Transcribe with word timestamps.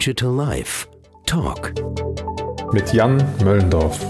Digital 0.00 0.34
Life 0.34 0.88
Talk 1.26 1.74
mit 2.72 2.90
Jan 2.94 3.22
Möllendorf. 3.44 4.00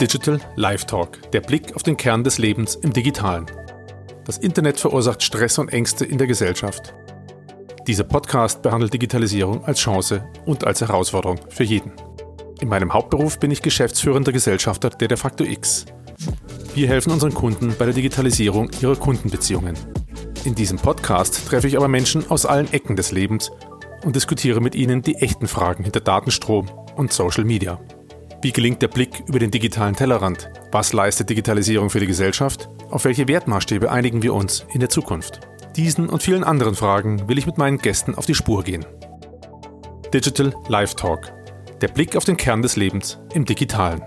Digital 0.00 0.40
Life 0.54 0.86
Talk, 0.86 1.30
der 1.32 1.42
Blick 1.42 1.76
auf 1.76 1.82
den 1.82 1.98
Kern 1.98 2.24
des 2.24 2.38
Lebens 2.38 2.76
im 2.76 2.94
Digitalen. 2.94 3.44
Das 4.24 4.38
Internet 4.38 4.80
verursacht 4.80 5.22
Stress 5.22 5.58
und 5.58 5.68
Ängste 5.68 6.06
in 6.06 6.16
der 6.16 6.26
Gesellschaft. 6.26 6.94
Dieser 7.86 8.04
Podcast 8.04 8.62
behandelt 8.62 8.94
Digitalisierung 8.94 9.62
als 9.66 9.80
Chance 9.80 10.26
und 10.46 10.66
als 10.66 10.80
Herausforderung 10.80 11.38
für 11.50 11.64
jeden. 11.64 11.92
In 12.62 12.68
meinem 12.68 12.94
Hauptberuf 12.94 13.38
bin 13.38 13.50
ich 13.50 13.60
geschäftsführender 13.60 14.32
Gesellschafter 14.32 14.88
der 14.88 15.08
De 15.08 15.18
facto 15.18 15.44
X. 15.44 15.84
Wir 16.74 16.88
helfen 16.88 17.12
unseren 17.12 17.34
Kunden 17.34 17.74
bei 17.78 17.84
der 17.84 17.92
Digitalisierung 17.94 18.70
ihrer 18.80 18.96
Kundenbeziehungen. 18.96 19.76
In 20.44 20.54
diesem 20.54 20.78
Podcast 20.78 21.48
treffe 21.48 21.66
ich 21.66 21.76
aber 21.76 21.88
Menschen 21.88 22.30
aus 22.30 22.46
allen 22.46 22.72
Ecken 22.72 22.96
des 22.96 23.12
Lebens 23.12 23.50
und 24.04 24.16
diskutiere 24.16 24.60
mit 24.60 24.74
ihnen 24.74 25.02
die 25.02 25.16
echten 25.16 25.48
Fragen 25.48 25.84
hinter 25.84 26.00
Datenstrom 26.00 26.70
und 26.96 27.12
Social 27.12 27.44
Media. 27.44 27.80
Wie 28.42 28.52
gelingt 28.52 28.82
der 28.82 28.88
Blick 28.88 29.24
über 29.26 29.38
den 29.38 29.50
digitalen 29.50 29.96
Tellerrand? 29.96 30.50
Was 30.70 30.92
leistet 30.92 31.30
Digitalisierung 31.30 31.90
für 31.90 32.00
die 32.00 32.06
Gesellschaft? 32.06 32.68
Auf 32.90 33.04
welche 33.04 33.26
Wertmaßstäbe 33.28 33.90
einigen 33.90 34.22
wir 34.22 34.34
uns 34.34 34.66
in 34.72 34.80
der 34.80 34.88
Zukunft? 34.88 35.40
Diesen 35.76 36.08
und 36.08 36.22
vielen 36.22 36.44
anderen 36.44 36.74
Fragen 36.74 37.28
will 37.28 37.38
ich 37.38 37.46
mit 37.46 37.58
meinen 37.58 37.78
Gästen 37.78 38.14
auf 38.14 38.26
die 38.26 38.34
Spur 38.34 38.62
gehen. 38.62 38.84
Digital 40.12 40.54
Live 40.68 40.94
Talk. 40.94 41.32
Der 41.80 41.88
Blick 41.88 42.16
auf 42.16 42.24
den 42.24 42.36
Kern 42.36 42.62
des 42.62 42.76
Lebens 42.76 43.18
im 43.34 43.44
Digitalen. 43.44 44.02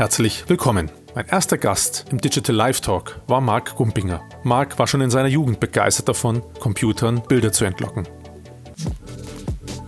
Herzlich 0.00 0.44
willkommen. 0.48 0.90
Mein 1.14 1.26
erster 1.26 1.58
Gast 1.58 2.06
im 2.10 2.22
Digital 2.22 2.56
Live 2.56 2.80
Talk 2.80 3.20
war 3.26 3.42
Marc 3.42 3.76
Gumpinger. 3.76 4.22
Marc 4.44 4.78
war 4.78 4.86
schon 4.86 5.02
in 5.02 5.10
seiner 5.10 5.28
Jugend 5.28 5.60
begeistert 5.60 6.08
davon, 6.08 6.42
Computern 6.58 7.22
Bilder 7.28 7.52
zu 7.52 7.66
entlocken. 7.66 8.08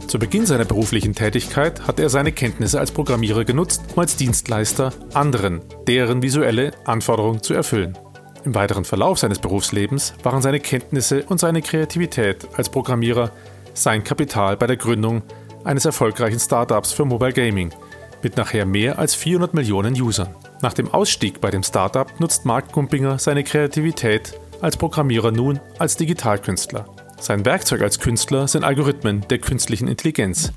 Zu 0.06 0.18
Beginn 0.18 0.44
seiner 0.44 0.66
beruflichen 0.66 1.14
Tätigkeit 1.14 1.86
hat 1.86 1.98
er 1.98 2.10
seine 2.10 2.30
Kenntnisse 2.30 2.78
als 2.78 2.92
Programmierer 2.92 3.46
genutzt, 3.46 3.84
um 3.94 4.00
als 4.00 4.16
Dienstleister 4.16 4.92
anderen 5.14 5.62
deren 5.88 6.20
visuelle 6.20 6.72
Anforderungen 6.84 7.42
zu 7.42 7.54
erfüllen. 7.54 7.96
Im 8.44 8.54
weiteren 8.54 8.84
Verlauf 8.84 9.18
seines 9.18 9.38
Berufslebens 9.38 10.12
waren 10.22 10.42
seine 10.42 10.60
Kenntnisse 10.60 11.24
und 11.24 11.40
seine 11.40 11.62
Kreativität 11.62 12.46
als 12.54 12.68
Programmierer 12.68 13.30
sein 13.72 14.04
Kapital 14.04 14.58
bei 14.58 14.66
der 14.66 14.76
Gründung 14.76 15.22
eines 15.64 15.86
erfolgreichen 15.86 16.38
Startups 16.38 16.92
für 16.92 17.06
Mobile 17.06 17.32
Gaming– 17.32 17.72
mit 18.22 18.36
nachher 18.36 18.66
mehr 18.66 18.98
als 18.98 19.14
400 19.14 19.54
Millionen 19.54 20.00
Usern. 20.00 20.34
Nach 20.62 20.72
dem 20.72 20.92
Ausstieg 20.92 21.40
bei 21.40 21.50
dem 21.50 21.62
Startup 21.62 22.08
nutzt 22.20 22.44
Mark 22.44 22.72
Gumpinger 22.72 23.18
seine 23.18 23.44
Kreativität 23.44 24.38
als 24.60 24.76
Programmierer 24.76 25.32
nun 25.32 25.60
als 25.78 25.96
Digitalkünstler. 25.96 26.86
Sein 27.20 27.44
Werkzeug 27.44 27.82
als 27.82 27.98
Künstler 28.00 28.48
sind 28.48 28.64
Algorithmen 28.64 29.26
der 29.28 29.38
künstlichen 29.38 29.88
Intelligenz. 29.88 30.52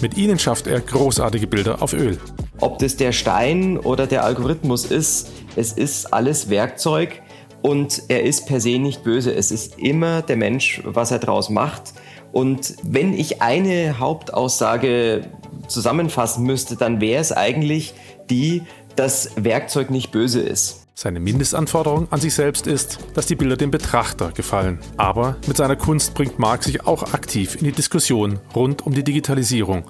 Mit 0.00 0.16
ihnen 0.16 0.38
schafft 0.38 0.66
er 0.66 0.80
großartige 0.80 1.46
Bilder 1.46 1.82
auf 1.82 1.92
Öl. 1.92 2.18
Ob 2.58 2.78
das 2.78 2.96
der 2.96 3.12
Stein 3.12 3.78
oder 3.78 4.06
der 4.06 4.24
Algorithmus 4.24 4.84
ist, 4.84 5.30
es 5.56 5.72
ist 5.72 6.12
alles 6.12 6.50
Werkzeug 6.50 7.22
und 7.62 8.02
er 8.08 8.22
ist 8.22 8.46
per 8.46 8.60
se 8.60 8.78
nicht 8.78 9.04
böse. 9.04 9.34
Es 9.34 9.50
ist 9.50 9.78
immer 9.78 10.22
der 10.22 10.36
Mensch, 10.36 10.80
was 10.84 11.10
er 11.10 11.18
daraus 11.18 11.50
macht. 11.50 11.94
Und 12.32 12.74
wenn 12.82 13.12
ich 13.12 13.42
eine 13.42 13.98
Hauptaussage 13.98 15.22
zusammenfassen 15.68 16.44
müsste, 16.44 16.76
dann 16.76 17.00
wäre 17.00 17.20
es 17.20 17.32
eigentlich 17.32 17.94
die, 18.28 18.62
dass 18.96 19.30
Werkzeug 19.36 19.90
nicht 19.90 20.10
böse 20.10 20.40
ist. 20.40 20.86
Seine 20.94 21.20
Mindestanforderung 21.20 22.08
an 22.10 22.20
sich 22.20 22.34
selbst 22.34 22.66
ist, 22.66 22.98
dass 23.14 23.24
die 23.24 23.34
Bilder 23.34 23.56
dem 23.56 23.70
Betrachter 23.70 24.32
gefallen. 24.32 24.80
Aber 24.98 25.36
mit 25.46 25.56
seiner 25.56 25.76
Kunst 25.76 26.12
bringt 26.12 26.38
Marx 26.38 26.66
sich 26.66 26.86
auch 26.86 27.14
aktiv 27.14 27.56
in 27.56 27.64
die 27.64 27.72
Diskussion 27.72 28.38
rund 28.54 28.86
um 28.86 28.92
die 28.92 29.02
Digitalisierung, 29.02 29.84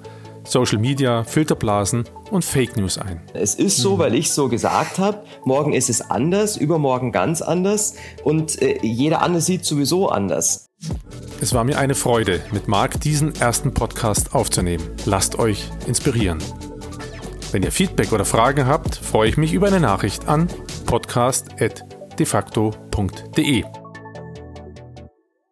Social 0.45 0.77
Media, 0.77 1.25
Filterblasen 1.25 2.05
und 2.31 2.45
Fake 2.45 2.77
News 2.77 2.97
ein. 2.97 3.21
Es 3.33 3.55
ist 3.55 3.77
so, 3.77 3.99
weil 3.99 4.15
ich 4.15 4.31
so 4.31 4.47
gesagt 4.47 4.99
habe, 4.99 5.23
morgen 5.43 5.73
ist 5.73 5.89
es 5.89 6.01
anders, 6.01 6.55
übermorgen 6.55 7.11
ganz 7.11 7.41
anders 7.41 7.95
und 8.23 8.61
äh, 8.61 8.79
jeder 8.81 9.21
andere 9.21 9.41
sieht 9.41 9.65
sowieso 9.65 10.07
anders. 10.07 10.67
Es 11.41 11.53
war 11.53 11.63
mir 11.63 11.77
eine 11.77 11.95
Freude, 11.95 12.41
mit 12.51 12.67
Marc 12.67 12.99
diesen 13.01 13.33
ersten 13.35 13.73
Podcast 13.73 14.35
aufzunehmen. 14.35 14.83
Lasst 15.05 15.39
euch 15.39 15.69
inspirieren. 15.87 16.39
Wenn 17.51 17.63
ihr 17.63 17.71
Feedback 17.71 18.11
oder 18.11 18.25
Fragen 18.25 18.65
habt, 18.65 18.95
freue 18.95 19.29
ich 19.29 19.37
mich 19.37 19.53
über 19.53 19.67
eine 19.67 19.79
Nachricht 19.79 20.27
an 20.27 20.49
podcast.defacto.de. 20.85 23.63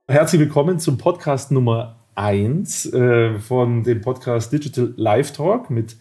Herzlich 0.07 0.41
willkommen 0.41 0.79
zum 0.79 0.97
Podcast 0.97 1.51
Nummer 1.51 1.99
1 2.15 2.93
äh, 2.93 3.37
von 3.39 3.83
dem 3.83 4.01
Podcast 4.01 4.51
Digital 4.51 4.93
Live 4.95 5.33
Talk 5.33 5.69
mit 5.69 5.97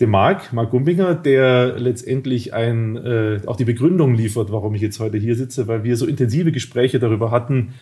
dem 0.00 0.10
Marc, 0.10 0.52
Marc 0.52 0.70
Gumbinger, 0.70 1.14
der 1.14 1.78
letztendlich 1.78 2.54
ein, 2.54 2.96
äh, 2.96 3.40
auch 3.46 3.56
die 3.56 3.64
Begründung 3.64 4.14
liefert, 4.14 4.52
warum 4.52 4.74
ich 4.74 4.82
jetzt 4.82 5.00
heute 5.00 5.18
hier 5.18 5.34
sitze, 5.34 5.66
weil 5.66 5.84
wir 5.84 5.96
so 5.96 6.06
intensive 6.06 6.52
Gespräche 6.52 6.98
darüber 6.98 7.30
hatten, 7.30 7.74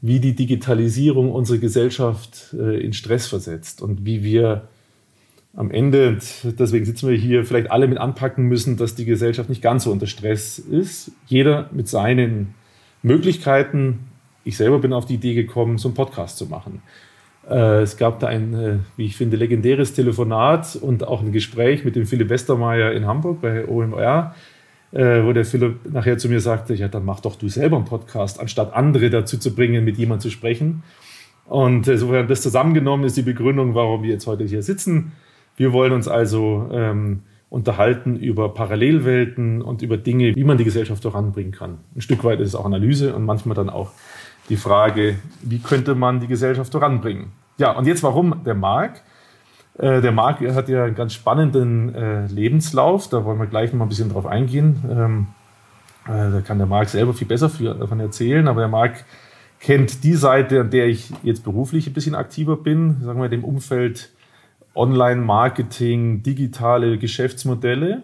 wie 0.00 0.20
die 0.20 0.34
Digitalisierung 0.34 1.32
unsere 1.32 1.58
Gesellschaft 1.58 2.54
äh, 2.58 2.80
in 2.80 2.92
Stress 2.92 3.26
versetzt 3.26 3.82
und 3.82 4.04
wie 4.04 4.22
wir 4.22 4.68
am 5.56 5.70
Ende, 5.70 6.18
deswegen 6.44 6.84
sitzen 6.84 7.08
wir 7.08 7.16
hier, 7.16 7.46
vielleicht 7.46 7.70
alle 7.70 7.88
mit 7.88 7.96
anpacken 7.96 8.44
müssen, 8.44 8.76
dass 8.76 8.94
die 8.94 9.06
Gesellschaft 9.06 9.48
nicht 9.48 9.62
ganz 9.62 9.84
so 9.84 9.90
unter 9.90 10.06
Stress 10.06 10.58
ist. 10.58 11.12
Jeder 11.26 11.70
mit 11.72 11.88
seinen 11.88 12.54
Möglichkeiten. 13.02 14.00
Ich 14.44 14.58
selber 14.58 14.78
bin 14.78 14.92
auf 14.92 15.06
die 15.06 15.14
Idee 15.14 15.34
gekommen, 15.34 15.78
so 15.78 15.88
einen 15.88 15.94
Podcast 15.94 16.36
zu 16.36 16.46
machen. 16.46 16.82
Äh, 17.48 17.80
es 17.82 17.96
gab 17.96 18.20
da 18.20 18.26
ein, 18.26 18.54
äh, 18.54 18.78
wie 18.96 19.06
ich 19.06 19.16
finde, 19.16 19.36
legendäres 19.36 19.94
Telefonat 19.94 20.76
und 20.76 21.06
auch 21.06 21.22
ein 21.22 21.32
Gespräch 21.32 21.84
mit 21.84 21.96
dem 21.96 22.06
Philipp 22.06 22.28
Westermeier 22.28 22.92
in 22.92 23.06
Hamburg 23.06 23.40
bei 23.40 23.66
OMR 23.66 24.34
äh, 24.96 25.24
wo 25.24 25.32
der 25.34 25.44
Philipp 25.44 25.92
nachher 25.92 26.16
zu 26.16 26.28
mir 26.28 26.40
sagte, 26.40 26.72
ja, 26.74 26.88
dann 26.88 27.04
mach 27.04 27.20
doch 27.20 27.36
du 27.36 27.48
selber 27.48 27.76
einen 27.76 27.84
Podcast, 27.84 28.40
anstatt 28.40 28.72
andere 28.72 29.10
dazu 29.10 29.36
zu 29.36 29.54
bringen, 29.54 29.84
mit 29.84 29.98
jemandem 29.98 30.22
zu 30.22 30.30
sprechen. 30.30 30.82
Und 31.44 31.86
insofern 31.86 32.26
das 32.28 32.40
zusammengenommen 32.40 33.04
ist 33.04 33.16
die 33.16 33.22
Begründung, 33.22 33.74
warum 33.74 34.02
wir 34.02 34.10
jetzt 34.10 34.26
heute 34.26 34.44
hier 34.44 34.62
sitzen. 34.62 35.12
Wir 35.56 35.74
wollen 35.74 35.92
uns 35.92 36.08
also 36.08 36.70
ähm, 36.72 37.20
unterhalten 37.50 38.16
über 38.16 38.54
Parallelwelten 38.54 39.60
und 39.60 39.82
über 39.82 39.98
Dinge, 39.98 40.34
wie 40.34 40.44
man 40.44 40.56
die 40.56 40.64
Gesellschaft 40.64 41.02
voranbringen 41.02 41.52
kann. 41.52 41.78
Ein 41.94 42.00
Stück 42.00 42.24
weit 42.24 42.40
ist 42.40 42.48
es 42.48 42.54
auch 42.54 42.64
Analyse 42.64 43.14
und 43.14 43.24
manchmal 43.24 43.54
dann 43.54 43.68
auch 43.68 43.90
die 44.48 44.56
Frage, 44.56 45.16
wie 45.42 45.58
könnte 45.58 45.94
man 45.94 46.20
die 46.20 46.26
Gesellschaft 46.26 46.72
voranbringen. 46.72 47.32
Ja, 47.58 47.72
und 47.72 47.86
jetzt 47.86 48.02
warum 48.02 48.42
der 48.44 48.54
Markt? 48.54 49.02
Äh, 49.78 50.00
der 50.00 50.12
Marc 50.12 50.40
hat 50.40 50.68
ja 50.68 50.84
einen 50.84 50.94
ganz 50.94 51.12
spannenden 51.12 51.94
äh, 51.94 52.26
Lebenslauf, 52.26 53.08
da 53.08 53.24
wollen 53.24 53.38
wir 53.38 53.46
gleich 53.46 53.72
noch 53.72 53.78
mal 53.78 53.84
ein 53.86 53.90
bisschen 53.90 54.10
drauf 54.10 54.26
eingehen. 54.26 54.84
Ähm, 54.90 55.26
äh, 56.06 56.30
da 56.32 56.40
kann 56.40 56.58
der 56.58 56.66
Marc 56.66 56.88
selber 56.88 57.12
viel 57.14 57.26
besser 57.26 57.50
davon 57.74 58.00
erzählen, 58.00 58.48
aber 58.48 58.60
der 58.60 58.68
Marc 58.68 59.04
kennt 59.60 60.04
die 60.04 60.14
Seite, 60.14 60.60
an 60.60 60.70
der 60.70 60.86
ich 60.86 61.12
jetzt 61.22 61.44
beruflich 61.44 61.86
ein 61.86 61.92
bisschen 61.92 62.14
aktiver 62.14 62.56
bin, 62.56 63.00
sagen 63.02 63.20
wir 63.20 63.28
dem 63.28 63.44
Umfeld 63.44 64.10
Online-Marketing, 64.74 66.22
digitale 66.22 66.98
Geschäftsmodelle. 66.98 68.02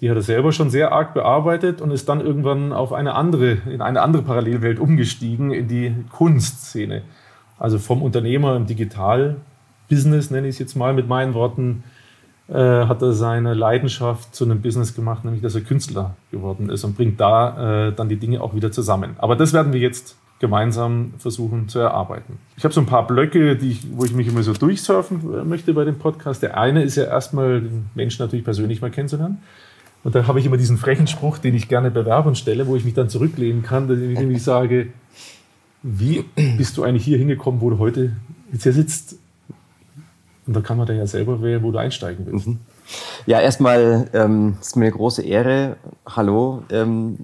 Die 0.00 0.10
hat 0.10 0.16
er 0.16 0.22
selber 0.22 0.50
schon 0.50 0.70
sehr 0.70 0.90
arg 0.90 1.14
bearbeitet 1.14 1.80
und 1.80 1.90
ist 1.90 2.08
dann 2.08 2.20
irgendwann 2.20 2.72
auf 2.72 2.92
eine 2.92 3.14
andere, 3.14 3.58
in 3.70 3.80
eine 3.80 4.00
andere 4.00 4.22
Parallelwelt 4.22 4.80
umgestiegen, 4.80 5.52
in 5.52 5.68
die 5.68 5.94
Kunstszene. 6.10 7.02
Also 7.58 7.78
vom 7.78 8.02
Unternehmer 8.02 8.56
im 8.56 8.66
Digital 8.66 9.36
Business, 9.92 10.30
nenne 10.30 10.48
ich 10.48 10.54
es 10.54 10.58
jetzt 10.58 10.74
mal 10.74 10.94
mit 10.94 11.06
meinen 11.06 11.34
Worten, 11.34 11.84
äh, 12.48 12.54
hat 12.54 13.02
er 13.02 13.12
seine 13.12 13.52
Leidenschaft 13.52 14.34
zu 14.34 14.44
einem 14.44 14.62
Business 14.62 14.94
gemacht, 14.94 15.22
nämlich 15.22 15.42
dass 15.42 15.54
er 15.54 15.60
Künstler 15.60 16.16
geworden 16.30 16.70
ist 16.70 16.82
und 16.84 16.96
bringt 16.96 17.20
da 17.20 17.88
äh, 17.88 17.92
dann 17.92 18.08
die 18.08 18.16
Dinge 18.16 18.40
auch 18.40 18.54
wieder 18.54 18.72
zusammen. 18.72 19.16
Aber 19.18 19.36
das 19.36 19.52
werden 19.52 19.74
wir 19.74 19.80
jetzt 19.80 20.16
gemeinsam 20.38 21.12
versuchen 21.18 21.68
zu 21.68 21.78
erarbeiten. 21.78 22.38
Ich 22.56 22.64
habe 22.64 22.72
so 22.72 22.80
ein 22.80 22.86
paar 22.86 23.06
Blöcke, 23.06 23.52
ich, 23.52 23.86
wo 23.92 24.04
ich 24.06 24.14
mich 24.14 24.28
immer 24.28 24.42
so 24.42 24.54
durchsurfen 24.54 25.20
äh, 25.34 25.44
möchte 25.44 25.74
bei 25.74 25.84
dem 25.84 25.98
Podcast. 25.98 26.42
Der 26.42 26.56
eine 26.56 26.82
ist 26.82 26.96
ja 26.96 27.04
erstmal 27.04 27.60
den 27.60 27.90
Menschen 27.94 28.24
natürlich 28.24 28.44
persönlich 28.46 28.80
mal 28.80 28.90
kennenzulernen. 28.90 29.42
Und 30.04 30.14
da 30.14 30.26
habe 30.26 30.40
ich 30.40 30.46
immer 30.46 30.56
diesen 30.56 30.78
frechen 30.78 31.06
Spruch, 31.06 31.36
den 31.36 31.54
ich 31.54 31.68
gerne 31.68 31.90
Bewerbern 31.90 32.34
stelle, 32.34 32.66
wo 32.66 32.76
ich 32.76 32.84
mich 32.84 32.94
dann 32.94 33.10
zurücklehnen 33.10 33.62
kann, 33.62 33.90
indem 33.90 34.30
ich 34.30 34.42
sage, 34.42 34.88
wie 35.82 36.24
bist 36.56 36.76
du 36.76 36.82
eigentlich 36.82 37.04
hier 37.04 37.18
hingekommen, 37.18 37.60
wo 37.60 37.68
du 37.68 37.78
heute 37.78 38.16
jetzt 38.52 38.62
hier 38.62 38.72
sitzt? 38.72 39.18
Und 40.46 40.54
da 40.54 40.60
kann 40.60 40.76
man 40.76 40.86
dann 40.86 40.96
ja 40.96 41.06
selber 41.06 41.40
wählen, 41.40 41.62
wo 41.62 41.70
du 41.70 41.78
einsteigen 41.78 42.26
willst. 42.26 42.46
Mhm. 42.46 42.58
Ja, 43.26 43.40
erstmal 43.40 44.08
ähm, 44.12 44.56
ist 44.60 44.76
mir 44.76 44.86
eine 44.86 44.94
große 44.94 45.22
Ehre, 45.22 45.76
hallo, 46.04 46.64
ähm, 46.70 47.16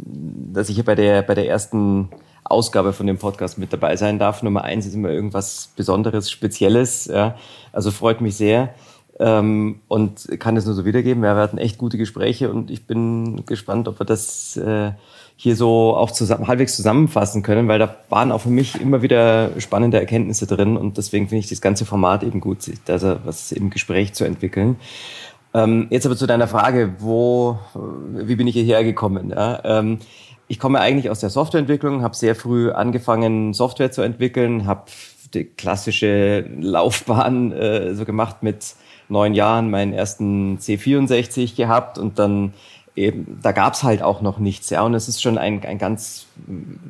dass 0.52 0.68
ich 0.68 0.76
hier 0.76 0.84
bei 0.84 0.94
der, 0.94 1.22
bei 1.22 1.34
der 1.34 1.48
ersten 1.48 2.10
Ausgabe 2.44 2.92
von 2.92 3.06
dem 3.06 3.18
Podcast 3.18 3.58
mit 3.58 3.72
dabei 3.72 3.96
sein 3.96 4.18
darf. 4.18 4.42
Nummer 4.42 4.62
eins 4.62 4.86
ist 4.86 4.94
immer 4.94 5.10
irgendwas 5.10 5.70
Besonderes, 5.76 6.30
Spezielles. 6.30 7.06
Ja. 7.06 7.36
Also 7.72 7.90
freut 7.90 8.20
mich 8.20 8.36
sehr. 8.36 8.74
Ähm, 9.18 9.80
und 9.88 10.28
kann 10.38 10.56
es 10.56 10.64
nur 10.64 10.74
so 10.74 10.84
wiedergeben. 10.84 11.24
Ja, 11.24 11.34
wir 11.34 11.42
hatten 11.42 11.58
echt 11.58 11.76
gute 11.76 11.98
Gespräche 11.98 12.50
und 12.50 12.70
ich 12.70 12.86
bin 12.86 13.44
gespannt, 13.46 13.88
ob 13.88 14.00
wir 14.00 14.06
das 14.06 14.56
äh, 14.56 14.92
hier 15.40 15.54
so 15.54 15.96
auch 15.96 16.10
zusammen, 16.10 16.48
halbwegs 16.48 16.74
zusammenfassen 16.74 17.44
können, 17.44 17.68
weil 17.68 17.78
da 17.78 17.94
waren 18.08 18.32
auch 18.32 18.40
für 18.40 18.48
mich 18.48 18.80
immer 18.80 19.02
wieder 19.02 19.52
spannende 19.60 20.00
Erkenntnisse 20.00 20.48
drin 20.48 20.76
und 20.76 20.98
deswegen 20.98 21.28
finde 21.28 21.44
ich 21.44 21.48
das 21.48 21.60
ganze 21.60 21.86
Format 21.86 22.24
eben 22.24 22.40
gut, 22.40 22.60
sich 22.60 22.80
also 22.88 23.18
was 23.24 23.52
im 23.52 23.70
Gespräch 23.70 24.14
zu 24.14 24.24
entwickeln. 24.24 24.76
Ähm, 25.54 25.86
jetzt 25.90 26.06
aber 26.06 26.16
zu 26.16 26.26
deiner 26.26 26.48
Frage, 26.48 26.96
wo, 26.98 27.56
wie 28.10 28.34
bin 28.34 28.48
ich 28.48 28.54
hierher 28.54 28.82
gekommen? 28.82 29.30
Ja? 29.30 29.60
Ähm, 29.64 30.00
ich 30.48 30.58
komme 30.58 30.80
eigentlich 30.80 31.08
aus 31.08 31.20
der 31.20 31.30
Softwareentwicklung, 31.30 32.02
habe 32.02 32.16
sehr 32.16 32.34
früh 32.34 32.72
angefangen, 32.72 33.54
Software 33.54 33.92
zu 33.92 34.02
entwickeln, 34.02 34.66
habe 34.66 34.86
die 35.34 35.44
klassische 35.44 36.50
Laufbahn 36.58 37.52
äh, 37.52 37.94
so 37.94 38.04
gemacht 38.04 38.42
mit 38.42 38.74
neun 39.08 39.34
Jahren 39.34 39.70
meinen 39.70 39.92
ersten 39.92 40.58
C64 40.58 41.54
gehabt 41.54 41.96
und 41.96 42.18
dann 42.18 42.54
eben, 42.98 43.38
da 43.42 43.52
gab's 43.52 43.82
halt 43.82 44.02
auch 44.02 44.20
noch 44.20 44.38
nichts. 44.38 44.70
Ja, 44.70 44.82
und 44.82 44.94
es 44.94 45.08
ist 45.08 45.22
schon 45.22 45.38
ein, 45.38 45.64
ein 45.64 45.78
ganz 45.78 46.26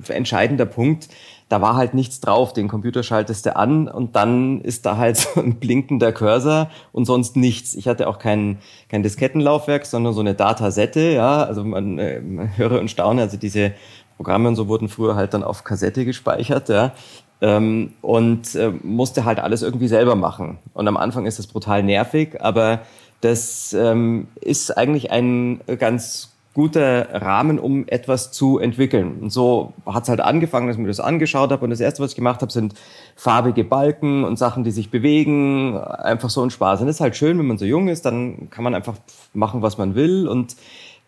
entscheidender 0.08 0.66
Punkt. 0.66 1.08
Da 1.48 1.62
war 1.62 1.76
halt 1.76 1.94
nichts 1.94 2.20
drauf. 2.20 2.52
Den 2.52 2.68
Computer 2.68 3.02
schaltest 3.02 3.46
du 3.46 3.56
an 3.56 3.88
und 3.88 4.16
dann 4.16 4.60
ist 4.60 4.86
da 4.86 4.96
halt 4.96 5.16
so 5.18 5.40
ein 5.40 5.56
blinkender 5.56 6.12
Cursor 6.12 6.70
und 6.92 7.04
sonst 7.04 7.36
nichts. 7.36 7.74
Ich 7.74 7.88
hatte 7.88 8.08
auch 8.08 8.18
kein, 8.18 8.58
kein 8.88 9.02
Diskettenlaufwerk, 9.02 9.86
sondern 9.86 10.14
so 10.14 10.20
eine 10.20 10.34
Datasette. 10.34 11.12
Ja, 11.12 11.44
also 11.44 11.64
man, 11.64 11.98
äh, 11.98 12.20
man 12.20 12.56
höre 12.56 12.80
und 12.80 12.90
staune. 12.90 13.22
Also 13.22 13.36
diese 13.36 13.72
Programme 14.16 14.48
und 14.48 14.56
so 14.56 14.68
wurden 14.68 14.88
früher 14.88 15.14
halt 15.14 15.34
dann 15.34 15.44
auf 15.44 15.64
Kassette 15.64 16.04
gespeichert. 16.04 16.68
Ja. 16.68 16.92
Ähm, 17.40 17.92
und 18.00 18.54
äh, 18.56 18.72
musste 18.82 19.24
halt 19.24 19.38
alles 19.38 19.62
irgendwie 19.62 19.88
selber 19.88 20.16
machen. 20.16 20.58
Und 20.74 20.88
am 20.88 20.96
Anfang 20.96 21.24
ist 21.24 21.38
das 21.38 21.46
brutal 21.46 21.82
nervig, 21.84 22.40
aber 22.40 22.80
das 23.20 23.72
ähm, 23.72 24.28
ist 24.40 24.76
eigentlich 24.76 25.10
ein 25.10 25.60
ganz 25.78 26.30
guter 26.58 27.22
Rahmen, 27.22 27.60
um 27.60 27.86
etwas 27.86 28.32
zu 28.32 28.58
entwickeln. 28.58 29.18
Und 29.20 29.30
so 29.30 29.74
hat 29.86 30.02
es 30.02 30.08
halt 30.08 30.20
angefangen, 30.20 30.66
dass 30.66 30.74
ich 30.74 30.82
mir 30.82 30.88
das 30.88 30.98
angeschaut 30.98 31.52
habe. 31.52 31.62
Und 31.62 31.70
das 31.70 31.78
Erste, 31.78 32.02
was 32.02 32.10
ich 32.10 32.16
gemacht 32.16 32.40
habe, 32.40 32.50
sind 32.50 32.74
farbige 33.14 33.62
Balken 33.62 34.24
und 34.24 34.38
Sachen, 34.38 34.64
die 34.64 34.72
sich 34.72 34.90
bewegen. 34.90 35.78
Einfach 35.78 36.30
so 36.30 36.42
ein 36.42 36.50
Spaß. 36.50 36.80
Und 36.80 36.88
das 36.88 36.96
ist 36.96 37.00
halt 37.00 37.14
schön, 37.14 37.38
wenn 37.38 37.46
man 37.46 37.58
so 37.58 37.64
jung 37.64 37.86
ist, 37.86 38.04
dann 38.04 38.50
kann 38.50 38.64
man 38.64 38.74
einfach 38.74 38.94
machen, 39.34 39.62
was 39.62 39.78
man 39.78 39.94
will. 39.94 40.26
Und 40.26 40.56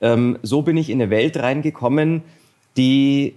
ähm, 0.00 0.38
so 0.42 0.62
bin 0.62 0.76
ich 0.76 0.88
in 0.88 1.02
eine 1.02 1.10
Welt 1.10 1.36
reingekommen, 1.36 2.22
die 2.76 3.34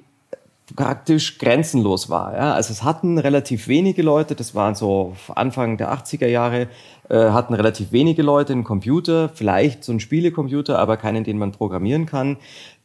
praktisch 0.76 1.38
grenzenlos 1.38 2.10
war. 2.10 2.34
Ja? 2.34 2.54
Also 2.54 2.72
es 2.72 2.84
hatten 2.84 3.18
relativ 3.18 3.68
wenige 3.68 4.02
Leute, 4.02 4.36
das 4.36 4.56
waren 4.56 4.76
so 4.76 5.16
Anfang 5.36 5.78
der 5.78 5.94
80er 5.94 6.28
Jahre, 6.28 6.68
äh, 7.10 7.30
hatten 7.30 7.54
relativ 7.54 7.92
wenige 7.92 8.24
Leute 8.24 8.54
einen 8.54 8.64
Computer, 8.64 9.30
vielleicht 9.30 9.84
so 9.84 9.92
einen 9.92 10.00
Spielecomputer, 10.00 10.80
aber 10.80 10.98
keinen, 10.98 11.24
den 11.24 11.38
man 11.38 11.52
programmieren 11.52 12.06
kann. 12.06 12.38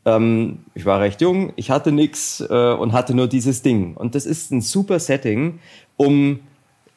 Ähm, 0.04 0.60
ich 0.74 0.84
war 0.84 1.00
recht 1.00 1.20
jung, 1.20 1.52
ich 1.56 1.70
hatte 1.70 1.92
nichts 1.92 2.40
äh, 2.48 2.72
und 2.72 2.92
hatte 2.92 3.14
nur 3.14 3.28
dieses 3.28 3.62
Ding. 3.62 3.94
Und 3.96 4.14
das 4.14 4.26
ist 4.26 4.50
ein 4.50 4.60
super 4.60 4.98
Setting, 4.98 5.60
um 5.96 6.40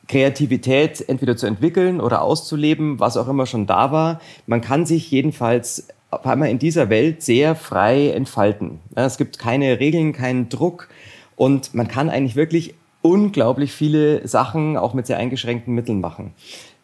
Kreativität 0.07 1.07
entweder 1.07 1.37
zu 1.37 1.45
entwickeln 1.47 2.01
oder 2.01 2.21
auszuleben, 2.21 2.99
was 2.99 3.15
auch 3.15 3.29
immer 3.29 3.45
schon 3.45 3.65
da 3.65 3.91
war. 3.91 4.19
Man 4.45 4.59
kann 4.59 4.85
sich 4.85 5.09
jedenfalls 5.09 5.87
auf 6.11 6.25
einmal 6.27 6.49
in 6.49 6.59
dieser 6.59 6.89
Welt 6.89 7.23
sehr 7.23 7.55
frei 7.55 8.09
entfalten. 8.09 8.79
Es 8.95 9.17
gibt 9.17 9.39
keine 9.39 9.79
Regeln, 9.79 10.13
keinen 10.13 10.49
Druck 10.49 10.89
und 11.35 11.73
man 11.73 11.87
kann 11.87 12.09
eigentlich 12.09 12.35
wirklich 12.35 12.75
unglaublich 13.01 13.71
viele 13.71 14.27
Sachen 14.27 14.77
auch 14.77 14.93
mit 14.93 15.07
sehr 15.07 15.17
eingeschränkten 15.17 15.73
Mitteln 15.73 16.01
machen. 16.01 16.33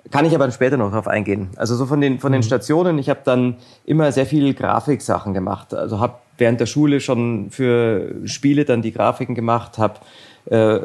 Kann 0.10 0.26
ich 0.26 0.34
aber 0.34 0.50
später 0.52 0.78
noch 0.78 0.90
darauf 0.90 1.08
eingehen. 1.08 1.50
Also 1.58 1.76
so 1.76 1.86
von 1.86 2.00
den, 2.00 2.20
von 2.20 2.32
den 2.32 2.40
mhm. 2.40 2.46
Stationen, 2.46 2.98
ich 2.98 3.10
habe 3.10 3.20
dann 3.26 3.58
immer 3.86 4.12
sehr 4.14 4.26
viel 4.26 4.54
Grafiksachen 4.54 5.34
gemacht. 5.34 5.74
Also 5.74 6.00
habe 6.00 6.16
während 6.38 6.62
der 6.62 6.66
Schule 6.66 7.02
schon 7.02 7.50
für 7.52 8.16
Spiele 8.26 8.64
dann 8.64 8.82
die 8.82 8.94
Grafiken 8.94 9.36
gemacht, 9.36 9.78
habe 9.78 10.00
äh, 10.50 10.80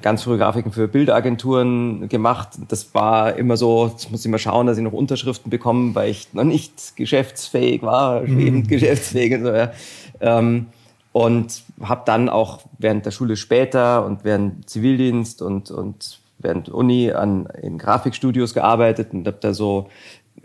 ganz 0.00 0.22
frühe 0.22 0.38
Grafiken 0.38 0.72
für 0.72 0.88
Bildagenturen 0.88 2.08
gemacht. 2.08 2.50
Das 2.68 2.94
war 2.94 3.36
immer 3.36 3.58
so, 3.58 3.88
jetzt 3.88 4.10
muss 4.10 4.24
ich 4.24 4.30
mal 4.30 4.38
schauen, 4.38 4.66
dass 4.66 4.78
ich 4.78 4.84
noch 4.84 4.92
Unterschriften 4.92 5.50
bekomme, 5.50 5.94
weil 5.94 6.10
ich 6.10 6.32
noch 6.32 6.44
nicht 6.44 6.96
geschäftsfähig 6.96 7.82
war, 7.82 8.26
schwebend 8.26 8.64
mhm. 8.64 8.68
geschäftsfähig. 8.68 9.34
Und, 9.34 9.42
so, 9.42 9.52
ja. 9.52 9.72
ähm, 10.20 10.66
und 11.12 11.62
habe 11.82 12.02
dann 12.06 12.30
auch 12.30 12.60
während 12.78 13.04
der 13.04 13.10
Schule 13.10 13.36
später 13.36 14.06
und 14.06 14.24
während 14.24 14.70
Zivildienst 14.70 15.42
und, 15.42 15.70
und 15.70 16.20
während 16.38 16.70
Uni 16.70 17.12
an, 17.12 17.46
in 17.60 17.76
Grafikstudios 17.76 18.54
gearbeitet 18.54 19.12
und 19.12 19.26
habe 19.26 19.38
da 19.40 19.52
so 19.52 19.88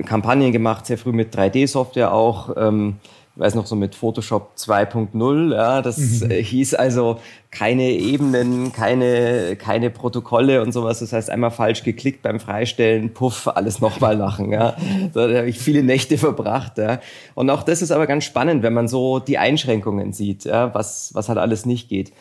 Kampagnen 0.05 0.51
gemacht, 0.51 0.85
sehr 0.85 0.97
früh 0.97 1.13
mit 1.13 1.33
3D-Software 1.33 2.13
auch. 2.13 2.55
Ähm, 2.57 2.97
weiß 3.37 3.55
noch 3.55 3.65
so 3.65 3.75
mit 3.75 3.95
Photoshop 3.95 4.51
2.0, 4.57 5.53
ja, 5.53 5.81
das 5.81 5.97
mhm. 5.97 6.31
Äh, 6.31 6.43
hieß 6.43 6.73
also 6.75 7.19
keine 7.51 7.91
Ebenen, 7.91 8.73
keine, 8.73 9.55
keine 9.55 9.89
Protokolle 9.89 10.61
und 10.61 10.71
sowas. 10.71 10.99
Das 10.99 11.13
heißt, 11.13 11.29
einmal 11.29 11.51
falsch 11.51 11.83
geklickt 11.83 12.21
beim 12.21 12.39
Freistellen, 12.39 13.13
puff, 13.13 13.47
alles 13.47 13.79
nochmal 13.79 14.17
machen, 14.17 14.51
ja. 14.51 14.75
Da 15.13 15.21
habe 15.21 15.49
ich 15.49 15.59
viele 15.59 15.83
Nächte 15.83 16.17
verbracht, 16.17 16.77
ja. 16.77 16.99
Und 17.35 17.49
auch 17.49 17.63
das 17.63 17.81
ist 17.81 17.91
aber 17.91 18.07
ganz 18.07 18.25
spannend, 18.25 18.63
wenn 18.63 18.73
man 18.73 18.87
so 18.87 19.19
die 19.19 19.37
Einschränkungen 19.37 20.13
sieht, 20.13 20.45
ja, 20.45 20.73
was, 20.73 21.11
was 21.13 21.29
halt 21.29 21.37
alles 21.37 21.65
nicht 21.65 21.89
geht. 21.89 22.11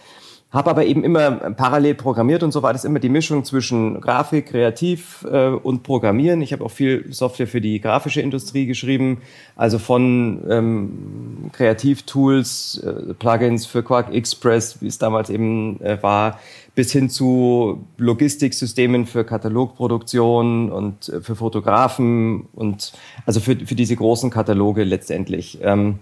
Habe 0.52 0.70
aber 0.70 0.86
eben 0.86 1.02
immer 1.02 1.32
parallel 1.32 1.96
programmiert 1.96 2.44
und 2.44 2.52
so 2.52 2.62
war 2.62 2.72
das 2.72 2.84
immer 2.84 3.00
die 3.00 3.08
Mischung 3.08 3.44
zwischen 3.44 4.00
Grafik, 4.00 4.46
Kreativ 4.46 5.26
äh, 5.30 5.48
und 5.48 5.82
Programmieren. 5.82 6.40
Ich 6.40 6.52
habe 6.52 6.64
auch 6.64 6.70
viel 6.70 7.12
Software 7.12 7.48
für 7.48 7.60
die 7.60 7.80
grafische 7.80 8.20
Industrie 8.20 8.64
geschrieben, 8.66 9.22
also 9.56 9.80
von 9.80 10.44
ähm, 10.48 11.50
Kreativtools, 11.52 12.78
äh, 12.78 13.14
Plugins 13.14 13.66
für 13.66 13.82
Quark 13.82 14.14
Express, 14.14 14.80
wie 14.80 14.86
es 14.86 14.98
damals 14.98 15.30
eben 15.30 15.80
äh, 15.80 16.00
war, 16.00 16.38
bis 16.76 16.92
hin 16.92 17.10
zu 17.10 17.84
Logistiksystemen 17.98 19.06
für 19.06 19.24
Katalogproduktion 19.24 20.70
und 20.70 21.08
äh, 21.08 21.20
für 21.22 21.34
Fotografen 21.34 22.46
und 22.54 22.92
also 23.26 23.40
für, 23.40 23.56
für 23.56 23.74
diese 23.74 23.96
großen 23.96 24.30
Kataloge 24.30 24.84
letztendlich. 24.84 25.58
Ähm, 25.60 25.98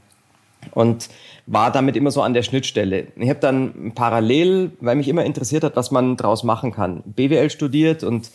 und 0.72 1.08
war 1.46 1.70
damit 1.70 1.96
immer 1.96 2.10
so 2.10 2.22
an 2.22 2.34
der 2.34 2.42
Schnittstelle. 2.42 3.08
Ich 3.16 3.28
habe 3.28 3.40
dann 3.40 3.92
parallel, 3.94 4.72
weil 4.80 4.96
mich 4.96 5.08
immer 5.08 5.24
interessiert 5.24 5.64
hat, 5.64 5.76
was 5.76 5.90
man 5.90 6.16
daraus 6.16 6.42
machen 6.42 6.72
kann, 6.72 7.02
BWL 7.04 7.50
studiert 7.50 8.02
und 8.02 8.30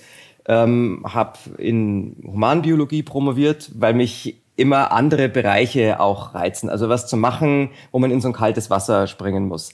ähm, 0.47 1.03
habe 1.07 1.37
in 1.57 2.15
Humanbiologie 2.23 3.03
promoviert, 3.03 3.71
weil 3.75 3.93
mich 3.93 4.41
immer 4.55 4.91
andere 4.91 5.29
Bereiche 5.29 5.99
auch 5.99 6.35
reizen. 6.35 6.69
Also 6.69 6.89
was 6.89 7.07
zu 7.07 7.17
machen, 7.17 7.69
wo 7.91 7.99
man 7.99 8.11
in 8.11 8.19
so 8.19 8.27
ein 8.27 8.33
kaltes 8.33 8.69
Wasser 8.69 9.07
springen 9.07 9.47
muss. 9.47 9.71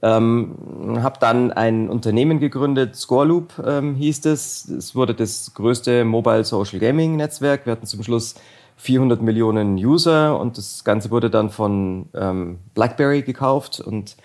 Ähm, 0.00 1.00
habe 1.02 1.18
dann 1.18 1.50
ein 1.50 1.88
Unternehmen 1.90 2.38
gegründet, 2.38 2.94
Scoreloop 2.94 3.54
ähm, 3.66 3.96
hieß 3.96 4.26
es. 4.26 4.68
Es 4.68 4.94
wurde 4.94 5.14
das 5.14 5.52
größte 5.54 6.04
Mobile 6.04 6.44
Social 6.44 6.78
Gaming 6.78 7.16
Netzwerk. 7.16 7.66
Wir 7.66 7.72
hatten 7.72 7.86
zum 7.86 8.04
Schluss 8.04 8.36
400 8.78 9.20
Millionen 9.20 9.76
User 9.76 10.38
und 10.38 10.56
das 10.56 10.84
Ganze 10.84 11.10
wurde 11.10 11.30
dann 11.30 11.50
von 11.50 12.06
ähm, 12.14 12.58
BlackBerry 12.74 13.22
gekauft 13.22 13.80
und 13.80 14.16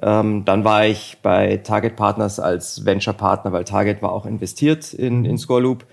ähm, 0.00 0.44
dann 0.44 0.64
war 0.64 0.86
ich 0.86 1.18
bei 1.22 1.58
Target 1.58 1.96
Partners 1.96 2.38
als 2.38 2.84
Venture 2.84 3.14
Partner, 3.14 3.52
weil 3.52 3.64
Target 3.64 4.02
war 4.02 4.12
auch 4.12 4.26
investiert 4.26 4.92
in, 4.92 5.24
in 5.24 5.38
Scoreloop 5.38 5.86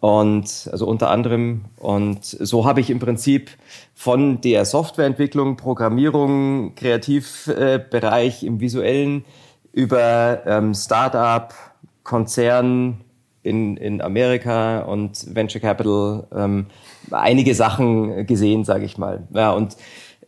und 0.00 0.68
also 0.70 0.86
unter 0.86 1.10
anderem 1.10 1.64
und 1.78 2.24
so 2.24 2.66
habe 2.66 2.80
ich 2.80 2.90
im 2.90 2.98
Prinzip 2.98 3.50
von 3.94 4.42
der 4.42 4.66
Softwareentwicklung, 4.66 5.56
Programmierung, 5.56 6.74
Kreativbereich 6.74 8.42
äh, 8.42 8.46
im 8.46 8.60
visuellen 8.60 9.24
über 9.72 10.42
ähm, 10.46 10.74
Startup, 10.74 11.54
Konzern 12.02 13.00
in, 13.46 13.76
in 13.76 14.00
Amerika 14.00 14.80
und 14.80 15.34
Venture 15.34 15.60
Capital 15.60 16.26
ähm, 16.34 16.66
einige 17.10 17.54
Sachen 17.54 18.26
gesehen, 18.26 18.64
sage 18.64 18.84
ich 18.84 18.98
mal. 18.98 19.22
Ja, 19.32 19.52
und 19.52 19.76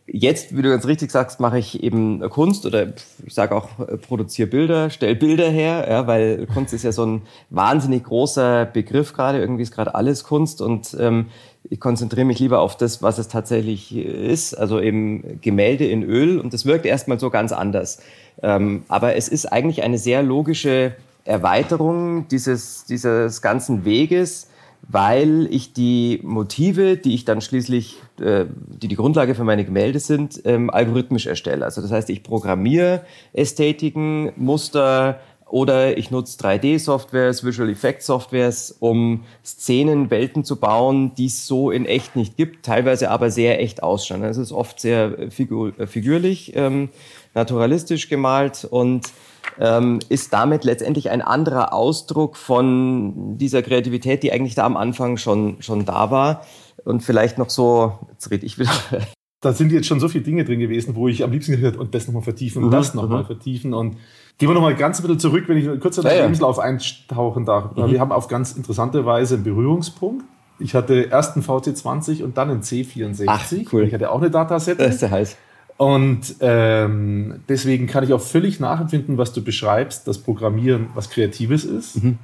jetzt, 0.07 0.55
wie 0.55 0.61
du 0.61 0.69
ganz 0.69 0.85
richtig 0.87 1.11
sagst, 1.11 1.39
mache 1.39 1.59
ich 1.59 1.83
eben 1.83 2.21
Kunst 2.29 2.65
oder 2.65 2.93
ich 3.25 3.33
sage 3.33 3.55
auch, 3.55 3.67
äh, 3.79 3.97
produziere 3.97 4.47
Bilder, 4.47 4.89
stell 4.89 5.15
Bilder 5.15 5.49
her, 5.49 5.85
ja, 5.89 6.07
weil 6.07 6.47
Kunst 6.47 6.73
ist 6.73 6.83
ja 6.83 6.91
so 6.91 7.05
ein 7.05 7.21
wahnsinnig 7.49 8.05
großer 8.05 8.65
Begriff 8.65 9.13
gerade. 9.13 9.39
Irgendwie 9.39 9.63
ist 9.63 9.73
gerade 9.73 9.95
alles 9.95 10.23
Kunst 10.23 10.61
und 10.61 10.95
ähm, 10.99 11.27
ich 11.69 11.79
konzentriere 11.79 12.25
mich 12.25 12.39
lieber 12.39 12.59
auf 12.59 12.77
das, 12.77 13.03
was 13.03 13.17
es 13.17 13.27
tatsächlich 13.27 13.95
ist, 13.95 14.53
also 14.53 14.79
eben 14.79 15.39
Gemälde 15.41 15.85
in 15.85 16.03
Öl 16.03 16.39
und 16.39 16.53
das 16.53 16.65
wirkt 16.65 16.85
erstmal 16.85 17.19
so 17.19 17.29
ganz 17.29 17.51
anders. 17.51 18.01
Ähm, 18.41 18.83
aber 18.87 19.15
es 19.15 19.27
ist 19.27 19.45
eigentlich 19.47 19.83
eine 19.83 19.97
sehr 19.97 20.23
logische 20.23 20.95
Erweiterung 21.29 22.27
dieses, 22.27 22.85
dieses 22.85 23.41
ganzen 23.41 23.85
Weges, 23.85 24.49
weil 24.87 25.47
ich 25.51 25.73
die 25.73 26.19
Motive, 26.23 26.97
die 26.97 27.13
ich 27.13 27.23
dann 27.23 27.41
schließlich, 27.41 27.97
äh, 28.19 28.45
die 28.81 28.87
die 28.87 28.95
Grundlage 28.95 29.35
für 29.35 29.43
meine 29.43 29.63
Gemälde 29.63 29.99
sind, 29.99 30.41
ähm, 30.45 30.69
algorithmisch 30.69 31.27
erstelle. 31.27 31.63
Also 31.63 31.81
das 31.81 31.91
heißt, 31.91 32.09
ich 32.09 32.23
programmiere 32.23 33.01
Ästhetiken, 33.33 34.31
Muster 34.35 35.19
oder 35.45 35.97
ich 35.97 36.11
nutze 36.11 36.37
3D-Softwares, 36.39 37.43
Visual 37.43 37.69
Effects 37.69 38.05
Softwares, 38.05 38.75
um 38.79 39.23
Szenen, 39.43 40.09
Welten 40.11 40.43
zu 40.43 40.59
bauen, 40.59 41.13
die 41.15 41.25
es 41.25 41.45
so 41.45 41.71
in 41.71 41.85
echt 41.85 42.15
nicht 42.15 42.37
gibt, 42.37 42.65
teilweise 42.65 43.09
aber 43.09 43.31
sehr 43.31 43.61
echt 43.61 43.83
ausschauen. 43.83 44.23
Es 44.23 44.37
ist 44.37 44.51
oft 44.51 44.79
sehr 44.79 45.31
figur 45.31 45.73
figürlich, 45.87 46.55
ähm, 46.55 46.89
naturalistisch 47.33 48.09
gemalt 48.09 48.67
und 48.69 49.11
ähm, 49.59 49.99
ist 50.09 50.33
damit 50.33 50.63
letztendlich 50.63 51.09
ein 51.09 51.21
anderer 51.21 51.73
Ausdruck 51.73 52.37
von 52.37 53.37
dieser 53.37 53.61
Kreativität, 53.61 54.23
die 54.23 54.31
eigentlich 54.31 54.55
da 54.55 54.65
am 54.65 54.77
Anfang 54.77 55.17
schon, 55.17 55.61
schon 55.61 55.85
da 55.85 56.11
war. 56.11 56.41
Und 56.85 57.01
vielleicht 57.03 57.37
noch 57.37 57.49
so, 57.49 57.99
jetzt 58.11 58.31
rede 58.31 58.45
ich 58.45 58.57
wieder. 58.59 58.71
Da 59.41 59.53
sind 59.53 59.71
jetzt 59.71 59.87
schon 59.87 60.01
so 60.01 60.09
viele 60.09 60.25
Dinge 60.25 60.43
drin 60.43 60.59
gewesen, 60.59 60.95
wo 60.95 61.07
ich 61.07 61.23
am 61.23 61.31
liebsten 61.31 61.53
gehört 61.53 61.77
und 61.77 61.95
das 61.95 62.07
nochmal 62.07 62.23
vertiefen 62.23 62.61
und 62.61 62.71
mhm, 62.71 62.73
das 62.73 62.93
nochmal 62.93 63.21
mhm. 63.21 63.27
vertiefen. 63.27 63.73
Und 63.73 63.95
gehen 64.37 64.49
wir 64.49 64.53
nochmal 64.53 64.75
ganz 64.75 64.99
ein 64.99 65.03
bisschen 65.03 65.19
zurück, 65.19 65.45
wenn 65.47 65.55
ich 65.55 65.79
kurz 65.79 65.97
in 65.97 66.03
den 66.03 66.11
ja, 66.11 66.23
Lebenslauf 66.23 66.57
ja. 66.57 66.63
eintauchen 66.63 67.45
darf. 67.45 67.73
Mhm. 67.73 67.89
Wir 67.89 68.01
haben 68.01 68.11
auf 68.11 68.27
ganz 68.27 68.51
interessante 68.51 69.05
Weise 69.05 69.35
einen 69.35 69.45
Berührungspunkt. 69.45 70.25
Ich 70.59 70.75
hatte 70.75 71.03
erst 71.03 71.37
einen 71.37 71.45
VC20 71.45 72.21
und 72.21 72.37
dann 72.37 72.49
einen 72.49 72.63
C64. 72.63 73.23
Ach, 73.27 73.45
cool. 73.71 73.85
Ich 73.85 73.93
hatte 73.93 74.11
auch 74.11 74.19
eine 74.19 74.29
Datasette. 74.29 74.83
Das 74.83 74.95
ist 74.95 75.01
der 75.03 75.11
heiß. 75.11 75.37
Und 75.79 76.35
ähm, 76.41 77.35
deswegen 77.47 77.87
kann 77.87 78.03
ich 78.03 78.11
auch 78.11 78.19
völlig 78.19 78.59
nachempfinden, 78.59 79.17
was 79.17 79.31
du 79.31 79.41
beschreibst, 79.41 80.05
dass 80.09 80.17
Programmieren 80.17 80.87
was 80.93 81.09
Kreatives 81.09 81.63
ist. 81.63 82.03
Mhm. 82.03 82.17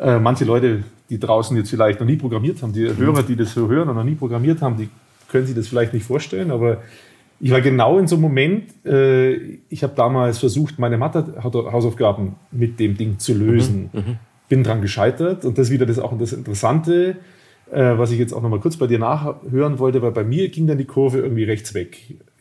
Äh, 0.00 0.18
manche 0.18 0.46
Leute, 0.46 0.84
die 1.10 1.20
draußen 1.20 1.54
jetzt 1.58 1.68
vielleicht 1.68 2.00
noch 2.00 2.06
nie 2.06 2.16
programmiert 2.16 2.62
haben, 2.62 2.72
die 2.72 2.88
mhm. 2.88 2.96
Hörer, 2.96 3.24
die 3.24 3.36
das 3.36 3.52
so 3.52 3.68
hören 3.68 3.90
und 3.90 3.96
noch 3.96 4.04
nie 4.04 4.14
programmiert 4.14 4.62
haben, 4.62 4.78
die 4.78 4.88
können 5.28 5.44
sich 5.44 5.54
das 5.54 5.68
vielleicht 5.68 5.92
nicht 5.92 6.06
vorstellen, 6.06 6.50
aber 6.50 6.78
ich 7.40 7.50
war 7.50 7.60
genau 7.60 7.98
in 7.98 8.06
so 8.06 8.16
einem 8.16 8.22
Moment, 8.22 8.64
äh, 8.86 9.34
ich 9.68 9.82
habe 9.82 9.92
damals 9.94 10.38
versucht, 10.38 10.78
meine 10.78 10.96
Mathe-Hausaufgaben 10.96 12.36
mit 12.52 12.80
dem 12.80 12.96
Ding 12.96 13.18
zu 13.18 13.34
lösen. 13.34 13.90
Mhm. 13.92 14.00
Mhm. 14.00 14.16
Bin 14.48 14.64
dran 14.64 14.80
gescheitert 14.80 15.44
und 15.44 15.58
das 15.58 15.66
ist 15.66 15.72
wieder 15.74 15.84
das 15.84 15.98
auch 15.98 16.16
das 16.16 16.32
Interessante 16.32 17.18
äh, 17.70 17.98
was 17.98 18.10
ich 18.10 18.18
jetzt 18.18 18.32
auch 18.32 18.40
noch 18.40 18.48
mal 18.48 18.60
kurz 18.60 18.78
bei 18.78 18.86
dir 18.86 18.98
nachhören 18.98 19.78
wollte, 19.78 20.00
weil 20.00 20.12
bei 20.12 20.24
mir 20.24 20.48
ging 20.48 20.66
dann 20.66 20.78
die 20.78 20.86
Kurve 20.86 21.18
irgendwie 21.18 21.44
rechts 21.44 21.74
weg. 21.74 21.98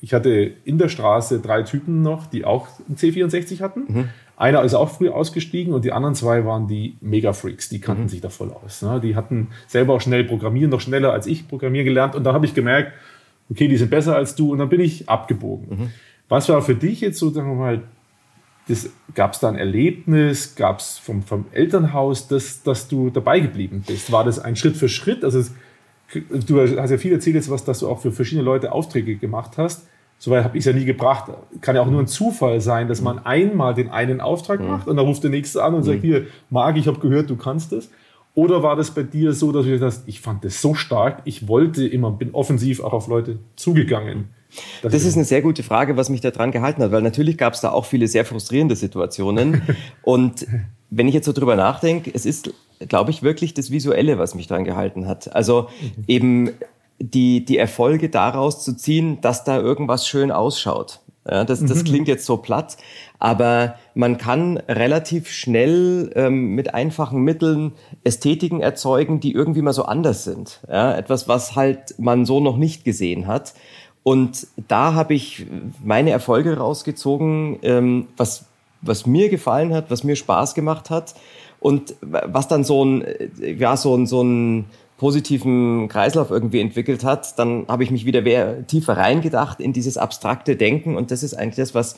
Ich 0.07 0.13
hatte 0.13 0.53
in 0.63 0.77
der 0.77 0.87
Straße 0.87 1.41
drei 1.41 1.63
Typen 1.63 2.01
noch, 2.01 2.27
die 2.27 2.45
auch 2.45 2.69
einen 2.87 2.95
C64 2.95 3.59
hatten. 3.59 3.83
Mhm. 3.89 4.09
Einer 4.37 4.63
ist 4.63 4.73
auch 4.73 4.89
früh 4.89 5.09
ausgestiegen 5.09 5.73
und 5.73 5.83
die 5.83 5.91
anderen 5.91 6.15
zwei 6.15 6.45
waren 6.45 6.69
die 6.69 6.95
Mega-Freaks, 7.01 7.67
die 7.67 7.81
kannten 7.81 8.03
mhm. 8.03 8.07
sich 8.07 8.21
da 8.21 8.29
voll 8.29 8.53
aus. 8.53 8.81
Ne? 8.81 9.01
Die 9.03 9.17
hatten 9.17 9.49
selber 9.67 9.95
auch 9.95 9.99
schnell 9.99 10.23
programmieren, 10.23 10.71
noch 10.71 10.79
schneller 10.79 11.11
als 11.11 11.27
ich 11.27 11.49
programmieren 11.49 11.83
gelernt 11.83 12.15
und 12.15 12.23
da 12.23 12.31
habe 12.31 12.45
ich 12.45 12.53
gemerkt, 12.53 12.93
okay, 13.49 13.67
die 13.67 13.75
sind 13.75 13.89
besser 13.89 14.15
als 14.15 14.35
du 14.35 14.53
und 14.53 14.59
dann 14.59 14.69
bin 14.69 14.79
ich 14.79 15.09
abgebogen. 15.09 15.77
Mhm. 15.77 15.89
Was 16.29 16.47
war 16.47 16.61
für 16.61 16.75
dich 16.75 17.01
jetzt 17.01 17.19
so, 17.19 17.29
sagen 17.29 17.49
wir 17.49 17.55
mal, 17.55 17.83
Gab 19.13 19.33
es 19.33 19.39
da 19.39 19.49
ein 19.49 19.55
Erlebnis? 19.55 20.55
Gab 20.55 20.79
es 20.79 20.97
vom, 20.97 21.21
vom 21.23 21.45
Elternhaus, 21.51 22.29
dass, 22.29 22.63
dass 22.63 22.87
du 22.87 23.09
dabei 23.09 23.41
geblieben 23.41 23.83
bist? 23.85 24.11
War 24.11 24.23
das 24.23 24.39
ein 24.39 24.55
Schritt 24.55 24.77
für 24.77 24.89
Schritt? 24.89 25.23
Also 25.23 25.39
es, 25.39 25.53
du 26.29 26.59
hast 26.59 26.91
ja 26.91 26.97
viel 26.97 27.11
erzählt 27.11 27.35
jetzt, 27.35 27.49
was, 27.49 27.65
dass 27.65 27.79
du 27.79 27.89
auch 27.89 28.01
für 28.01 28.11
verschiedene 28.11 28.43
Leute 28.43 28.71
Aufträge 28.71 29.15
gemacht 29.17 29.57
hast. 29.57 29.87
Soweit 30.19 30.43
habe 30.43 30.57
ich 30.57 30.62
es 30.62 30.65
ja 30.65 30.74
nie 30.74 30.86
gebracht. 30.86 31.31
Kann 31.62 31.75
ja 31.75 31.81
auch 31.81 31.89
nur 31.89 32.01
ein 32.01 32.07
Zufall 32.07 32.59
sein, 32.59 32.88
dass 32.88 33.01
man 33.01 33.19
einmal 33.25 33.74
den 33.74 33.89
einen 33.89 34.19
Auftrag 34.19 34.59
mhm. 34.59 34.67
macht 34.67 34.88
und 34.88 34.97
dann 34.97 35.05
ruft 35.05 35.24
der 35.24 35.29
nächste 35.29 35.63
an 35.63 35.75
und 35.75 35.83
sagt, 35.83 36.00
mhm. 36.00 36.07
hier, 36.07 36.25
Marc, 36.50 36.77
ich 36.77 36.88
habe 36.88 37.00
gehört, 37.00 37.29
du 37.29 37.36
kannst 37.36 37.71
es. 37.74 37.89
Oder 38.33 38.62
war 38.62 38.75
das 38.75 38.91
bei 38.91 39.03
dir 39.03 39.33
so, 39.33 39.51
dass 39.51 39.65
du 39.65 39.71
gesagt 39.71 39.93
hast, 39.93 40.07
ich 40.07 40.21
fand 40.21 40.45
das 40.45 40.62
so 40.62 40.75
stark, 40.75 41.21
ich 41.25 41.47
wollte 41.47 41.88
immer, 41.88 42.12
bin 42.12 42.31
offensiv 42.33 42.83
auch 42.83 42.93
auf 42.93 43.07
Leute 43.07 43.39
zugegangen? 43.55 44.29
Das, 44.81 44.93
das 44.93 45.03
ist 45.05 45.15
eine 45.15 45.25
sehr 45.25 45.41
gute 45.41 45.63
Frage, 45.63 45.97
was 45.97 46.09
mich 46.09 46.21
da 46.21 46.31
dran 46.31 46.51
gehalten 46.51 46.81
hat, 46.81 46.91
weil 46.91 47.01
natürlich 47.01 47.38
gab 47.38 47.53
es 47.53 47.62
da 47.62 47.71
auch 47.71 47.86
viele 47.86 48.07
sehr 48.07 48.25
frustrierende 48.25 48.75
Situationen. 48.75 49.62
Und 50.03 50.45
wenn 50.89 51.07
ich 51.07 51.13
jetzt 51.13 51.25
so 51.25 51.33
drüber 51.33 51.55
nachdenke, 51.55 52.12
es 52.13 52.25
ist, 52.25 52.53
glaube 52.88 53.12
ich, 53.12 53.24
wirklich 53.24 53.53
das 53.53 53.71
Visuelle, 53.71 54.17
was 54.17 54.36
mich 54.36 54.47
dran 54.47 54.63
gehalten 54.63 55.07
hat. 55.07 55.36
Also 55.36 55.69
mhm. 55.81 56.03
eben 56.07 56.50
die, 56.99 57.45
die 57.45 57.57
Erfolge 57.57 58.09
daraus 58.09 58.63
zu 58.63 58.75
ziehen, 58.75 59.21
dass 59.21 59.43
da 59.43 59.57
irgendwas 59.57 60.07
schön 60.07 60.31
ausschaut. 60.31 60.99
Ja, 61.29 61.43
das, 61.43 61.59
das 61.59 61.79
mhm. 61.79 61.83
klingt 61.83 62.07
jetzt 62.07 62.25
so 62.25 62.37
platt, 62.37 62.77
aber 63.19 63.75
man 63.93 64.17
kann 64.17 64.57
relativ 64.69 65.29
schnell 65.29 66.09
ähm, 66.15 66.55
mit 66.55 66.73
einfachen 66.73 67.21
Mitteln 67.21 67.73
Ästhetiken 68.05 68.61
erzeugen, 68.61 69.19
die 69.19 69.33
irgendwie 69.33 69.61
mal 69.61 69.73
so 69.73 69.83
anders 69.83 70.23
sind. 70.23 70.61
Ja, 70.69 70.95
etwas, 70.95 71.27
was 71.27 71.55
halt 71.57 71.95
man 71.97 72.25
so 72.25 72.39
noch 72.39 72.55
nicht 72.55 72.85
gesehen 72.85 73.27
hat. 73.27 73.53
Und 74.03 74.47
da 74.69 74.93
habe 74.93 75.15
ich 75.15 75.45
meine 75.83 76.11
Erfolge 76.11 76.57
rausgezogen, 76.57 77.59
ähm, 77.61 78.07
was, 78.15 78.45
was 78.81 79.05
mir 79.05 79.27
gefallen 79.27 79.73
hat, 79.73 79.91
was 79.91 80.05
mir 80.05 80.15
Spaß 80.15 80.53
gemacht 80.53 80.89
hat 80.89 81.13
und 81.59 81.95
was 81.99 82.47
dann 82.47 82.63
so 82.63 82.85
ein, 82.85 83.03
ja, 83.41 83.75
so 83.75 83.95
ein, 83.95 84.07
so 84.07 84.23
ein 84.23 84.65
positiven 84.97 85.87
Kreislauf 85.87 86.31
irgendwie 86.31 86.59
entwickelt 86.59 87.03
hat, 87.03 87.37
dann 87.37 87.65
habe 87.67 87.83
ich 87.83 87.91
mich 87.91 88.05
wieder 88.05 88.65
tiefer 88.65 88.97
reingedacht 88.97 89.59
in 89.59 89.71
dieses 89.71 89.97
abstrakte 89.97 90.55
Denken. 90.55 90.95
Und 90.95 91.11
das 91.11 91.21
ist 91.23 91.35
eigentlich 91.35 91.57
das, 91.57 91.75
was 91.75 91.97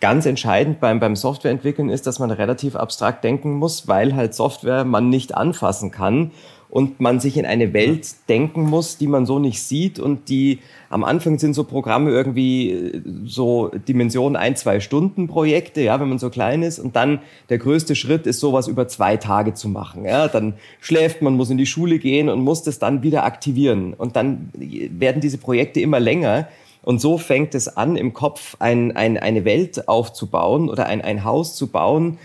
ganz 0.00 0.26
entscheidend 0.26 0.80
beim, 0.80 0.98
beim 0.98 1.16
Softwareentwickeln 1.16 1.88
ist, 1.88 2.06
dass 2.06 2.18
man 2.18 2.30
relativ 2.30 2.74
abstrakt 2.74 3.22
denken 3.22 3.52
muss, 3.52 3.86
weil 3.86 4.14
halt 4.14 4.34
Software 4.34 4.84
man 4.84 5.08
nicht 5.08 5.36
anfassen 5.36 5.90
kann 5.92 6.32
und 6.72 7.00
man 7.00 7.20
sich 7.20 7.36
in 7.36 7.44
eine 7.44 7.74
Welt 7.74 8.08
denken 8.30 8.62
muss, 8.62 8.96
die 8.96 9.06
man 9.06 9.26
so 9.26 9.38
nicht 9.38 9.62
sieht 9.62 10.00
und 10.00 10.30
die 10.30 10.60
am 10.88 11.04
Anfang 11.04 11.38
sind 11.38 11.52
so 11.52 11.64
Programme 11.64 12.10
irgendwie 12.10 12.70
äh, 12.70 13.02
so 13.26 13.68
Dimensionen 13.68 14.36
ein, 14.36 14.56
zwei 14.56 14.80
Stunden 14.80 15.28
Projekte, 15.28 15.82
ja, 15.82 16.00
wenn 16.00 16.08
man 16.08 16.18
so 16.18 16.30
klein 16.30 16.62
ist 16.62 16.78
und 16.78 16.96
dann 16.96 17.18
der 17.50 17.58
größte 17.58 17.94
Schritt 17.94 18.26
ist 18.26 18.40
sowas 18.40 18.68
über 18.68 18.88
zwei 18.88 19.18
Tage 19.18 19.52
zu 19.52 19.68
machen, 19.68 20.06
ja, 20.06 20.28
dann 20.28 20.54
schläft 20.80 21.20
man, 21.20 21.36
muss 21.36 21.50
in 21.50 21.58
die 21.58 21.66
Schule 21.66 21.98
gehen 21.98 22.30
und 22.30 22.40
muss 22.40 22.62
das 22.62 22.78
dann 22.78 23.02
wieder 23.02 23.24
aktivieren 23.24 23.92
und 23.92 24.16
dann 24.16 24.48
werden 24.54 25.20
diese 25.20 25.36
Projekte 25.36 25.78
immer 25.80 26.00
länger 26.00 26.48
und 26.80 27.02
so 27.02 27.18
fängt 27.18 27.54
es 27.54 27.76
an, 27.76 27.96
im 27.96 28.14
Kopf 28.14 28.56
ein, 28.60 28.96
ein, 28.96 29.18
eine 29.18 29.44
Welt 29.44 29.88
aufzubauen 29.88 30.70
oder 30.70 30.86
ein, 30.86 31.02
ein 31.02 31.22
Haus 31.22 31.54
zu 31.54 31.66
bauen, 31.66 32.18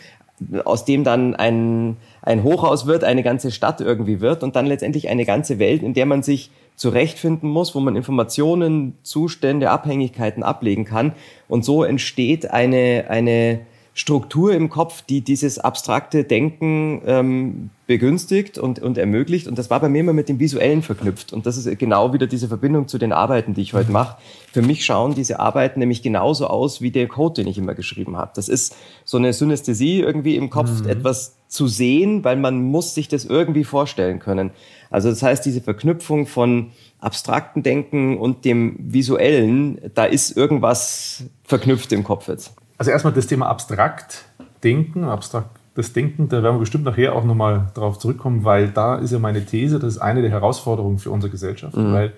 aus 0.63 0.85
dem 0.85 1.03
dann 1.03 1.35
ein, 1.35 1.97
ein 2.27 2.43
Hochhaus 2.43 2.85
wird, 2.85 3.05
eine 3.05 3.23
ganze 3.23 3.51
Stadt 3.51 3.79
irgendwie 3.79 4.19
wird 4.19 4.43
und 4.43 4.57
dann 4.57 4.65
letztendlich 4.65 5.07
eine 5.07 5.25
ganze 5.25 5.59
Welt, 5.59 5.81
in 5.81 5.93
der 5.93 6.05
man 6.05 6.23
sich 6.23 6.51
zurechtfinden 6.75 7.49
muss, 7.49 7.73
wo 7.73 7.79
man 7.79 7.95
Informationen, 7.95 8.97
Zustände, 9.01 9.71
Abhängigkeiten 9.71 10.43
ablegen 10.43 10.83
kann. 10.83 11.13
Und 11.47 11.63
so 11.63 11.83
entsteht 11.83 12.51
eine, 12.51 13.05
eine 13.07 13.61
Struktur 13.97 14.53
im 14.53 14.69
Kopf, 14.69 15.01
die 15.01 15.21
dieses 15.21 15.57
abstrakte 15.57 16.23
Denken 16.23 17.01
ähm, 17.07 17.71
begünstigt 17.87 18.59
und, 18.59 18.77
und 18.77 18.95
ermöglicht. 18.95 19.47
Und 19.47 19.57
das 19.57 19.71
war 19.71 19.79
bei 19.79 19.89
mir 19.89 20.01
immer 20.01 20.13
mit 20.13 20.29
dem 20.29 20.39
Visuellen 20.39 20.83
verknüpft. 20.83 21.33
Und 21.33 21.47
das 21.47 21.57
ist 21.57 21.79
genau 21.79 22.13
wieder 22.13 22.27
diese 22.27 22.47
Verbindung 22.47 22.87
zu 22.87 22.99
den 22.99 23.11
Arbeiten, 23.11 23.55
die 23.55 23.61
ich 23.61 23.73
heute 23.73 23.91
mache. 23.91 24.17
Für 24.53 24.61
mich 24.61 24.85
schauen 24.85 25.15
diese 25.15 25.39
Arbeiten 25.39 25.79
nämlich 25.79 26.03
genauso 26.03 26.45
aus 26.45 26.79
wie 26.79 26.91
der 26.91 27.07
Code, 27.07 27.41
den 27.41 27.47
ich 27.47 27.57
immer 27.57 27.73
geschrieben 27.73 28.17
habe. 28.17 28.29
Das 28.35 28.49
ist 28.49 28.75
so 29.03 29.17
eine 29.17 29.33
Synästhesie 29.33 29.99
irgendwie 30.01 30.35
im 30.35 30.51
Kopf, 30.51 30.83
mhm. 30.83 30.89
etwas 30.89 31.39
zu 31.47 31.67
sehen, 31.67 32.23
weil 32.23 32.35
man 32.35 32.61
muss 32.61 32.93
sich 32.93 33.07
das 33.07 33.25
irgendwie 33.25 33.63
vorstellen 33.63 34.19
können. 34.19 34.51
Also 34.91 35.09
das 35.09 35.23
heißt, 35.23 35.43
diese 35.43 35.61
Verknüpfung 35.61 36.27
von 36.27 36.69
abstrakten 36.99 37.63
Denken 37.63 38.19
und 38.19 38.45
dem 38.45 38.75
visuellen, 38.77 39.81
da 39.95 40.05
ist 40.05 40.37
irgendwas 40.37 41.23
verknüpft 41.43 41.91
im 41.93 42.03
Kopf 42.03 42.27
jetzt. 42.27 42.53
Also 42.77 42.91
erstmal 42.91 43.13
das 43.13 43.27
Thema 43.27 43.47
abstrakt 43.47 44.25
denken, 44.63 45.03
abstraktes 45.03 45.93
Denken, 45.93 46.29
da 46.29 46.43
werden 46.43 46.55
wir 46.55 46.59
bestimmt 46.59 46.85
nachher 46.85 47.15
auch 47.15 47.23
nochmal 47.23 47.67
drauf 47.73 47.99
zurückkommen, 47.99 48.43
weil 48.43 48.69
da 48.69 48.95
ist 48.95 49.11
ja 49.11 49.19
meine 49.19 49.45
These, 49.45 49.79
das 49.79 49.95
ist 49.95 50.01
eine 50.01 50.21
der 50.21 50.31
Herausforderungen 50.31 50.99
für 50.99 51.11
unsere 51.11 51.31
Gesellschaft, 51.31 51.75
mhm. 51.75 51.93
weil 51.93 52.13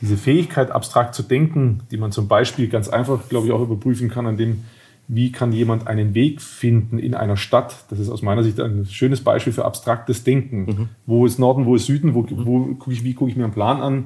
diese 0.00 0.16
Fähigkeit, 0.16 0.70
abstrakt 0.70 1.14
zu 1.14 1.22
denken, 1.22 1.80
die 1.90 1.96
man 1.96 2.12
zum 2.12 2.28
Beispiel 2.28 2.68
ganz 2.68 2.88
einfach, 2.88 3.28
glaube 3.28 3.46
ich, 3.46 3.52
auch 3.52 3.62
überprüfen 3.62 4.08
kann, 4.10 4.26
an 4.26 4.36
dem, 4.36 4.64
wie 5.06 5.32
kann 5.32 5.52
jemand 5.52 5.86
einen 5.86 6.14
Weg 6.14 6.42
finden 6.42 6.98
in 6.98 7.14
einer 7.14 7.36
Stadt. 7.36 7.84
Das 7.90 7.98
ist 7.98 8.10
aus 8.10 8.22
meiner 8.22 8.42
Sicht 8.42 8.58
ein 8.60 8.86
schönes 8.86 9.22
Beispiel 9.22 9.52
für 9.52 9.64
abstraktes 9.64 10.24
Denken. 10.24 10.64
Mhm. 10.64 10.88
Wo 11.06 11.26
ist 11.26 11.38
Norden, 11.38 11.66
wo 11.66 11.76
ist 11.76 11.86
Süden, 11.86 12.14
wo, 12.14 12.26
wo 12.28 12.74
gucke 12.74 12.92
ich, 12.92 13.04
wie 13.04 13.14
gucke 13.14 13.30
ich 13.30 13.36
mir 13.36 13.44
einen 13.44 13.52
Plan 13.52 13.80
an, 13.80 14.04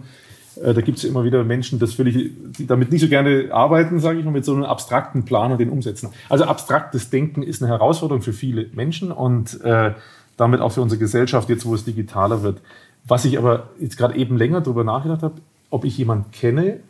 äh, 0.62 0.74
da 0.74 0.80
gibt 0.80 0.98
es 0.98 1.04
immer 1.04 1.24
wieder 1.24 1.44
Menschen, 1.44 1.78
das 1.78 1.94
völlig, 1.94 2.32
die 2.58 2.66
damit 2.66 2.90
nicht 2.90 3.00
so 3.00 3.08
gerne 3.08 3.48
arbeiten, 3.52 4.00
sage 4.00 4.18
ich 4.18 4.24
mal, 4.24 4.30
mit 4.30 4.44
so 4.44 4.54
einem 4.54 4.64
abstrakten 4.64 5.24
Plan 5.24 5.52
und 5.52 5.58
den 5.58 5.70
umsetzen. 5.70 6.10
Also 6.28 6.44
abstraktes 6.44 7.10
Denken 7.10 7.42
ist 7.42 7.62
eine 7.62 7.70
Herausforderung 7.70 8.22
für 8.22 8.32
viele 8.32 8.66
Menschen 8.72 9.12
und 9.12 9.60
äh, 9.62 9.94
damit 10.36 10.60
auch 10.60 10.72
für 10.72 10.82
unsere 10.82 10.98
Gesellschaft, 10.98 11.48
jetzt 11.48 11.66
wo 11.66 11.74
es 11.74 11.84
digitaler 11.84 12.42
wird. 12.42 12.60
Was 13.06 13.24
ich 13.24 13.38
aber 13.38 13.70
jetzt 13.78 13.96
gerade 13.96 14.16
eben 14.16 14.36
länger 14.36 14.60
darüber 14.60 14.84
nachgedacht 14.84 15.22
habe, 15.22 15.34
ob 15.70 15.84
ich 15.84 15.96
jemanden 15.98 16.30
kenne, 16.30 16.80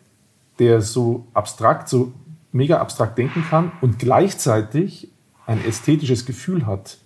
der 0.59 0.81
so 0.81 1.27
abstrakt, 1.35 1.89
so 1.89 2.13
mega 2.53 2.79
abstrakt 2.79 3.19
denken 3.19 3.45
kann 3.49 3.73
und 3.81 3.99
gleichzeitig 3.99 5.09
ein 5.47 5.65
ästhetisches 5.65 6.27
Gefühl 6.27 6.67
hat 6.67 6.99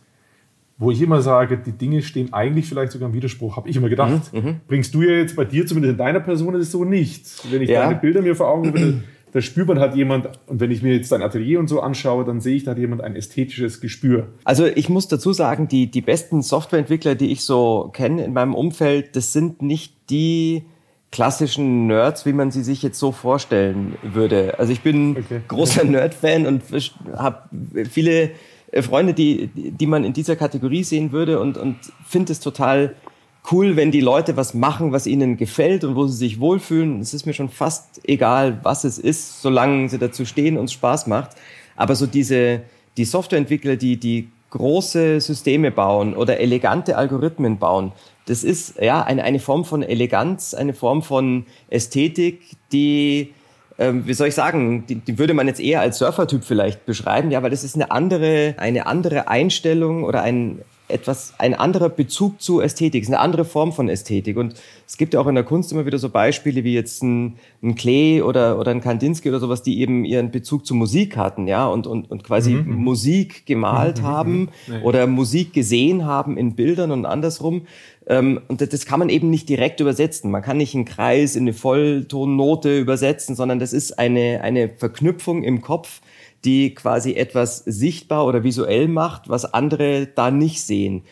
wo 0.83 0.91
ich 0.91 1.01
immer 1.01 1.23
sage, 1.23 1.59
die 1.59 1.73
Dinge 1.73 2.03
stehen 2.03 2.33
eigentlich 2.33 2.67
vielleicht 2.67 2.93
sogar 2.93 3.09
im 3.09 3.15
Widerspruch, 3.15 3.57
habe 3.57 3.69
ich 3.69 3.77
immer 3.77 3.89
gedacht. 3.89 4.33
Mhm, 4.33 4.41
mhm, 4.41 4.61
Bringst 4.67 4.93
du 4.95 5.03
ja 5.03 5.13
jetzt 5.13 5.37
bei 5.37 5.45
dir, 5.45 5.65
zumindest 5.65 5.93
in 5.93 5.99
deiner 5.99 6.21
Person, 6.21 6.55
ist 6.55 6.63
es 6.67 6.73
so 6.73 6.85
nicht. 6.85 7.27
Wenn 7.53 7.63
ich 7.63 7.71
ja. 7.71 7.85
deine 7.85 8.01
Bilder 8.01 8.21
mir 8.21 8.35
vor 8.35 8.49
Augen 8.49 8.75
würde, 8.75 9.03
da 9.33 9.41
spürt 9.41 9.69
man 9.69 9.79
halt 9.79 9.95
jemand, 9.95 10.29
und 10.47 10.61
wenn 10.61 10.73
ich 10.73 10.83
mir 10.83 10.95
jetzt 10.95 11.13
dein 11.13 11.23
Atelier 11.23 11.61
und 11.61 11.69
so 11.69 11.81
anschaue, 11.81 12.25
dann 12.25 12.41
sehe 12.41 12.57
ich, 12.57 12.65
da 12.65 12.73
hat 12.73 12.79
jemand 12.79 13.01
ein 13.01 13.15
ästhetisches 13.15 13.81
Gespür. 13.81 14.29
Also 14.43 14.67
ich 14.67 14.89
muss 14.89 15.07
dazu 15.07 15.33
sagen, 15.33 15.69
die, 15.69 15.89
die 15.89 16.01
besten 16.01 16.43
Softwareentwickler, 16.43 17.15
die 17.15 17.31
ich 17.31 17.43
so 17.43 17.91
kenne 17.93 18.25
in 18.25 18.33
meinem 18.33 18.55
Umfeld, 18.55 19.15
das 19.15 19.33
sind 19.33 19.63
nicht 19.63 19.95
die 20.11 20.65
klassischen 21.13 21.87
Nerds, 21.87 22.27
wie 22.27 22.33
man 22.33 22.51
sie 22.51 22.63
sich 22.63 22.83
jetzt 22.83 22.99
so 22.99 23.13
vorstellen 23.13 23.97
würde. 24.03 24.59
Also 24.59 24.73
ich 24.73 24.81
bin 24.81 25.17
okay. 25.17 25.43
großer 25.47 25.85
Nerd-Fan 25.85 26.47
und 26.47 26.63
habe 27.17 27.49
viele 27.89 28.31
Freunde, 28.81 29.13
die, 29.13 29.49
die 29.55 29.87
man 29.87 30.05
in 30.05 30.15
dieser 30.15 30.37
Kategorie 30.37 30.83
sehen 30.83 31.13
würde 31.13 31.39
und, 31.41 31.59
und 31.59 31.77
finde 32.07 32.33
es 32.33 32.41
total 32.41 32.95
cool, 33.51 33.77
wenn 33.77 33.91
die 33.91 34.01
Leute 34.01 34.37
was 34.37 34.55
machen, 34.55 34.93
was 34.93 35.07
ihnen 35.07 35.37
gefällt 35.37 35.85
und 35.85 35.97
wo 35.97 36.07
sie 36.07 36.17
sich 36.17 36.41
wohlfühlen. 36.41 37.01
Es 37.01 37.13
ist 37.13 37.27
mir 37.27 37.35
schon 37.35 37.49
fast 37.49 38.01
egal, 38.05 38.61
was 38.63 38.85
es 38.85 38.99
ist, 38.99 39.43
solange 39.43 39.89
sie 39.89 39.99
dazu 39.99 40.25
stehen 40.25 40.57
und 40.57 40.67
es 40.67 40.73
Spaß 40.73 41.07
macht. 41.07 41.33
Aber 41.77 41.95
so 41.95 42.07
diese, 42.07 42.63
die 42.97 43.05
Softwareentwickler, 43.05 43.77
die, 43.77 43.97
die 43.97 44.29
große 44.51 45.21
Systeme 45.21 45.71
bauen 45.71 46.15
oder 46.15 46.39
elegante 46.41 46.97
Algorithmen 46.97 47.59
bauen, 47.59 47.93
das 48.27 48.45
ist 48.45 48.81
ja 48.81 49.03
eine, 49.03 49.25
eine 49.25 49.41
Form 49.41 49.65
von 49.65 49.83
Eleganz, 49.83 50.55
eine 50.55 50.75
Form 50.75 51.03
von 51.03 51.45
Ästhetik, 51.69 52.43
die, 52.71 53.33
ähm, 53.83 54.07
wie 54.07 54.15
soll 54.15 54.29
ich 54.29 54.35
sagen, 54.37 54.87
die, 54.87 54.95
die 54.95 55.19
würde 55.19 55.35
man 55.35 55.49
jetzt 55.49 55.61
eher 55.61 55.81
als 55.81 55.99
Surfertyp 55.99 56.45
vielleicht 56.45 56.87
beschreiben, 56.87 57.33
ja, 57.33 57.43
weil 57.43 57.51
das 57.51 57.65
ist 57.65 57.75
eine 57.75 57.91
andere, 57.91 58.55
eine 58.59 58.87
andere 58.87 59.27
Einstellung 59.27 60.05
oder 60.05 60.23
ein 60.23 60.61
etwas, 60.93 61.35
ein 61.39 61.55
anderer 61.55 61.89
Bezug 61.89 62.41
zu 62.41 62.61
Ästhetik, 62.61 63.03
ist 63.03 63.09
eine 63.09 63.19
andere 63.19 63.45
Form 63.45 63.73
von 63.73 63.89
Ästhetik. 63.89 64.37
Und 64.37 64.55
es 64.87 64.97
gibt 64.97 65.15
ja 65.15 65.21
auch 65.21 65.27
in 65.27 65.35
der 65.35 65.45
Kunst 65.45 65.73
immer 65.73 65.87
wieder 65.87 65.99
so 65.99 66.09
Beispiele 66.09 66.65
wie 66.65 66.75
jetzt 66.75 67.03
ein, 67.03 67.37
ein 67.63 67.75
Klee 67.75 68.23
oder, 68.23 68.59
oder 68.59 68.71
ein 68.71 68.81
Kandinsky 68.81 69.29
oder 69.29 69.41
sowas, 69.41 69.63
die 69.63 69.81
eben 69.81 70.05
ihren 70.05 70.31
Bezug 70.31 70.67
zur 70.67 70.77
Musik 70.77 71.17
hatten, 71.17 71.47
ja, 71.47 71.67
und, 71.67 71.87
und, 71.87 72.11
und 72.11 72.25
quasi 72.25 72.55
mhm. 72.55 72.77
Musik 72.77 73.47
gemalt 73.47 74.03
mhm. 74.03 74.07
haben 74.07 74.49
mhm. 74.67 74.83
oder 74.85 75.07
Musik 75.07 75.53
gesehen 75.53 76.05
haben 76.05 76.37
in 76.37 76.55
Bildern 76.55 76.91
und 76.91 77.07
andersrum. 77.07 77.63
Ähm, 78.07 78.41
und 78.49 78.61
das 78.61 78.87
kann 78.87 78.99
man 78.99 79.09
eben 79.09 79.31
nicht 79.31 79.49
direkt 79.49 79.81
übersetzen. 79.81 80.31
Man 80.31 80.43
kann 80.43 80.57
nicht 80.57 80.75
einen 80.75 80.85
Kreis 80.85 81.37
in 81.37 81.45
eine 81.45 81.53
Volltonnote 81.53 82.79
übersetzen, 82.79 83.37
sondern 83.37 83.59
das 83.59 83.73
ist 83.73 83.99
eine, 83.99 84.41
eine 84.43 84.69
Verknüpfung 84.69 85.43
im 85.43 85.61
Kopf, 85.61 86.01
die 86.45 86.75
quasi 86.75 87.15
etwas 87.15 87.59
sichtbar 87.59 88.27
oder 88.27 88.43
visuell 88.43 88.89
macht, 88.89 89.29
was 89.29 89.53
andere 89.55 90.07
da 90.07 90.31
nicht 90.31 90.63
sehen. 90.63 91.03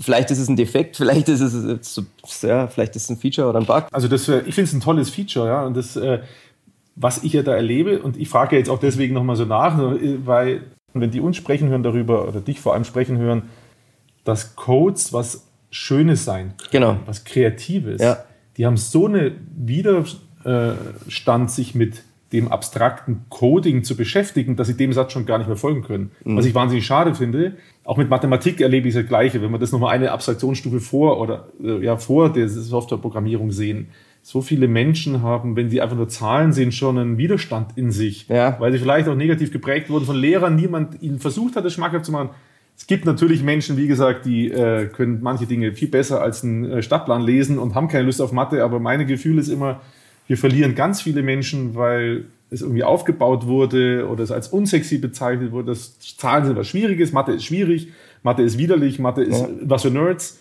Vielleicht 0.00 0.30
ist 0.32 0.40
es 0.40 0.48
ein 0.48 0.56
Defekt, 0.56 0.96
vielleicht 0.96 1.28
ist 1.28 1.40
es 1.40 2.02
ja, 2.42 2.66
vielleicht 2.66 2.96
ist 2.96 3.04
es 3.04 3.10
ein 3.10 3.16
Feature 3.16 3.48
oder 3.48 3.60
ein 3.60 3.66
Bug. 3.66 3.84
Also 3.92 4.08
das, 4.08 4.22
ich 4.22 4.54
finde 4.54 4.62
es 4.62 4.72
ein 4.72 4.80
tolles 4.80 5.10
Feature, 5.10 5.46
ja. 5.46 5.64
Und 5.64 5.76
das, 5.76 5.96
äh, 5.96 6.20
was 6.96 7.22
ich 7.22 7.34
ja 7.34 7.42
da 7.42 7.54
erlebe, 7.54 8.02
und 8.02 8.16
ich 8.16 8.28
frage 8.28 8.56
jetzt 8.56 8.68
auch 8.68 8.80
deswegen 8.80 9.14
nochmal 9.14 9.36
so 9.36 9.44
nach, 9.44 9.78
weil 10.24 10.62
wenn 10.94 11.10
die 11.10 11.20
uns 11.20 11.36
sprechen 11.36 11.68
hören 11.68 11.82
darüber, 11.82 12.26
oder 12.26 12.40
dich 12.40 12.58
vor 12.60 12.74
allem 12.74 12.84
sprechen 12.84 13.18
hören, 13.18 13.42
dass 14.24 14.56
Codes 14.56 15.12
was 15.12 15.46
Schönes 15.70 16.24
sein 16.24 16.54
können, 16.56 16.70
genau. 16.72 16.96
was 17.06 17.24
Kreatives, 17.24 18.00
ja. 18.00 18.24
die 18.56 18.66
haben 18.66 18.76
so 18.76 19.06
eine 19.06 19.32
Widerstand, 19.56 21.50
sich 21.50 21.74
mit 21.74 22.02
dem 22.32 22.48
abstrakten 22.48 23.24
Coding 23.28 23.84
zu 23.84 23.96
beschäftigen, 23.96 24.56
dass 24.56 24.66
sie 24.66 24.76
dem 24.76 24.92
Satz 24.92 25.12
schon 25.12 25.26
gar 25.26 25.38
nicht 25.38 25.46
mehr 25.46 25.56
folgen 25.56 25.82
können. 25.82 26.10
Mhm. 26.24 26.36
Was 26.36 26.46
ich 26.46 26.54
wahnsinnig 26.54 26.84
schade 26.84 27.14
finde. 27.14 27.56
Auch 27.84 27.96
mit 27.96 28.10
Mathematik 28.10 28.60
erlebe 28.60 28.88
ich 28.88 28.94
das 28.94 29.06
Gleiche. 29.06 29.40
Wenn 29.42 29.52
wir 29.52 29.58
das 29.58 29.72
nochmal 29.72 29.94
eine 29.94 30.10
Abstraktionsstufe 30.10 30.80
vor 30.80 31.20
oder 31.20 31.48
äh, 31.62 31.84
ja 31.84 31.96
vor 31.96 32.32
der 32.32 32.48
Softwareprogrammierung 32.48 33.52
sehen. 33.52 33.88
So 34.22 34.42
viele 34.42 34.66
Menschen 34.66 35.22
haben, 35.22 35.54
wenn 35.54 35.70
sie 35.70 35.80
einfach 35.80 35.96
nur 35.96 36.08
Zahlen 36.08 36.52
sehen, 36.52 36.72
schon 36.72 36.98
einen 36.98 37.16
Widerstand 37.16 37.78
in 37.78 37.92
sich, 37.92 38.26
ja. 38.26 38.56
weil 38.58 38.72
sie 38.72 38.78
vielleicht 38.78 39.06
auch 39.06 39.14
negativ 39.14 39.52
geprägt 39.52 39.88
wurden 39.88 40.04
von 40.04 40.16
Lehrern, 40.16 40.56
niemand 40.56 41.00
ihnen 41.00 41.20
versucht 41.20 41.54
hat, 41.54 41.64
das 41.64 41.74
schmackhaft 41.74 42.04
zu 42.04 42.10
machen. 42.10 42.30
Es 42.76 42.88
gibt 42.88 43.06
natürlich 43.06 43.44
Menschen, 43.44 43.76
wie 43.76 43.86
gesagt, 43.86 44.26
die 44.26 44.50
äh, 44.50 44.86
können 44.86 45.20
manche 45.22 45.46
Dinge 45.46 45.72
viel 45.72 45.88
besser 45.88 46.20
als 46.22 46.42
einen 46.42 46.64
äh, 46.64 46.82
Stadtplan 46.82 47.22
lesen 47.22 47.58
und 47.58 47.76
haben 47.76 47.86
keine 47.86 48.04
Lust 48.04 48.20
auf 48.20 48.32
Mathe, 48.32 48.64
aber 48.64 48.80
meine 48.80 49.06
Gefühl 49.06 49.38
ist 49.38 49.48
immer, 49.48 49.80
wir 50.26 50.36
verlieren 50.36 50.74
ganz 50.74 51.02
viele 51.02 51.22
Menschen, 51.22 51.74
weil 51.74 52.24
es 52.50 52.62
irgendwie 52.62 52.84
aufgebaut 52.84 53.46
wurde 53.46 54.08
oder 54.08 54.22
es 54.22 54.30
als 54.30 54.48
unsexy 54.48 54.98
bezeichnet 54.98 55.52
wurde. 55.52 55.68
Das 55.68 55.98
Zahlen 55.98 56.44
sind 56.46 56.56
was 56.56 56.68
Schwieriges, 56.68 57.12
Mathe 57.12 57.32
ist 57.32 57.44
schwierig, 57.44 57.88
Mathe 58.22 58.42
ist 58.42 58.58
widerlich, 58.58 58.98
Mathe 58.98 59.22
ist 59.22 59.40
ja. 59.40 59.48
was 59.62 59.82
für 59.82 59.90
Nerds. 59.90 60.38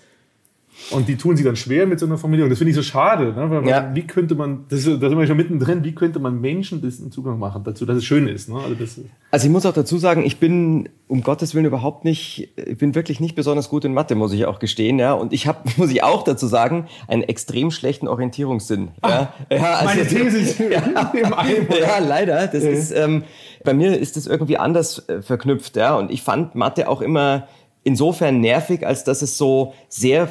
Und 0.92 1.08
die 1.08 1.16
tun 1.16 1.36
sich 1.36 1.46
dann 1.46 1.56
schwer 1.56 1.88
mit 1.88 2.00
so 2.00 2.06
einer 2.06 2.18
Formulierung. 2.18 2.50
Das 2.50 2.60
finde 2.60 2.70
ich 2.70 2.76
so 2.76 2.84
schade. 2.84 3.34
Ne? 3.34 3.50
Weil, 3.50 3.68
ja. 3.68 3.96
Wie 3.96 4.06
könnte 4.06 4.36
man, 4.36 4.66
das, 4.70 4.84
da 4.84 5.10
sind 5.10 5.18
wir 5.18 5.26
schon 5.26 5.38
mittendrin, 5.38 5.84
wie 5.84 5.96
könnte 5.96 6.20
man 6.20 6.40
Menschen 6.40 6.82
diesen 6.82 7.12
Zugang 7.12 7.40
machen 7.40 7.64
dazu, 7.64 7.86
dass 7.86 7.98
es 7.98 8.06
schön 8.06 8.28
ist? 8.28 8.50
Ne? 8.50 8.56
Also, 8.56 8.76
das, 8.76 9.00
also 9.32 9.46
ich 9.46 9.52
muss 9.52 9.66
auch 9.66 9.74
dazu 9.74 9.98
sagen, 9.98 10.26
ich 10.26 10.40
bin 10.40 10.90
um 11.08 11.24
Gottes 11.24 11.56
Willen 11.56 11.66
überhaupt 11.66 12.04
nicht, 12.04 12.50
ich 12.58 12.78
bin 12.78 12.94
wirklich 12.94 13.20
nicht 13.20 13.36
besonders 13.36 13.70
gut 13.70 13.86
in 13.86 13.94
Mathe, 13.94 14.16
muss 14.16 14.34
ich 14.34 14.46
auch 14.46 14.60
gestehen. 14.60 15.00
Ja? 15.00 15.14
Und 15.14 15.34
ich 15.34 15.48
habe, 15.48 15.60
muss 15.78 15.92
ich 15.92 16.04
auch 16.04 16.24
dazu 16.24 16.46
sagen, 16.46 16.88
einen 17.08 17.24
extrem 17.24 17.72
schlechten 17.72 18.08
Orientierungssinn. 18.08 18.90
ja? 19.04 19.34
Ja, 19.50 19.74
also, 19.76 19.86
meine 19.86 20.08
These 20.08 20.38
ist 20.38 20.60
ja, 20.72 21.14
im 21.14 21.34
Eimer. 21.34 21.80
Ja, 21.80 22.00
leider. 22.00 22.48
Das 22.48 22.64
ist, 22.64 22.92
ähm, 22.92 23.24
bei 23.64 23.74
mir 23.74 23.98
ist 23.98 24.18
das 24.18 24.28
irgendwie 24.28 24.58
anders 24.58 25.08
äh, 25.10 25.22
verknüpft. 25.22 25.78
Ja? 25.78 25.96
Und 25.96 26.12
ich 26.12 26.22
fand 26.22 26.54
Mathe 26.54 26.90
auch 26.90 27.02
immer 27.02 27.48
insofern 27.84 28.42
nervig, 28.42 28.86
als 28.86 29.06
dass 29.06 29.22
es 29.22 29.38
so 29.38 29.74
sehr 29.88 30.30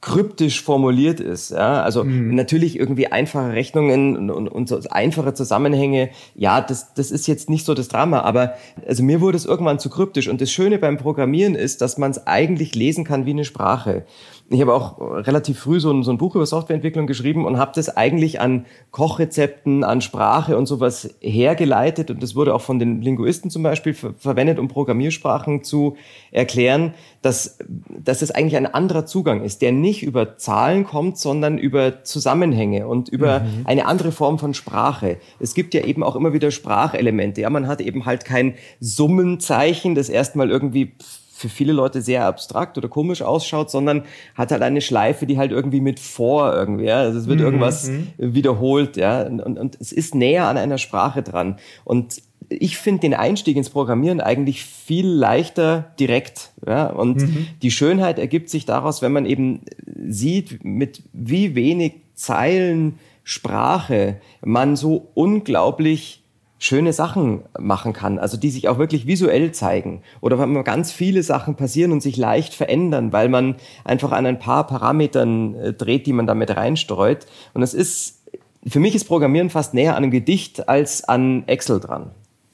kryptisch 0.00 0.62
formuliert 0.62 1.20
ist. 1.20 1.50
Ja? 1.50 1.82
Also 1.82 2.04
mhm. 2.04 2.34
natürlich 2.34 2.78
irgendwie 2.78 3.08
einfache 3.08 3.52
Rechnungen 3.52 4.16
und, 4.16 4.30
und, 4.30 4.48
und 4.48 4.68
so 4.68 4.80
einfache 4.90 5.34
Zusammenhänge. 5.34 6.10
Ja, 6.34 6.60
das, 6.60 6.94
das 6.94 7.10
ist 7.10 7.26
jetzt 7.26 7.50
nicht 7.50 7.66
so 7.66 7.74
das 7.74 7.88
Drama, 7.88 8.20
aber 8.20 8.54
also 8.86 9.02
mir 9.02 9.20
wurde 9.20 9.36
es 9.36 9.44
irgendwann 9.44 9.78
zu 9.78 9.90
kryptisch. 9.90 10.28
Und 10.28 10.40
das 10.40 10.50
Schöne 10.50 10.78
beim 10.78 10.96
Programmieren 10.96 11.54
ist, 11.54 11.80
dass 11.82 11.98
man 11.98 12.10
es 12.10 12.26
eigentlich 12.26 12.74
lesen 12.74 13.04
kann 13.04 13.26
wie 13.26 13.30
eine 13.30 13.44
Sprache 13.44 14.04
ich 14.52 14.60
habe 14.60 14.74
auch 14.74 15.00
relativ 15.00 15.60
früh 15.60 15.78
so 15.78 15.92
ein, 15.92 16.02
so 16.02 16.10
ein 16.10 16.18
Buch 16.18 16.34
über 16.34 16.44
Softwareentwicklung 16.44 17.06
geschrieben 17.06 17.44
und 17.44 17.56
habe 17.56 17.70
das 17.72 17.96
eigentlich 17.96 18.40
an 18.40 18.66
Kochrezepten, 18.90 19.84
an 19.84 20.00
Sprache 20.00 20.56
und 20.56 20.66
sowas 20.66 21.14
hergeleitet. 21.20 22.10
Und 22.10 22.20
das 22.20 22.34
wurde 22.34 22.52
auch 22.52 22.60
von 22.60 22.80
den 22.80 23.00
Linguisten 23.00 23.48
zum 23.50 23.62
Beispiel 23.62 23.94
ver 23.94 24.12
verwendet, 24.18 24.58
um 24.58 24.66
Programmiersprachen 24.66 25.62
zu 25.62 25.96
erklären, 26.32 26.94
dass, 27.22 27.58
dass 27.68 28.22
es 28.22 28.30
eigentlich 28.30 28.56
ein 28.56 28.66
anderer 28.66 29.04
Zugang 29.04 29.44
ist, 29.44 29.60
der 29.60 29.72
nicht 29.72 30.02
über 30.02 30.38
Zahlen 30.38 30.84
kommt, 30.84 31.18
sondern 31.18 31.58
über 31.58 32.02
Zusammenhänge 32.02 32.88
und 32.88 33.08
über 33.08 33.40
mhm. 33.40 33.62
eine 33.64 33.86
andere 33.86 34.10
Form 34.10 34.38
von 34.38 34.54
Sprache. 34.54 35.18
Es 35.38 35.54
gibt 35.54 35.74
ja 35.74 35.84
eben 35.84 36.02
auch 36.02 36.16
immer 36.16 36.32
wieder 36.32 36.50
Sprachelemente. 36.50 37.42
Ja, 37.42 37.50
man 37.50 37.66
hat 37.66 37.80
eben 37.80 38.06
halt 38.06 38.24
kein 38.24 38.54
Summenzeichen, 38.80 39.94
das 39.94 40.08
erstmal 40.08 40.50
irgendwie 40.50 40.94
für 41.40 41.48
viele 41.48 41.72
Leute 41.72 42.02
sehr 42.02 42.26
abstrakt 42.26 42.76
oder 42.76 42.88
komisch 42.88 43.22
ausschaut, 43.22 43.70
sondern 43.70 44.04
hat 44.34 44.52
halt 44.52 44.60
eine 44.60 44.82
Schleife, 44.82 45.24
die 45.24 45.38
halt 45.38 45.52
irgendwie 45.52 45.80
mit 45.80 45.98
vor 45.98 46.54
irgendwie, 46.54 46.84
ja. 46.84 46.98
Also 46.98 47.18
es 47.18 47.28
wird 47.28 47.38
mhm. 47.38 47.46
irgendwas 47.46 47.88
mhm. 47.88 48.08
wiederholt, 48.18 48.98
ja. 48.98 49.22
Und, 49.22 49.40
und, 49.40 49.58
und 49.58 49.78
es 49.80 49.90
ist 49.90 50.14
näher 50.14 50.48
an 50.48 50.58
einer 50.58 50.76
Sprache 50.76 51.22
dran. 51.22 51.58
Und 51.84 52.22
ich 52.50 52.76
finde 52.76 53.02
den 53.02 53.14
Einstieg 53.14 53.56
ins 53.56 53.70
Programmieren 53.70 54.20
eigentlich 54.20 54.64
viel 54.64 55.06
leichter 55.06 55.92
direkt. 56.00 56.50
Ja? 56.66 56.86
Und 56.86 57.22
mhm. 57.22 57.46
die 57.62 57.70
Schönheit 57.70 58.18
ergibt 58.18 58.50
sich 58.50 58.66
daraus, 58.66 59.02
wenn 59.02 59.12
man 59.12 59.24
eben 59.24 59.62
sieht, 60.08 60.64
mit 60.64 61.02
wie 61.12 61.54
wenig 61.54 61.94
Zeilen 62.14 62.98
Sprache 63.22 64.16
man 64.42 64.74
so 64.74 65.08
unglaublich 65.14 66.24
schöne 66.58 66.92
Sachen 66.92 67.42
machen 67.58 67.94
kann, 67.94 68.18
also 68.18 68.36
die 68.36 68.50
sich 68.50 68.68
auch 68.68 68.78
wirklich 68.78 69.06
visuell 69.06 69.52
zeigen. 69.52 70.02
Oder 70.20 70.38
wenn 70.38 70.62
ganz 70.64 70.92
viele 70.92 71.22
Sachen 71.22 71.54
passieren 71.54 71.92
und 71.92 72.02
sich 72.02 72.16
leicht 72.18 72.52
verändern, 72.52 73.12
weil 73.12 73.28
man 73.30 73.56
einfach 73.84 74.12
an 74.12 74.26
ein 74.26 74.38
paar 74.38 74.66
Parametern 74.66 75.54
äh, 75.54 75.72
dreht, 75.72 76.06
die 76.06 76.12
man 76.12 76.26
damit 76.26 76.54
reinstreut. 76.54 77.26
Und 77.54 77.62
es 77.62 77.72
ist, 77.72 78.26
für 78.66 78.80
mich 78.80 78.94
ist 78.94 79.04
Programmieren 79.04 79.48
fast 79.48 79.72
näher 79.72 79.92
an 79.92 80.02
einem 80.02 80.10
Gedicht 80.10 80.68
als 80.68 81.02
an 81.04 81.44
Excel 81.46 81.80
dran. 81.80 82.10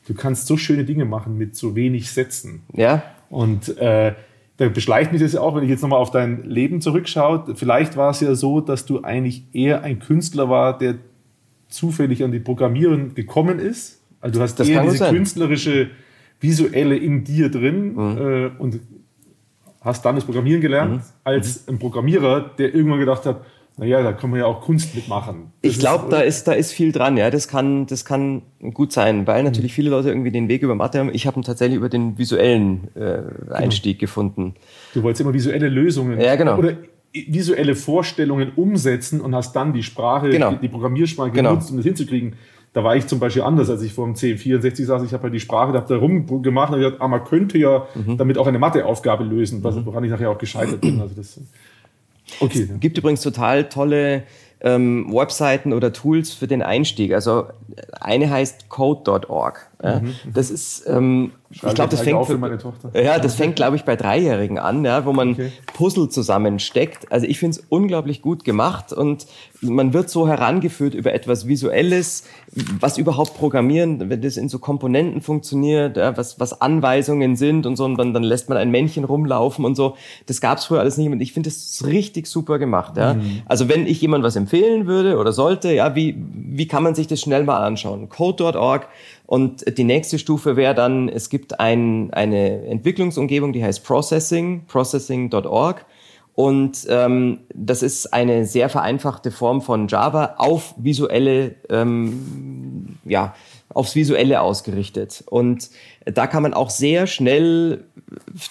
Du 0.07 0.15
kannst 0.15 0.47
so 0.47 0.57
schöne 0.57 0.85
Dinge 0.85 1.05
machen 1.05 1.37
mit 1.37 1.57
so 1.57 1.75
wenig 1.75 2.11
Sätzen. 2.11 2.63
Ja. 2.73 3.03
Und 3.29 3.77
äh, 3.79 4.15
da 4.57 4.69
beschleicht 4.69 5.13
mich 5.13 5.21
das 5.21 5.33
ja 5.33 5.41
auch, 5.41 5.55
wenn 5.55 5.65
ich 5.65 5.71
jetzt 5.71 5.83
nochmal 5.83 6.01
auf 6.01 6.11
dein 6.11 6.45
Leben 6.45 6.81
zurückschaue. 6.81 7.55
Vielleicht 7.57 7.97
war 7.97 8.11
es 8.11 8.21
ja 8.21 8.35
so, 8.35 8.61
dass 8.61 8.87
du 8.87 9.03
eigentlich 9.03 9.45
eher 9.53 9.83
ein 9.83 9.99
Künstler 9.99 10.49
war, 10.49 10.79
der 10.79 10.97
zufällig 11.69 12.25
an 12.25 12.33
die 12.33 12.39
Programmieren 12.39 13.15
gekommen 13.15 13.59
ist. 13.59 14.01
Also 14.21 14.39
du 14.39 14.43
hast 14.43 14.59
das 14.59 14.69
eher 14.69 14.83
diese 14.83 14.97
sein. 14.97 15.15
künstlerische, 15.15 15.91
visuelle 16.41 16.97
in 16.97 17.25
dir 17.25 17.51
drin 17.51 17.95
mhm. 17.95 18.19
äh, 18.19 18.51
und 18.59 18.81
hast 19.81 20.05
dann 20.05 20.17
das 20.17 20.25
Programmieren 20.25 20.61
gelernt, 20.61 20.97
mhm. 20.97 21.03
als 21.25 21.69
ein 21.69 21.79
Programmierer, 21.79 22.51
der 22.59 22.75
irgendwann 22.75 22.99
gedacht 22.99 23.27
hat, 23.27 23.43
naja, 23.79 24.03
da 24.03 24.13
kann 24.13 24.31
man 24.31 24.41
ja 24.41 24.47
auch 24.47 24.63
Kunst 24.63 24.95
mitmachen. 24.95 25.53
Das 25.61 25.73
ich 25.73 25.79
glaube, 25.79 26.07
da 26.11 26.21
ist, 26.21 26.49
da 26.49 26.53
ist 26.53 26.73
viel 26.73 26.93
dran, 26.93 27.19
ja. 27.19 27.29
Das 27.31 27.47
kann, 27.47 27.87
das 27.87 28.07
kann 28.07 28.43
gut 28.73 28.91
sein, 28.91 29.27
weil 29.27 29.43
natürlich 29.43 29.73
mhm. 29.73 29.75
viele 29.75 29.91
Leute 29.91 30.09
irgendwie 30.09 30.31
den 30.31 30.49
Weg 30.49 30.63
über 30.63 30.75
Mathe 30.75 30.99
haben. 30.99 31.11
Ich 31.13 31.27
habe 31.27 31.39
ihn 31.39 31.43
tatsächlich 31.43 31.77
über 31.77 31.91
den 31.91 32.17
visuellen 32.17 32.89
äh, 32.95 32.99
genau. 32.99 33.53
Einstieg 33.53 33.99
genau. 33.99 34.01
gefunden. 34.09 34.55
Du 34.95 35.03
wolltest 35.03 35.21
immer 35.21 35.35
visuelle 35.35 35.69
Lösungen. 35.69 36.19
Ja, 36.19 36.37
genau. 36.37 36.57
Oder 36.57 36.73
visuelle 37.13 37.75
Vorstellungen 37.75 38.53
umsetzen 38.57 39.21
und 39.21 39.35
hast 39.35 39.55
dann 39.55 39.73
die 39.73 39.83
Sprache, 39.83 40.31
genau. 40.31 40.53
die, 40.53 40.59
die 40.59 40.69
Programmiersprache 40.69 41.31
genau. 41.31 41.51
genutzt, 41.51 41.71
um 41.71 41.77
das 41.77 41.85
hinzukriegen. 41.85 42.37
da 42.73 42.83
war 42.83 42.97
ich 42.97 43.07
zum 43.07 43.19
Beispiel 43.19 43.43
anders, 43.43 43.69
als 43.69 43.83
ich 43.83 43.93
vor 43.93 44.07
dem 44.07 44.15
C64 44.15 44.85
saß. 44.85 45.03
Ich 45.03 45.13
habe 45.13 45.25
halt 45.25 45.35
die 45.35 45.41
Sprache, 45.41 45.73
da 45.73 45.81
habe 45.81 45.89
da 45.89 46.01
rumgemacht 46.01 46.73
und 46.73 46.79
gesagt, 46.79 47.01
ah, 47.01 47.09
man 47.09 47.25
könnte 47.25 47.59
ja 47.59 47.87
mhm. 47.95 48.17
damit 48.17 48.39
auch 48.39 48.47
eine 48.47 48.59
Matheaufgabe 48.59 49.25
lösen, 49.25 49.61
mhm. 49.61 49.87
woran 49.87 50.05
ich 50.05 50.11
nachher 50.11 50.31
auch 50.31 50.39
gescheitert 50.39 50.81
bin. 50.81 51.01
Also 51.01 51.15
das, 51.15 51.41
okay. 52.41 52.69
Es 52.73 52.81
gibt 52.81 52.99
übrigens 52.99 53.23
total 53.23 53.69
tolle 53.69 54.25
ähm, 54.61 55.13
Webseiten 55.13 55.73
oder 55.73 55.93
Tools 55.93 56.33
für 56.33 56.47
den 56.47 56.63
Einstieg. 56.63 57.13
Also 57.13 57.47
eine 57.93 58.31
heißt 58.31 58.69
code.org. 58.69 59.71
Ja. 59.83 60.01
Mhm. 60.01 60.15
Das 60.33 60.51
ist, 60.51 60.85
ähm, 60.87 61.33
ich 61.51 61.61
glaube, 61.61 61.91
das 61.91 62.01
fängt. 62.01 62.27
Ja, 62.95 63.19
das 63.19 63.35
fängt, 63.35 63.57
glaube 63.57 63.77
ich, 63.77 63.85
bei 63.85 63.95
Dreijährigen 63.95 64.59
an, 64.59 64.85
ja, 64.85 65.05
wo 65.05 65.13
man 65.13 65.33
okay. 65.33 65.53
Puzzle 65.75 66.09
zusammensteckt. 66.09 67.13
Also 67.13 67.27
ich 67.27 67.39
finde 67.39 67.59
es 67.59 67.67
unglaublich 67.69 68.23
gut 68.23 68.45
gemacht 68.45 68.93
und 68.93 69.27
man 69.61 69.93
wird 69.93 70.11
so 70.11 70.27
herangeführt 70.27 70.95
über 70.95 71.13
etwas 71.13 71.47
Visuelles, 71.47 72.25
was 72.81 72.99
überhaupt 72.99 73.35
Programmieren, 73.37 74.09
wenn 74.09 74.23
das 74.23 74.37
in 74.37 74.49
so 74.49 74.59
Komponenten 74.59 75.21
funktioniert, 75.21 75.97
ja, 75.97 76.17
was, 76.17 76.41
was 76.41 76.61
Anweisungen 76.61 77.37
sind 77.37 77.67
und 77.67 77.77
so, 77.77 77.85
und 77.85 77.97
dann, 77.97 78.15
dann 78.15 78.23
lässt 78.23 78.49
man 78.49 78.59
ein 78.59 78.71
Männchen 78.71 79.05
rumlaufen 79.05 79.65
und 79.65 79.77
so. 79.77 79.97
Das 80.27 80.41
gab 80.41 80.59
es 80.59 80.65
früher 80.65 80.81
alles 80.81 80.97
nicht 80.97 81.11
und 81.11 81.21
ich 81.21 81.33
finde 81.33 81.51
das 81.51 81.85
richtig 81.87 82.27
super 82.27 82.59
gemacht. 82.59 82.97
Ja. 82.97 83.15
Mhm. 83.15 83.43
Also 83.47 83.69
wenn 83.69 83.87
ich 83.87 84.01
jemand 84.01 84.25
was 84.25 84.37
empfehlen 84.37 84.87
würde 84.87 85.19
oder 85.19 85.33
sollte, 85.33 85.73
ja, 85.73 85.95
wie, 85.95 86.17
wie 86.33 86.67
kann 86.67 86.83
man 86.83 86.95
sich 86.95 87.07
das 87.07 87.21
schnell 87.21 87.45
mal 87.45 87.63
anschauen? 87.63 88.09
Code.org 88.09 88.89
und 89.27 89.77
die 89.77 89.85
nächste 89.85 90.19
Stufe 90.19 90.57
wäre 90.57 90.75
dann, 90.75 91.09
es 91.09 91.29
gibt 91.31 91.59
ein, 91.59 92.13
eine 92.13 92.65
Entwicklungsumgebung, 92.67 93.53
die 93.53 93.63
heißt 93.63 93.85
Processing, 93.85 94.65
processing.org. 94.67 95.85
Und 96.35 96.87
ähm, 96.91 97.41
das 97.55 97.83
ist 97.83 98.13
eine 98.13 98.45
sehr 98.45 98.69
vereinfachte 98.69 99.31
Form 99.31 99.63
von 99.63 99.89
Java 99.89 100.35
auf 100.37 100.75
visuelle, 100.77 101.55
ähm, 101.71 102.99
ja, 103.05 103.35
aufs 103.71 103.97
Visuelle 103.97 104.43
ausgerichtet. 104.43 105.25
Und 105.29 105.71
da 106.05 106.27
kann 106.27 106.43
man 106.43 106.55
auch 106.55 106.71
sehr 106.71 107.07
schnell 107.07 107.85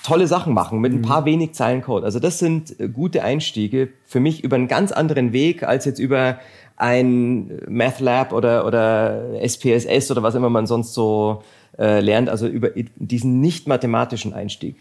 tolle 0.03 0.27
Sachen 0.27 0.53
machen 0.53 0.79
mit 0.79 0.93
ein 0.93 1.03
paar 1.03 1.21
mhm. 1.21 1.25
wenig 1.25 1.53
Zeilen 1.53 1.83
Code. 1.83 2.05
Also 2.05 2.19
das 2.19 2.39
sind 2.39 2.75
gute 2.93 3.23
Einstiege 3.23 3.89
für 4.03 4.19
mich 4.19 4.43
über 4.43 4.55
einen 4.55 4.67
ganz 4.67 4.91
anderen 4.91 5.31
Weg 5.31 5.63
als 5.63 5.85
jetzt 5.85 5.99
über 5.99 6.39
ein 6.77 7.61
MathLab 7.67 8.33
oder, 8.33 8.65
oder 8.65 9.41
SPSS 9.41 10.11
oder 10.11 10.23
was 10.23 10.35
immer 10.35 10.49
man 10.49 10.67
sonst 10.67 10.93
so 10.93 11.43
äh, 11.77 11.99
lernt, 11.99 12.29
also 12.29 12.47
über 12.47 12.71
diesen 12.95 13.39
nicht 13.41 13.67
mathematischen 13.67 14.33
Einstieg. 14.33 14.75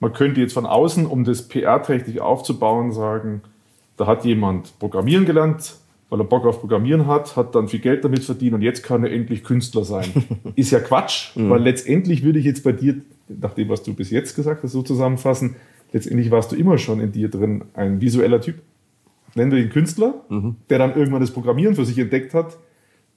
Man 0.00 0.12
könnte 0.12 0.40
jetzt 0.40 0.52
von 0.52 0.66
außen, 0.66 1.06
um 1.06 1.24
das 1.24 1.48
PR-trächtig 1.48 2.20
aufzubauen, 2.20 2.92
sagen, 2.92 3.42
da 3.96 4.06
hat 4.06 4.24
jemand 4.24 4.78
Programmieren 4.78 5.26
gelernt, 5.26 5.76
weil 6.10 6.20
er 6.20 6.24
Bock 6.24 6.44
auf 6.44 6.60
Programmieren 6.60 7.06
hat, 7.06 7.36
hat 7.36 7.54
dann 7.54 7.68
viel 7.68 7.80
Geld 7.80 8.04
damit 8.04 8.24
verdient 8.24 8.54
und 8.54 8.62
jetzt 8.62 8.82
kann 8.82 9.04
er 9.04 9.12
endlich 9.12 9.44
Künstler 9.44 9.84
sein. 9.84 10.10
Ist 10.56 10.70
ja 10.70 10.80
Quatsch, 10.80 11.36
mhm. 11.36 11.50
weil 11.50 11.62
letztendlich 11.62 12.24
würde 12.24 12.38
ich 12.38 12.44
jetzt 12.44 12.64
bei 12.64 12.72
dir, 12.72 12.96
nach 13.28 13.54
dem, 13.54 13.68
was 13.68 13.82
du 13.82 13.94
bis 13.94 14.10
jetzt 14.10 14.34
gesagt 14.34 14.62
hast, 14.62 14.72
so 14.72 14.82
zusammenfassen, 14.82 15.56
letztendlich 15.92 16.30
warst 16.30 16.52
du 16.52 16.56
immer 16.56 16.78
schon 16.78 17.00
in 17.00 17.12
dir 17.12 17.30
drin 17.30 17.64
ein 17.74 18.00
visueller 18.00 18.40
Typ 18.40 18.56
nennen 19.34 19.52
wir 19.52 19.58
ihn 19.58 19.70
Künstler, 19.70 20.14
mhm. 20.28 20.56
der 20.70 20.78
dann 20.78 20.94
irgendwann 20.96 21.20
das 21.20 21.30
Programmieren 21.30 21.74
für 21.74 21.84
sich 21.84 21.98
entdeckt 21.98 22.34
hat. 22.34 22.58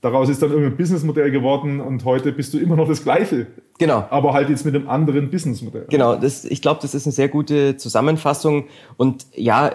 Daraus 0.01 0.29
ist 0.29 0.41
dann 0.41 0.51
irgendein 0.51 0.77
Businessmodell 0.77 1.31
geworden 1.31 1.81
und 1.81 2.05
heute 2.05 2.31
bist 2.31 2.53
du 2.53 2.59
immer 2.59 2.75
noch 2.75 2.87
das 2.87 3.03
Gleiche. 3.03 3.47
Genau. 3.79 4.05
Aber 4.11 4.33
halt 4.33 4.49
jetzt 4.49 4.63
mit 4.63 4.75
einem 4.75 4.87
anderen 4.87 5.31
Businessmodell. 5.31 5.87
Genau, 5.89 6.15
das, 6.15 6.45
ich 6.45 6.61
glaube, 6.61 6.79
das 6.81 6.93
ist 6.93 7.07
eine 7.07 7.11
sehr 7.13 7.27
gute 7.27 7.77
Zusammenfassung. 7.77 8.65
Und 8.97 9.25
ja, 9.33 9.71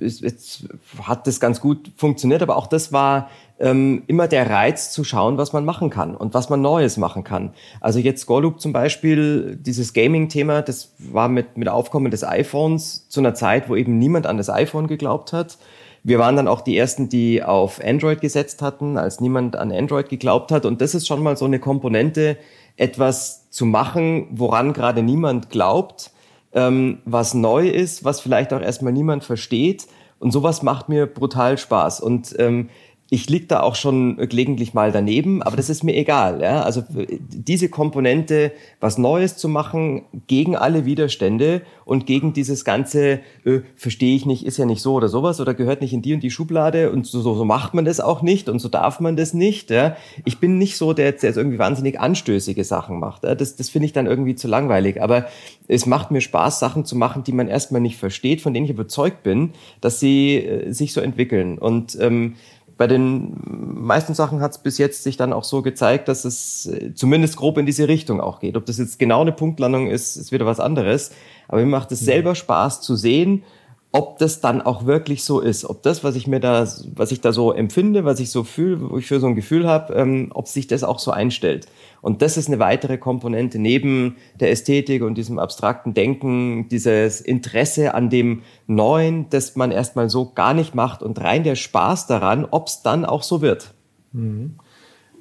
es, 0.00 0.22
es 0.22 0.66
hat 1.02 1.26
das 1.28 1.38
ganz 1.38 1.60
gut 1.60 1.92
funktioniert, 1.96 2.42
aber 2.42 2.56
auch 2.56 2.66
das 2.66 2.92
war 2.92 3.30
ähm, 3.60 4.02
immer 4.06 4.26
der 4.26 4.48
Reiz 4.48 4.90
zu 4.90 5.04
schauen, 5.04 5.36
was 5.36 5.52
man 5.52 5.64
machen 5.64 5.90
kann 5.90 6.16
und 6.16 6.32
was 6.32 6.48
man 6.48 6.62
Neues 6.62 6.96
machen 6.96 7.24
kann. 7.24 7.52
Also 7.80 7.98
jetzt 7.98 8.22
Scorloop 8.22 8.60
zum 8.60 8.72
Beispiel, 8.72 9.56
dieses 9.60 9.92
Gaming-Thema, 9.92 10.62
das 10.62 10.94
war 10.98 11.28
mit, 11.28 11.58
mit 11.58 11.68
Aufkommen 11.68 12.10
des 12.10 12.24
iPhones 12.24 13.08
zu 13.08 13.20
einer 13.20 13.34
Zeit, 13.34 13.68
wo 13.68 13.76
eben 13.76 13.98
niemand 13.98 14.26
an 14.26 14.38
das 14.38 14.48
iPhone 14.48 14.86
geglaubt 14.86 15.34
hat. 15.34 15.58
Wir 16.02 16.18
waren 16.18 16.36
dann 16.36 16.48
auch 16.48 16.62
die 16.62 16.78
Ersten, 16.78 17.10
die 17.10 17.42
auf 17.42 17.84
Android 17.84 18.22
gesetzt 18.22 18.62
hatten, 18.62 18.96
als 18.96 19.20
niemand 19.20 19.56
an 19.56 19.70
Android 19.70 20.08
geglaubt 20.08 20.50
hat. 20.50 20.64
Und 20.64 20.80
das 20.80 20.94
ist 20.94 21.06
schon 21.06 21.22
mal 21.22 21.36
so 21.36 21.44
eine 21.44 21.58
Komponente, 21.58 22.38
etwas 22.76 23.50
zu 23.50 23.66
machen, 23.66 24.28
woran 24.30 24.72
gerade 24.72 25.02
niemand 25.02 25.50
glaubt, 25.50 26.12
ähm, 26.54 27.00
was 27.04 27.34
neu 27.34 27.68
ist, 27.68 28.04
was 28.04 28.20
vielleicht 28.20 28.54
auch 28.54 28.62
erstmal 28.62 28.94
niemand 28.94 29.22
versteht. 29.22 29.86
Und 30.18 30.32
sowas 30.32 30.62
macht 30.62 30.88
mir 30.88 31.06
brutal 31.06 31.58
Spaß. 31.58 32.00
Und 32.00 32.34
ähm, 32.38 32.70
ich 33.12 33.28
lieg 33.28 33.48
da 33.48 33.60
auch 33.60 33.74
schon 33.74 34.16
gelegentlich 34.16 34.72
mal 34.72 34.92
daneben, 34.92 35.42
aber 35.42 35.56
das 35.56 35.68
ist 35.68 35.82
mir 35.82 35.96
egal. 35.96 36.40
Ja? 36.40 36.62
Also 36.62 36.84
diese 37.18 37.68
Komponente, 37.68 38.52
was 38.78 38.98
Neues 38.98 39.36
zu 39.36 39.48
machen 39.48 40.02
gegen 40.28 40.54
alle 40.54 40.84
Widerstände 40.84 41.62
und 41.84 42.06
gegen 42.06 42.32
dieses 42.32 42.64
ganze, 42.64 43.18
äh, 43.44 43.62
verstehe 43.74 44.14
ich 44.14 44.26
nicht, 44.26 44.46
ist 44.46 44.58
ja 44.58 44.64
nicht 44.64 44.80
so 44.80 44.94
oder 44.94 45.08
sowas 45.08 45.40
oder 45.40 45.54
gehört 45.54 45.80
nicht 45.80 45.92
in 45.92 46.02
die 46.02 46.14
und 46.14 46.22
die 46.22 46.30
Schublade 46.30 46.92
und 46.92 47.04
so, 47.04 47.20
so, 47.20 47.34
so 47.34 47.44
macht 47.44 47.74
man 47.74 47.84
das 47.84 47.98
auch 47.98 48.22
nicht 48.22 48.48
und 48.48 48.60
so 48.60 48.68
darf 48.68 49.00
man 49.00 49.16
das 49.16 49.34
nicht. 49.34 49.70
Ja? 49.70 49.96
Ich 50.24 50.38
bin 50.38 50.58
nicht 50.58 50.76
so, 50.76 50.92
der 50.92 51.06
jetzt, 51.06 51.24
der 51.24 51.30
jetzt 51.30 51.36
irgendwie 51.36 51.58
wahnsinnig 51.58 51.98
anstößige 51.98 52.62
Sachen 52.62 53.00
macht. 53.00 53.24
Ja? 53.24 53.34
Das, 53.34 53.56
das 53.56 53.70
finde 53.70 53.86
ich 53.86 53.92
dann 53.92 54.06
irgendwie 54.06 54.36
zu 54.36 54.46
langweilig. 54.46 55.02
Aber 55.02 55.26
es 55.66 55.84
macht 55.84 56.12
mir 56.12 56.20
Spaß, 56.20 56.60
Sachen 56.60 56.84
zu 56.84 56.94
machen, 56.94 57.24
die 57.24 57.32
man 57.32 57.48
erstmal 57.48 57.80
nicht 57.80 57.96
versteht, 57.96 58.40
von 58.40 58.54
denen 58.54 58.66
ich 58.66 58.70
überzeugt 58.70 59.24
bin, 59.24 59.50
dass 59.80 59.98
sie 59.98 60.36
äh, 60.36 60.70
sich 60.70 60.92
so 60.92 61.00
entwickeln. 61.00 61.58
Und 61.58 61.98
ähm, 62.00 62.36
bei 62.80 62.86
den 62.86 63.36
meisten 63.44 64.14
Sachen 64.14 64.40
hat 64.40 64.52
es 64.52 64.58
bis 64.58 64.78
jetzt 64.78 65.02
sich 65.02 65.18
dann 65.18 65.34
auch 65.34 65.44
so 65.44 65.60
gezeigt, 65.60 66.08
dass 66.08 66.24
es 66.24 66.64
äh, 66.64 66.94
zumindest 66.94 67.36
grob 67.36 67.58
in 67.58 67.66
diese 67.66 67.88
Richtung 67.88 68.22
auch 68.22 68.40
geht. 68.40 68.56
Ob 68.56 68.64
das 68.64 68.78
jetzt 68.78 68.98
genau 68.98 69.20
eine 69.20 69.32
Punktlandung 69.32 69.88
ist, 69.88 70.16
ist 70.16 70.32
wieder 70.32 70.46
was 70.46 70.60
anderes. 70.60 71.10
Aber 71.46 71.60
mir 71.60 71.66
macht 71.66 71.92
es 71.92 72.00
selber 72.00 72.34
Spaß 72.34 72.80
zu 72.80 72.96
sehen, 72.96 73.42
ob 73.92 74.16
das 74.16 74.40
dann 74.40 74.62
auch 74.62 74.86
wirklich 74.86 75.24
so 75.24 75.40
ist, 75.40 75.66
ob 75.66 75.82
das, 75.82 76.04
was 76.04 76.16
ich 76.16 76.26
mir 76.26 76.40
da, 76.40 76.66
was 76.94 77.12
ich 77.12 77.20
da 77.20 77.34
so 77.34 77.52
empfinde, 77.52 78.06
was 78.06 78.18
ich 78.18 78.30
so 78.30 78.44
fühle, 78.44 78.90
wo 78.90 78.96
ich 78.96 79.06
für 79.06 79.20
so 79.20 79.26
ein 79.26 79.36
Gefühl 79.36 79.68
habe, 79.68 79.92
ähm, 79.92 80.30
ob 80.32 80.48
sich 80.48 80.66
das 80.66 80.82
auch 80.82 81.00
so 81.00 81.10
einstellt. 81.10 81.66
Und 82.02 82.22
das 82.22 82.36
ist 82.36 82.48
eine 82.48 82.58
weitere 82.58 82.98
Komponente 82.98 83.58
neben 83.58 84.16
der 84.38 84.50
Ästhetik 84.50 85.02
und 85.02 85.16
diesem 85.16 85.38
abstrakten 85.38 85.94
Denken, 85.94 86.68
dieses 86.68 87.20
Interesse 87.20 87.94
an 87.94 88.10
dem 88.10 88.42
Neuen, 88.66 89.28
das 89.30 89.56
man 89.56 89.70
erstmal 89.70 90.08
so 90.08 90.32
gar 90.32 90.54
nicht 90.54 90.74
macht 90.74 91.02
und 91.02 91.20
rein 91.20 91.44
der 91.44 91.56
Spaß 91.56 92.06
daran, 92.06 92.46
ob 92.50 92.68
es 92.68 92.82
dann 92.82 93.04
auch 93.04 93.22
so 93.22 93.42
wird. 93.42 93.74
Mhm. 94.12 94.56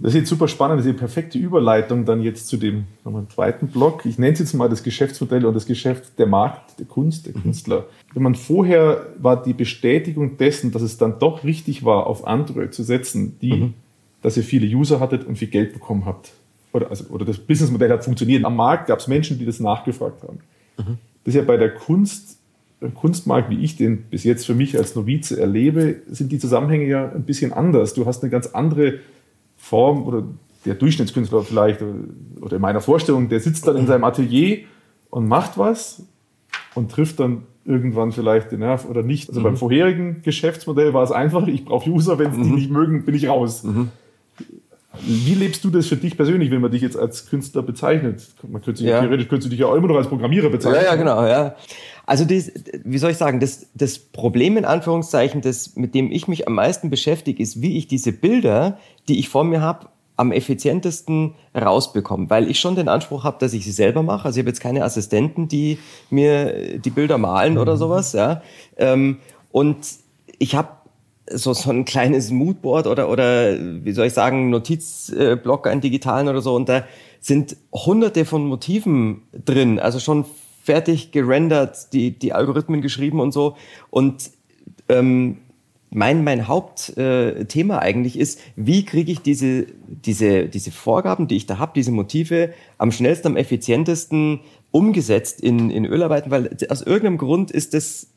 Das 0.02 0.14
ist 0.14 0.20
jetzt 0.20 0.30
super 0.30 0.48
spannend, 0.48 0.80
das 0.80 0.86
ist 0.86 0.94
die 0.94 0.98
perfekte 0.98 1.38
Überleitung 1.38 2.06
dann 2.06 2.22
jetzt 2.22 2.48
zu 2.48 2.56
dem 2.56 2.86
zweiten 3.34 3.68
Block. 3.68 4.06
Ich 4.06 4.18
nenne 4.18 4.32
es 4.32 4.40
jetzt 4.40 4.54
mal 4.54 4.70
das 4.70 4.84
Geschäftsmodell 4.84 5.46
und 5.46 5.54
das 5.54 5.66
Geschäft 5.66 6.18
der 6.18 6.26
Markt, 6.26 6.80
der 6.80 6.86
Kunst, 6.86 7.26
der 7.26 7.36
mhm. 7.36 7.42
Künstler. 7.42 7.86
Wenn 8.14 8.24
man 8.24 8.36
vorher 8.36 9.08
war 9.18 9.44
die 9.44 9.52
Bestätigung 9.52 10.38
dessen, 10.38 10.72
dass 10.72 10.84
es 10.84 10.98
dann 10.98 11.20
doch 11.20 11.44
richtig 11.44 11.84
war, 11.84 12.08
auf 12.08 12.26
Android 12.26 12.74
zu 12.74 12.84
setzen, 12.84 13.38
die, 13.42 13.54
mhm. 13.54 13.74
dass 14.22 14.38
ihr 14.38 14.44
viele 14.44 14.74
User 14.74 15.02
hattet 15.02 15.26
und 15.26 15.38
viel 15.38 15.50
Geld 15.50 15.74
bekommen 15.74 16.06
habt. 16.06 16.32
Oder, 16.72 16.90
also, 16.90 17.06
oder 17.10 17.26
das 17.26 17.38
Businessmodell 17.38 17.92
hat 17.92 18.04
funktioniert. 18.04 18.46
Am 18.46 18.56
Markt 18.56 18.88
gab 18.88 19.00
es 19.00 19.08
Menschen, 19.08 19.40
die 19.40 19.46
das 19.46 19.60
nachgefragt 19.60 20.24
haben. 20.24 20.40
Mhm. 20.78 20.98
Das 21.24 21.34
ist 21.34 21.36
ja 21.36 21.42
bei 21.42 21.58
der 21.58 21.74
Kunst, 21.74 22.38
beim 22.80 22.94
Kunstmarkt, 22.94 23.50
wie 23.50 23.64
ich 23.64 23.76
den 23.76 24.04
bis 24.04 24.24
jetzt 24.24 24.46
für 24.46 24.56
mich 24.56 24.78
als 24.78 24.96
Novize 24.96 25.40
erlebe, 25.40 25.98
sind 26.08 26.32
die 26.32 26.40
Zusammenhänge 26.40 26.86
ja 26.86 27.12
ein 27.12 27.24
bisschen 27.24 27.54
anders. 27.54 27.94
Du 27.94 28.06
hast 28.06 28.24
eine 28.24 28.30
ganz 28.30 28.48
andere 28.48 29.00
Form 29.58 30.04
oder 30.04 30.24
der 30.66 30.76
Durchschnittskünstler 30.76 31.42
vielleicht 31.42 31.82
oder 32.42 32.56
in 32.56 32.62
meiner 32.62 32.82
Vorstellung, 32.82 33.30
der 33.30 33.40
sitzt 33.40 33.68
dann 33.68 33.78
in 33.78 33.88
seinem 33.88 34.04
Atelier 34.04 34.60
und 35.10 35.28
macht 35.28 35.58
was 35.58 36.04
und 36.76 36.92
trifft 36.92 37.20
dann 37.20 37.44
irgendwann 37.66 38.12
vielleicht 38.12 38.52
den 38.52 38.60
Nerv 38.60 38.86
oder 38.90 39.04
nicht. 39.04 39.30
Also 39.30 39.42
mhm. 39.42 39.46
beim 39.46 39.58
vorherigen 39.58 40.22
Geschäftsmodell 40.24 40.94
war 40.94 41.04
es 41.04 41.12
einfach, 41.12 41.48
ich 41.48 41.66
brauche 41.66 41.90
User, 41.90 42.18
wenn 42.18 42.32
sie 42.34 42.40
mhm. 42.40 42.44
die 42.44 42.52
nicht 42.52 42.72
mögen, 42.72 43.06
bin 43.06 43.16
ich 43.16 43.28
raus. 43.28 43.64
Mhm. 43.64 43.90
Wie 45.02 45.36
lebst 45.36 45.64
du 45.64 45.70
das 45.70 45.88
für 45.88 45.98
dich 45.98 46.18
persönlich, 46.18 46.50
wenn 46.50 46.62
man 46.62 46.72
dich 46.72 46.82
jetzt 46.82 46.98
als 46.98 47.28
Künstler 47.28 47.62
bezeichnet? 47.62 48.28
Man 48.48 48.62
könnte 48.62 48.80
sich, 48.80 48.90
ja. 48.90 49.02
Theoretisch 49.02 49.28
könntest 49.28 49.46
du 49.46 49.50
dich 49.52 49.60
ja 49.60 49.68
auch 49.68 49.76
immer 49.76 49.88
noch 49.88 49.98
als 49.98 50.08
Programmierer 50.08 50.50
bezeichnen. 50.50 50.82
Ja, 50.82 50.92
ja, 50.92 50.96
genau, 50.96 51.26
ja. 51.26 51.56
Also 52.08 52.26
das, 52.26 52.52
wie 52.84 52.98
soll 52.98 53.12
ich 53.12 53.18
sagen, 53.18 53.40
das, 53.40 53.68
das 53.76 54.00
Problem 54.00 54.58
in 54.58 54.66
Anführungszeichen, 54.66 55.42
das, 55.42 55.76
mit 55.76 55.94
dem 55.94 56.12
ich 56.12 56.28
mich 56.28 56.48
am 56.48 56.56
meisten 56.56 56.90
beschäftige, 56.90 57.42
ist, 57.42 57.62
wie 57.62 57.78
ich 57.78 57.88
diese 57.88 58.12
Bilder, 58.12 58.80
die 59.08 59.20
ich 59.20 59.30
vor 59.30 59.44
mir 59.44 59.62
habe, 59.62 59.90
am 60.18 60.32
effizientesten 60.32 61.36
rausbekomme, 61.56 62.30
weil 62.30 62.50
ich 62.50 62.60
schon 62.60 62.76
den 62.76 62.90
Anspruch 62.90 63.24
habe, 63.24 63.38
dass 63.40 63.54
ich 63.54 63.64
sie 63.64 63.72
selber 63.72 64.04
mache. 64.04 64.26
Also 64.26 64.40
ich 64.40 64.44
habe 64.44 64.50
jetzt 64.50 64.60
keine 64.60 64.84
Assistenten, 64.84 65.48
die 65.48 65.78
mir 66.10 66.80
die 66.80 66.90
Bilder 66.90 67.18
malen 67.18 67.58
oder 67.58 67.76
mhm. 67.76 67.78
sowas, 67.78 68.14
ja. 68.14 68.42
Ähm, 68.76 69.20
und 69.52 69.78
ich 70.40 70.56
habe 70.56 70.70
so, 71.32 71.54
so 71.54 71.70
ein 71.70 71.86
kleines 71.86 72.32
Moodboard 72.32 72.88
oder, 72.88 73.10
oder 73.10 73.58
wie 73.60 73.92
soll 73.92 74.08
ich 74.08 74.14
sagen, 74.14 74.50
Notizblock, 74.50 75.68
einen 75.68 75.82
digitalen 75.82 76.28
oder 76.28 76.42
so. 76.42 76.56
Und 76.56 76.70
da 76.70 76.86
sind 77.20 77.58
hunderte 77.74 78.26
von 78.26 78.46
Motiven 78.46 79.24
drin, 79.46 79.80
also 79.80 80.00
schon 80.00 80.26
fertig 80.64 81.12
gerendert, 81.12 81.94
die, 81.94 82.12
die 82.12 82.34
Algorithmen 82.34 82.82
geschrieben 82.82 83.20
und 83.20 83.32
so. 83.32 83.56
Und 83.90 84.32
ähm, 84.88 85.38
mein, 85.92 86.24
mein 86.24 86.48
Hauptthema 86.48 87.78
äh, 87.78 87.82
eigentlich 87.82 88.18
ist, 88.18 88.40
wie 88.56 88.86
kriege 88.86 89.12
ich 89.12 89.22
diese, 89.22 89.66
diese, 89.88 90.48
diese 90.48 90.72
Vorgaben, 90.72 91.28
die 91.28 91.36
ich 91.36 91.48
da 91.48 91.58
habe, 91.58 91.72
diese 91.76 91.92
Motive 91.92 92.54
am 92.78 92.92
schnellsten, 92.92 93.28
am 93.30 93.38
effizientesten 93.38 94.42
umgesetzt 94.72 95.42
in, 95.42 95.72
in 95.72 95.86
Ölarbeiten, 95.86 96.30
weil 96.30 96.56
aus 96.70 96.82
irgendeinem 96.82 97.18
Grund 97.18 97.50
ist 97.50 97.74
das 97.74 98.08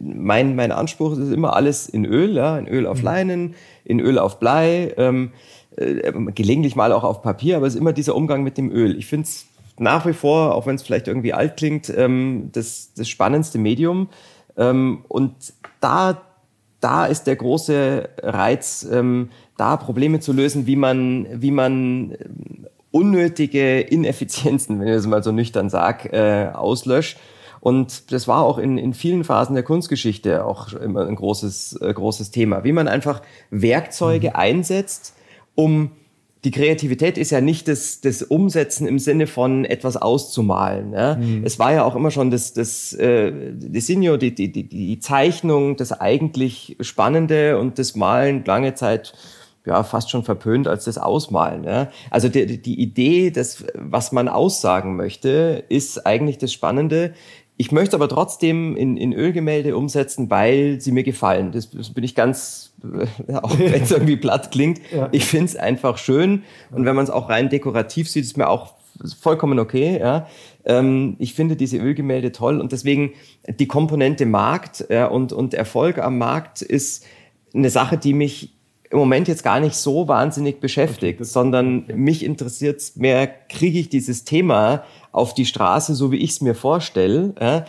mein, 0.00 0.56
mein 0.56 0.72
Anspruch 0.72 1.12
ist 1.12 1.32
immer 1.32 1.56
alles 1.56 1.88
in 1.88 2.04
Öl, 2.04 2.34
ja, 2.34 2.58
in 2.58 2.68
Öl 2.68 2.86
auf 2.86 2.98
mhm. 2.98 3.04
Leinen, 3.04 3.54
in 3.84 4.00
Öl 4.00 4.18
auf 4.18 4.38
Blei, 4.38 4.94
ähm, 4.96 5.32
äh, 5.76 6.12
gelegentlich 6.32 6.76
mal 6.76 6.92
auch 6.92 7.04
auf 7.04 7.22
Papier, 7.22 7.56
aber 7.56 7.66
es 7.66 7.74
ist 7.74 7.80
immer 7.80 7.92
dieser 7.92 8.14
Umgang 8.14 8.42
mit 8.42 8.58
dem 8.58 8.70
Öl. 8.70 8.96
Ich 8.96 9.06
finde 9.06 9.26
es 9.26 9.46
nach 9.78 10.06
wie 10.06 10.12
vor, 10.12 10.54
auch 10.54 10.66
wenn 10.66 10.76
es 10.76 10.82
vielleicht 10.82 11.08
irgendwie 11.08 11.32
alt 11.32 11.56
klingt, 11.56 11.92
ähm, 11.96 12.50
das, 12.52 12.92
das 12.94 13.08
spannendste 13.08 13.58
Medium. 13.58 14.08
Ähm, 14.56 15.04
und 15.08 15.34
da, 15.80 16.20
da 16.80 17.06
ist 17.06 17.24
der 17.24 17.36
große 17.36 18.08
Reiz, 18.22 18.86
ähm, 18.90 19.30
da 19.56 19.76
Probleme 19.76 20.20
zu 20.20 20.32
lösen, 20.32 20.66
wie 20.66 20.76
man, 20.76 21.26
wie 21.32 21.50
man 21.50 22.12
ähm, 22.12 22.66
unnötige 22.90 23.80
Ineffizienzen, 23.80 24.78
wenn 24.78 24.88
ich 24.88 24.94
das 24.94 25.06
mal 25.06 25.22
so 25.22 25.32
nüchtern 25.32 25.70
sage, 25.70 26.12
äh, 26.12 26.52
auslöscht. 26.52 27.18
Und 27.62 28.10
das 28.10 28.26
war 28.26 28.42
auch 28.42 28.58
in, 28.58 28.76
in 28.76 28.92
vielen 28.92 29.22
Phasen 29.22 29.54
der 29.54 29.62
Kunstgeschichte 29.62 30.44
auch 30.44 30.72
immer 30.72 31.06
ein 31.06 31.14
großes, 31.14 31.80
äh, 31.80 31.94
großes 31.94 32.32
Thema, 32.32 32.64
wie 32.64 32.72
man 32.72 32.88
einfach 32.88 33.22
Werkzeuge 33.50 34.30
mhm. 34.30 34.34
einsetzt, 34.36 35.14
um 35.54 35.92
die 36.44 36.50
Kreativität 36.50 37.18
ist 37.18 37.30
ja 37.30 37.40
nicht 37.40 37.68
das, 37.68 38.00
das 38.00 38.20
Umsetzen 38.24 38.88
im 38.88 38.98
Sinne 38.98 39.28
von 39.28 39.64
etwas 39.64 39.96
auszumalen. 39.96 40.92
Ja? 40.92 41.14
Mhm. 41.14 41.42
Es 41.44 41.60
war 41.60 41.72
ja 41.72 41.84
auch 41.84 41.94
immer 41.94 42.10
schon 42.10 42.32
das, 42.32 42.52
das 42.52 42.94
äh, 42.94 43.30
Designo, 43.52 44.16
die, 44.16 44.34
die, 44.34 44.50
die, 44.50 44.68
die 44.68 44.98
Zeichnung, 44.98 45.76
das 45.76 45.92
eigentlich 45.92 46.76
Spannende 46.80 47.60
und 47.60 47.78
das 47.78 47.94
Malen 47.94 48.44
lange 48.44 48.74
Zeit 48.74 49.14
ja, 49.64 49.84
fast 49.84 50.10
schon 50.10 50.24
verpönt 50.24 50.66
als 50.66 50.84
das 50.84 50.98
Ausmalen. 50.98 51.62
Ja? 51.62 51.90
Also 52.10 52.28
die, 52.28 52.60
die 52.60 52.80
Idee, 52.80 53.30
das, 53.30 53.64
was 53.74 54.10
man 54.10 54.28
aussagen 54.28 54.96
möchte, 54.96 55.64
ist 55.68 56.04
eigentlich 56.04 56.38
das 56.38 56.52
Spannende. 56.52 57.14
Ich 57.56 57.70
möchte 57.70 57.96
aber 57.96 58.08
trotzdem 58.08 58.76
in, 58.76 58.96
in 58.96 59.12
Ölgemälde 59.12 59.76
umsetzen, 59.76 60.30
weil 60.30 60.80
sie 60.80 60.90
mir 60.90 61.02
gefallen. 61.02 61.52
Das, 61.52 61.70
das 61.70 61.90
bin 61.90 62.02
ich 62.02 62.14
ganz, 62.14 62.72
auch 63.42 63.58
wenn 63.58 63.82
es 63.82 63.90
irgendwie 63.90 64.16
platt 64.16 64.50
klingt. 64.50 64.80
Ja. 64.90 65.08
Ich 65.12 65.26
finde 65.26 65.46
es 65.46 65.56
einfach 65.56 65.98
schön. 65.98 66.42
Und 66.70 66.84
wenn 66.84 66.96
man 66.96 67.04
es 67.04 67.10
auch 67.10 67.28
rein 67.28 67.50
dekorativ 67.50 68.08
sieht, 68.08 68.24
ist 68.24 68.36
mir 68.36 68.48
auch 68.48 68.74
vollkommen 69.20 69.58
okay. 69.58 69.98
Ja. 69.98 70.26
Ähm, 70.64 71.16
ich 71.18 71.34
finde 71.34 71.56
diese 71.56 71.78
Ölgemälde 71.78 72.32
toll 72.32 72.60
und 72.60 72.72
deswegen 72.72 73.12
die 73.48 73.66
Komponente 73.66 74.26
Markt 74.26 74.86
ja, 74.88 75.06
und, 75.06 75.32
und 75.32 75.54
Erfolg 75.54 75.98
am 75.98 76.18
Markt 76.18 76.62
ist 76.62 77.04
eine 77.54 77.70
Sache, 77.70 77.98
die 77.98 78.14
mich 78.14 78.54
im 78.90 78.98
Moment 78.98 79.26
jetzt 79.26 79.42
gar 79.42 79.58
nicht 79.58 79.74
so 79.74 80.06
wahnsinnig 80.06 80.60
beschäftigt, 80.60 81.20
okay, 81.20 81.28
sondern 81.28 81.86
mich 81.94 82.22
interessiert 82.24 82.82
mehr, 82.96 83.26
kriege 83.26 83.78
ich 83.78 83.88
dieses 83.88 84.24
Thema 84.24 84.84
auf 85.12 85.34
die 85.34 85.46
Straße, 85.46 85.94
so 85.94 86.10
wie 86.10 86.16
ich 86.16 86.30
es 86.30 86.40
mir 86.40 86.54
vorstelle. 86.54 87.34
Ja, 87.40 87.64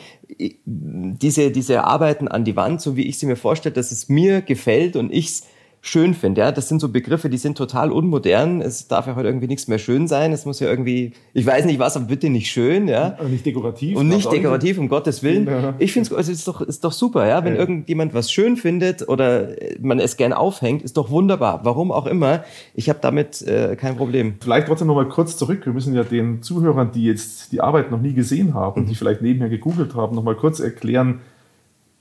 diese, 0.65 1.51
diese 1.51 1.83
Arbeiten 1.83 2.27
an 2.27 2.45
die 2.45 2.55
Wand, 2.55 2.81
so 2.81 2.95
wie 2.95 3.07
ich 3.07 3.19
sie 3.19 3.25
mir 3.25 3.35
vorstelle, 3.35 3.75
dass 3.75 3.91
es 3.91 4.09
mir 4.09 4.41
gefällt 4.41 4.95
und 4.95 5.13
ich 5.13 5.27
es 5.27 5.43
schön 5.85 6.13
finde. 6.13 6.41
Ja? 6.41 6.51
Das 6.53 6.69
sind 6.69 6.79
so 6.79 6.87
Begriffe, 6.87 7.29
die 7.29 7.37
sind 7.37 7.57
total 7.57 7.91
unmodern. 7.91 8.61
Es 8.61 8.87
darf 8.87 9.05
ja 9.05 9.15
heute 9.17 9.27
irgendwie 9.27 9.47
nichts 9.47 9.67
mehr 9.67 9.79
schön 9.79 10.07
sein. 10.07 10.31
Es 10.31 10.45
muss 10.45 10.61
ja 10.61 10.69
irgendwie, 10.69 11.11
ich 11.33 11.45
weiß 11.45 11.65
nicht 11.65 11.77
was, 11.77 11.97
aber 11.97 12.05
bitte 12.05 12.29
nicht 12.29 12.49
schön. 12.49 12.87
Ja? 12.87 13.17
Und 13.19 13.31
nicht 13.31 13.45
dekorativ. 13.45 13.97
Und 13.97 14.07
nicht 14.07 14.31
dekorativ, 14.31 14.77
um 14.77 14.87
Gottes 14.87 15.23
Willen. 15.23 15.45
Ja. 15.45 15.75
Ich 15.79 15.91
finde 15.91 16.15
es 16.15 16.29
ist 16.29 16.47
doch, 16.47 16.61
ist 16.61 16.85
doch 16.85 16.93
super, 16.93 17.27
ja? 17.27 17.43
wenn 17.43 17.55
ja. 17.55 17.59
irgendjemand 17.59 18.13
was 18.13 18.31
schön 18.31 18.55
findet 18.55 19.09
oder 19.09 19.49
man 19.81 19.99
es 19.99 20.15
gern 20.15 20.31
aufhängt, 20.31 20.83
ist 20.83 20.95
doch 20.95 21.09
wunderbar. 21.09 21.59
Warum 21.65 21.91
auch 21.91 22.05
immer. 22.05 22.45
Ich 22.73 22.87
habe 22.87 22.99
damit 23.01 23.41
äh, 23.41 23.75
kein 23.75 23.97
Problem. 23.97 24.35
Vielleicht 24.41 24.67
trotzdem 24.67 24.87
noch 24.87 24.95
mal 24.95 25.09
kurz 25.09 25.35
zurück. 25.35 25.65
Wir 25.65 25.73
müssen 25.73 25.93
ja 25.93 26.03
den 26.03 26.41
Zuhörern, 26.41 26.93
die 26.93 27.03
jetzt 27.03 27.51
die 27.51 27.59
Arbeit 27.59 27.91
noch 27.91 27.99
nie 27.99 28.13
gesehen 28.13 28.53
haben, 28.53 28.83
mhm. 28.83 28.85
die 28.87 28.95
vielleicht 28.95 29.21
nebenher 29.21 29.49
gegoogelt 29.49 29.95
haben, 29.95 30.15
noch 30.15 30.23
mal 30.23 30.35
kurz 30.35 30.61
erklären, 30.61 31.19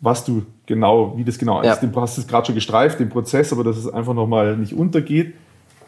was 0.02 0.24
du 0.24 0.42
genau, 0.66 1.16
wie 1.16 1.24
das 1.24 1.38
genau 1.38 1.62
ja. 1.62 1.72
ist. 1.72 1.80
Du 1.80 2.00
hast 2.00 2.18
es 2.18 2.26
gerade 2.26 2.44
schon 2.44 2.56
gestreift, 2.56 3.00
den 3.00 3.08
Prozess, 3.08 3.52
aber 3.52 3.64
dass 3.64 3.78
es 3.78 3.88
einfach 3.88 4.12
nochmal 4.12 4.56
nicht 4.58 4.74
untergeht. 4.74 5.34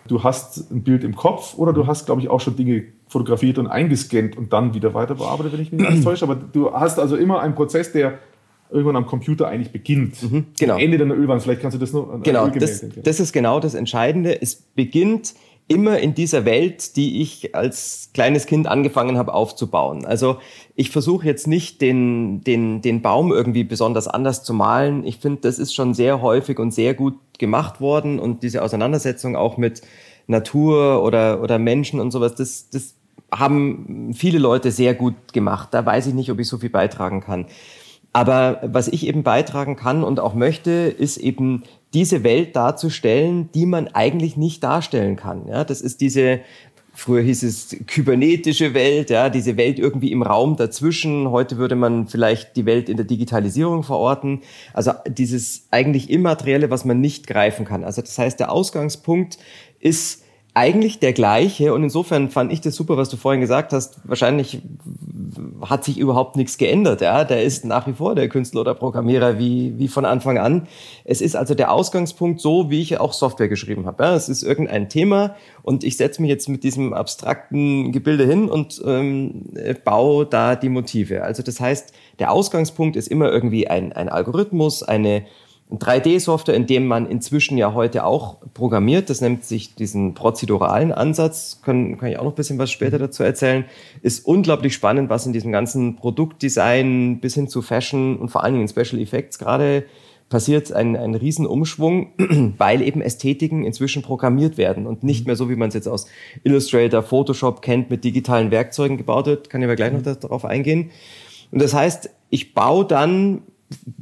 Du 0.07 0.23
hast 0.23 0.71
ein 0.71 0.83
Bild 0.85 1.03
im 1.03 1.17
Kopf 1.17 1.59
oder 1.59 1.73
du 1.73 1.87
hast, 1.87 2.07
glaube 2.07 2.21
ich, 2.21 2.29
auch 2.29 2.41
schon 2.41 2.57
Dinge 2.57 2.85
fotografiert 3.09 3.59
und 3.59 3.67
eingescannt 3.67 4.37
und 4.37 4.53
dann 4.53 4.73
wieder 4.73 4.95
weiter 4.95 5.17
bearbeitet, 5.17 5.53
wenn 5.55 5.61
ich 5.61 5.73
mich 5.73 5.89
nicht 5.89 6.05
täusche. 6.05 6.25
Aber 6.25 6.37
du 6.37 6.73
hast 6.73 6.99
also 6.99 7.17
immer 7.17 7.41
einen 7.41 7.55
Prozess, 7.55 7.91
der 7.91 8.19
irgendwann 8.71 8.97
am 8.97 9.07
Computer 9.07 9.49
eigentlich 9.49 9.73
beginnt. 9.73 10.23
Mhm, 10.23 10.47
genau. 10.59 10.79
Ende 10.79 10.99
deiner 10.99 11.15
Ölwand, 11.15 11.43
vielleicht 11.43 11.61
kannst 11.61 11.75
du 11.75 11.81
das 11.81 11.93
noch. 11.93 12.23
Genau, 12.23 12.49
das, 12.49 12.85
das 13.03 13.21
ist 13.21 13.33
genau 13.33 13.59
das 13.59 13.75
Entscheidende. 13.75 14.41
Es 14.41 14.55
beginnt 14.55 15.35
immer 15.67 15.99
in 15.99 16.15
dieser 16.15 16.45
Welt, 16.45 16.97
die 16.97 17.23
ich 17.23 17.55
als 17.55 18.11
kleines 18.13 18.47
Kind 18.47 18.67
angefangen 18.67 19.17
habe 19.17 19.33
aufzubauen. 19.33 20.05
Also 20.05 20.39
ich 20.75 20.91
versuche 20.91 21.27
jetzt 21.27 21.47
nicht 21.47 21.81
den, 21.81 22.43
den, 22.43 22.83
den 22.83 23.01
Baum 23.01 23.33
irgendwie 23.33 23.65
besonders 23.65 24.07
anders 24.07 24.45
zu 24.45 24.53
malen. 24.53 25.05
Ich 25.07 25.19
finde, 25.19 25.41
das 25.41 25.59
ist 25.59 25.75
schon 25.75 25.95
sehr 25.95 26.21
häufig 26.21 26.59
und 26.59 26.73
sehr 26.73 26.93
gut 26.93 27.15
gemacht 27.39 27.81
worden 27.81 28.19
und 28.19 28.43
diese 28.43 28.63
Auseinandersetzung 28.63 29.37
auch 29.37 29.57
mit 29.57 29.83
Natur 30.27 31.03
oder, 31.03 31.43
oder 31.43 31.59
Menschen 31.59 32.01
und 32.01 32.11
sowas, 32.11 32.35
das, 32.35 32.69
das 32.71 32.95
haben 33.33 34.13
viele 34.15 34.39
Leute 34.39 34.71
sehr 34.71 34.95
gut 34.95 35.33
gemacht. 35.33 35.71
Da 35.73 35.85
weiß 35.85 36.07
ich 36.07 36.15
nicht, 36.15 36.31
ob 36.31 36.39
ich 36.39 36.49
so 36.49 36.59
viel 36.59 36.71
beitragen 36.71 37.21
kann. 37.21 37.47
Aber 38.13 38.61
was 38.63 38.87
ich 38.87 39.07
eben 39.09 39.25
beitragen 39.25 39.75
kann 39.75 40.05
und 40.05 40.21
auch 40.21 40.35
möchte, 40.35 40.71
ist 40.71 41.17
eben 41.17 41.65
diese 41.95 42.25
Welt 42.25 42.57
darzustellen, 42.57 43.51
die 43.53 43.67
man 43.67 43.89
eigentlich 43.89 44.37
nicht 44.37 44.63
darstellen 44.63 45.17
kann. 45.17 45.47
Ja, 45.49 45.65
das 45.65 45.81
ist 45.81 46.01
diese, 46.01 46.41
früher 46.93 47.23
hieß 47.23 47.43
es 47.45 47.77
kybernetische 47.87 48.75
Welt, 48.75 49.11
ja, 49.11 49.31
diese 49.31 49.57
Welt 49.57 49.79
irgendwie 49.79 50.11
im 50.13 50.23
Raum 50.23 50.57
dazwischen. 50.57 51.31
Heute 51.31 51.57
würde 51.57 51.77
man 51.77 52.09
vielleicht 52.09 52.57
die 52.57 52.67
Welt 52.67 52.89
in 52.89 52.97
der 52.97 53.07
Digitalisierung 53.07 53.85
verorten. 53.85 54.43
Also 54.73 54.93
dieses 55.07 55.69
eigentlich 55.71 56.11
Immaterielle, 56.11 56.71
was 56.71 56.85
man 56.85 57.01
nicht 57.01 57.27
greifen 57.27 57.65
kann. 57.65 57.85
Also 57.85 58.03
das 58.03 58.19
heißt, 58.19 58.41
der 58.41 58.51
Ausgangspunkt 58.51 59.39
ist 59.79 60.24
eigentlich 60.57 61.01
der 61.01 61.13
gleiche 61.13 61.75
und 61.75 61.83
insofern 61.83 62.31
fand 62.31 62.53
ich 62.53 62.61
das 62.61 62.77
super, 62.77 62.97
was 62.97 63.09
du 63.09 63.17
vorhin 63.17 63.41
gesagt 63.41 63.73
hast. 63.73 63.99
Wahrscheinlich 64.05 64.63
hat 65.69 65.83
sich 65.83 65.99
überhaupt 65.99 66.37
nichts 66.37 66.59
geändert. 66.59 67.01
Ja, 67.01 67.25
der 67.25 67.43
ist 67.43 67.65
nach 67.65 67.89
wie 67.89 67.93
vor 67.93 68.15
der 68.15 68.29
Künstler 68.29 68.61
oder 68.61 68.75
Programmierer 68.75 69.37
wie 69.41 69.77
wie 69.79 69.89
von 69.89 70.05
Anfang 70.05 70.39
an. 70.39 70.69
Es 71.05 71.21
ist 71.21 71.35
also 71.35 71.57
der 71.57 71.73
Ausgangspunkt 71.73 72.41
so, 72.41 72.71
wie 72.71 72.81
ich 72.81 73.01
auch 73.01 73.13
Software 73.13 73.49
geschrieben 73.49 73.87
habe. 73.87 74.05
Ja, 74.05 74.15
es 74.15 74.29
ist 74.29 74.45
irgendein 74.45 74.89
Thema 74.89 75.35
und 75.63 75.83
ich 75.83 75.97
setze 75.97 76.23
mich 76.23 76.29
jetzt 76.29 76.49
mit 76.49 76.63
diesem 76.63 76.93
abstrakten 76.93 77.91
Gebilde 77.91 78.25
hin 78.25 78.49
und 78.49 78.81
ähm, 78.87 79.47
baue 79.85 80.25
da 80.25 80.55
die 80.55 80.69
Motive. 80.69 81.25
Also 81.25 81.43
das 81.43 81.59
heißt, 81.59 81.93
der 82.21 82.31
Ausgangspunkt 82.31 82.95
ist 82.95 83.09
immer 83.09 83.29
irgendwie 83.33 83.67
ein 83.67 83.93
ein 83.93 84.09
Algorithmus, 84.09 84.85
eine 84.85 85.25
3D-Software, 85.73 86.55
in 86.55 86.67
dem 86.67 86.87
man 86.87 87.07
inzwischen 87.07 87.59
ja 87.59 87.75
heute 87.75 88.05
auch 88.05 88.37
programmiert. 88.53 89.11
Das 89.11 89.21
nennt 89.21 89.45
sich 89.45 89.75
diesen 89.75 90.15
prozeduralen 90.15 90.93
Ansatz. 90.93 91.61
Kann, 91.65 91.99
kann 91.99 92.11
ich 92.11 92.19
auch 92.19 92.25
noch 92.25 92.33
ein 92.33 92.37
bisschen 92.37 92.59
was 92.59 92.71
später 92.71 92.99
dazu 92.99 93.23
erzählen. 93.23 93.65
Ist 94.03 94.27
unglaublich 94.27 94.75
spannend, 94.75 95.11
was 95.11 95.27
in 95.27 95.33
diesem 95.33 95.53
ganzen 95.53 95.97
Produktdesign 95.97 97.19
bis 97.21 97.35
hin 97.35 97.49
zu 97.49 97.63
Fashion 97.63 98.17
und 98.17 98.29
vor 98.29 98.45
allen 98.45 98.55
Dingen 98.55 98.69
in 98.69 98.69
Special 98.69 99.01
Effects 99.01 99.39
gerade 99.39 99.85
passiert 100.29 100.73
ein, 100.73 100.97
ein 100.97 101.15
Riesenumschwung, 101.15 102.13
weil 102.59 102.83
eben 102.83 103.01
Ästhetiken 103.01 103.65
inzwischen 103.65 104.03
programmiert 104.03 104.57
werden 104.59 104.87
und 104.87 105.03
nicht 105.03 105.27
mehr 105.27 105.37
so, 105.37 105.51
wie 105.51 105.57
man 105.57 105.69
es 105.69 105.75
jetzt 105.75 105.89
aus 105.89 106.07
Illustrator, 106.45 107.03
Photoshop 107.03 107.63
kennt, 107.63 107.91
mit 107.91 108.05
digitalen 108.05 108.51
Werkzeugen 108.51 108.97
gebaut 108.97 109.27
wird. 109.27 109.51
Kann 109.51 109.61
ich 109.61 109.67
aber 109.67 109.77
gleich 109.77 109.93
noch 109.93 110.03
darauf 110.03 110.45
eingehen. 110.45 110.91
Und 111.51 111.63
das 111.63 111.75
heißt, 111.75 112.11
ich 112.31 112.55
baue 112.55 112.85
dann 112.85 113.43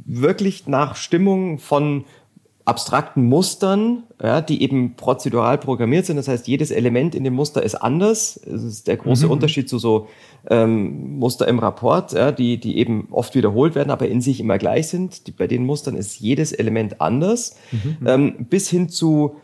wirklich 0.05 0.67
nach 0.67 0.95
Stimmung 0.95 1.59
von 1.59 2.05
abstrakten 2.65 3.25
Mustern, 3.25 4.03
ja, 4.21 4.39
die 4.39 4.61
eben 4.61 4.95
prozedural 4.95 5.57
programmiert 5.57 6.05
sind. 6.05 6.15
Das 6.15 6.29
heißt, 6.29 6.47
jedes 6.47 6.71
Element 6.71 7.13
in 7.13 7.25
dem 7.25 7.33
Muster 7.33 7.61
ist 7.61 7.75
anders. 7.75 8.39
Das 8.45 8.63
ist 8.63 8.87
der 8.87 8.95
große 8.95 9.25
mhm. 9.25 9.31
Unterschied 9.33 9.67
zu 9.67 9.79
so 9.79 10.07
ähm, 10.49 11.17
Muster 11.17 11.47
im 11.47 11.59
Rapport, 11.59 12.13
ja, 12.13 12.31
die, 12.31 12.57
die 12.57 12.77
eben 12.77 13.09
oft 13.11 13.35
wiederholt 13.35 13.75
werden, 13.75 13.91
aber 13.91 14.07
in 14.07 14.21
sich 14.21 14.39
immer 14.39 14.57
gleich 14.57 14.87
sind. 14.87 15.27
Die, 15.27 15.31
bei 15.31 15.47
den 15.47 15.65
Mustern 15.65 15.95
ist 15.95 16.19
jedes 16.19 16.53
Element 16.53 17.01
anders. 17.01 17.57
Mhm. 17.71 18.07
Ähm, 18.07 18.45
bis 18.49 18.69
hin 18.69 18.87
zu 18.87 19.35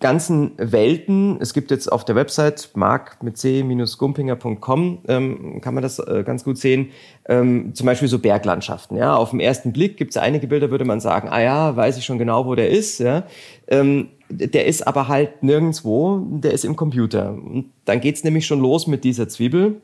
ganzen 0.00 0.52
Welten. 0.58 1.38
Es 1.40 1.54
gibt 1.54 1.70
jetzt 1.70 1.90
auf 1.90 2.04
der 2.04 2.14
Website 2.14 2.70
mark 2.74 3.22
mit 3.22 3.38
c-gumpinger.com 3.38 4.98
ähm, 5.08 5.60
kann 5.62 5.72
man 5.72 5.82
das 5.82 5.98
äh, 5.98 6.22
ganz 6.26 6.44
gut 6.44 6.58
sehen. 6.58 6.90
Ähm, 7.26 7.74
zum 7.74 7.86
Beispiel 7.86 8.08
so 8.08 8.18
Berglandschaften. 8.18 8.96
Ja, 8.98 9.16
auf 9.16 9.30
den 9.30 9.40
ersten 9.40 9.72
Blick 9.72 9.96
gibt 9.96 10.10
es 10.10 10.16
einige 10.18 10.46
Bilder, 10.46 10.70
würde 10.70 10.84
man 10.84 11.00
sagen, 11.00 11.28
ah 11.30 11.40
ja, 11.40 11.74
weiß 11.74 11.96
ich 11.96 12.04
schon 12.04 12.18
genau, 12.18 12.44
wo 12.44 12.54
der 12.54 12.68
ist. 12.68 12.98
Ja, 12.98 13.24
ähm, 13.68 14.08
der 14.28 14.66
ist 14.66 14.86
aber 14.86 15.08
halt 15.08 15.42
nirgendwo. 15.42 16.18
Der 16.30 16.52
ist 16.52 16.64
im 16.64 16.76
Computer. 16.76 17.30
Und 17.30 17.70
dann 17.84 18.00
geht's 18.00 18.24
nämlich 18.24 18.46
schon 18.46 18.60
los 18.60 18.86
mit 18.86 19.04
dieser 19.04 19.28
Zwiebel. 19.28 19.80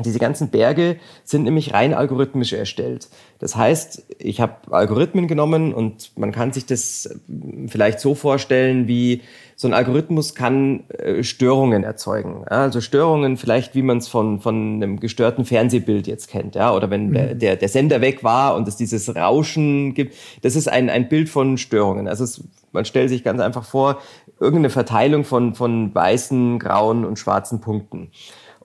Diese 0.00 0.18
ganzen 0.18 0.48
Berge 0.48 0.96
sind 1.22 1.42
nämlich 1.42 1.74
rein 1.74 1.92
algorithmisch 1.92 2.54
erstellt. 2.54 3.08
Das 3.38 3.56
heißt, 3.56 4.04
ich 4.18 4.40
habe 4.40 4.72
Algorithmen 4.72 5.28
genommen 5.28 5.74
und 5.74 6.12
man 6.16 6.32
kann 6.32 6.52
sich 6.52 6.64
das 6.64 7.20
vielleicht 7.68 8.00
so 8.00 8.14
vorstellen, 8.14 8.88
wie 8.88 9.20
so 9.54 9.68
ein 9.68 9.74
Algorithmus 9.74 10.34
kann 10.34 10.88
äh, 10.88 11.22
Störungen 11.22 11.84
erzeugen. 11.84 12.44
Also 12.48 12.80
Störungen 12.80 13.36
vielleicht, 13.36 13.74
wie 13.74 13.82
man 13.82 13.98
es 13.98 14.08
von, 14.08 14.40
von 14.40 14.76
einem 14.76 14.98
gestörten 14.98 15.44
Fernsehbild 15.44 16.06
jetzt 16.06 16.30
kennt. 16.30 16.54
Ja? 16.54 16.74
Oder 16.74 16.88
wenn 16.88 17.12
der, 17.12 17.34
mhm. 17.34 17.38
der, 17.38 17.56
der 17.56 17.68
Sender 17.68 18.00
weg 18.00 18.24
war 18.24 18.56
und 18.56 18.66
es 18.66 18.76
dieses 18.76 19.14
Rauschen 19.14 19.92
gibt. 19.92 20.16
Das 20.40 20.56
ist 20.56 20.68
ein, 20.68 20.88
ein 20.88 21.08
Bild 21.08 21.28
von 21.28 21.58
Störungen. 21.58 22.08
Also 22.08 22.24
es, 22.24 22.42
man 22.72 22.86
stellt 22.86 23.10
sich 23.10 23.24
ganz 23.24 23.40
einfach 23.40 23.64
vor, 23.64 23.98
irgendeine 24.40 24.70
Verteilung 24.70 25.24
von, 25.24 25.54
von 25.54 25.94
weißen, 25.94 26.58
grauen 26.58 27.04
und 27.04 27.18
schwarzen 27.18 27.60
Punkten. 27.60 28.10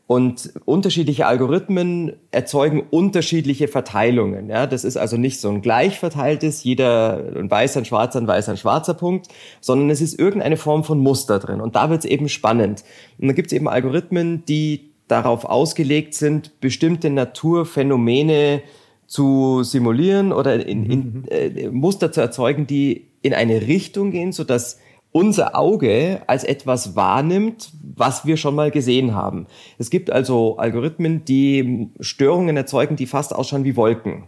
Und 0.08 0.54
unterschiedliche 0.63 1.28
Algorithmen 1.28 2.13
erzeugen 2.32 2.82
unterschiedliche 2.89 3.67
Verteilungen. 3.67 4.50
Ja, 4.50 4.65
das 4.65 4.86
ist 4.86 4.96
also 4.96 5.17
nicht 5.17 5.41
so 5.41 5.50
ein 5.50 5.62
gleich 5.62 6.00
verteiltes, 6.00 6.63
jeder 6.63 7.22
ein 7.36 7.52
weißer, 7.52 7.82
ein 7.82 7.86
schwarzer, 7.86 8.22
ein 8.22 8.28
weißer, 8.28 8.54
ein 8.54 8.58
schwarzer 8.58 8.93
Punkt, 8.93 9.28
sondern 9.60 9.89
es 9.89 10.00
ist 10.00 10.17
irgendeine 10.17 10.56
Form 10.56 10.86
von 10.86 11.00
Muster 11.00 11.39
drin. 11.39 11.60
Und 11.60 11.76
da 11.76 11.89
wird 11.89 12.06
es 12.06 12.10
eben 12.10 12.30
spannend. 12.30 12.86
Und 13.20 13.28
da 13.28 13.34
gibt 13.34 13.48
es 13.48 13.54
eben 13.54 13.67
Algorithmen, 13.67 14.46
die 14.46 14.91
darauf 15.10 15.43
ausgelegt 15.43 16.13
sind, 16.13 16.62
bestimmte 16.62 17.10
Naturphänomene 17.10 18.62
zu 19.08 19.63
simulieren 19.63 20.32
oder 20.32 20.65
in, 20.65 20.89
in, 20.89 21.00
mhm. 21.00 21.24
äh, 21.30 21.70
Muster 21.70 22.13
zu 22.13 22.22
erzeugen, 22.22 22.65
die 22.65 23.08
in 23.22 23.34
eine 23.34 23.62
Richtung 23.67 24.12
gehen, 24.12 24.32
sodass 24.32 24.80
unser 25.12 25.58
Auge 25.58 26.22
als 26.28 26.43
etwas 26.43 26.96
wahrnimmt, 26.96 27.72
was 27.96 28.26
wir 28.26 28.38
schon 28.38 28.56
mal 28.56 28.72
gesehen 28.72 29.15
haben. 29.15 29.48
Es 29.78 29.89
gibt 29.89 30.12
also 30.12 30.58
Algorithmen, 30.58 31.26
die 31.26 31.89
Störungen 32.00 32.56
erzeugen, 32.56 32.96
die 32.96 33.08
fast 33.08 33.34
ausschauen 33.34 33.63
wie 33.63 33.76
Wolken. 33.76 34.26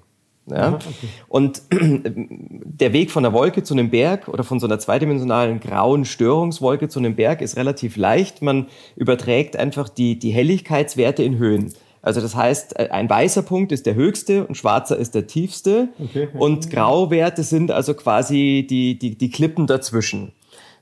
Ja? 0.50 0.74
okay. 0.74 0.90
Und 1.28 1.62
der 1.72 2.94
Weg 2.94 3.12
von 3.12 3.24
der 3.24 3.34
Wolke 3.34 3.64
zu 3.64 3.74
einem 3.74 3.90
Berg 3.90 4.28
oder 4.28 4.44
von 4.44 4.60
so 4.60 4.68
einer 4.68 4.80
zweidimensionalen 4.80 5.60
grauen 5.60 6.06
Störungswolke 6.06 6.90
zu 6.90 7.00
einem 7.00 7.16
Berg 7.16 7.42
ist 7.42 7.56
relativ 7.56 7.96
leicht. 7.96 8.42
Man 8.42 8.68
überträgt 8.96 9.56
einfach 9.56 9.90
die, 9.90 10.18
die 10.18 10.32
Helligkeitswerte 10.32 11.24
in 11.24 11.38
Höhen. 11.38 11.74
Also 12.02 12.22
das 12.22 12.36
heißt, 12.36 12.80
ein 12.80 13.10
weißer 13.10 13.42
Punkt 13.42 13.72
ist 13.72 13.86
der 13.86 13.96
höchste 13.96 14.48
und 14.48 14.56
schwarzer 14.56 14.98
ist 14.98 15.16
der 15.16 15.28
tiefste. 15.28 15.90
Okay. 16.00 16.30
Und 16.34 16.70
Grauwerte 16.70 17.44
sind 17.44 17.72
also 17.72 17.94
quasi 17.94 18.66
die, 18.70 18.98
die, 18.98 19.18
die 19.18 19.30
Klippen 19.30 19.68
dazwischen. 19.68 20.32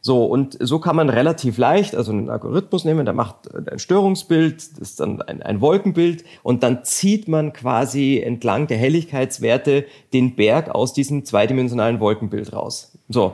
So, 0.08 0.24
und 0.24 0.58
so 0.62 0.80
kann 0.80 0.96
man 0.96 1.10
relativ 1.10 1.58
leicht, 1.58 1.94
also 1.94 2.14
einen 2.14 2.30
Algorithmus 2.30 2.86
nehmen, 2.86 3.04
der 3.04 3.14
macht 3.14 3.54
ein 3.54 3.78
Störungsbild, 3.78 4.56
das 4.56 4.80
ist 4.80 5.02
dann 5.02 5.22
ein, 5.22 5.42
ein 5.42 5.60
Wolkenbild, 5.60 6.24
und 6.44 6.64
dann 6.64 6.86
zieht 6.86 7.28
man 7.28 7.52
quasi 7.52 8.18
entlang 8.18 8.68
der 8.68 8.78
Helligkeitswerte 8.78 9.84
den 10.14 10.38
Berg 10.38 10.70
aus 10.70 10.94
diesem 10.94 11.26
zweidimensionalen 11.26 12.00
Wolkenbild 12.00 12.54
raus. 12.54 12.98
So. 13.10 13.34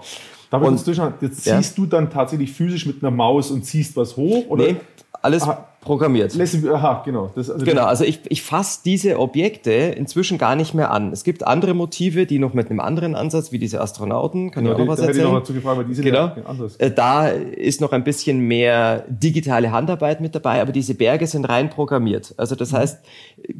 Darf 0.49 0.63
ich 0.63 0.67
und, 0.67 1.21
Jetzt 1.21 1.45
ja? 1.45 1.57
ziehst 1.57 1.77
du 1.77 1.85
dann 1.85 2.09
tatsächlich 2.09 2.51
physisch 2.51 2.87
mit 2.87 3.03
einer 3.03 3.11
Maus 3.11 3.51
und 3.51 3.63
ziehst 3.63 3.95
was 3.95 4.17
hoch? 4.17 4.47
Oder? 4.49 4.63
Nee, 4.65 4.75
alles, 5.21 5.43
Aha 5.43 5.67
programmiert. 5.83 6.37
Aha, 6.39 7.01
genau. 7.05 7.31
Das, 7.35 7.49
also 7.49 7.65
genau, 7.65 7.85
also 7.85 8.03
ich, 8.03 8.21
ich 8.29 8.41
fasse 8.41 8.81
diese 8.83 9.19
Objekte 9.19 9.71
inzwischen 9.71 10.37
gar 10.37 10.55
nicht 10.55 10.73
mehr 10.73 10.91
an. 10.91 11.11
Es 11.11 11.23
gibt 11.23 11.45
andere 11.45 11.73
Motive, 11.73 12.25
die 12.25 12.39
noch 12.39 12.53
mit 12.53 12.69
einem 12.69 12.79
anderen 12.79 13.15
Ansatz, 13.15 13.51
wie 13.51 13.59
diese 13.59 13.81
Astronauten, 13.81 14.51
kann 14.51 14.63
genau, 14.63 14.75
ich 14.75 14.81
auch 14.81 14.85
noch 14.85 14.91
was 14.93 14.99
da 14.99 15.07
erzählen. 15.07 15.27
Hätte 15.27 15.41
ich 15.43 15.49
noch 15.49 15.55
gefragt, 15.55 15.77
weil 15.77 15.85
diese 15.85 16.01
genau. 16.01 16.31
anders. 16.45 16.75
Äh, 16.77 16.91
da 16.91 17.27
ist 17.27 17.81
noch 17.81 17.91
ein 17.91 18.03
bisschen 18.03 18.39
mehr 18.39 19.05
digitale 19.07 19.71
Handarbeit 19.71 20.21
mit 20.21 20.35
dabei, 20.35 20.61
aber 20.61 20.71
diese 20.71 20.95
Berge 20.95 21.27
sind 21.27 21.45
rein 21.45 21.69
programmiert. 21.69 22.33
Also 22.37 22.55
das 22.55 22.71
mhm. 22.71 22.77
heißt, 22.77 23.05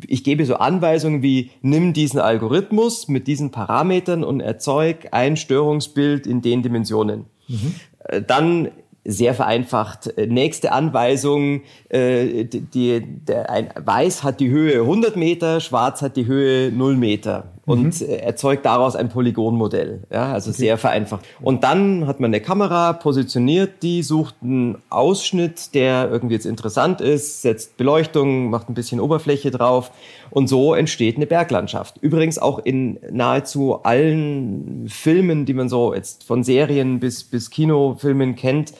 ich 0.07 0.23
gebe 0.23 0.45
so 0.45 0.55
Anweisungen 0.55 1.21
wie, 1.21 1.51
nimm 1.61 1.93
diesen 1.93 2.19
Algorithmus 2.19 3.07
mit 3.07 3.27
diesen 3.27 3.51
Parametern 3.51 4.23
und 4.23 4.39
erzeug 4.39 5.09
ein 5.11 5.37
Störungsbild 5.37 6.27
in 6.27 6.41
den 6.41 6.63
Dimensionen. 6.63 7.25
Mhm. 7.47 7.75
Äh, 7.99 8.21
dann 8.21 8.69
sehr 9.05 9.33
vereinfacht. 9.33 10.17
Äh, 10.17 10.27
nächste 10.27 10.71
Anweisung, 10.71 11.61
äh, 11.89 12.45
die, 12.45 13.01
der, 13.01 13.49
ein 13.49 13.69
Weiß 13.75 14.23
hat 14.23 14.39
die 14.39 14.49
Höhe 14.49 14.81
100 14.81 15.15
Meter, 15.15 15.59
Schwarz 15.59 16.01
hat 16.01 16.17
die 16.17 16.25
Höhe 16.25 16.71
0 16.71 16.95
Meter 16.97 17.52
und 17.65 18.01
mhm. 18.01 18.09
erzeugt 18.09 18.65
daraus 18.65 18.95
ein 18.95 19.09
Polygonmodell. 19.09 20.01
Ja, 20.11 20.33
also 20.33 20.49
okay. 20.49 20.59
sehr 20.59 20.77
vereinfacht. 20.77 21.25
Und 21.41 21.63
dann 21.63 22.07
hat 22.07 22.19
man 22.19 22.29
eine 22.29 22.41
Kamera, 22.41 22.93
positioniert 22.93 23.83
die, 23.83 24.03
sucht 24.03 24.35
einen 24.41 24.77
Ausschnitt, 24.89 25.73
der 25.73 26.09
irgendwie 26.11 26.35
jetzt 26.35 26.45
interessant 26.45 26.99
ist, 26.99 27.41
setzt 27.41 27.77
Beleuchtung, 27.77 28.49
macht 28.49 28.69
ein 28.69 28.73
bisschen 28.73 28.99
Oberfläche 28.99 29.49
drauf 29.49 29.91
und 30.29 30.47
so 30.47 30.73
entsteht 30.73 31.15
eine 31.15 31.25
Berglandschaft. 31.25 31.97
Übrigens 32.01 32.37
auch 32.37 32.59
in 32.59 32.99
nahezu 33.11 33.83
allen 33.83 34.87
Filmen, 34.89 35.45
die 35.45 35.53
man 35.53 35.69
so 35.69 35.93
jetzt 35.93 36.25
von 36.25 36.43
Serien 36.43 36.99
bis, 36.99 37.23
bis 37.23 37.49
Kinofilmen 37.49 38.35
kennt, 38.35 38.73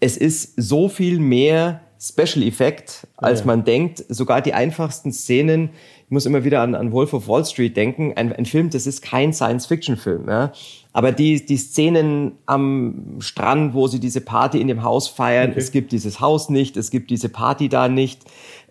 es 0.00 0.16
ist 0.16 0.52
so 0.56 0.88
viel 0.88 1.18
mehr 1.18 1.80
Special 2.00 2.46
Effect, 2.46 3.08
als 3.16 3.40
ja. 3.40 3.46
man 3.46 3.64
denkt. 3.64 4.04
Sogar 4.08 4.40
die 4.40 4.54
einfachsten 4.54 5.12
Szenen, 5.12 5.70
ich 6.08 6.12
muss 6.12 6.24
immer 6.24 6.42
wieder 6.42 6.62
an, 6.62 6.74
an 6.74 6.90
Wolf 6.90 7.12
of 7.12 7.28
Wall 7.28 7.44
Street 7.44 7.76
denken, 7.76 8.14
ein, 8.16 8.32
ein 8.32 8.46
Film, 8.46 8.70
das 8.70 8.86
ist 8.86 9.02
kein 9.02 9.34
Science-Fiction-Film. 9.34 10.26
Ja? 10.26 10.52
Aber 10.94 11.12
die, 11.12 11.44
die 11.44 11.58
Szenen 11.58 12.32
am 12.46 13.16
Strand, 13.18 13.74
wo 13.74 13.88
sie 13.88 14.00
diese 14.00 14.22
Party 14.22 14.58
in 14.58 14.68
dem 14.68 14.82
Haus 14.82 15.06
feiern, 15.06 15.50
okay. 15.50 15.58
es 15.58 15.70
gibt 15.70 15.92
dieses 15.92 16.18
Haus 16.18 16.48
nicht, 16.48 16.78
es 16.78 16.90
gibt 16.90 17.10
diese 17.10 17.28
Party 17.28 17.68
da 17.68 17.88
nicht. 17.88 18.22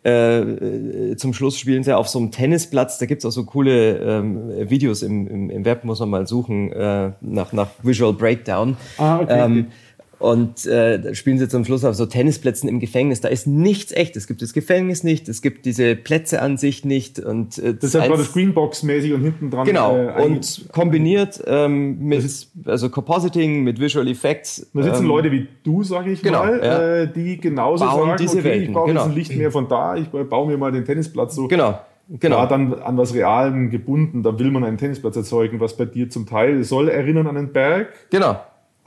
Äh, 0.02 1.16
zum 1.18 1.32
Schluss 1.36 1.60
spielen 1.60 1.84
sie 1.84 1.96
auf 1.96 2.08
so 2.08 2.18
einem 2.18 2.32
Tennisplatz. 2.32 2.98
Da 2.98 3.06
gibt's 3.06 3.24
auch 3.24 3.32
so 3.32 3.44
coole 3.44 3.98
ähm, 4.00 4.70
Videos 4.72 5.04
im, 5.04 5.28
im, 5.28 5.50
im 5.52 5.64
Web, 5.64 5.84
muss 5.84 6.00
man 6.00 6.10
mal 6.10 6.26
suchen, 6.26 6.72
äh, 6.72 7.12
nach, 7.22 7.54
nach 7.54 7.68
Visual 7.84 8.14
Breakdown. 8.14 8.78
Ah, 8.98 9.20
okay. 9.20 9.46
Ähm, 9.46 9.68
und 10.20 10.66
äh, 10.66 11.14
spielen 11.14 11.38
sie 11.38 11.48
zum 11.48 11.64
Schluss 11.64 11.86
auf 11.86 11.94
so 11.96 12.08
Tennisplätzen 12.08 12.68
im 12.68 12.80
Gefängnis. 12.80 13.22
Da 13.22 13.28
ist 13.28 13.46
nichts 13.46 13.92
echt. 13.92 14.16
Es 14.16 14.26
gibt 14.26 14.42
das 14.42 14.54
Gefängnis 14.54 15.04
nicht, 15.04 15.30
es 15.30 15.42
gibt 15.44 15.66
diese 15.66 15.96
Plätze 15.96 16.42
an 16.42 16.58
sich 16.58 16.84
nicht. 16.86 17.20
Und, 17.20 17.60
äh, 17.60 17.76
das 17.76 17.94
ist 17.94 18.02
halt 18.02 18.12
das 18.12 18.34
Greenbox-mäßig 18.34 19.14
und 19.14 19.22
hinten 19.22 19.52
dran. 19.52 19.66
Genau. 19.66 19.96
Äh, 19.96 20.24
und 20.24 20.70
kombiniert 20.72 21.44
ähm, 21.46 22.00
mit 22.00 22.48
also 22.66 22.90
Compositing, 22.90 23.64
mit 23.64 23.80
Visual 23.80 24.08
Effects. 24.08 24.68
Da 24.74 24.84
sitzen 24.84 25.04
ähm, 25.04 25.08
Leute 25.08 25.32
wie 25.32 25.48
du, 25.64 25.84
sage 25.84 26.12
ich 26.12 26.22
genau, 26.24 26.40
mal, 26.40 26.60
ja. 26.64 26.96
äh, 27.02 27.14
die 27.14 27.40
genauso 27.40 27.86
Bauen 27.86 28.08
sagen, 28.08 28.18
diese 28.20 28.40
okay, 28.40 28.44
Welten. 28.44 28.64
ich 28.64 28.74
brauche 28.74 28.88
genau. 28.88 29.02
jetzt 29.02 29.10
ein 29.10 29.16
Licht 29.16 29.36
mehr 29.36 29.52
von 29.52 29.68
da, 29.68 29.96
ich 29.96 30.08
baue 30.08 30.48
mir 30.48 30.58
mal 30.58 30.72
den 30.72 30.86
Tennisplatz 30.86 31.36
so. 31.36 31.48
Genau. 31.48 31.80
Genau. 32.10 32.38
War 32.38 32.48
dann 32.48 32.74
an 32.74 32.98
was 32.98 33.14
Realem 33.14 33.70
gebunden, 33.70 34.24
da 34.24 34.40
will 34.40 34.50
man 34.50 34.64
einen 34.64 34.78
Tennisplatz 34.78 35.18
erzeugen, 35.18 35.60
was 35.60 35.76
bei 35.76 35.84
dir 35.84 36.10
zum 36.10 36.26
Teil 36.26 36.64
soll 36.64 36.88
erinnern 36.88 37.28
an 37.28 37.36
einen 37.36 37.52
Berg. 37.52 37.90
Genau 38.10 38.38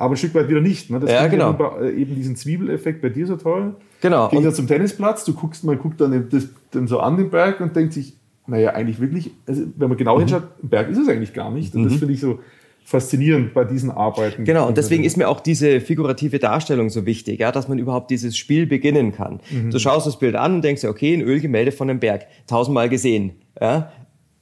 aber 0.01 0.15
ein 0.15 0.17
Stück 0.17 0.35
weit 0.35 0.49
wieder 0.49 0.63
nicht. 0.63 0.91
Ne? 0.91 0.99
Das 0.99 1.11
ja, 1.11 1.27
genau. 1.27 1.53
Äh, 1.79 1.91
eben 1.91 2.15
diesen 2.15 2.35
Zwiebeleffekt 2.35 3.03
bei 3.03 3.11
dir 3.11 3.27
so 3.27 3.37
toll. 3.37 3.75
Genau. 4.01 4.29
Geht 4.29 4.43
ja 4.43 4.51
zum 4.51 4.67
Tennisplatz, 4.67 5.25
du 5.27 5.35
guckst, 5.35 5.63
man 5.63 5.79
guckt 5.79 6.01
dann, 6.01 6.29
das, 6.31 6.49
dann 6.71 6.87
so 6.89 7.01
an 7.01 7.19
den 7.19 7.29
Berg 7.29 7.61
und 7.61 7.77
denkt 7.77 7.93
sich, 7.93 8.15
naja, 8.47 8.71
eigentlich 8.71 8.99
wirklich, 8.99 9.31
also 9.47 9.65
wenn 9.77 9.89
man 9.91 9.99
genau 9.99 10.17
mhm. 10.17 10.21
hinschaut, 10.21 10.45
ein 10.63 10.69
Berg 10.71 10.89
ist 10.89 10.97
es 10.97 11.07
eigentlich 11.07 11.35
gar 11.35 11.51
nicht. 11.51 11.75
Und 11.75 11.83
mhm. 11.83 11.89
das 11.91 11.99
finde 11.99 12.15
ich 12.15 12.21
so 12.21 12.41
faszinierend 12.83 13.53
bei 13.53 13.65
diesen 13.65 13.91
Arbeiten. 13.91 14.45
Genau, 14.45 14.67
und 14.69 14.79
deswegen 14.79 15.05
ist 15.05 15.19
mir 15.19 15.29
auch 15.29 15.41
diese 15.41 15.83
figurative 15.83 16.39
Darstellung 16.39 16.89
so 16.89 17.05
wichtig, 17.05 17.41
ja, 17.41 17.53
dass 17.53 17.69
man 17.69 17.79
überhaupt 17.79 18.11
dieses 18.11 18.39
Spiel 18.39 18.67
beginnen 18.67 19.13
kann. 19.13 19.41
Mhm. 19.51 19.71
Du 19.71 19.79
schaust 19.79 20.07
das 20.07 20.19
Bild 20.19 20.35
an 20.35 20.55
und 20.57 20.65
denkst, 20.65 20.85
okay, 20.85 21.13
ein 21.13 21.21
Ölgemälde 21.21 21.73
von 21.73 21.91
einem 21.91 22.01
Berg, 22.01 22.27
tausendmal 22.47 22.89
gesehen. 22.89 23.33
Ja? 23.61 23.93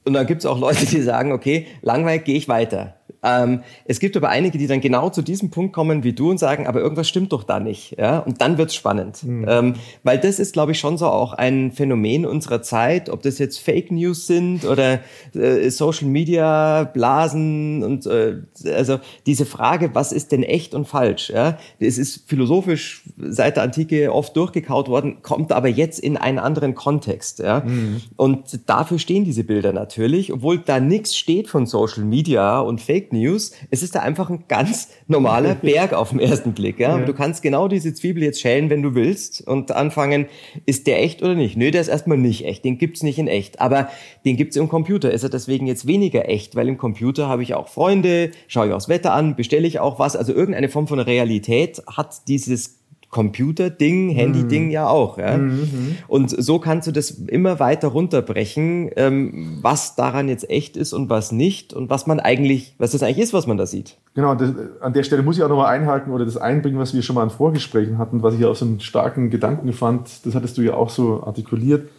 Und 0.05 0.13
dann 0.13 0.25
gibt 0.25 0.39
es 0.39 0.45
auch 0.45 0.57
Leute, 0.57 0.85
die 0.85 1.01
sagen, 1.01 1.33
okay, 1.33 1.67
langweilig 1.81 2.23
gehe 2.23 2.37
ich 2.37 2.47
weiter. 2.47 2.95
Ähm, 3.21 3.63
es 3.85 3.99
gibt 3.99 4.15
aber 4.15 4.29
einige, 4.29 4.57
die 4.57 4.67
dann 4.67 4.81
genau 4.81 5.09
zu 5.09 5.21
diesem 5.21 5.49
Punkt 5.49 5.73
kommen 5.73 6.03
wie 6.03 6.13
du 6.13 6.29
und 6.29 6.37
sagen, 6.37 6.67
aber 6.67 6.79
irgendwas 6.79 7.07
stimmt 7.07 7.33
doch 7.33 7.43
da 7.43 7.59
nicht. 7.59 7.97
Ja? 7.97 8.19
Und 8.19 8.41
dann 8.41 8.57
wird's 8.57 8.75
spannend. 8.75 9.23
Mhm. 9.23 9.45
Ähm, 9.47 9.73
weil 10.03 10.17
das 10.17 10.39
ist, 10.39 10.53
glaube 10.53 10.71
ich, 10.71 10.79
schon 10.79 10.97
so 10.97 11.07
auch 11.07 11.33
ein 11.33 11.71
Phänomen 11.71 12.25
unserer 12.25 12.61
Zeit, 12.61 13.09
ob 13.09 13.21
das 13.21 13.37
jetzt 13.39 13.59
Fake 13.59 13.91
News 13.91 14.27
sind 14.27 14.65
oder 14.65 14.99
äh, 15.33 15.69
Social 15.69 16.07
Media 16.07 16.83
Blasen 16.85 17.83
und 17.83 18.05
äh, 18.05 18.37
also 18.73 18.99
diese 19.25 19.45
Frage, 19.45 19.91
was 19.93 20.11
ist 20.11 20.31
denn 20.31 20.43
echt 20.43 20.73
und 20.73 20.87
falsch? 20.87 21.29
Ja? 21.29 21.57
Es 21.79 21.97
ist 21.97 22.29
philosophisch 22.29 23.03
seit 23.17 23.57
der 23.57 23.63
Antike 23.63 24.13
oft 24.13 24.35
durchgekaut 24.35 24.87
worden, 24.87 25.21
kommt 25.21 25.51
aber 25.51 25.67
jetzt 25.67 25.99
in 25.99 26.15
einen 26.15 26.39
anderen 26.39 26.73
Kontext. 26.73 27.39
Ja? 27.39 27.61
Mhm. 27.65 28.01
Und 28.15 28.69
dafür 28.69 28.99
stehen 28.99 29.25
diese 29.25 29.43
Bilder 29.43 29.73
natürlich, 29.73 30.31
obwohl 30.31 30.59
da 30.59 30.79
nichts 30.79 31.17
steht 31.17 31.49
von 31.49 31.65
Social 31.65 32.03
Media 32.03 32.59
und 32.59 32.79
Fake 32.79 33.08
Fake 33.09 33.13
News. 33.13 33.51
Es 33.69 33.83
ist 33.83 33.95
da 33.95 33.99
einfach 33.99 34.29
ein 34.29 34.45
ganz 34.47 34.89
normaler 35.07 35.55
Berg 35.61 35.93
auf 35.93 36.09
den 36.09 36.19
ersten 36.19 36.53
Blick. 36.53 36.79
Ja? 36.79 36.99
ja. 36.99 37.05
Du 37.05 37.13
kannst 37.13 37.41
genau 37.41 37.67
diese 37.67 37.93
Zwiebel 37.93 38.23
jetzt 38.23 38.41
schälen, 38.41 38.69
wenn 38.69 38.81
du 38.81 38.95
willst 38.95 39.45
und 39.45 39.71
anfangen, 39.71 40.27
ist 40.65 40.87
der 40.87 41.01
echt 41.01 41.21
oder 41.21 41.35
nicht? 41.35 41.57
Nö, 41.57 41.71
der 41.71 41.81
ist 41.81 41.87
erstmal 41.87 42.17
nicht 42.17 42.45
echt. 42.45 42.63
Den 42.63 42.77
gibt's 42.77 43.03
nicht 43.03 43.19
in 43.19 43.27
echt. 43.27 43.59
Aber 43.59 43.89
den 44.25 44.37
gibt's 44.37 44.55
im 44.55 44.69
Computer. 44.69 45.11
Ist 45.11 45.23
er 45.23 45.29
deswegen 45.29 45.67
jetzt 45.67 45.87
weniger 45.87 46.29
echt? 46.29 46.55
Weil 46.55 46.67
im 46.67 46.77
Computer 46.77 47.27
habe 47.27 47.43
ich 47.43 47.53
auch 47.53 47.67
Freunde, 47.67 48.31
schaue 48.47 48.67
ich 48.67 48.73
auch 48.73 48.77
das 48.77 48.89
Wetter 48.89 49.13
an, 49.13 49.35
bestelle 49.35 49.67
ich 49.67 49.79
auch 49.79 49.99
was. 49.99 50.15
Also 50.15 50.33
irgendeine 50.33 50.69
Form 50.69 50.87
von 50.87 50.99
Realität 50.99 51.81
hat 51.87 52.27
dieses 52.27 52.78
Computer-Ding, 53.09 54.09
Handy-Ding 54.09 54.65
mhm. 54.65 54.71
ja 54.71 54.87
auch. 54.87 55.17
Ja? 55.17 55.37
Mhm. 55.37 55.97
Und 56.07 56.29
so 56.29 56.59
kannst 56.59 56.87
du 56.87 56.91
das 56.91 57.09
immer 57.11 57.59
weiter 57.59 57.87
runterbrechen, 57.87 58.91
ähm, 58.95 59.57
was 59.61 59.95
daran 59.95 60.29
jetzt 60.29 60.49
echt 60.49 60.77
ist 60.77 60.93
und 60.93 61.09
was 61.09 61.31
nicht 61.31 61.73
und 61.73 61.89
was 61.89 62.05
man 62.05 62.19
eigentlich, 62.19 62.75
was 62.77 62.91
das 62.91 63.01
eigentlich 63.01 63.19
ist, 63.19 63.33
was 63.33 63.47
man 63.47 63.57
da 63.57 63.65
sieht. 63.65 63.97
Genau, 64.13 64.35
das, 64.35 64.53
an 64.81 64.93
der 64.93 65.03
Stelle 65.03 65.23
muss 65.23 65.37
ich 65.37 65.43
auch 65.43 65.49
nochmal 65.49 65.73
einhaken 65.73 66.13
oder 66.13 66.23
das 66.23 66.37
einbringen, 66.37 66.77
was 66.77 66.93
wir 66.93 67.01
schon 67.01 67.15
mal 67.15 67.23
in 67.23 67.31
Vorgesprächen 67.31 67.97
hatten, 67.97 68.21
was 68.21 68.35
ich 68.35 68.45
auch 68.45 68.55
so 68.55 68.65
einen 68.65 68.79
starken 68.79 69.31
Gedanken 69.31 69.73
fand, 69.73 70.25
das 70.25 70.35
hattest 70.35 70.57
du 70.57 70.61
ja 70.61 70.75
auch 70.75 70.91
so 70.91 71.23
artikuliert. 71.23 71.89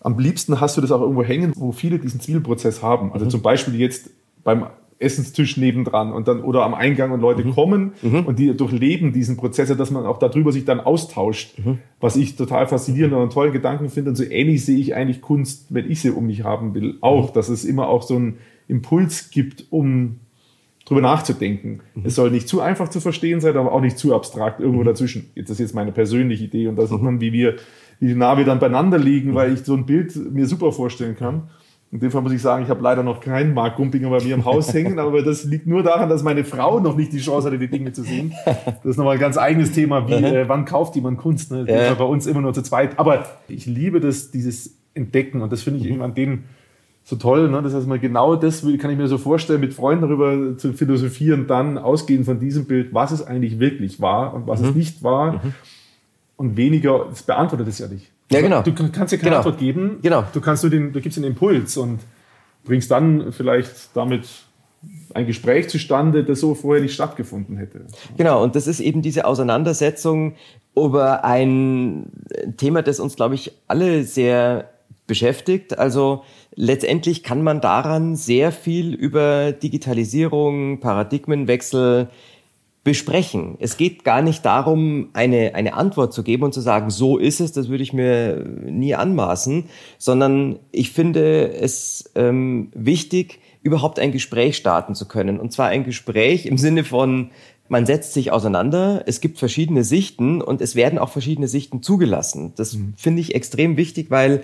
Am 0.00 0.18
liebsten 0.18 0.60
hast 0.60 0.76
du 0.76 0.80
das 0.80 0.92
auch 0.92 1.00
irgendwo 1.00 1.22
hängen, 1.22 1.52
wo 1.56 1.72
viele 1.72 1.98
diesen 1.98 2.20
Zielprozess 2.20 2.82
haben. 2.82 3.12
Also 3.12 3.24
mhm. 3.24 3.30
zum 3.30 3.42
Beispiel 3.42 3.76
jetzt 3.76 4.10
beim 4.44 4.66
Essenstisch 5.00 5.56
nebendran 5.56 6.12
und 6.12 6.26
dann 6.26 6.42
oder 6.42 6.64
am 6.64 6.74
Eingang 6.74 7.12
und 7.12 7.20
Leute 7.20 7.44
mhm. 7.44 7.54
kommen 7.54 7.92
mhm. 8.02 8.20
und 8.26 8.38
die 8.38 8.56
durchleben 8.56 9.12
diesen 9.12 9.36
Prozess, 9.36 9.74
dass 9.76 9.90
man 9.90 10.06
auch 10.06 10.18
darüber 10.18 10.50
sich 10.50 10.64
dann 10.64 10.80
austauscht, 10.80 11.58
mhm. 11.58 11.78
was 12.00 12.16
ich 12.16 12.34
total 12.34 12.66
faszinierend 12.66 13.14
und 13.14 13.20
einen 13.20 13.30
tollen 13.30 13.52
Gedanken 13.52 13.90
finde. 13.90 14.10
Und 14.10 14.16
so 14.16 14.24
ähnlich 14.24 14.64
sehe 14.64 14.78
ich 14.78 14.94
eigentlich 14.94 15.20
Kunst, 15.20 15.66
wenn 15.70 15.88
ich 15.88 16.00
sie 16.00 16.10
um 16.10 16.26
mich 16.26 16.42
haben 16.42 16.74
will, 16.74 16.98
auch, 17.00 17.30
mhm. 17.30 17.34
dass 17.34 17.48
es 17.48 17.64
immer 17.64 17.88
auch 17.88 18.02
so 18.02 18.16
einen 18.16 18.38
Impuls 18.66 19.30
gibt, 19.30 19.66
um 19.70 20.16
drüber 20.88 21.00
nachzudenken. 21.00 21.80
Mhm. 21.94 22.02
Es 22.06 22.14
soll 22.14 22.30
nicht 22.30 22.48
zu 22.48 22.60
einfach 22.60 22.88
zu 22.88 23.00
verstehen 23.00 23.40
sein, 23.40 23.56
aber 23.56 23.72
auch 23.72 23.80
nicht 23.80 23.98
zu 23.98 24.14
abstrakt 24.14 24.58
irgendwo 24.60 24.80
mhm. 24.80 24.86
dazwischen. 24.86 25.30
Das 25.36 25.50
ist 25.50 25.60
jetzt 25.60 25.74
meine 25.74 25.92
persönliche 25.92 26.44
Idee 26.44 26.66
und 26.66 26.76
da 26.76 26.86
sieht 26.86 27.02
man, 27.02 27.20
wie 27.20 27.32
wir, 27.32 27.56
wie 28.00 28.14
nah 28.14 28.36
wir 28.36 28.44
dann 28.44 28.58
beieinander 28.58 28.98
liegen, 28.98 29.34
weil 29.34 29.52
ich 29.52 29.60
so 29.60 29.74
ein 29.74 29.86
Bild 29.86 30.16
mir 30.16 30.46
super 30.46 30.72
vorstellen 30.72 31.14
kann. 31.14 31.50
In 31.90 32.00
dem 32.00 32.10
Fall 32.10 32.20
muss 32.20 32.32
ich 32.32 32.42
sagen, 32.42 32.64
ich 32.64 32.68
habe 32.68 32.82
leider 32.82 33.02
noch 33.02 33.20
keinen 33.20 33.54
Mark 33.54 33.76
Gumpinger 33.76 34.10
bei 34.10 34.22
mir 34.22 34.34
im 34.34 34.44
Haus 34.44 34.74
hängen, 34.74 34.98
aber 34.98 35.22
das 35.22 35.44
liegt 35.44 35.66
nur 35.66 35.82
daran, 35.82 36.10
dass 36.10 36.22
meine 36.22 36.44
Frau 36.44 36.80
noch 36.80 36.96
nicht 36.96 37.12
die 37.12 37.18
Chance 37.18 37.46
hatte, 37.46 37.58
die 37.58 37.68
Dinge 37.68 37.92
zu 37.92 38.02
sehen. 38.02 38.34
Das 38.44 38.84
ist 38.84 38.96
nochmal 38.98 39.14
ein 39.14 39.20
ganz 39.20 39.38
eigenes 39.38 39.72
Thema, 39.72 40.06
wie, 40.06 40.12
äh, 40.12 40.48
wann 40.48 40.66
kauft 40.66 40.96
jemand 40.96 41.18
Kunst? 41.18 41.50
Ne? 41.50 41.64
Das 41.64 41.88
ja. 41.88 41.94
bei 41.94 42.04
uns 42.04 42.26
immer 42.26 42.42
nur 42.42 42.52
zu 42.52 42.62
zweit. 42.62 42.98
Aber 42.98 43.24
ich 43.48 43.64
liebe 43.64 44.00
das, 44.00 44.30
dieses 44.30 44.76
Entdecken 44.92 45.40
und 45.40 45.50
das 45.50 45.62
finde 45.62 45.80
ich 45.80 45.86
mhm. 45.86 45.92
eben 45.92 46.02
an 46.02 46.14
dem 46.14 46.44
so 47.04 47.16
toll. 47.16 47.48
Ne? 47.48 47.62
Das 47.62 47.72
heißt, 47.72 47.86
mal 47.86 47.98
genau 47.98 48.36
das 48.36 48.60
kann 48.78 48.90
ich 48.90 48.98
mir 48.98 49.08
so 49.08 49.16
vorstellen, 49.16 49.60
mit 49.60 49.72
Freunden 49.72 50.02
darüber 50.02 50.58
zu 50.58 50.74
philosophieren, 50.74 51.46
dann 51.46 51.78
ausgehend 51.78 52.26
von 52.26 52.38
diesem 52.38 52.66
Bild, 52.66 52.92
was 52.92 53.12
es 53.12 53.26
eigentlich 53.26 53.58
wirklich 53.58 53.98
war 53.98 54.34
und 54.34 54.46
was 54.46 54.60
mhm. 54.60 54.68
es 54.68 54.74
nicht 54.74 55.02
war. 55.02 55.32
Mhm. 55.32 55.54
Und 56.36 56.56
weniger, 56.58 57.06
das 57.08 57.22
beantwortet 57.22 57.66
es 57.66 57.78
ja 57.78 57.88
nicht. 57.88 58.12
Ja, 58.30 58.40
genau. 58.40 58.62
Du 58.62 58.72
kannst 58.74 59.12
ja 59.12 59.18
keine 59.18 59.30
genau. 59.30 59.36
Antwort 59.38 59.58
geben. 59.58 59.98
Genau. 60.02 60.24
Du 60.32 60.40
kannst 60.40 60.62
nur 60.62 60.70
den, 60.70 60.92
du 60.92 61.00
gibst 61.00 61.16
den 61.16 61.24
Impuls 61.24 61.76
und 61.76 62.00
bringst 62.64 62.90
dann 62.90 63.32
vielleicht 63.32 63.96
damit 63.96 64.28
ein 65.14 65.26
Gespräch 65.26 65.68
zustande, 65.68 66.24
das 66.24 66.40
so 66.40 66.54
vorher 66.54 66.82
nicht 66.82 66.94
stattgefunden 66.94 67.56
hätte. 67.56 67.86
Genau, 68.16 68.42
und 68.42 68.54
das 68.54 68.66
ist 68.66 68.80
eben 68.80 69.02
diese 69.02 69.24
Auseinandersetzung 69.24 70.34
über 70.76 71.24
ein 71.24 72.06
Thema, 72.56 72.82
das 72.82 73.00
uns, 73.00 73.16
glaube 73.16 73.34
ich, 73.34 73.52
alle 73.66 74.04
sehr 74.04 74.68
beschäftigt. 75.06 75.78
Also 75.78 76.22
letztendlich 76.54 77.22
kann 77.22 77.42
man 77.42 77.60
daran 77.60 78.14
sehr 78.14 78.52
viel 78.52 78.94
über 78.94 79.52
Digitalisierung, 79.52 80.80
Paradigmenwechsel, 80.80 82.08
besprechen. 82.84 83.56
Es 83.60 83.76
geht 83.76 84.04
gar 84.04 84.22
nicht 84.22 84.44
darum, 84.44 85.10
eine, 85.12 85.54
eine 85.54 85.74
Antwort 85.74 86.12
zu 86.12 86.22
geben 86.22 86.44
und 86.44 86.54
zu 86.54 86.60
sagen, 86.60 86.90
so 86.90 87.18
ist 87.18 87.40
es, 87.40 87.52
das 87.52 87.68
würde 87.68 87.82
ich 87.82 87.92
mir 87.92 88.44
nie 88.66 88.94
anmaßen, 88.94 89.64
sondern 89.98 90.58
ich 90.72 90.92
finde 90.92 91.52
es 91.52 92.10
ähm, 92.14 92.70
wichtig, 92.74 93.40
überhaupt 93.62 93.98
ein 93.98 94.12
Gespräch 94.12 94.56
starten 94.56 94.94
zu 94.94 95.06
können. 95.06 95.38
Und 95.40 95.52
zwar 95.52 95.68
ein 95.68 95.84
Gespräch 95.84 96.46
im 96.46 96.56
Sinne 96.56 96.84
von, 96.84 97.30
man 97.68 97.84
setzt 97.84 98.14
sich 98.14 98.32
auseinander, 98.32 99.02
es 99.06 99.20
gibt 99.20 99.38
verschiedene 99.38 99.84
Sichten 99.84 100.40
und 100.40 100.62
es 100.62 100.74
werden 100.74 100.98
auch 100.98 101.10
verschiedene 101.10 101.48
Sichten 101.48 101.82
zugelassen. 101.82 102.52
Das 102.56 102.74
mhm. 102.74 102.94
finde 102.96 103.20
ich 103.20 103.34
extrem 103.34 103.76
wichtig, 103.76 104.10
weil 104.10 104.42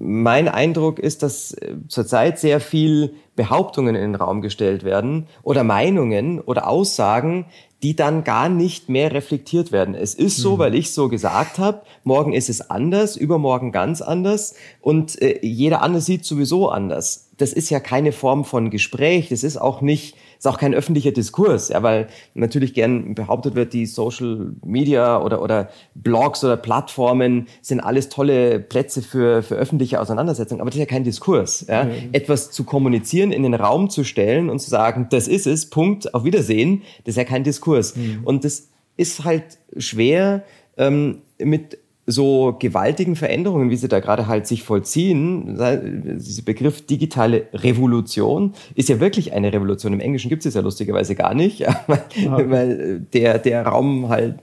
mein 0.00 0.48
Eindruck 0.48 0.98
ist, 0.98 1.22
dass 1.22 1.52
äh, 1.54 1.76
zurzeit 1.88 2.38
sehr 2.38 2.60
viel 2.60 3.14
Behauptungen 3.36 3.94
in 3.94 4.02
den 4.02 4.14
Raum 4.14 4.42
gestellt 4.42 4.84
werden 4.84 5.26
oder 5.42 5.64
Meinungen 5.64 6.40
oder 6.40 6.68
Aussagen, 6.68 7.46
die 7.82 7.94
dann 7.94 8.24
gar 8.24 8.48
nicht 8.48 8.88
mehr 8.88 9.12
reflektiert 9.12 9.70
werden. 9.70 9.94
Es 9.94 10.14
ist 10.14 10.36
so, 10.36 10.54
mhm. 10.54 10.58
weil 10.58 10.74
ich 10.74 10.92
so 10.92 11.08
gesagt 11.08 11.58
habe, 11.58 11.82
morgen 12.02 12.32
ist 12.32 12.48
es 12.48 12.70
anders, 12.70 13.16
übermorgen 13.16 13.70
ganz 13.70 14.00
anders 14.02 14.54
und 14.80 15.20
äh, 15.22 15.38
jeder 15.42 15.82
andere 15.82 16.02
sieht 16.02 16.24
sowieso 16.24 16.70
anders. 16.70 17.28
Das 17.36 17.52
ist 17.52 17.70
ja 17.70 17.78
keine 17.78 18.12
Form 18.12 18.44
von 18.44 18.70
Gespräch, 18.70 19.28
das 19.28 19.44
ist 19.44 19.58
auch 19.58 19.80
nicht 19.80 20.16
ist 20.38 20.46
auch 20.46 20.58
kein 20.58 20.74
öffentlicher 20.74 21.10
Diskurs, 21.10 21.68
ja, 21.68 21.82
weil 21.82 22.08
natürlich 22.34 22.72
gern 22.72 23.14
behauptet 23.14 23.54
wird, 23.54 23.72
die 23.72 23.86
Social 23.86 24.52
Media 24.64 25.20
oder, 25.20 25.42
oder 25.42 25.68
Blogs 25.94 26.44
oder 26.44 26.56
Plattformen 26.56 27.48
sind 27.60 27.80
alles 27.80 28.08
tolle 28.08 28.60
Plätze 28.60 29.02
für, 29.02 29.42
für 29.42 29.56
öffentliche 29.56 30.00
Auseinandersetzungen, 30.00 30.60
aber 30.60 30.70
das 30.70 30.76
ist 30.76 30.80
ja 30.80 30.86
kein 30.86 31.04
Diskurs. 31.04 31.66
Ja. 31.68 31.84
Mhm. 31.84 31.90
Etwas 32.12 32.50
zu 32.50 32.64
kommunizieren, 32.64 33.32
in 33.32 33.42
den 33.42 33.54
Raum 33.54 33.90
zu 33.90 34.04
stellen 34.04 34.48
und 34.48 34.60
zu 34.60 34.70
sagen, 34.70 35.08
das 35.10 35.26
ist 35.26 35.46
es, 35.46 35.70
Punkt, 35.70 36.14
auf 36.14 36.24
Wiedersehen, 36.24 36.82
das 37.04 37.12
ist 37.12 37.16
ja 37.16 37.24
kein 37.24 37.42
Diskurs. 37.42 37.96
Mhm. 37.96 38.20
Und 38.24 38.44
das 38.44 38.68
ist 38.96 39.24
halt 39.24 39.58
schwer 39.76 40.44
ähm, 40.76 41.22
mit 41.38 41.78
so 42.10 42.56
gewaltigen 42.58 43.16
Veränderungen, 43.16 43.68
wie 43.68 43.76
sie 43.76 43.86
da 43.86 44.00
gerade 44.00 44.26
halt 44.26 44.46
sich 44.46 44.62
vollziehen, 44.62 45.58
dieser 46.18 46.42
Begriff 46.42 46.86
digitale 46.86 47.48
Revolution 47.52 48.54
ist 48.74 48.88
ja 48.88 48.98
wirklich 48.98 49.34
eine 49.34 49.52
Revolution. 49.52 49.92
Im 49.92 50.00
Englischen 50.00 50.30
gibt 50.30 50.46
es 50.46 50.54
ja 50.54 50.62
lustigerweise 50.62 51.14
gar 51.14 51.34
nicht, 51.34 51.60
weil, 51.86 52.50
weil, 52.50 53.00
der, 53.12 53.38
der 53.38 53.66
Raum 53.66 54.08
halt 54.08 54.36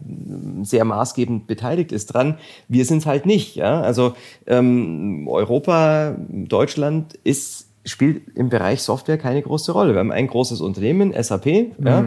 sehr 0.61 0.86
maßgebend 0.86 1.47
beteiligt 1.47 1.91
ist 1.91 2.13
dran. 2.13 2.38
Wir 2.68 2.86
sind 2.86 2.99
es 2.99 3.07
halt 3.07 3.26
nicht. 3.26 3.55
Ja? 3.55 3.82
Also 3.82 4.13
ähm, 4.45 5.28
Europa, 5.28 6.16
Deutschland 6.30 7.16
ist 7.24 7.66
spielt 7.86 8.36
im 8.36 8.49
Bereich 8.49 8.82
Software 8.82 9.18
keine 9.18 9.41
große 9.41 9.72
Rolle. 9.72 9.93
Wir 9.93 9.99
haben 9.99 10.11
ein 10.11 10.28
großes 10.28 10.59
Unternehmen, 10.59 11.13
SAP, 11.22 11.45
mhm. 11.45 11.86
ja, 11.86 12.03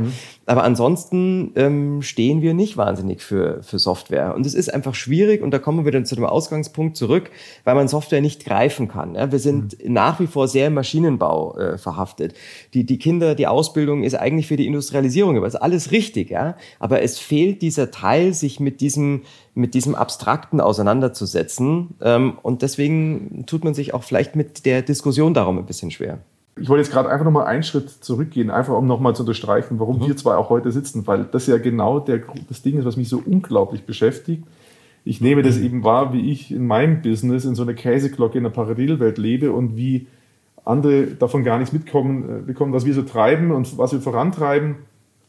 aber 0.49 0.65
ansonsten 0.65 1.53
ähm, 1.57 2.01
stehen 2.01 2.41
wir 2.41 2.55
nicht 2.55 2.79
wahnsinnig 2.79 3.21
für, 3.21 3.63
für 3.63 3.79
Software. 3.79 4.35
Und 4.35 4.47
es 4.47 4.55
ist 4.55 4.73
einfach 4.73 4.95
schwierig 4.95 5.43
und 5.43 5.51
da 5.51 5.59
kommen 5.59 5.81
wir 5.81 5.85
wieder 5.85 6.03
zu 6.05 6.15
dem 6.15 6.25
Ausgangspunkt 6.25 6.97
zurück, 6.97 7.31
weil 7.65 7.75
man 7.75 7.87
Software 7.87 8.23
nicht 8.23 8.47
greifen 8.47 8.89
kann. 8.89 9.15
Ja. 9.15 9.31
Wir 9.31 9.41
sind 9.41 9.85
mhm. 9.85 9.93
nach 9.93 10.21
wie 10.21 10.27
vor 10.27 10.49
sehr 10.49 10.69
im 10.69 10.75
Maschinenbau 10.75 11.55
äh, 11.59 11.77
verhaftet. 11.77 12.33
Die, 12.73 12.85
die 12.85 12.99
Kinder, 12.99 13.35
die 13.35 13.47
Ausbildung 13.47 14.05
ist 14.05 14.15
eigentlich 14.15 14.47
für 14.47 14.57
die 14.57 14.67
Industrialisierung, 14.67 15.37
aber 15.37 15.47
ist 15.47 15.57
alles 15.57 15.91
richtig, 15.91 16.31
ja. 16.31 16.57
Aber 16.79 17.03
es 17.03 17.19
fehlt 17.19 17.61
dieser 17.61 17.91
Teil, 17.91 18.33
sich 18.33 18.59
mit 18.59 18.81
diesem 18.81 19.23
mit 19.55 19.75
diesem 19.75 19.97
Abstrakten 19.97 20.61
auseinanderzusetzen. 20.61 21.97
Ähm, 22.01 22.39
und 22.43 22.63
deswegen 22.63 23.45
tut 23.47 23.65
man 23.65 23.75
sich 23.75 23.93
auch 23.93 24.05
vielleicht 24.05 24.37
mit 24.37 24.65
der 24.65 24.83
Diskussion 24.83 25.35
darum 25.35 25.59
ein 25.59 25.67
bisschen 25.67 25.91
schwer. 25.91 26.21
Ich 26.61 26.69
wollte 26.69 26.83
jetzt 26.83 26.93
gerade 26.93 27.09
einfach 27.09 27.25
nochmal 27.25 27.47
einen 27.47 27.63
Schritt 27.63 27.91
zurückgehen, 27.91 28.51
einfach 28.51 28.75
um 28.75 28.87
nochmal 28.87 29.15
zu 29.15 29.23
unterstreichen, 29.23 29.79
warum 29.79 29.99
mhm. 29.99 30.07
wir 30.07 30.17
zwei 30.17 30.37
auch 30.37 30.51
heute 30.51 30.73
sitzen, 30.73 31.07
weil 31.07 31.25
das 31.25 31.47
ja 31.47 31.59
genau 31.59 32.01
der, 32.01 32.21
das 32.49 32.63
Ding 32.63 32.79
ist, 32.79 32.85
was 32.85 32.97
mich 32.97 33.09
so 33.09 33.23
unglaublich 33.25 33.85
beschäftigt. 33.85 34.45
Ich 35.05 35.21
nehme 35.21 35.43
das 35.43 35.59
mhm. 35.59 35.65
eben 35.65 35.85
wahr, 35.85 36.13
wie 36.13 36.31
ich 36.31 36.53
in 36.53 36.67
meinem 36.67 37.03
Business 37.03 37.45
in 37.45 37.55
so 37.55 37.63
einer 37.63 37.75
Käseglocke 37.75 38.39
in 38.39 38.45
einer 38.45 38.55
Parallelwelt 38.55 39.19
lebe 39.19 39.53
und 39.53 39.77
wie 39.77 40.07
andere 40.65 41.07
davon 41.07 41.45
gar 41.45 41.59
nichts 41.59 41.73
mitkommen, 41.73 42.41
äh, 42.41 42.43
bekommen, 42.43 42.73
was 42.73 42.85
wir 42.85 42.95
so 42.95 43.03
treiben 43.03 43.51
und 43.51 43.79
was 43.79 43.93
wir 43.93 44.01
vorantreiben. 44.01 44.77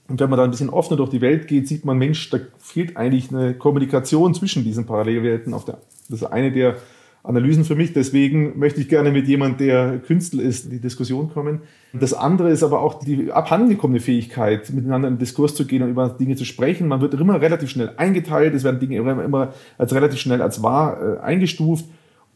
Und 0.09 0.19
wenn 0.19 0.30
man 0.30 0.38
da 0.38 0.43
ein 0.43 0.51
bisschen 0.51 0.69
offener 0.69 0.97
durch 0.97 1.11
die 1.11 1.21
Welt 1.21 1.47
geht, 1.47 1.67
sieht 1.67 1.86
man, 1.86 1.97
Mensch, 1.97 2.30
da 2.30 2.39
fehlt 2.57 2.97
eigentlich 2.97 3.32
eine 3.32 3.53
Kommunikation 3.53 4.34
zwischen 4.34 4.63
diesen 4.63 4.86
Parallelwelten. 4.86 5.53
Auf 5.53 5.65
der, 5.65 5.77
das 6.09 6.21
ist 6.21 6.27
eine 6.27 6.51
der 6.51 6.77
Analysen 7.24 7.65
für 7.65 7.76
mich. 7.76 7.93
Deswegen 7.93 8.57
möchte 8.57 8.80
ich 8.80 8.89
gerne 8.89 9.11
mit 9.11 9.28
jemand, 9.28 9.59
der 9.59 9.99
Künstler 9.99 10.43
ist, 10.43 10.65
in 10.65 10.72
die 10.72 10.80
Diskussion 10.80 11.30
kommen. 11.30 11.61
Das 11.93 12.13
andere 12.13 12.49
ist 12.49 12.63
aber 12.63 12.82
auch 12.82 13.03
die 13.03 13.32
abhandengekommene 13.32 13.99
Fähigkeit, 13.99 14.70
miteinander 14.72 15.07
in 15.07 15.17
Diskurs 15.17 15.55
zu 15.55 15.65
gehen 15.65 15.84
und 15.84 15.89
über 15.89 16.09
Dinge 16.09 16.36
zu 16.36 16.45
sprechen. 16.45 16.88
Man 16.88 17.01
wird 17.01 17.13
immer 17.15 17.41
relativ 17.41 17.70
schnell 17.70 17.91
eingeteilt. 17.97 18.53
Es 18.53 18.63
werden 18.63 18.80
Dinge 18.80 18.97
immer, 18.97 19.24
immer 19.24 19.53
als 19.78 19.93
relativ 19.93 20.20
schnell 20.20 20.41
als 20.41 20.63
wahr 20.63 21.17
äh, 21.17 21.20
eingestuft. 21.20 21.86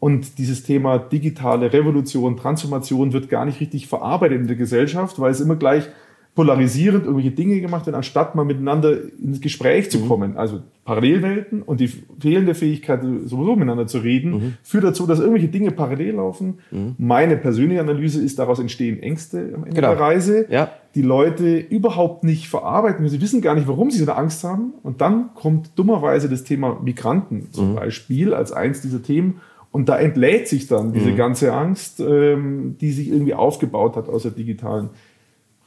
Und 0.00 0.36
dieses 0.38 0.64
Thema 0.64 0.98
digitale 0.98 1.72
Revolution, 1.72 2.36
Transformation 2.36 3.14
wird 3.14 3.30
gar 3.30 3.46
nicht 3.46 3.60
richtig 3.60 3.86
verarbeitet 3.86 4.38
in 4.38 4.46
der 4.46 4.56
Gesellschaft, 4.56 5.18
weil 5.18 5.30
es 5.30 5.40
immer 5.40 5.56
gleich 5.56 5.88
polarisierend 6.34 7.04
irgendwelche 7.04 7.30
Dinge 7.30 7.60
gemacht 7.60 7.86
werden, 7.86 7.96
anstatt 7.96 8.34
mal 8.34 8.44
miteinander 8.44 8.96
ins 9.22 9.40
Gespräch 9.40 9.90
zu 9.90 10.00
mhm. 10.00 10.08
kommen. 10.08 10.36
Also 10.36 10.62
Parallelwelten 10.84 11.62
und 11.62 11.78
die 11.78 11.86
fehlende 11.86 12.54
Fähigkeit, 12.54 13.02
sowieso 13.02 13.54
miteinander 13.54 13.86
zu 13.86 13.98
reden, 13.98 14.30
mhm. 14.32 14.54
führt 14.64 14.82
dazu, 14.82 15.06
dass 15.06 15.20
irgendwelche 15.20 15.48
Dinge 15.48 15.70
parallel 15.70 16.16
laufen. 16.16 16.58
Mhm. 16.72 16.96
Meine 16.98 17.36
persönliche 17.36 17.80
Analyse 17.80 18.20
ist, 18.20 18.38
daraus 18.38 18.58
entstehen 18.58 19.00
Ängste 19.00 19.52
am 19.54 19.64
Ende 19.64 19.76
genau. 19.76 19.90
der 19.90 20.00
Reise, 20.00 20.46
ja. 20.50 20.70
die 20.96 21.02
Leute 21.02 21.56
überhaupt 21.56 22.24
nicht 22.24 22.48
verarbeiten. 22.48 23.08
Sie 23.08 23.20
wissen 23.20 23.40
gar 23.40 23.54
nicht, 23.54 23.68
warum 23.68 23.92
sie 23.92 23.98
so 23.98 24.10
eine 24.10 24.18
Angst 24.18 24.42
haben. 24.42 24.74
Und 24.82 25.00
dann 25.00 25.34
kommt 25.34 25.78
dummerweise 25.78 26.28
das 26.28 26.42
Thema 26.42 26.80
Migranten 26.82 27.52
zum 27.52 27.70
mhm. 27.70 27.74
Beispiel 27.76 28.34
als 28.34 28.50
eins 28.50 28.80
dieser 28.80 29.02
Themen. 29.02 29.40
Und 29.70 29.88
da 29.88 29.98
entlädt 29.98 30.48
sich 30.48 30.66
dann 30.66 30.92
diese 30.92 31.10
mhm. 31.10 31.16
ganze 31.16 31.52
Angst, 31.52 32.00
ähm, 32.00 32.76
die 32.80 32.90
sich 32.90 33.08
irgendwie 33.08 33.34
aufgebaut 33.34 33.96
hat 33.96 34.08
aus 34.08 34.22
der 34.22 34.32
digitalen 34.32 34.90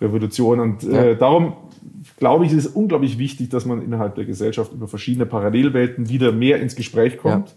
Revolution. 0.01 0.59
Und 0.59 0.83
äh, 0.83 1.15
darum 1.15 1.53
glaube 2.17 2.45
ich, 2.45 2.51
ist 2.51 2.65
es 2.65 2.67
unglaublich 2.67 3.17
wichtig, 3.17 3.49
dass 3.49 3.65
man 3.65 3.81
innerhalb 3.81 4.15
der 4.15 4.25
Gesellschaft 4.25 4.73
über 4.73 4.87
verschiedene 4.87 5.25
Parallelwelten 5.25 6.09
wieder 6.09 6.31
mehr 6.31 6.61
ins 6.61 6.75
Gespräch 6.75 7.17
kommt. 7.17 7.49
Ja. 7.49 7.55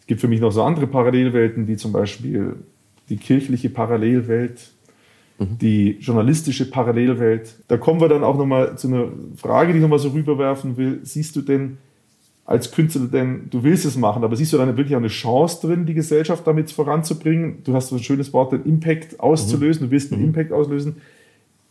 Es 0.00 0.06
gibt 0.06 0.20
für 0.20 0.28
mich 0.28 0.40
noch 0.40 0.52
so 0.52 0.62
andere 0.62 0.86
Parallelwelten, 0.86 1.68
wie 1.68 1.76
zum 1.76 1.92
Beispiel 1.92 2.56
die 3.08 3.16
kirchliche 3.16 3.70
Parallelwelt, 3.70 4.70
mhm. 5.38 5.58
die 5.60 5.98
journalistische 6.00 6.70
Parallelwelt. 6.70 7.56
Da 7.68 7.76
kommen 7.76 8.00
wir 8.00 8.08
dann 8.08 8.24
auch 8.24 8.36
nochmal 8.36 8.76
zu 8.78 8.88
einer 8.88 9.08
Frage, 9.36 9.72
die 9.72 9.78
ich 9.78 9.82
nochmal 9.82 9.98
so 9.98 10.10
rüberwerfen 10.10 10.76
will. 10.76 11.00
Siehst 11.02 11.36
du 11.36 11.42
denn 11.42 11.78
als 12.44 12.72
Künstler 12.72 13.08
denn, 13.08 13.50
du 13.50 13.62
willst 13.62 13.84
es 13.84 13.98
machen, 13.98 14.24
aber 14.24 14.34
siehst 14.34 14.54
du 14.54 14.56
dann 14.56 14.74
wirklich 14.78 14.94
auch 14.94 15.00
eine 15.00 15.08
Chance 15.08 15.66
drin, 15.66 15.84
die 15.84 15.92
Gesellschaft 15.92 16.46
damit 16.46 16.70
voranzubringen? 16.70 17.58
Du 17.62 17.74
hast 17.74 17.88
so 17.88 17.96
ein 17.96 18.02
schönes 18.02 18.32
Wort, 18.32 18.52
den 18.52 18.64
Impact 18.64 19.20
auszulösen, 19.20 19.86
du 19.86 19.90
willst 19.90 20.12
einen 20.12 20.22
mhm. 20.22 20.28
Impact 20.28 20.52
auslösen. 20.52 20.96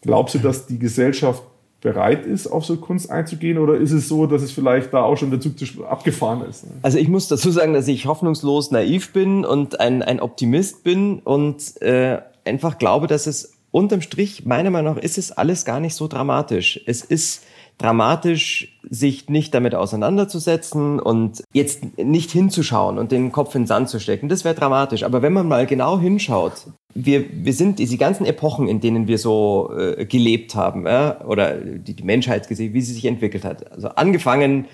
Glaubst 0.02 0.36
du, 0.36 0.40
dass 0.40 0.68
die 0.68 0.80
Gesellschaft 0.80 1.44
bereit 1.82 2.26
ist, 2.26 2.48
auf 2.48 2.66
so 2.66 2.78
Kunst 2.78 3.10
einzugehen? 3.10 3.58
Oder 3.58 3.76
ist 3.76 3.92
es 3.92 4.08
so, 4.08 4.26
dass 4.26 4.42
es 4.42 4.52
vielleicht 4.52 4.94
da 4.94 5.04
auch 5.04 5.16
schon 5.16 5.32
der 5.32 5.40
Zug 5.40 5.54
abgefahren 5.88 6.48
ist? 6.50 6.66
Also 6.82 6.98
ich 6.98 7.08
muss 7.08 7.28
dazu 7.28 7.52
sagen, 7.52 7.74
dass 7.74 7.88
ich 7.88 8.06
hoffnungslos 8.06 8.72
naiv 8.72 9.14
bin 9.14 9.46
und 9.46 9.80
ein, 9.80 10.02
ein 10.02 10.20
Optimist 10.20 10.84
bin 10.84 11.20
und 11.20 11.80
äh, 11.82 12.20
einfach 12.46 12.78
glaube, 12.78 13.08
dass 13.08 13.28
es 13.28 13.54
unterm 13.72 14.02
Strich, 14.02 14.46
meiner 14.46 14.70
Meinung 14.70 14.96
nach, 14.96 15.02
ist 15.02 15.18
es 15.18 15.32
alles 15.32 15.66
gar 15.66 15.80
nicht 15.80 15.94
so 15.94 16.08
dramatisch. 16.08 16.82
Es 16.86 17.04
ist 17.04 17.44
dramatisch, 17.78 18.80
sich 18.90 19.30
nicht 19.30 19.54
damit 19.54 19.76
auseinanderzusetzen 19.76 21.00
und 21.00 21.44
jetzt 21.54 21.98
nicht 21.98 22.32
hinzuschauen 22.32 22.98
und 22.98 23.12
den 23.12 23.32
Kopf 23.32 23.54
in 23.56 23.64
den 23.64 23.68
Sand 23.68 23.90
zu 23.90 24.00
stecken. 24.00 24.30
Das 24.30 24.44
wäre 24.44 24.56
dramatisch. 24.56 25.04
Aber 25.04 25.22
wenn 25.22 25.34
man 25.34 25.48
mal 25.48 25.66
genau 25.68 26.00
hinschaut, 26.00 26.68
wir, 26.94 27.26
wir 27.32 27.54
sind 27.54 27.78
diese 27.80 27.98
ganzen 27.98 28.26
Epochen, 28.26 28.68
in 28.68 28.80
denen 28.80 29.08
wir 29.08 29.20
so 29.20 29.72
äh, 29.78 30.06
gelebt 30.06 30.56
haben, 30.56 30.88
ja, 30.88 31.24
oder 31.26 31.56
die, 31.58 31.94
die 31.94 32.04
Menschheit 32.04 32.48
gesehen, 32.48 32.74
wie 32.74 32.82
sie 32.82 32.94
sich 32.94 33.06
entwickelt 33.06 33.46
hat. 33.46 33.72
Also 33.72 33.90
angefangen 33.90 34.66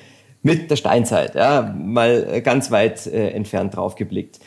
mit 0.41 0.71
der 0.71 0.75
Steinzeit, 0.77 1.35
ja, 1.35 1.75
mal 1.77 2.41
ganz 2.41 2.71
weit 2.71 3.07
äh, 3.07 3.31
entfernt 3.31 3.75
drauf 3.75 3.95
geblickt. 3.95 4.39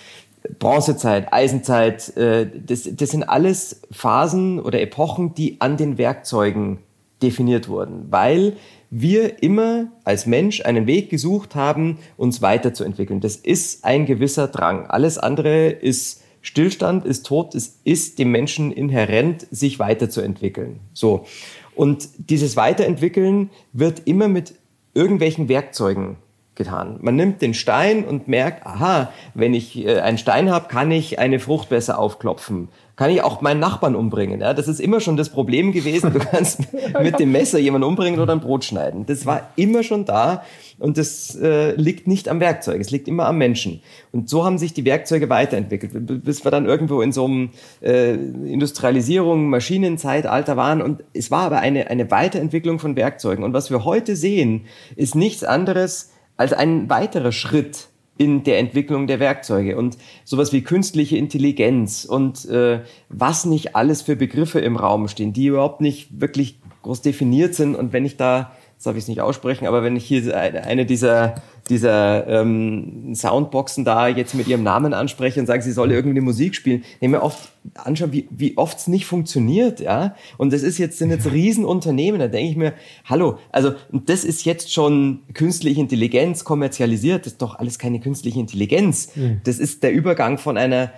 Bronzezeit, 0.58 1.32
Eisenzeit, 1.32 2.16
äh, 2.16 2.46
das, 2.46 2.88
das 2.90 3.10
sind 3.10 3.24
alles 3.24 3.82
Phasen 3.90 4.60
oder 4.60 4.80
Epochen, 4.80 5.34
die 5.34 5.60
an 5.60 5.76
den 5.76 5.98
Werkzeugen 5.98 6.78
definiert 7.22 7.68
wurden, 7.68 8.06
weil 8.10 8.56
wir 8.90 9.42
immer 9.42 9.88
als 10.04 10.26
Mensch 10.26 10.64
einen 10.64 10.86
Weg 10.86 11.10
gesucht 11.10 11.54
haben, 11.54 11.98
uns 12.16 12.42
weiterzuentwickeln. 12.42 13.20
Das 13.20 13.36
ist 13.36 13.84
ein 13.84 14.06
gewisser 14.06 14.48
Drang. 14.48 14.86
Alles 14.86 15.18
andere 15.18 15.68
ist 15.68 16.22
Stillstand, 16.42 17.04
ist 17.04 17.26
tot. 17.26 17.54
Es 17.54 17.80
ist 17.84 18.18
dem 18.18 18.30
Menschen 18.30 18.70
inhärent, 18.70 19.46
sich 19.50 19.78
weiterzuentwickeln. 19.78 20.78
So. 20.92 21.26
Und 21.74 22.08
dieses 22.30 22.56
Weiterentwickeln 22.56 23.50
wird 23.72 24.02
immer 24.04 24.28
mit 24.28 24.54
irgendwelchen 24.94 25.48
Werkzeugen 25.48 26.16
getan. 26.54 26.98
Man 27.02 27.16
nimmt 27.16 27.42
den 27.42 27.52
Stein 27.52 28.04
und 28.04 28.28
merkt, 28.28 28.64
aha, 28.66 29.12
wenn 29.34 29.54
ich 29.54 29.76
äh, 29.76 30.00
einen 30.00 30.18
Stein 30.18 30.50
habe, 30.50 30.68
kann 30.68 30.90
ich 30.90 31.18
eine 31.18 31.38
Frucht 31.38 31.68
besser 31.68 31.98
aufklopfen 31.98 32.68
kann 32.96 33.10
ich 33.10 33.22
auch 33.22 33.42
meinen 33.42 33.60
Nachbarn 33.60 33.94
umbringen. 33.94 34.40
Ja? 34.40 34.54
Das 34.54 34.68
ist 34.68 34.80
immer 34.80 35.00
schon 35.00 35.18
das 35.18 35.28
Problem 35.28 35.72
gewesen. 35.72 36.12
Du 36.12 36.18
kannst 36.18 36.60
mit 37.02 37.18
dem 37.20 37.30
Messer 37.30 37.58
jemanden 37.58 37.86
umbringen 37.86 38.18
oder 38.18 38.32
ein 38.32 38.40
Brot 38.40 38.64
schneiden. 38.64 39.04
Das 39.04 39.26
war 39.26 39.50
immer 39.56 39.82
schon 39.82 40.06
da 40.06 40.42
und 40.78 40.96
das 40.96 41.36
äh, 41.36 41.72
liegt 41.72 42.06
nicht 42.06 42.28
am 42.28 42.40
Werkzeug, 42.40 42.80
es 42.80 42.90
liegt 42.90 43.06
immer 43.06 43.26
am 43.26 43.38
Menschen. 43.38 43.80
Und 44.12 44.28
so 44.28 44.44
haben 44.44 44.58
sich 44.58 44.72
die 44.74 44.84
Werkzeuge 44.84 45.28
weiterentwickelt, 45.28 46.24
bis 46.24 46.44
wir 46.44 46.50
dann 46.50 46.66
irgendwo 46.66 47.02
in 47.02 47.12
so 47.12 47.26
einem 47.26 47.50
äh, 47.82 48.14
Industrialisierung, 48.14 49.48
Maschinenzeitalter 49.48 50.56
waren. 50.56 50.80
Und 50.80 51.04
es 51.12 51.30
war 51.30 51.44
aber 51.44 51.60
eine, 51.60 51.88
eine 51.90 52.10
Weiterentwicklung 52.10 52.78
von 52.78 52.96
Werkzeugen. 52.96 53.44
Und 53.44 53.52
was 53.52 53.70
wir 53.70 53.84
heute 53.84 54.16
sehen, 54.16 54.66
ist 54.96 55.14
nichts 55.14 55.44
anderes 55.44 56.12
als 56.36 56.52
ein 56.52 56.90
weiterer 56.90 57.32
Schritt 57.32 57.88
in 58.18 58.44
der 58.44 58.58
Entwicklung 58.58 59.06
der 59.06 59.20
Werkzeuge 59.20 59.76
und 59.76 59.98
sowas 60.24 60.52
wie 60.52 60.62
künstliche 60.62 61.16
Intelligenz 61.16 62.04
und 62.04 62.46
äh, 62.46 62.80
was 63.08 63.44
nicht 63.44 63.76
alles 63.76 64.02
für 64.02 64.16
Begriffe 64.16 64.60
im 64.60 64.76
Raum 64.76 65.08
stehen, 65.08 65.32
die 65.32 65.46
überhaupt 65.46 65.80
nicht 65.80 66.20
wirklich 66.20 66.58
groß 66.82 67.02
definiert 67.02 67.54
sind. 67.54 67.74
Und 67.74 67.92
wenn 67.92 68.04
ich 68.04 68.16
da 68.16 68.52
das 68.76 68.84
darf 68.84 68.96
ich 68.96 69.04
es 69.04 69.08
nicht 69.08 69.22
aussprechen, 69.22 69.66
aber 69.66 69.82
wenn 69.82 69.96
ich 69.96 70.04
hier 70.04 70.36
eine 70.36 70.84
dieser, 70.84 71.36
dieser 71.68 72.26
ähm, 72.26 73.14
Soundboxen 73.14 73.84
da 73.84 74.08
jetzt 74.08 74.34
mit 74.34 74.48
ihrem 74.48 74.62
Namen 74.62 74.94
anspreche 74.94 75.40
und 75.40 75.46
sage, 75.46 75.62
sie 75.62 75.72
soll 75.72 75.92
irgendwie 75.92 76.20
Musik 76.20 76.54
spielen, 76.54 76.84
nehme 77.00 77.18
mir 77.18 77.22
oft 77.22 77.50
anschauen, 77.74 78.12
wie, 78.12 78.28
wie 78.30 78.56
oft 78.56 78.78
es 78.78 78.86
nicht 78.86 79.06
funktioniert, 79.06 79.80
ja. 79.80 80.14
Und 80.38 80.52
das 80.52 80.62
ist 80.62 80.78
jetzt, 80.78 80.98
sind 80.98 81.10
jetzt 81.10 81.30
Riesenunternehmen, 81.30 82.20
da 82.20 82.28
denke 82.28 82.50
ich 82.50 82.56
mir, 82.56 82.74
hallo, 83.04 83.38
also 83.50 83.72
das 83.90 84.24
ist 84.24 84.44
jetzt 84.44 84.72
schon 84.72 85.20
künstliche 85.34 85.80
Intelligenz 85.80 86.44
kommerzialisiert, 86.44 87.26
das 87.26 87.32
ist 87.32 87.42
doch 87.42 87.58
alles 87.58 87.78
keine 87.78 88.00
künstliche 88.00 88.38
Intelligenz. 88.38 89.12
Das 89.44 89.58
ist 89.58 89.82
der 89.82 89.92
Übergang 89.92 90.38
von 90.38 90.56
einer 90.56 90.92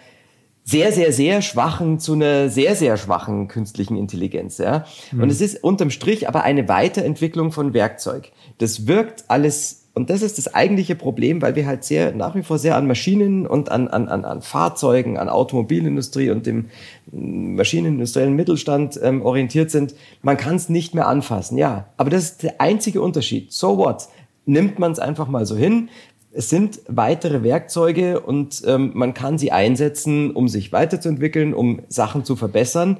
sehr, 0.68 0.92
sehr, 0.92 1.12
sehr 1.14 1.40
schwachen 1.40 1.98
zu 1.98 2.12
einer 2.12 2.50
sehr, 2.50 2.76
sehr 2.76 2.98
schwachen 2.98 3.48
künstlichen 3.48 3.96
Intelligenz. 3.96 4.58
Ja? 4.58 4.84
Mhm. 5.12 5.22
Und 5.22 5.30
es 5.30 5.40
ist 5.40 5.64
unterm 5.64 5.88
Strich 5.88 6.28
aber 6.28 6.42
eine 6.42 6.68
Weiterentwicklung 6.68 7.52
von 7.52 7.72
Werkzeug. 7.72 8.32
Das 8.58 8.86
wirkt 8.86 9.24
alles, 9.28 9.87
und 9.98 10.10
das 10.10 10.22
ist 10.22 10.38
das 10.38 10.54
eigentliche 10.54 10.94
Problem, 10.94 11.42
weil 11.42 11.56
wir 11.56 11.66
halt 11.66 11.82
sehr, 11.82 12.14
nach 12.14 12.36
wie 12.36 12.44
vor 12.44 12.56
sehr 12.56 12.76
an 12.76 12.86
Maschinen 12.86 13.48
und 13.48 13.68
an, 13.72 13.88
an, 13.88 14.06
an, 14.06 14.24
an 14.24 14.42
Fahrzeugen, 14.42 15.18
an 15.18 15.28
Automobilindustrie 15.28 16.30
und 16.30 16.46
dem 16.46 16.66
maschinenindustriellen 17.10 18.36
Mittelstand 18.36 19.00
ähm, 19.02 19.22
orientiert 19.22 19.72
sind. 19.72 19.96
Man 20.22 20.36
kann 20.36 20.54
es 20.54 20.68
nicht 20.68 20.94
mehr 20.94 21.08
anfassen, 21.08 21.58
ja. 21.58 21.88
Aber 21.96 22.10
das 22.10 22.22
ist 22.22 22.44
der 22.44 22.60
einzige 22.60 23.02
Unterschied. 23.02 23.52
So 23.52 23.76
what? 23.76 24.06
Nimmt 24.46 24.78
man 24.78 24.92
es 24.92 25.00
einfach 25.00 25.26
mal 25.26 25.44
so 25.44 25.56
hin, 25.56 25.88
es 26.30 26.48
sind 26.48 26.80
weitere 26.86 27.42
Werkzeuge 27.42 28.20
und 28.20 28.62
ähm, 28.64 28.92
man 28.94 29.14
kann 29.14 29.38
sie 29.38 29.50
einsetzen, 29.50 30.30
um 30.30 30.46
sich 30.46 30.70
weiterzuentwickeln, 30.70 31.54
um 31.54 31.82
Sachen 31.88 32.24
zu 32.24 32.36
verbessern. 32.36 32.98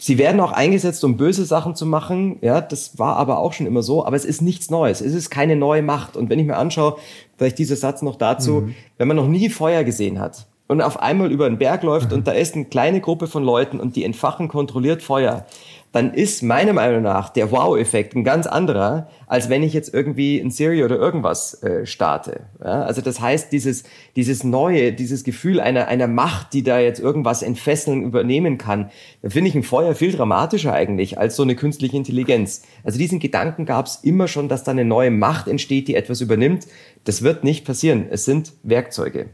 Sie 0.00 0.16
werden 0.16 0.40
auch 0.40 0.52
eingesetzt, 0.52 1.04
um 1.04 1.18
böse 1.18 1.44
Sachen 1.44 1.76
zu 1.76 1.84
machen. 1.84 2.38
Ja, 2.40 2.62
das 2.62 2.98
war 2.98 3.16
aber 3.16 3.38
auch 3.38 3.52
schon 3.52 3.66
immer 3.66 3.82
so. 3.82 4.06
Aber 4.06 4.16
es 4.16 4.24
ist 4.24 4.40
nichts 4.40 4.70
Neues. 4.70 5.02
Es 5.02 5.12
ist 5.12 5.28
keine 5.28 5.56
neue 5.56 5.82
Macht. 5.82 6.16
Und 6.16 6.30
wenn 6.30 6.38
ich 6.38 6.46
mir 6.46 6.56
anschaue, 6.56 6.96
vielleicht 7.36 7.58
dieser 7.58 7.76
Satz 7.76 8.00
noch 8.00 8.16
dazu, 8.16 8.62
mhm. 8.62 8.74
wenn 8.96 9.08
man 9.08 9.18
noch 9.18 9.28
nie 9.28 9.50
Feuer 9.50 9.84
gesehen 9.84 10.18
hat 10.18 10.46
und 10.68 10.80
auf 10.80 11.00
einmal 11.00 11.30
über 11.30 11.46
einen 11.46 11.58
Berg 11.58 11.82
läuft 11.82 12.10
mhm. 12.10 12.18
und 12.18 12.26
da 12.28 12.32
ist 12.32 12.54
eine 12.54 12.64
kleine 12.64 13.00
Gruppe 13.00 13.26
von 13.26 13.44
Leuten 13.44 13.80
und 13.80 13.96
die 13.96 14.04
entfachen 14.04 14.48
kontrolliert 14.48 15.02
Feuer, 15.02 15.44
dann 15.92 16.14
ist 16.14 16.42
meiner 16.42 16.72
Meinung 16.72 17.02
nach 17.02 17.30
der 17.30 17.50
Wow-Effekt 17.50 18.14
ein 18.14 18.22
ganz 18.22 18.46
anderer, 18.46 19.08
als 19.26 19.48
wenn 19.48 19.64
ich 19.64 19.72
jetzt 19.72 19.92
irgendwie 19.92 20.38
in 20.38 20.50
Siri 20.50 20.84
oder 20.84 20.96
irgendwas 20.96 21.62
äh, 21.64 21.84
starte. 21.84 22.42
Ja? 22.60 22.82
Also 22.82 23.00
das 23.00 23.20
heißt, 23.20 23.50
dieses, 23.50 23.82
dieses 24.14 24.44
Neue, 24.44 24.92
dieses 24.92 25.24
Gefühl 25.24 25.58
einer, 25.58 25.88
einer 25.88 26.06
Macht, 26.06 26.52
die 26.52 26.62
da 26.62 26.78
jetzt 26.78 27.00
irgendwas 27.00 27.42
entfesseln, 27.42 28.04
übernehmen 28.04 28.56
kann, 28.56 28.90
finde 29.26 29.48
ich 29.48 29.56
ein 29.56 29.64
Feuer 29.64 29.94
viel 29.96 30.12
dramatischer 30.12 30.72
eigentlich 30.72 31.18
als 31.18 31.34
so 31.34 31.42
eine 31.42 31.56
künstliche 31.56 31.96
Intelligenz. 31.96 32.62
Also 32.84 32.98
diesen 32.98 33.18
Gedanken 33.18 33.66
gab 33.66 33.86
es 33.86 33.96
immer 33.96 34.28
schon, 34.28 34.48
dass 34.48 34.62
da 34.62 34.70
eine 34.70 34.84
neue 34.84 35.10
Macht 35.10 35.48
entsteht, 35.48 35.88
die 35.88 35.96
etwas 35.96 36.20
übernimmt. 36.20 36.68
Das 37.04 37.22
wird 37.22 37.42
nicht 37.42 37.64
passieren. 37.64 38.06
Es 38.10 38.24
sind 38.24 38.52
Werkzeuge. 38.62 39.30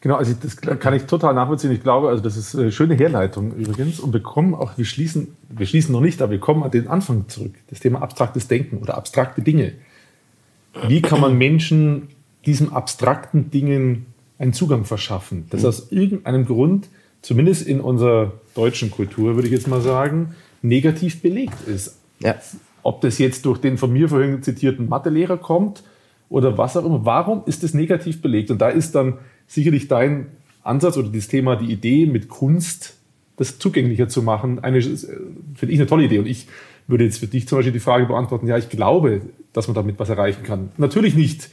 Genau, 0.00 0.14
also 0.14 0.32
das 0.40 0.56
kann 0.56 0.94
ich 0.94 1.04
total 1.04 1.34
nachvollziehen. 1.34 1.72
Ich 1.72 1.82
glaube, 1.82 2.08
also 2.08 2.22
das 2.22 2.36
ist 2.36 2.54
eine 2.54 2.70
schöne 2.70 2.94
Herleitung 2.94 3.52
übrigens 3.54 3.98
und 3.98 4.12
wir 4.12 4.22
kommen 4.22 4.54
auch, 4.54 4.78
wir 4.78 4.84
schließen, 4.84 5.36
wir 5.48 5.66
schließen 5.66 5.92
noch 5.92 6.00
nicht, 6.00 6.22
aber 6.22 6.32
wir 6.32 6.38
kommen 6.38 6.62
an 6.62 6.70
den 6.70 6.86
Anfang 6.86 7.28
zurück. 7.28 7.54
Das 7.68 7.80
Thema 7.80 8.00
abstraktes 8.00 8.46
Denken 8.46 8.78
oder 8.78 8.96
abstrakte 8.96 9.42
Dinge. 9.42 9.72
Wie 10.86 11.02
kann 11.02 11.20
man 11.20 11.36
Menschen 11.36 12.08
diesen 12.46 12.72
abstrakten 12.72 13.50
Dingen 13.50 14.06
einen 14.38 14.52
Zugang 14.52 14.84
verschaffen, 14.84 15.46
das 15.50 15.64
aus 15.64 15.90
irgendeinem 15.90 16.46
Grund, 16.46 16.88
zumindest 17.22 17.66
in 17.66 17.80
unserer 17.80 18.32
deutschen 18.54 18.90
Kultur, 18.90 19.34
würde 19.34 19.48
ich 19.48 19.52
jetzt 19.52 19.66
mal 19.66 19.80
sagen, 19.80 20.34
negativ 20.62 21.20
belegt 21.20 21.66
ist. 21.66 21.98
Ja. 22.20 22.36
Ob 22.82 23.00
das 23.00 23.18
jetzt 23.18 23.44
durch 23.46 23.58
den 23.58 23.78
von 23.78 23.92
mir 23.92 24.08
vorhin 24.08 24.42
zitierten 24.42 24.88
Mathelehrer 24.88 25.36
kommt 25.36 25.82
oder 26.28 26.56
was 26.56 26.76
auch 26.76 26.84
immer. 26.84 27.04
Warum 27.04 27.42
ist 27.46 27.62
das 27.64 27.74
negativ 27.74 28.22
belegt? 28.22 28.50
Und 28.50 28.58
da 28.60 28.68
ist 28.68 28.94
dann 28.94 29.18
sicherlich 29.48 29.88
dein 29.88 30.26
Ansatz 30.62 30.96
oder 30.96 31.08
das 31.08 31.26
Thema, 31.26 31.56
die 31.56 31.72
Idee 31.72 32.06
mit 32.06 32.28
Kunst, 32.28 32.96
das 33.36 33.58
zugänglicher 33.58 34.08
zu 34.08 34.22
machen, 34.22 34.60
eine, 34.60 34.80
finde 34.80 35.72
ich 35.72 35.78
eine 35.78 35.86
tolle 35.86 36.04
Idee. 36.04 36.18
Und 36.18 36.26
ich 36.26 36.46
würde 36.86 37.04
jetzt 37.04 37.18
für 37.18 37.26
dich 37.26 37.48
zum 37.48 37.58
Beispiel 37.58 37.72
die 37.72 37.80
Frage 37.80 38.06
beantworten, 38.06 38.46
ja, 38.46 38.56
ich 38.56 38.68
glaube, 38.68 39.22
dass 39.52 39.66
man 39.66 39.74
damit 39.74 39.98
was 39.98 40.08
erreichen 40.08 40.42
kann. 40.42 40.70
Natürlich 40.76 41.14
nicht. 41.14 41.50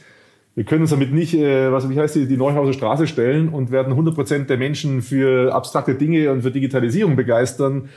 Wir 0.54 0.64
können 0.64 0.82
uns 0.82 0.90
damit 0.90 1.12
nicht, 1.12 1.34
äh, 1.34 1.70
was 1.70 1.88
wie 1.90 1.98
heißt 1.98 2.16
die, 2.16 2.26
die 2.26 2.38
Neuhauser 2.38 2.72
Straße 2.72 3.06
stellen 3.06 3.50
und 3.50 3.70
werden 3.70 3.92
100 3.92 4.14
Prozent 4.14 4.50
der 4.50 4.56
Menschen 4.56 5.02
für 5.02 5.54
abstrakte 5.54 5.94
Dinge 5.94 6.32
und 6.32 6.42
für 6.42 6.50
Digitalisierung 6.50 7.14
begeistern, 7.14 7.90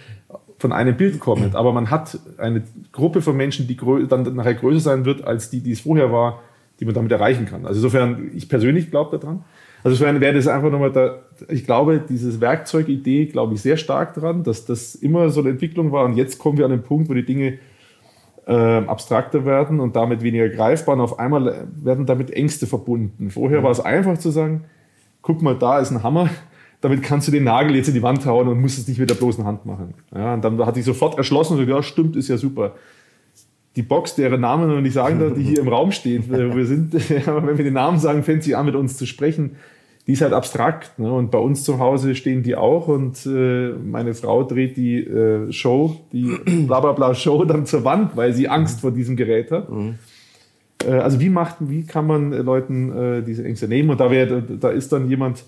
von 0.57 0.73
einem 0.73 0.97
Bild 0.97 1.21
kommend. 1.21 1.55
Aber 1.55 1.71
man 1.71 1.89
hat 1.89 2.19
eine 2.37 2.63
Gruppe 2.91 3.21
von 3.21 3.37
Menschen, 3.37 3.65
die 3.67 3.77
dann 4.09 4.35
nachher 4.35 4.55
größer 4.55 4.81
sein 4.81 5.05
wird 5.05 5.23
als 5.23 5.49
die, 5.49 5.61
die 5.61 5.71
es 5.71 5.79
vorher 5.79 6.11
war, 6.11 6.41
die 6.81 6.85
man 6.85 6.93
damit 6.93 7.13
erreichen 7.13 7.45
kann. 7.45 7.65
Also 7.65 7.77
insofern, 7.77 8.31
ich 8.35 8.49
persönlich 8.49 8.91
glaube 8.91 9.17
daran. 9.17 9.45
Also 9.83 9.95
für 9.95 10.21
wäre 10.21 10.33
das 10.33 10.47
einfach 10.47 10.69
nochmal 10.69 10.91
da, 10.91 11.19
ich 11.47 11.65
glaube, 11.65 12.01
dieses 12.07 12.41
Werkzeugidee, 12.41 13.27
glaube 13.27 13.53
ich, 13.53 13.61
sehr 13.61 13.77
stark 13.77 14.13
dran, 14.13 14.43
dass 14.43 14.65
das 14.65 14.95
immer 14.95 15.29
so 15.29 15.39
eine 15.39 15.51
Entwicklung 15.51 15.91
war 15.91 16.05
und 16.05 16.15
jetzt 16.15 16.37
kommen 16.37 16.57
wir 16.57 16.65
an 16.65 16.71
den 16.71 16.83
Punkt, 16.83 17.09
wo 17.09 17.13
die 17.13 17.25
Dinge 17.25 17.59
äh, 18.49 18.53
abstrakter 18.53 19.45
werden 19.45 19.79
und 19.79 19.95
damit 19.95 20.23
weniger 20.23 20.49
greifbar. 20.49 20.95
Und 20.95 21.01
auf 21.01 21.19
einmal 21.19 21.67
werden 21.75 22.05
damit 22.05 22.31
Ängste 22.31 22.65
verbunden. 22.65 23.29
Vorher 23.29 23.59
mhm. 23.59 23.63
war 23.63 23.71
es 23.71 23.79
einfach 23.79 24.17
zu 24.17 24.31
sagen, 24.31 24.65
guck 25.21 25.41
mal, 25.41 25.55
da 25.55 25.79
ist 25.79 25.91
ein 25.91 26.01
Hammer, 26.01 26.29
damit 26.81 27.03
kannst 27.03 27.27
du 27.27 27.31
den 27.31 27.43
Nagel 27.43 27.75
jetzt 27.75 27.89
in 27.89 27.93
die 27.93 28.01
Wand 28.01 28.25
hauen 28.25 28.47
und 28.47 28.59
musst 28.59 28.79
es 28.79 28.87
nicht 28.87 28.99
mit 28.99 29.09
der 29.09 29.15
bloßen 29.15 29.45
Hand 29.45 29.65
machen. 29.65 29.93
Ja, 30.13 30.33
und 30.33 30.43
dann 30.43 30.65
hat 30.65 30.75
sich 30.75 30.85
sofort 30.85 31.17
erschlossen 31.17 31.53
und 31.53 31.59
gesagt, 31.59 31.75
ja, 31.75 31.83
stimmt, 31.83 32.15
ist 32.15 32.27
ja 32.27 32.37
super. 32.37 32.73
Die 33.75 33.83
Box, 33.83 34.15
deren 34.15 34.41
Namen 34.41 34.67
noch 34.67 34.81
nicht 34.81 34.93
sagen 34.93 35.19
darf, 35.19 35.33
die 35.33 35.43
hier 35.43 35.59
im 35.59 35.67
Raum 35.69 35.91
steht, 35.91 36.31
äh, 36.31 36.55
wir 36.55 36.65
sind, 36.65 36.93
wenn 37.09 37.57
wir 37.57 37.63
den 37.63 37.73
Namen 37.73 37.99
sagen, 37.99 38.23
fängt 38.23 38.43
sie 38.43 38.55
an, 38.55 38.65
mit 38.65 38.75
uns 38.75 38.97
zu 38.97 39.05
sprechen. 39.05 39.57
Die 40.07 40.13
ist 40.13 40.21
halt 40.21 40.33
abstrakt. 40.33 40.97
Ne? 40.97 41.11
Und 41.11 41.29
bei 41.29 41.37
uns 41.37 41.63
zu 41.63 41.77
Hause 41.77 42.15
stehen 42.15 42.41
die 42.41 42.55
auch 42.55 42.87
und 42.87 43.25
äh, 43.27 43.69
meine 43.73 44.15
Frau 44.15 44.43
dreht 44.43 44.75
die 44.75 45.03
äh, 45.03 45.51
Show, 45.51 45.97
die 46.11 46.35
blablabla 46.67 47.13
Show 47.13 47.45
dann 47.45 47.65
zur 47.65 47.83
Wand, 47.83 48.17
weil 48.17 48.33
sie 48.33 48.49
Angst 48.49 48.81
vor 48.81 48.91
diesem 48.91 49.15
Gerät 49.15 49.51
hat. 49.51 49.69
Mhm. 49.69 49.95
Äh, 50.83 50.91
also 50.93 51.19
wie 51.19 51.29
macht, 51.29 51.57
wie 51.59 51.85
kann 51.85 52.07
man 52.07 52.31
Leuten 52.31 52.91
äh, 52.91 53.23
diese 53.23 53.43
Ängste 53.43 53.67
nehmen? 53.67 53.91
Und 53.91 53.99
da, 53.99 54.09
wär, 54.09 54.25
da 54.25 54.69
ist 54.69 54.91
dann 54.91 55.09
jemand, 55.09 55.43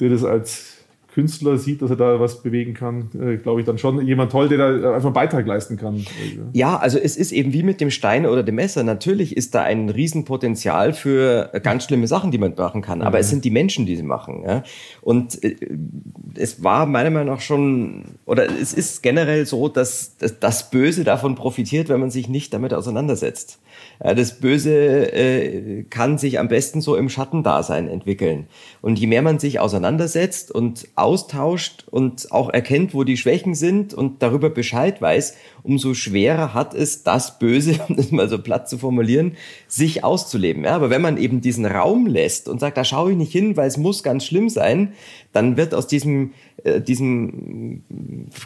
der 0.00 0.10
das 0.10 0.24
als 0.24 0.75
Künstler 1.16 1.56
sieht, 1.56 1.80
dass 1.80 1.88
er 1.88 1.96
da 1.96 2.20
was 2.20 2.42
bewegen 2.42 2.74
kann, 2.74 3.08
äh, 3.18 3.38
glaube 3.38 3.60
ich, 3.60 3.66
dann 3.66 3.78
schon 3.78 4.06
jemand 4.06 4.30
toll, 4.30 4.50
der 4.50 4.58
da 4.58 4.92
einfach 4.92 5.06
einen 5.06 5.14
Beitrag 5.14 5.46
leisten 5.46 5.78
kann. 5.78 6.04
Ja, 6.52 6.76
also 6.76 6.98
es 6.98 7.16
ist 7.16 7.32
eben 7.32 7.54
wie 7.54 7.62
mit 7.62 7.80
dem 7.80 7.90
Stein 7.90 8.26
oder 8.26 8.42
dem 8.42 8.56
Messer. 8.56 8.82
Natürlich 8.82 9.34
ist 9.34 9.54
da 9.54 9.62
ein 9.62 9.88
Riesenpotenzial 9.88 10.92
für 10.92 11.50
ganz 11.62 11.84
schlimme 11.84 12.06
Sachen, 12.06 12.32
die 12.32 12.36
man 12.36 12.52
machen 12.54 12.82
kann. 12.82 13.00
Aber 13.00 13.16
mhm. 13.16 13.20
es 13.22 13.30
sind 13.30 13.46
die 13.46 13.50
Menschen, 13.50 13.86
die 13.86 13.96
sie 13.96 14.02
machen. 14.02 14.42
Ja? 14.46 14.62
Und 15.00 15.42
äh, 15.42 15.56
es 16.34 16.62
war 16.62 16.84
meiner 16.84 17.08
Meinung 17.08 17.32
nach 17.32 17.40
schon, 17.40 18.04
oder 18.26 18.50
es 18.50 18.74
ist 18.74 19.02
generell 19.02 19.46
so, 19.46 19.68
dass, 19.68 20.18
dass 20.18 20.38
das 20.38 20.70
Böse 20.70 21.02
davon 21.02 21.34
profitiert, 21.34 21.88
wenn 21.88 22.00
man 22.00 22.10
sich 22.10 22.28
nicht 22.28 22.52
damit 22.52 22.74
auseinandersetzt. 22.74 23.58
Das 23.98 24.40
Böse 24.40 25.12
äh, 25.12 25.84
kann 25.84 26.18
sich 26.18 26.38
am 26.38 26.48
besten 26.48 26.80
so 26.80 26.96
im 26.96 27.08
Schattendasein 27.08 27.88
entwickeln. 27.88 28.46
Und 28.82 28.98
je 28.98 29.06
mehr 29.06 29.22
man 29.22 29.38
sich 29.38 29.58
auseinandersetzt 29.58 30.50
und 30.50 30.88
austauscht 30.96 31.84
und 31.90 32.30
auch 32.32 32.50
erkennt, 32.50 32.94
wo 32.94 33.04
die 33.04 33.16
Schwächen 33.16 33.54
sind 33.54 33.94
und 33.94 34.22
darüber 34.22 34.50
Bescheid 34.50 35.00
weiß, 35.00 35.36
umso 35.66 35.94
schwerer 35.94 36.54
hat 36.54 36.74
es, 36.74 37.02
das 37.02 37.38
Böse, 37.38 37.78
um 37.88 37.96
das 37.96 38.10
mal 38.12 38.28
so 38.28 38.38
platt 38.38 38.68
zu 38.68 38.78
formulieren, 38.78 39.32
sich 39.68 40.04
auszuleben. 40.04 40.64
Ja, 40.64 40.74
aber 40.74 40.90
wenn 40.90 41.02
man 41.02 41.18
eben 41.18 41.40
diesen 41.40 41.66
Raum 41.66 42.06
lässt 42.06 42.48
und 42.48 42.60
sagt, 42.60 42.76
da 42.76 42.84
schaue 42.84 43.12
ich 43.12 43.16
nicht 43.16 43.32
hin, 43.32 43.56
weil 43.56 43.68
es 43.68 43.76
muss 43.76 44.02
ganz 44.02 44.24
schlimm 44.24 44.48
sein, 44.48 44.92
dann 45.32 45.58
wird 45.58 45.74
aus 45.74 45.86
diesem, 45.86 46.30
äh, 46.64 46.80
diesem 46.80 47.82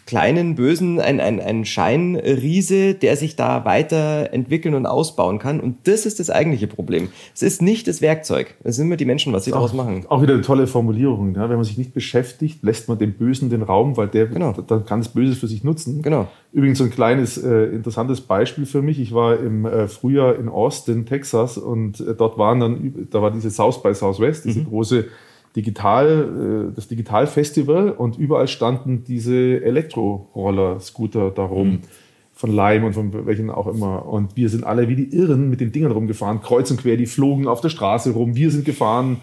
kleinen 0.07 0.57
Bösen 0.57 1.01
ein, 1.01 1.21
ein, 1.21 1.41
ein 1.41 1.65
Scheinriese, 1.65 2.95
der 2.95 3.17
sich 3.17 3.37
da 3.37 3.65
weiterentwickeln 3.65 4.75
und 4.75 4.87
ausbauen 4.87 5.39
kann. 5.39 5.61
Und 5.61 5.77
das 5.85 6.05
ist 6.05 6.19
das 6.19 6.31
eigentliche 6.31 6.67
Problem. 6.67 7.09
Es 7.33 7.43
ist 7.43 7.63
nicht 7.63 7.87
das 7.87 8.03
Werkzeug. 8.03 8.57
Es 8.65 8.77
sind 8.77 8.87
immer 8.87 8.97
die 8.97 9.05
Menschen, 9.05 9.33
was 9.33 9.45
sie 9.45 9.53
daraus 9.53 9.73
machen. 9.73 10.05
Auch 10.09 10.21
wieder 10.21 10.35
eine 10.35 10.43
tolle 10.43 10.67
Formulierung. 10.67 11.37
Ja? 11.37 11.49
Wenn 11.49 11.57
man 11.57 11.65
sich 11.65 11.79
nicht 11.79 11.95
beschäftigt, 11.95 12.63
lässt 12.63 12.89
man 12.89 12.99
dem 12.99 13.13
Bösen 13.13 13.51
den 13.51 13.63
Raum, 13.63 13.97
weil 13.97 14.09
der 14.09 14.27
genau. 14.27 14.53
dann 14.53 14.85
kann 14.85 15.01
das 15.01 15.11
Böse 15.11 15.37
für 15.37 15.47
sich 15.47 15.63
nutzen. 15.63 16.03
Genau. 16.03 16.27
Übrigens 16.53 16.79
so 16.79 16.85
ein 16.85 16.91
kleines 16.91 17.39
äh, 17.39 17.67
interessantes 17.67 18.21
Beispiel 18.21 18.67
für 18.67 18.83
mich. 18.83 18.99
Ich 18.99 19.15
war 19.15 19.39
im 19.39 19.67
äh, 19.67 19.87
Frühjahr 19.87 20.37
in 20.37 20.49
Austin, 20.49 21.07
Texas, 21.07 21.57
und 21.59 22.01
äh, 22.01 22.15
dort 22.15 22.39
waren 22.39 22.59
dann, 22.59 23.09
da 23.11 23.23
war 23.23 23.31
diese 23.31 23.51
South 23.51 23.83
by 23.83 23.95
Southwest, 23.95 24.45
diese 24.45 24.61
mhm. 24.61 24.67
große 24.67 25.05
Digital, 25.55 26.69
äh, 26.71 26.75
das 26.75 26.89
Digitalfestival 26.89 27.91
und 27.91 28.19
überall 28.19 28.49
standen 28.49 29.05
diese 29.05 29.63
Elektroroller-Scooter 29.63 31.31
darum. 31.31 31.69
Mhm. 31.69 31.81
Von 32.33 32.53
Lime 32.57 32.87
und 32.87 32.95
von 32.95 33.27
welchen 33.27 33.51
auch 33.51 33.67
immer. 33.67 34.07
Und 34.07 34.35
wir 34.35 34.49
sind 34.49 34.65
alle 34.65 34.89
wie 34.89 34.97
die 34.97 35.15
Irren 35.15 35.51
mit 35.51 35.61
den 35.61 35.73
Dingern 35.73 35.93
rumgefahren, 35.93 36.41
kreuz 36.41 36.71
und 36.71 36.81
quer, 36.81 36.97
die 36.97 37.05
flogen 37.05 37.47
auf 37.47 37.61
der 37.61 37.69
Straße 37.69 38.13
rum. 38.13 38.35
Wir 38.35 38.51
sind 38.51 38.65
gefahren, 38.65 39.19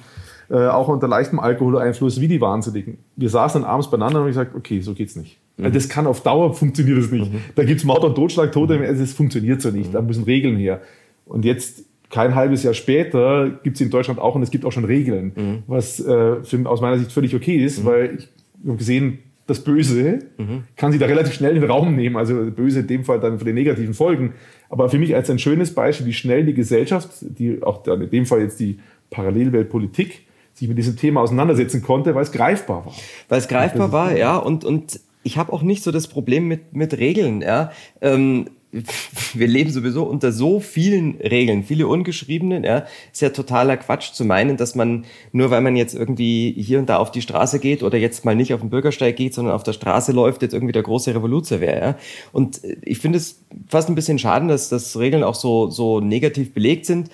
äh, 0.52 0.68
auch 0.68 0.88
unter 0.88 1.08
leichtem 1.08 1.40
Alkoholeinfluss, 1.40 2.22
wie 2.22 2.28
die 2.28 2.40
Wahnsinnigen. 2.42 3.00
Wir 3.16 3.30
saßen 3.30 3.64
dann 3.64 3.72
abends 3.72 3.90
beieinander 3.90 4.20
und 4.20 4.26
haben 4.26 4.30
gesagt, 4.30 4.56
okay, 4.56 4.82
so 4.82 4.94
geht's 4.94 5.16
nicht. 5.16 5.40
Mhm. 5.58 5.74
Das 5.74 5.90
kann 5.90 6.08
auf 6.08 6.22
Dauer 6.22 6.54
funktioniert 6.54 7.00
es 7.00 7.12
nicht. 7.12 7.32
Mhm. 7.32 7.40
Da 7.56 7.64
gibt's 7.64 7.84
Mord 7.84 8.04
und 8.04 8.16
Totschlag, 8.16 8.52
Tote, 8.52 8.80
also 8.80 9.04
es 9.04 9.14
funktioniert 9.14 9.62
so 9.62 9.72
nicht. 9.72 9.94
Da 9.94 10.02
müssen 10.02 10.24
Regeln 10.24 10.58
her. 10.58 10.82
Und 11.26 11.46
jetzt 11.46 11.84
kein 12.10 12.36
halbes 12.36 12.64
Jahr 12.64 12.74
später 12.74 13.50
gibt 13.64 13.76
es 13.76 13.82
in 13.82 13.90
Deutschland 13.90 14.20
auch 14.20 14.36
und 14.36 14.44
es 14.44 14.52
gibt 14.52 14.66
auch 14.66 14.72
schon 14.72 14.86
Regeln, 14.86 15.34
mhm. 15.36 15.64
was 15.68 16.00
äh, 16.00 16.44
für, 16.44 16.70
aus 16.70 16.80
meiner 16.80 16.98
Sicht 16.98 17.12
völlig 17.12 17.36
okay 17.36 17.58
ist, 17.58 17.84
mhm. 17.84 17.86
weil 17.86 18.18
ich 18.18 18.30
habe 18.66 18.78
gesehen, 18.78 19.20
das 19.46 19.64
Böse 19.64 20.20
mhm. 20.38 20.64
kann 20.76 20.92
sie 20.92 21.00
da 21.00 21.06
relativ 21.06 21.34
schnell 21.34 21.56
in 21.56 21.62
den 21.62 21.72
Raum 21.72 21.96
nehmen, 21.96 22.18
also 22.18 22.52
böse 22.52 22.82
in 22.82 22.88
dem 22.88 23.04
Fall 23.06 23.20
dann 23.20 23.40
für 23.40 23.46
die 23.46 23.54
negativen 23.54 23.94
Folgen. 23.94 24.34
Aber 24.70 24.90
für 24.90 25.00
mich 25.00 25.16
als 25.16 25.30
ein 25.30 25.40
schönes 25.40 25.74
Beispiel, 25.74 26.06
wie 26.06 26.14
schnell 26.14 26.46
die 26.46 26.54
Gesellschaft, 26.54 27.10
die 27.22 27.64
auch 27.64 27.84
dann 27.84 28.02
in 28.02 28.10
dem 28.10 28.26
Fall 28.26 28.42
jetzt 28.42 28.60
die 28.60 28.80
Parallelweltpolitik, 29.10 30.28
sich 30.54 30.68
mit 30.68 30.78
diesem 30.78 30.98
Thema 30.98 31.22
auseinandersetzen 31.22 31.82
konnte, 31.82 32.16
weil 32.16 32.24
es 32.24 32.32
greifbar 32.32 32.86
war. 32.86 32.94
Weil 33.30 33.40
es 33.40 33.48
greifbar 33.48 33.92
war, 33.92 34.18
ja, 34.18 34.38
und, 34.38 34.66
und 34.66 35.00
ich 35.28 35.38
habe 35.38 35.52
auch 35.52 35.62
nicht 35.62 35.84
so 35.84 35.92
das 35.92 36.08
Problem 36.08 36.48
mit, 36.48 36.74
mit 36.74 36.98
Regeln, 36.98 37.42
ja. 37.42 37.72
Ähm, 38.02 38.46
wir 39.34 39.48
leben 39.48 39.72
sowieso 39.72 40.04
unter 40.04 40.32
so 40.32 40.60
vielen 40.60 41.16
Regeln, 41.18 41.64
viele 41.64 41.88
ungeschriebene. 41.88 42.66
Ja, 42.66 42.86
ist 43.12 43.22
ja 43.22 43.30
totaler 43.30 43.76
Quatsch 43.76 44.14
zu 44.14 44.24
meinen, 44.24 44.56
dass 44.56 44.74
man 44.76 45.06
nur 45.34 45.52
weil 45.52 45.62
man 45.62 45.76
jetzt 45.76 45.96
irgendwie 45.96 46.54
hier 46.58 46.80
und 46.80 46.88
da 46.88 46.98
auf 46.98 47.12
die 47.12 47.22
Straße 47.22 47.60
geht 47.60 47.84
oder 47.84 47.98
jetzt 47.98 48.24
mal 48.24 48.36
nicht 48.36 48.54
auf 48.54 48.62
den 48.62 48.70
Bürgersteig 48.70 49.18
geht, 49.18 49.34
sondern 49.34 49.54
auf 49.54 49.64
der 49.64 49.74
Straße 49.74 50.14
läuft, 50.14 50.42
jetzt 50.42 50.54
irgendwie 50.54 50.74
der 50.74 50.84
große 50.84 51.14
Revoluzer 51.14 51.60
wäre. 51.60 51.80
Ja? 51.80 51.98
Und 52.32 52.62
ich 52.84 53.00
finde 53.00 53.18
es 53.18 53.42
fast 53.68 53.90
ein 53.90 53.96
bisschen 53.96 54.20
schade, 54.20 54.48
dass, 54.48 54.70
dass 54.70 54.98
Regeln 54.98 55.24
auch 55.24 55.36
so, 55.36 55.70
so 55.70 56.00
negativ 56.00 56.54
belegt 56.54 56.86
sind 56.86 57.10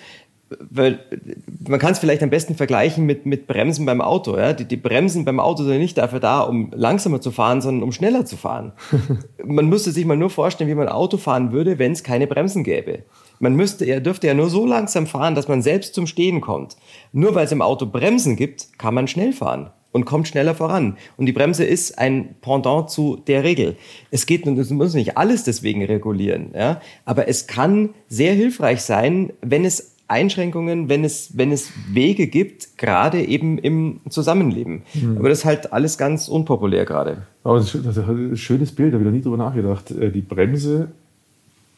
weil 0.58 1.00
man 1.68 1.78
kann 1.78 1.92
es 1.92 1.98
vielleicht 1.98 2.22
am 2.22 2.30
besten 2.30 2.54
vergleichen 2.54 3.06
mit, 3.06 3.26
mit 3.26 3.46
Bremsen 3.46 3.86
beim 3.86 4.00
Auto. 4.00 4.36
Ja? 4.36 4.52
Die, 4.52 4.64
die 4.64 4.76
Bremsen 4.76 5.24
beim 5.24 5.40
Auto 5.40 5.64
sind 5.64 5.78
nicht 5.78 5.98
dafür 5.98 6.20
da, 6.20 6.40
um 6.40 6.70
langsamer 6.74 7.20
zu 7.20 7.30
fahren, 7.30 7.60
sondern 7.60 7.82
um 7.82 7.92
schneller 7.92 8.24
zu 8.24 8.36
fahren. 8.36 8.72
man 9.44 9.68
müsste 9.68 9.92
sich 9.92 10.04
mal 10.04 10.16
nur 10.16 10.30
vorstellen, 10.30 10.70
wie 10.70 10.74
man 10.74 10.88
Auto 10.88 11.16
fahren 11.16 11.52
würde, 11.52 11.78
wenn 11.78 11.92
es 11.92 12.02
keine 12.02 12.26
Bremsen 12.26 12.64
gäbe. 12.64 13.00
Man 13.38 13.54
müsste, 13.54 13.84
er 13.84 14.00
dürfte 14.00 14.26
ja 14.26 14.34
nur 14.34 14.48
so 14.48 14.66
langsam 14.66 15.06
fahren, 15.06 15.34
dass 15.34 15.48
man 15.48 15.62
selbst 15.62 15.94
zum 15.94 16.06
Stehen 16.06 16.40
kommt. 16.40 16.76
Nur 17.12 17.34
weil 17.34 17.46
es 17.46 17.52
im 17.52 17.62
Auto 17.62 17.86
Bremsen 17.86 18.36
gibt, 18.36 18.78
kann 18.78 18.94
man 18.94 19.08
schnell 19.08 19.32
fahren 19.32 19.70
und 19.94 20.06
kommt 20.06 20.26
schneller 20.26 20.54
voran. 20.56 20.98
Und 21.16 21.26
die 21.26 21.32
Bremse 21.32 21.64
ist 21.64 21.98
ein 21.98 22.34
Pendant 22.40 22.90
zu 22.90 23.16
der 23.28 23.44
Regel. 23.44 23.76
Es 24.10 24.26
geht, 24.26 24.44
es 24.44 24.70
muss 24.70 24.92
nicht 24.92 25.16
alles 25.16 25.44
deswegen 25.44 25.84
regulieren, 25.84 26.50
ja, 26.52 26.80
aber 27.04 27.28
es 27.28 27.46
kann 27.46 27.90
sehr 28.08 28.34
hilfreich 28.34 28.82
sein, 28.82 29.32
wenn 29.40 29.64
es 29.64 29.93
Einschränkungen, 30.06 30.88
wenn 30.88 31.02
es, 31.02 31.36
wenn 31.36 31.50
es 31.50 31.72
Wege 31.90 32.26
gibt, 32.26 32.76
gerade 32.76 33.22
eben 33.22 33.58
im 33.58 34.00
Zusammenleben. 34.08 34.82
Mhm. 34.94 35.18
Aber 35.18 35.30
das 35.30 35.38
ist 35.38 35.44
halt 35.44 35.72
alles 35.72 35.96
ganz 35.96 36.28
unpopulär 36.28 36.84
gerade. 36.84 37.22
Aber 37.42 37.58
das 37.58 37.74
ist 37.74 37.98
ein 37.98 38.36
schönes 38.36 38.72
Bild, 38.72 38.92
da 38.92 38.98
habe 38.98 39.04
ich 39.04 39.10
noch 39.10 39.16
nie 39.16 39.22
drüber 39.22 39.38
nachgedacht. 39.38 39.90
Äh, 39.90 40.10
die 40.10 40.20
Bremse 40.20 40.88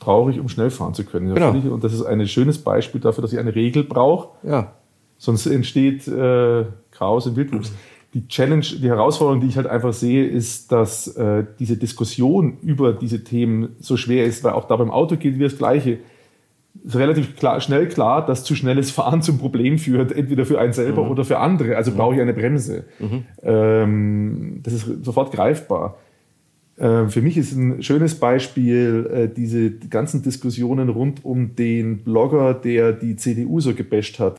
brauche 0.01 0.31
ich, 0.31 0.41
um 0.41 0.49
schnell 0.49 0.70
fahren 0.70 0.95
zu 0.95 1.05
können. 1.05 1.35
Genau. 1.35 1.51
Und 1.72 1.85
das 1.85 1.93
ist 1.93 2.05
ein 2.05 2.27
schönes 2.27 2.59
Beispiel 2.59 3.01
dafür, 3.01 3.22
dass 3.22 3.33
ich 3.33 3.39
eine 3.39 3.55
Regel 3.55 3.85
brauche. 3.85 4.29
Ja. 4.43 4.72
Sonst 5.18 5.47
entsteht 5.47 6.07
äh, 6.09 6.64
Chaos 6.91 7.27
im 7.27 7.37
Wildwuchs. 7.37 7.72
Die 8.12 8.29
Challenge, 8.29 8.64
die 8.64 8.89
Herausforderung, 8.89 9.41
die 9.41 9.49
ich 9.49 9.57
halt 9.57 9.66
einfach 9.66 9.93
sehe, 9.93 10.27
ist, 10.27 10.72
dass 10.72 11.09
äh, 11.16 11.45
diese 11.59 11.77
Diskussion 11.77 12.59
über 12.62 12.93
diese 12.93 13.24
Themen 13.24 13.77
so 13.81 13.97
schwer 13.97 14.24
ist, 14.24 14.43
weil 14.43 14.53
auch 14.53 14.66
da 14.68 14.77
beim 14.77 14.91
Auto 14.91 15.16
gilt 15.16 15.39
wie 15.39 15.43
das 15.43 15.59
Gleiche 15.59 15.99
relativ 16.85 17.37
klar, 17.37 17.61
schnell 17.61 17.89
klar, 17.89 18.24
dass 18.24 18.45
zu 18.45 18.55
schnelles 18.55 18.91
Fahren 18.91 19.22
zum 19.22 19.39
Problem 19.39 19.79
führt, 19.79 20.12
entweder 20.12 20.45
für 20.47 20.61
einen 20.61 20.72
selber 20.72 21.05
mhm. 21.05 21.11
oder 21.11 21.24
für 21.24 21.39
andere. 21.39 21.77
Also 21.77 21.91
mhm. 21.91 21.97
brauche 21.97 22.14
ich 22.14 22.20
eine 22.20 22.33
Bremse. 22.33 22.85
Mhm. 22.99 23.24
Ähm, 23.43 24.61
das 24.62 24.74
ist 24.74 25.05
sofort 25.05 25.33
greifbar. 25.33 25.97
Äh, 26.77 27.09
für 27.09 27.22
mich 27.22 27.37
ist 27.37 27.53
ein 27.53 27.83
schönes 27.83 28.16
Beispiel 28.16 29.11
äh, 29.12 29.35
diese 29.35 29.70
ganzen 29.70 30.22
Diskussionen 30.22 30.89
rund 30.89 31.24
um 31.24 31.57
den 31.57 32.05
Blogger, 32.05 32.55
der 32.55 32.93
die 32.93 33.16
CDU 33.16 33.61
so 33.61 33.74
gebasht 33.74 34.18
hat. 34.18 34.37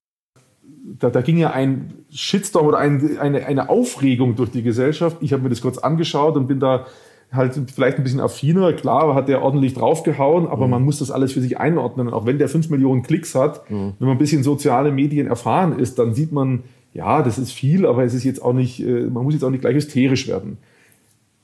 Da, 1.00 1.10
da 1.10 1.22
ging 1.22 1.38
ja 1.38 1.52
ein 1.52 1.94
Shitstorm 2.12 2.66
oder 2.66 2.78
ein, 2.78 3.18
eine, 3.20 3.46
eine 3.46 3.70
Aufregung 3.70 4.36
durch 4.36 4.52
die 4.52 4.64
Gesellschaft. 4.64 5.18
Ich 5.22 5.34
habe 5.34 5.44
mir 5.44 5.50
das 5.50 5.62
kurz 5.62 5.78
angeschaut 5.78 6.38
und 6.38 6.48
bin 6.48 6.60
da 6.60 6.86
halt 7.32 7.60
vielleicht 7.74 7.98
ein 7.98 8.04
bisschen 8.04 8.20
affiner. 8.20 8.74
Klar, 8.74 9.14
hat 9.14 9.28
der 9.28 9.42
ordentlich 9.42 9.74
draufgehauen, 9.74 10.48
aber 10.48 10.66
mhm. 10.66 10.72
man 10.72 10.84
muss 10.84 11.00
das 11.00 11.12
alles 11.12 11.34
für 11.34 11.42
sich 11.42 11.60
einordnen. 11.60 12.08
Und 12.08 12.14
auch 12.14 12.26
wenn 12.26 12.38
der 12.38 12.50
fünf 12.50 12.70
Millionen 12.70 13.04
Klicks 13.04 13.36
hat, 13.36 13.70
mhm. 13.70 13.94
wenn 14.00 14.08
man 14.08 14.16
ein 14.16 14.20
bisschen 14.20 14.44
soziale 14.44 14.92
Medien 14.92 15.28
erfahren 15.28 15.78
ist, 15.78 16.00
dann 16.00 16.14
sieht 16.14 16.32
man, 16.32 16.64
ja, 16.94 17.22
das 17.22 17.38
ist 17.38 17.52
viel, 17.52 17.86
aber 17.86 18.04
es 18.04 18.14
ist 18.14 18.24
jetzt 18.24 18.42
auch 18.42 18.54
nicht, 18.54 18.80
äh, 18.80 19.08
man 19.08 19.24
muss 19.24 19.34
jetzt 19.34 19.44
auch 19.44 19.50
nicht 19.50 19.62
gleich 19.62 19.76
hysterisch 19.76 20.28
werden. 20.28 20.58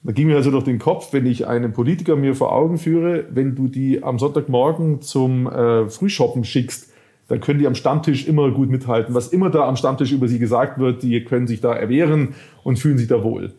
Da 0.05 0.11
ging 0.11 0.27
mir 0.27 0.35
also 0.35 0.51
durch 0.51 0.65
den 0.65 0.79
Kopf, 0.79 1.13
wenn 1.13 1.25
ich 1.25 1.47
einen 1.47 1.71
Politiker 1.71 2.15
mir 2.15 2.35
vor 2.35 2.51
Augen 2.53 2.77
führe, 2.77 3.25
wenn 3.29 3.55
du 3.55 3.67
die 3.67 4.03
am 4.03 4.19
Sonntagmorgen 4.19 5.01
zum 5.01 5.47
äh, 5.47 5.87
Frühshoppen 5.89 6.43
schickst, 6.43 6.91
dann 7.29 7.39
können 7.39 7.59
die 7.59 7.67
am 7.67 7.75
Stammtisch 7.75 8.27
immer 8.27 8.51
gut 8.51 8.69
mithalten. 8.69 9.15
Was 9.15 9.29
immer 9.29 9.49
da 9.49 9.65
am 9.65 9.77
Stammtisch 9.77 10.11
über 10.11 10.27
sie 10.27 10.39
gesagt 10.39 10.77
wird, 10.77 11.03
die 11.03 11.23
können 11.23 11.47
sich 11.47 11.61
da 11.61 11.73
erwehren 11.73 12.35
und 12.63 12.79
fühlen 12.79 12.97
sich 12.97 13.07
da 13.07 13.23
wohl 13.23 13.53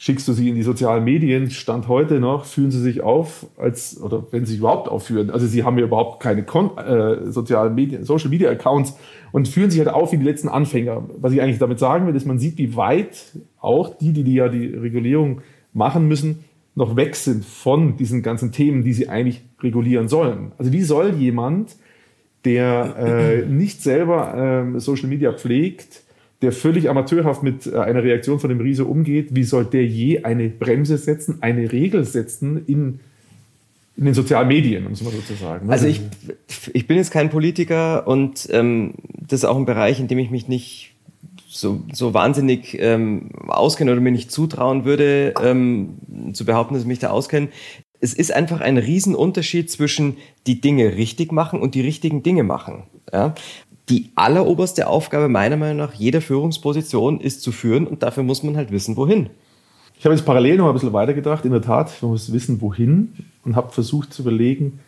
schickst 0.00 0.28
du 0.28 0.32
sie 0.32 0.48
in 0.48 0.54
die 0.54 0.62
sozialen 0.62 1.02
Medien, 1.02 1.50
Stand 1.50 1.88
heute 1.88 2.20
noch, 2.20 2.44
führen 2.44 2.70
sie 2.70 2.80
sich 2.80 3.00
auf, 3.00 3.48
als, 3.56 4.00
oder 4.00 4.24
wenn 4.30 4.46
sie 4.46 4.52
sich 4.52 4.60
überhaupt 4.60 4.88
aufführen, 4.88 5.28
also 5.28 5.44
sie 5.48 5.64
haben 5.64 5.76
ja 5.76 5.86
überhaupt 5.86 6.22
keine 6.22 6.44
Kon 6.44 6.78
äh, 6.78 7.32
sozialen 7.32 7.74
Medien, 7.74 8.04
Social 8.04 8.30
Media 8.30 8.48
Accounts 8.48 8.96
und 9.32 9.48
führen 9.48 9.72
sich 9.72 9.80
halt 9.80 9.92
auf 9.92 10.12
wie 10.12 10.18
die 10.18 10.24
letzten 10.24 10.48
Anfänger. 10.48 11.02
Was 11.18 11.32
ich 11.32 11.42
eigentlich 11.42 11.58
damit 11.58 11.80
sagen 11.80 12.06
will, 12.06 12.14
ist, 12.14 12.26
man 12.26 12.38
sieht, 12.38 12.58
wie 12.58 12.76
weit 12.76 13.32
auch 13.58 13.98
die, 13.98 14.12
die, 14.12 14.22
die 14.22 14.34
ja 14.34 14.48
die 14.48 14.66
Regulierung 14.66 15.40
machen 15.72 16.06
müssen, 16.06 16.44
noch 16.76 16.94
weg 16.94 17.16
sind 17.16 17.44
von 17.44 17.96
diesen 17.96 18.22
ganzen 18.22 18.52
Themen, 18.52 18.84
die 18.84 18.92
sie 18.92 19.08
eigentlich 19.08 19.42
regulieren 19.60 20.06
sollen. 20.06 20.52
Also 20.58 20.72
wie 20.72 20.82
soll 20.82 21.14
jemand, 21.14 21.74
der 22.44 22.94
äh, 22.96 23.46
nicht 23.46 23.82
selber 23.82 24.74
äh, 24.76 24.78
Social 24.78 25.08
Media 25.08 25.32
pflegt, 25.32 26.04
der 26.42 26.52
völlig 26.52 26.88
amateurhaft 26.88 27.42
mit 27.42 27.66
äh, 27.66 27.76
einer 27.76 28.02
Reaktion 28.02 28.38
von 28.38 28.48
dem 28.48 28.60
Riese 28.60 28.84
umgeht, 28.84 29.34
wie 29.34 29.44
soll 29.44 29.64
der 29.64 29.86
je 29.86 30.22
eine 30.24 30.48
Bremse 30.48 30.96
setzen, 30.98 31.38
eine 31.40 31.72
Regel 31.72 32.04
setzen 32.04 32.64
in, 32.66 33.00
in 33.96 34.04
den 34.04 34.14
sozialen 34.14 34.48
Medien, 34.48 34.86
um 34.86 34.92
es 34.92 35.02
mal 35.02 35.12
so 35.12 35.20
zu 35.20 35.34
sagen? 35.34 35.68
Also 35.70 35.86
ich, 35.86 36.00
ich 36.72 36.86
bin 36.86 36.96
jetzt 36.96 37.10
kein 37.10 37.30
Politiker 37.30 38.06
und 38.06 38.48
ähm, 38.52 38.94
das 39.26 39.40
ist 39.40 39.44
auch 39.44 39.56
ein 39.56 39.66
Bereich, 39.66 39.98
in 39.98 40.06
dem 40.06 40.18
ich 40.18 40.30
mich 40.30 40.46
nicht 40.46 40.94
so, 41.48 41.82
so 41.92 42.14
wahnsinnig 42.14 42.76
ähm, 42.78 43.30
auskenne 43.48 43.90
oder 43.90 44.00
mir 44.00 44.12
nicht 44.12 44.30
zutrauen 44.30 44.84
würde, 44.84 45.34
ähm, 45.42 45.94
zu 46.32 46.44
behaupten, 46.44 46.74
dass 46.74 46.84
ich 46.84 46.88
mich 46.88 47.00
da 47.00 47.10
auskenne. 47.10 47.48
Es 48.00 48.14
ist 48.14 48.32
einfach 48.32 48.60
ein 48.60 48.78
Riesenunterschied 48.78 49.68
zwischen 49.68 50.18
die 50.46 50.60
Dinge 50.60 50.96
richtig 50.96 51.32
machen 51.32 51.60
und 51.60 51.74
die 51.74 51.80
richtigen 51.80 52.22
Dinge 52.22 52.44
machen. 52.44 52.84
Ja? 53.12 53.34
Die 53.88 54.10
alleroberste 54.14 54.86
Aufgabe 54.86 55.28
meiner 55.28 55.56
Meinung 55.56 55.78
nach 55.78 55.94
jeder 55.94 56.20
Führungsposition 56.20 57.20
ist 57.20 57.42
zu 57.42 57.52
führen 57.52 57.86
und 57.86 58.02
dafür 58.02 58.22
muss 58.22 58.42
man 58.42 58.56
halt 58.56 58.70
wissen, 58.70 58.96
wohin. 58.96 59.30
Ich 59.98 60.04
habe 60.04 60.14
jetzt 60.14 60.24
parallel 60.24 60.58
noch 60.58 60.68
ein 60.68 60.74
bisschen 60.74 60.92
weitergedacht. 60.92 61.44
In 61.44 61.50
der 61.50 61.62
Tat, 61.62 61.90
man 62.02 62.12
muss 62.12 62.32
wissen, 62.32 62.60
wohin 62.60 63.14
und 63.44 63.56
habe 63.56 63.72
versucht 63.72 64.12
zu 64.12 64.22
überlegen, 64.22 64.78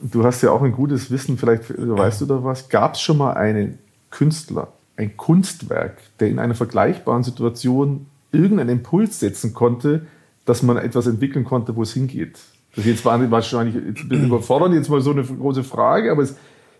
du 0.00 0.24
hast 0.24 0.42
ja 0.42 0.50
auch 0.50 0.62
ein 0.62 0.72
gutes 0.72 1.10
Wissen, 1.10 1.38
vielleicht 1.38 1.64
weißt 1.76 2.20
du 2.20 2.26
da 2.26 2.44
was, 2.44 2.68
gab 2.68 2.94
es 2.94 3.00
schon 3.00 3.18
mal 3.18 3.32
einen 3.32 3.78
Künstler, 4.10 4.68
ein 4.96 5.16
Kunstwerk, 5.16 5.98
der 6.20 6.28
in 6.28 6.38
einer 6.38 6.54
vergleichbaren 6.54 7.24
Situation 7.24 8.06
irgendeinen 8.30 8.78
Impuls 8.78 9.20
setzen 9.20 9.54
konnte, 9.54 10.06
dass 10.44 10.62
man 10.62 10.76
etwas 10.76 11.06
entwickeln 11.06 11.44
konnte, 11.44 11.74
wo 11.74 11.82
es 11.82 11.92
hingeht? 11.92 12.38
Das 12.76 12.84
ist 12.84 12.90
jetzt 12.90 13.04
wahrscheinlich 13.04 13.74
ein 13.74 13.94
bisschen 13.94 14.26
überfordernd, 14.26 14.74
jetzt 14.74 14.90
mal 14.90 15.00
so 15.00 15.10
eine 15.10 15.24
große 15.24 15.64
Frage, 15.64 16.12
aber 16.12 16.22
es 16.22 16.36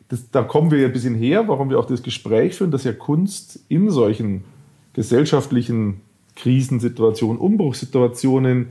das, 0.08 0.30
da 0.30 0.42
kommen 0.42 0.70
wir 0.70 0.78
ja 0.78 0.86
ein 0.86 0.92
bisschen 0.92 1.14
her, 1.14 1.48
warum 1.48 1.70
wir 1.70 1.78
auch 1.78 1.86
das 1.86 2.02
Gespräch 2.02 2.54
führen, 2.54 2.70
dass 2.70 2.84
ja 2.84 2.92
Kunst 2.92 3.60
in 3.68 3.90
solchen 3.90 4.44
gesellschaftlichen 4.92 6.00
Krisensituationen, 6.36 7.38
Umbruchssituationen 7.38 8.68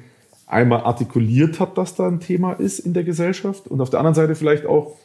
einmal 0.47 0.81
artikuliert 0.81 1.59
hat, 1.59 1.77
dass 1.77 1.95
da 1.95 2.07
ein 2.07 2.19
Thema 2.19 2.53
ist 2.53 2.79
in 2.79 2.93
der 2.93 3.03
Gesellschaft. 3.03 3.67
Und 3.67 3.81
auf 3.81 3.89
der 3.89 3.99
anderen 3.99 4.15
Seite 4.15 4.35
vielleicht 4.35 4.65
auch 4.65 4.95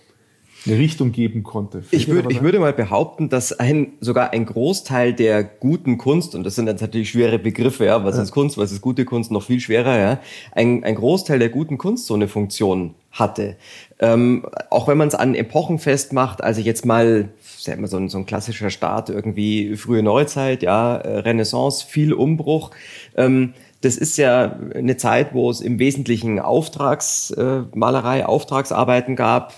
eine 0.66 0.78
Richtung 0.78 1.12
geben 1.12 1.42
konnte. 1.42 1.84
Ich, 1.90 2.08
würd, 2.08 2.30
ich 2.30 2.42
würde 2.42 2.58
mal 2.58 2.72
behaupten, 2.72 3.28
dass 3.28 3.52
ein, 3.52 3.94
sogar 4.00 4.32
ein 4.32 4.44
Großteil 4.44 5.14
der 5.14 5.42
guten 5.42 5.96
Kunst, 5.96 6.34
und 6.34 6.44
das 6.44 6.54
sind 6.54 6.66
jetzt 6.66 6.80
natürlich 6.80 7.10
schwere 7.10 7.38
Begriffe, 7.38 7.86
ja, 7.86 8.04
was 8.04 8.16
ja. 8.16 8.22
ist 8.22 8.32
Kunst, 8.32 8.58
was 8.58 8.72
ist 8.72 8.80
gute 8.80 9.04
Kunst, 9.04 9.30
noch 9.30 9.42
viel 9.42 9.60
schwerer, 9.60 9.98
ja, 9.98 10.20
ein, 10.52 10.84
ein 10.84 10.94
Großteil 10.94 11.38
der 11.38 11.48
guten 11.48 11.78
Kunst 11.78 12.06
so 12.06 12.14
eine 12.14 12.28
Funktion 12.28 12.94
hatte. 13.12 13.56
Ähm, 13.98 14.46
auch 14.70 14.86
wenn 14.86 14.98
man 14.98 15.08
es 15.08 15.14
an 15.14 15.34
Epochen 15.34 15.78
festmacht, 15.78 16.42
also 16.42 16.60
jetzt 16.60 16.84
mal, 16.84 17.30
sagen 17.58 17.80
wir 17.80 17.88
so 17.88 17.96
ein, 17.96 18.08
so 18.08 18.18
ein 18.18 18.26
klassischer 18.26 18.70
Start, 18.70 19.08
irgendwie 19.08 19.76
frühe 19.76 20.02
Neuzeit, 20.02 20.62
ja, 20.62 20.96
äh, 20.96 21.18
Renaissance, 21.20 21.84
viel 21.86 22.12
Umbruch. 22.12 22.70
Ähm, 23.16 23.54
das 23.80 23.96
ist 23.96 24.18
ja 24.18 24.58
eine 24.74 24.98
Zeit, 24.98 25.32
wo 25.32 25.50
es 25.50 25.62
im 25.62 25.78
Wesentlichen 25.78 26.38
Auftragsmalerei, 26.38 28.20
äh, 28.20 28.24
Auftragsarbeiten 28.24 29.16
gab, 29.16 29.54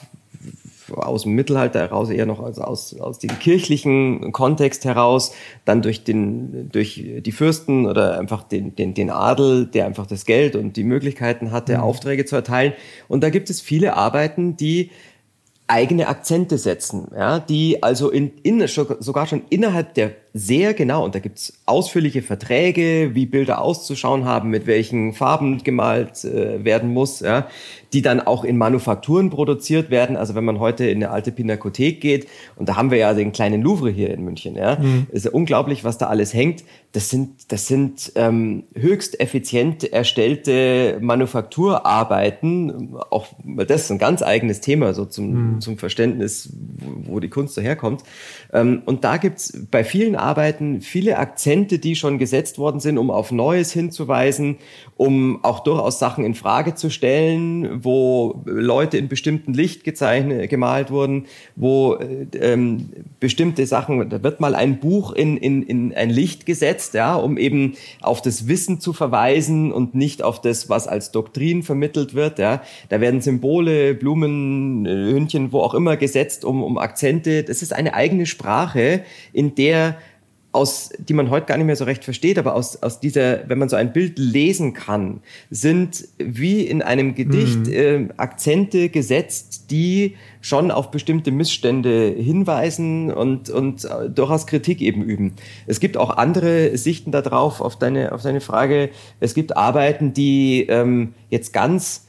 aus 0.94 1.22
dem 1.22 1.32
Mittelalter 1.32 1.80
heraus, 1.80 2.10
eher 2.10 2.26
noch 2.26 2.40
also 2.40 2.62
aus, 2.62 2.98
aus 2.98 3.18
dem 3.18 3.38
kirchlichen 3.38 4.32
Kontext 4.32 4.84
heraus, 4.84 5.32
dann 5.64 5.82
durch, 5.82 6.04
den, 6.04 6.70
durch 6.70 7.02
die 7.20 7.32
Fürsten 7.32 7.86
oder 7.86 8.18
einfach 8.18 8.42
den, 8.42 8.74
den, 8.76 8.94
den 8.94 9.10
Adel, 9.10 9.66
der 9.66 9.86
einfach 9.86 10.06
das 10.06 10.24
Geld 10.24 10.56
und 10.56 10.76
die 10.76 10.84
Möglichkeiten 10.84 11.50
hatte, 11.50 11.74
mhm. 11.74 11.82
Aufträge 11.82 12.24
zu 12.24 12.36
erteilen. 12.36 12.72
Und 13.08 13.22
da 13.22 13.30
gibt 13.30 13.50
es 13.50 13.60
viele 13.60 13.96
Arbeiten, 13.96 14.56
die 14.56 14.90
eigene 15.66 16.08
Akzente 16.08 16.58
setzen, 16.58 17.08
ja, 17.16 17.38
die 17.38 17.82
also 17.82 18.10
in, 18.10 18.32
in, 18.42 18.66
sogar 18.66 19.26
schon 19.26 19.42
innerhalb 19.48 19.94
der 19.94 20.12
sehr 20.34 20.72
genau, 20.72 21.04
und 21.04 21.14
da 21.14 21.18
gibt's 21.18 21.52
ausführliche 21.66 22.22
Verträge, 22.22 23.10
wie 23.12 23.26
Bilder 23.26 23.60
auszuschauen 23.60 24.24
haben, 24.24 24.48
mit 24.48 24.66
welchen 24.66 25.12
Farben 25.12 25.62
gemalt 25.62 26.24
äh, 26.24 26.64
werden 26.64 26.92
muss, 26.94 27.20
ja, 27.20 27.48
die 27.92 28.00
dann 28.00 28.20
auch 28.20 28.42
in 28.42 28.56
Manufakturen 28.56 29.28
produziert 29.28 29.90
werden. 29.90 30.16
Also 30.16 30.34
wenn 30.34 30.44
man 30.44 30.58
heute 30.58 30.86
in 30.86 31.02
eine 31.02 31.10
alte 31.10 31.32
Pinakothek 31.32 32.00
geht, 32.00 32.28
und 32.56 32.68
da 32.68 32.76
haben 32.76 32.90
wir 32.90 32.96
ja 32.96 33.12
den 33.12 33.32
kleinen 33.32 33.60
Louvre 33.60 33.90
hier 33.90 34.14
in 34.14 34.24
München, 34.24 34.56
ja, 34.56 34.78
mhm. 34.80 35.06
ist 35.10 35.26
ja 35.26 35.32
unglaublich, 35.32 35.84
was 35.84 35.98
da 35.98 36.06
alles 36.06 36.32
hängt. 36.32 36.64
Das 36.92 37.10
sind, 37.10 37.52
das 37.52 37.66
sind 37.66 38.12
ähm, 38.16 38.64
höchst 38.74 39.20
effizient 39.20 39.84
erstellte 39.84 40.98
Manufakturarbeiten. 41.00 42.94
Auch 43.10 43.26
das 43.44 43.84
ist 43.84 43.90
ein 43.90 43.98
ganz 43.98 44.22
eigenes 44.22 44.60
Thema, 44.60 44.94
so 44.94 45.04
zum, 45.04 45.54
mhm. 45.54 45.60
zum 45.60 45.78
Verständnis, 45.78 46.52
wo, 47.04 47.20
die 47.20 47.28
Kunst 47.28 47.56
daherkommt. 47.56 48.02
Ähm, 48.52 48.82
und 48.84 49.04
da 49.04 49.16
gibt's 49.18 49.58
bei 49.70 49.84
vielen 49.84 50.16
Arbeiten 50.22 50.80
viele 50.80 51.18
Akzente, 51.18 51.78
die 51.78 51.96
schon 51.96 52.18
gesetzt 52.18 52.58
worden 52.58 52.80
sind, 52.80 52.96
um 52.96 53.10
auf 53.10 53.32
Neues 53.32 53.72
hinzuweisen, 53.72 54.56
um 54.96 55.44
auch 55.44 55.60
durchaus 55.60 55.98
Sachen 55.98 56.24
in 56.24 56.34
Frage 56.34 56.74
zu 56.74 56.90
stellen, 56.90 57.84
wo 57.84 58.42
Leute 58.44 58.98
in 58.98 59.08
bestimmten 59.08 59.52
Licht 59.52 59.84
gezeichnet, 59.84 60.48
gemalt 60.48 60.90
wurden, 60.90 61.26
wo 61.56 61.94
äh, 61.96 62.26
ähm, 62.38 62.90
bestimmte 63.20 63.66
Sachen, 63.66 64.08
da 64.08 64.22
wird 64.22 64.40
mal 64.40 64.54
ein 64.54 64.78
Buch 64.78 65.12
in, 65.12 65.36
in, 65.36 65.62
in 65.62 65.94
ein 65.94 66.10
Licht 66.10 66.46
gesetzt, 66.46 66.94
ja, 66.94 67.14
um 67.16 67.36
eben 67.36 67.74
auf 68.00 68.22
das 68.22 68.48
Wissen 68.48 68.80
zu 68.80 68.92
verweisen 68.92 69.72
und 69.72 69.94
nicht 69.94 70.22
auf 70.22 70.40
das, 70.40 70.68
was 70.68 70.86
als 70.86 71.10
Doktrin 71.10 71.62
vermittelt 71.62 72.14
wird. 72.14 72.38
Ja. 72.38 72.62
Da 72.88 73.00
werden 73.00 73.20
Symbole, 73.20 73.94
Blumen, 73.94 74.86
Hündchen, 74.86 75.52
wo 75.52 75.60
auch 75.60 75.74
immer 75.74 75.96
gesetzt, 75.96 76.44
um, 76.44 76.62
um 76.62 76.78
Akzente. 76.78 77.42
Das 77.42 77.62
ist 77.62 77.72
eine 77.72 77.94
eigene 77.94 78.26
Sprache, 78.26 79.02
in 79.32 79.54
der 79.54 79.96
aus, 80.52 80.90
die 80.98 81.14
man 81.14 81.30
heute 81.30 81.46
gar 81.46 81.56
nicht 81.56 81.66
mehr 81.66 81.76
so 81.76 81.84
recht 81.84 82.04
versteht, 82.04 82.38
aber 82.38 82.54
aus, 82.54 82.82
aus 82.82 83.00
dieser, 83.00 83.48
wenn 83.48 83.58
man 83.58 83.70
so 83.70 83.76
ein 83.76 83.92
Bild 83.92 84.18
lesen 84.18 84.74
kann, 84.74 85.20
sind 85.50 86.06
wie 86.18 86.60
in 86.66 86.82
einem 86.82 87.14
Gedicht 87.14 87.66
mhm. 87.66 87.72
äh, 87.72 88.08
Akzente 88.18 88.90
gesetzt, 88.90 89.70
die 89.70 90.16
schon 90.42 90.70
auf 90.70 90.90
bestimmte 90.90 91.30
Missstände 91.30 92.14
hinweisen 92.16 93.10
und, 93.10 93.48
und 93.48 93.84
äh, 93.86 94.10
durchaus 94.10 94.46
Kritik 94.46 94.82
eben 94.82 95.02
üben. 95.02 95.32
Es 95.66 95.80
gibt 95.80 95.96
auch 95.96 96.10
andere 96.10 96.76
Sichten 96.76 97.12
darauf, 97.12 97.62
auf 97.62 97.78
deine, 97.78 98.12
auf 98.12 98.22
deine 98.22 98.42
Frage. 98.42 98.90
Es 99.20 99.32
gibt 99.34 99.56
Arbeiten, 99.56 100.12
die 100.12 100.66
ähm, 100.68 101.14
jetzt 101.30 101.54
ganz 101.54 102.06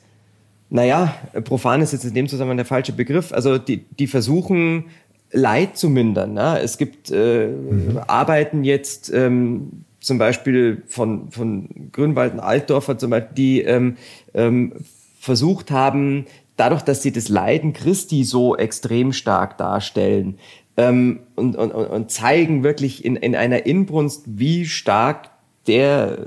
naja, 0.73 1.13
profan 1.43 1.83
ist 1.83 1.91
jetzt 1.91 2.03
in 2.03 2.15
dem 2.15 2.27
Zusammenhang 2.27 2.57
der 2.57 2.65
falsche 2.65 2.93
Begriff. 2.93 3.31
Also 3.31 3.59
die, 3.59 3.85
die 3.99 4.07
versuchen, 4.07 4.85
Leid 5.33 5.77
zu 5.77 5.89
mindern. 5.89 6.33
Ne? 6.33 6.59
Es 6.61 6.77
gibt 6.77 7.11
äh, 7.11 7.47
mhm. 7.47 7.99
Arbeiten 8.07 8.63
jetzt 8.63 9.11
ähm, 9.13 9.83
zum 9.99 10.17
Beispiel 10.17 10.83
von, 10.87 11.31
von 11.31 11.89
Grünwald 11.91 12.33
und 12.33 12.39
Altdorfer 12.39 12.97
zum 12.97 13.09
Beispiel, 13.09 13.33
die 13.35 13.61
ähm, 13.61 13.97
ähm, 14.33 14.73
versucht 15.19 15.71
haben, 15.71 16.25
dadurch, 16.55 16.81
dass 16.81 17.01
sie 17.01 17.11
das 17.11 17.29
Leiden 17.29 17.73
Christi 17.73 18.23
so 18.23 18.55
extrem 18.55 19.13
stark 19.13 19.57
darstellen 19.57 20.37
ähm, 20.77 21.21
und, 21.35 21.55
und, 21.55 21.71
und 21.71 22.11
zeigen 22.11 22.63
wirklich 22.63 23.03
in, 23.03 23.15
in 23.15 23.35
einer 23.35 23.65
Inbrunst, 23.65 24.23
wie 24.25 24.65
stark 24.65 25.29
der 25.67 26.17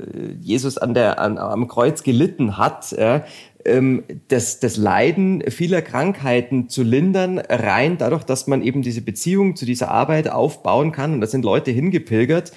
Jesus 0.40 0.78
an 0.78 0.94
der, 0.94 1.18
an, 1.20 1.36
am 1.38 1.68
Kreuz 1.68 2.02
gelitten 2.02 2.56
hat, 2.56 2.92
ja, 2.92 3.24
ähm, 3.66 4.04
das, 4.28 4.60
das 4.60 4.76
Leiden 4.76 5.42
vieler 5.50 5.82
Krankheiten 5.82 6.68
zu 6.68 6.82
lindern, 6.82 7.38
rein 7.38 7.98
dadurch, 7.98 8.24
dass 8.24 8.46
man 8.46 8.62
eben 8.62 8.82
diese 8.82 9.02
Beziehung 9.02 9.56
zu 9.56 9.66
dieser 9.66 9.90
Arbeit 9.90 10.30
aufbauen 10.30 10.92
kann. 10.92 11.14
Und 11.14 11.20
da 11.20 11.26
sind 11.26 11.44
Leute 11.44 11.70
hingepilgert, 11.70 12.52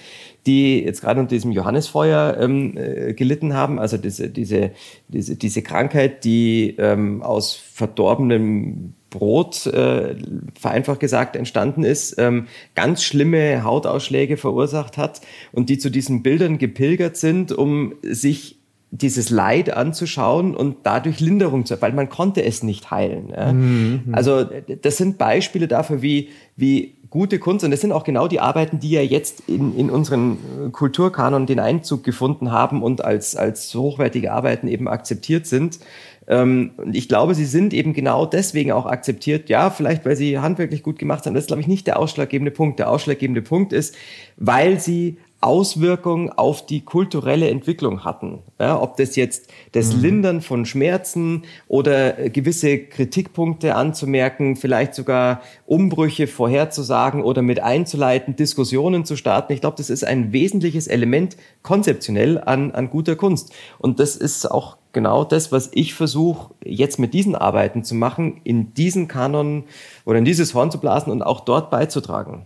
die 0.46 0.84
jetzt 0.84 1.02
gerade 1.02 1.20
unter 1.20 1.36
diesem 1.36 1.52
Johannesfeuer 1.52 2.38
ähm, 2.40 2.78
äh, 2.78 3.14
gelitten 3.14 3.54
haben, 3.54 3.80
also 3.80 3.98
diese, 3.98 4.30
diese, 4.30 4.72
diese, 5.08 5.36
diese 5.36 5.62
Krankheit, 5.62 6.24
die 6.24 6.76
ähm, 6.78 7.22
aus 7.22 7.54
verdorbenem 7.54 8.94
Brot, 9.10 9.66
äh, 9.66 10.16
vereinfacht 10.60 11.00
gesagt, 11.00 11.36
entstanden 11.36 11.84
ist, 11.84 12.16
ähm, 12.20 12.48
ganz 12.76 13.04
schlimme 13.04 13.64
Hautausschläge 13.64 14.38
verursacht 14.38 14.98
hat 14.98 15.22
und 15.52 15.70
die 15.70 15.78
zu 15.78 15.90
diesen 15.90 16.24
Bildern 16.24 16.58
gepilgert 16.58 17.18
sind, 17.18 17.52
um 17.52 17.96
sich 18.04 18.59
dieses 18.92 19.30
Leid 19.30 19.72
anzuschauen 19.72 20.56
und 20.56 20.78
dadurch 20.84 21.20
Linderung 21.20 21.66
zu, 21.66 21.80
weil 21.82 21.94
man 21.94 22.10
konnte 22.10 22.44
es 22.44 22.64
nicht 22.64 22.90
heilen. 22.90 23.30
Ja. 23.36 23.54
Mhm. 23.54 24.04
Also 24.12 24.46
das 24.82 24.98
sind 24.98 25.18
Beispiele 25.18 25.68
dafür, 25.68 26.02
wie, 26.02 26.30
wie 26.56 26.96
gute 27.10 27.40
Kunst, 27.40 27.66
und 27.66 27.72
das 27.72 27.82
sind 27.82 27.92
auch 27.92 28.04
genau 28.04 28.28
die 28.28 28.40
Arbeiten, 28.40 28.80
die 28.80 28.92
ja 28.92 29.02
jetzt 29.02 29.44
in, 29.48 29.78
in 29.78 29.90
unseren 29.90 30.72
Kulturkanon 30.72 31.46
den 31.46 31.60
Einzug 31.60 32.04
gefunden 32.04 32.52
haben 32.52 32.84
und 32.84 33.04
als, 33.04 33.36
als 33.36 33.74
hochwertige 33.74 34.32
Arbeiten 34.32 34.68
eben 34.68 34.88
akzeptiert 34.88 35.46
sind. 35.46 35.80
Ähm, 36.28 36.72
und 36.78 36.96
ich 36.96 37.08
glaube, 37.10 37.34
sie 37.34 37.46
sind 37.46 37.74
eben 37.74 37.94
genau 37.94 38.26
deswegen 38.26 38.72
auch 38.72 38.86
akzeptiert. 38.86 39.50
Ja, 39.50 39.72
vielleicht 39.72 40.06
weil 40.06 40.16
sie 40.16 40.38
handwerklich 40.38 40.84
gut 40.84 41.00
gemacht 41.00 41.26
haben. 41.26 41.34
Das 41.34 41.44
ist, 41.44 41.48
glaube 41.48 41.62
ich, 41.62 41.68
nicht 41.68 41.88
der 41.88 41.98
ausschlaggebende 41.98 42.52
Punkt. 42.52 42.80
Der 42.80 42.90
ausschlaggebende 42.90 43.42
Punkt 43.42 43.74
ist, 43.74 43.96
weil 44.38 44.80
sie 44.80 45.18
Auswirkungen 45.42 46.30
auf 46.30 46.66
die 46.66 46.82
kulturelle 46.82 47.50
Entwicklung 47.50 48.04
hatten. 48.04 48.40
Ja, 48.60 48.82
ob 48.82 48.98
das 48.98 49.16
jetzt 49.16 49.50
das 49.72 49.96
mhm. 49.96 50.02
Lindern 50.02 50.42
von 50.42 50.66
Schmerzen 50.66 51.44
oder 51.70 52.20
äh, 52.20 52.30
gewisse 52.30 52.78
Kritikpunkte 52.80 53.76
anzumerken, 53.76 54.58
vielleicht 54.58 54.96
sogar 54.96 55.42
Umbrüche 55.66 56.28
vorherzusagen 56.28 57.24
oder 57.24 57.42
mit 57.42 57.62
einzuleiten, 57.62 58.36
Diskussionen 58.36 59.06
zu 59.06 59.16
starten. 59.16 59.54
Ich 59.54 59.62
glaube, 59.62 59.78
das 59.78 59.90
ist 59.90 60.04
ein 60.04 60.34
wesentliches 60.34 60.88
Element 60.88 61.38
konzeptionell 61.64 62.38
an, 62.38 62.72
an 62.72 62.90
guter 62.90 63.16
Kunst. 63.16 63.54
Und 63.78 64.02
das 64.02 64.18
ist 64.18 64.46
auch 64.50 64.76
genau 64.92 65.24
das, 65.24 65.54
was 65.54 65.70
ich 65.74 65.94
versuche, 65.94 66.54
jetzt 66.66 67.00
mit 67.00 67.14
diesen 67.14 67.36
Arbeiten 67.36 67.86
zu 67.86 67.96
machen, 67.96 68.42
in 68.44 68.74
diesen 68.74 69.08
Kanon 69.08 69.64
oder 70.06 70.20
in 70.20 70.26
dieses 70.26 70.54
Horn 70.54 70.72
zu 70.72 70.80
blasen 70.80 71.14
und 71.14 71.22
auch 71.22 71.42
dort 71.42 71.70
beizutragen. 71.70 72.46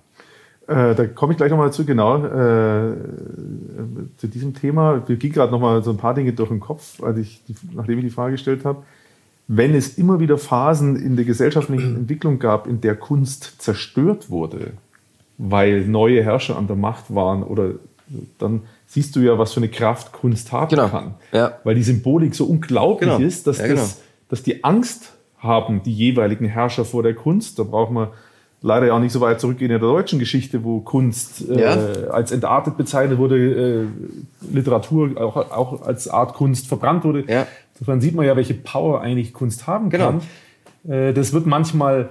Äh, 0.68 0.95
da 0.95 1.05
komme 1.07 1.34
ich 1.34 1.38
gleich 1.38 1.49
nochmal 1.49 1.74
zu, 1.74 1.86
genau, 1.86 2.24
äh, 2.24 2.95
zu 4.18 4.28
diesem 4.28 4.53
Thema. 4.53 5.07
Wir 5.07 5.18
gehen 5.18 5.34
gerade 5.34 5.51
nochmal 5.51 5.84
so 5.84 5.91
ein 5.91 5.97
paar 5.97 6.14
Dinge 6.14 6.32
durch 6.34 6.49
den 6.49 6.61
Kopf, 6.61 7.03
als 7.03 7.18
ich 7.18 7.43
die, 7.45 7.55
nachdem 7.74 7.99
ich 7.99 8.05
die 8.05 8.11
Frage 8.11 8.34
gestellt 8.34 8.64
habe. 8.64 8.84
Wenn 9.47 9.76
es 9.76 9.97
immer 9.97 10.22
wieder 10.22 10.38
Phasen 10.38 10.95
in 10.95 11.18
der 11.18 11.26
gesellschaftlichen 11.26 11.95
Entwicklung 11.97 12.39
gab, 12.39 12.68
in 12.68 12.80
der 12.80 12.95
Kunst 12.95 13.61
zerstört 13.61 14.30
wurde, 14.30 14.72
weil 15.38 15.86
neue 15.86 16.24
Herrscher 16.24 16.57
an 16.57 16.68
der 16.68 16.78
Macht 16.78 17.14
waren, 17.14 17.43
oder 17.43 17.72
dann 18.38 18.61
siehst 18.88 19.16
du 19.16 19.20
ja, 19.20 19.38
was 19.38 19.53
für 19.53 19.59
eine 19.59 19.70
Kraft 19.70 20.14
Kunst 20.14 20.51
haben 20.51 20.70
genau. 20.70 20.88
kann. 20.88 21.16
Ja. 21.34 21.57
Weil 21.64 21.76
die 21.76 21.84
Symbolik 21.84 22.36
so 22.36 22.45
unglaublich 22.45 23.09
genau. 23.09 23.26
ist, 23.26 23.47
dass, 23.47 23.57
ja, 23.57 23.68
genau. 23.68 23.82
das, 23.82 24.01
dass 24.30 24.43
die 24.43 24.64
Angst 24.64 25.14
haben, 25.39 25.84
die 25.84 25.93
jeweiligen 25.93 26.45
Herrscher 26.45 26.86
vor 26.86 27.03
der 27.03 27.16
Kunst. 27.16 27.59
Da 27.59 27.64
braucht 27.64 27.91
man 27.91 28.09
leider 28.64 28.88
ja 28.88 28.93
auch 28.93 28.99
nicht 28.99 29.11
so 29.11 29.22
weit 29.22 29.39
zurückgehen 29.39 29.70
in 29.70 29.80
der 29.80 29.88
deutschen 29.88 30.18
Geschichte, 30.18 30.64
wo 30.64 30.80
Kunst 30.80 31.47
äh, 31.49 31.61
ja. 31.61 31.78
als 32.09 32.32
entartet 32.32 32.78
bezeichnet 32.78 33.20
wurde, 33.20 33.36
äh, 33.38 33.86
Literatur 34.51 35.11
auch, 35.22 35.36
auch 35.36 35.82
als 35.86 36.07
Art 36.07 36.34
Kunst 36.34 36.68
verbrannt 36.68 37.03
wurde. 37.03 37.26
Ja. 37.28 37.45
Insofern 37.74 38.01
sieht 38.01 38.16
man 38.16 38.26
ja, 38.26 38.36
welche 38.36 38.53
Power 38.53 39.01
eigentlich 39.01 39.34
Kunst 39.34 39.68
haben 39.68 39.89
genau. 39.89 40.20
kann. 40.86 40.91
Äh, 40.91 41.14
das 41.14 41.34
wird 41.34 41.45
manchmal 41.45 42.09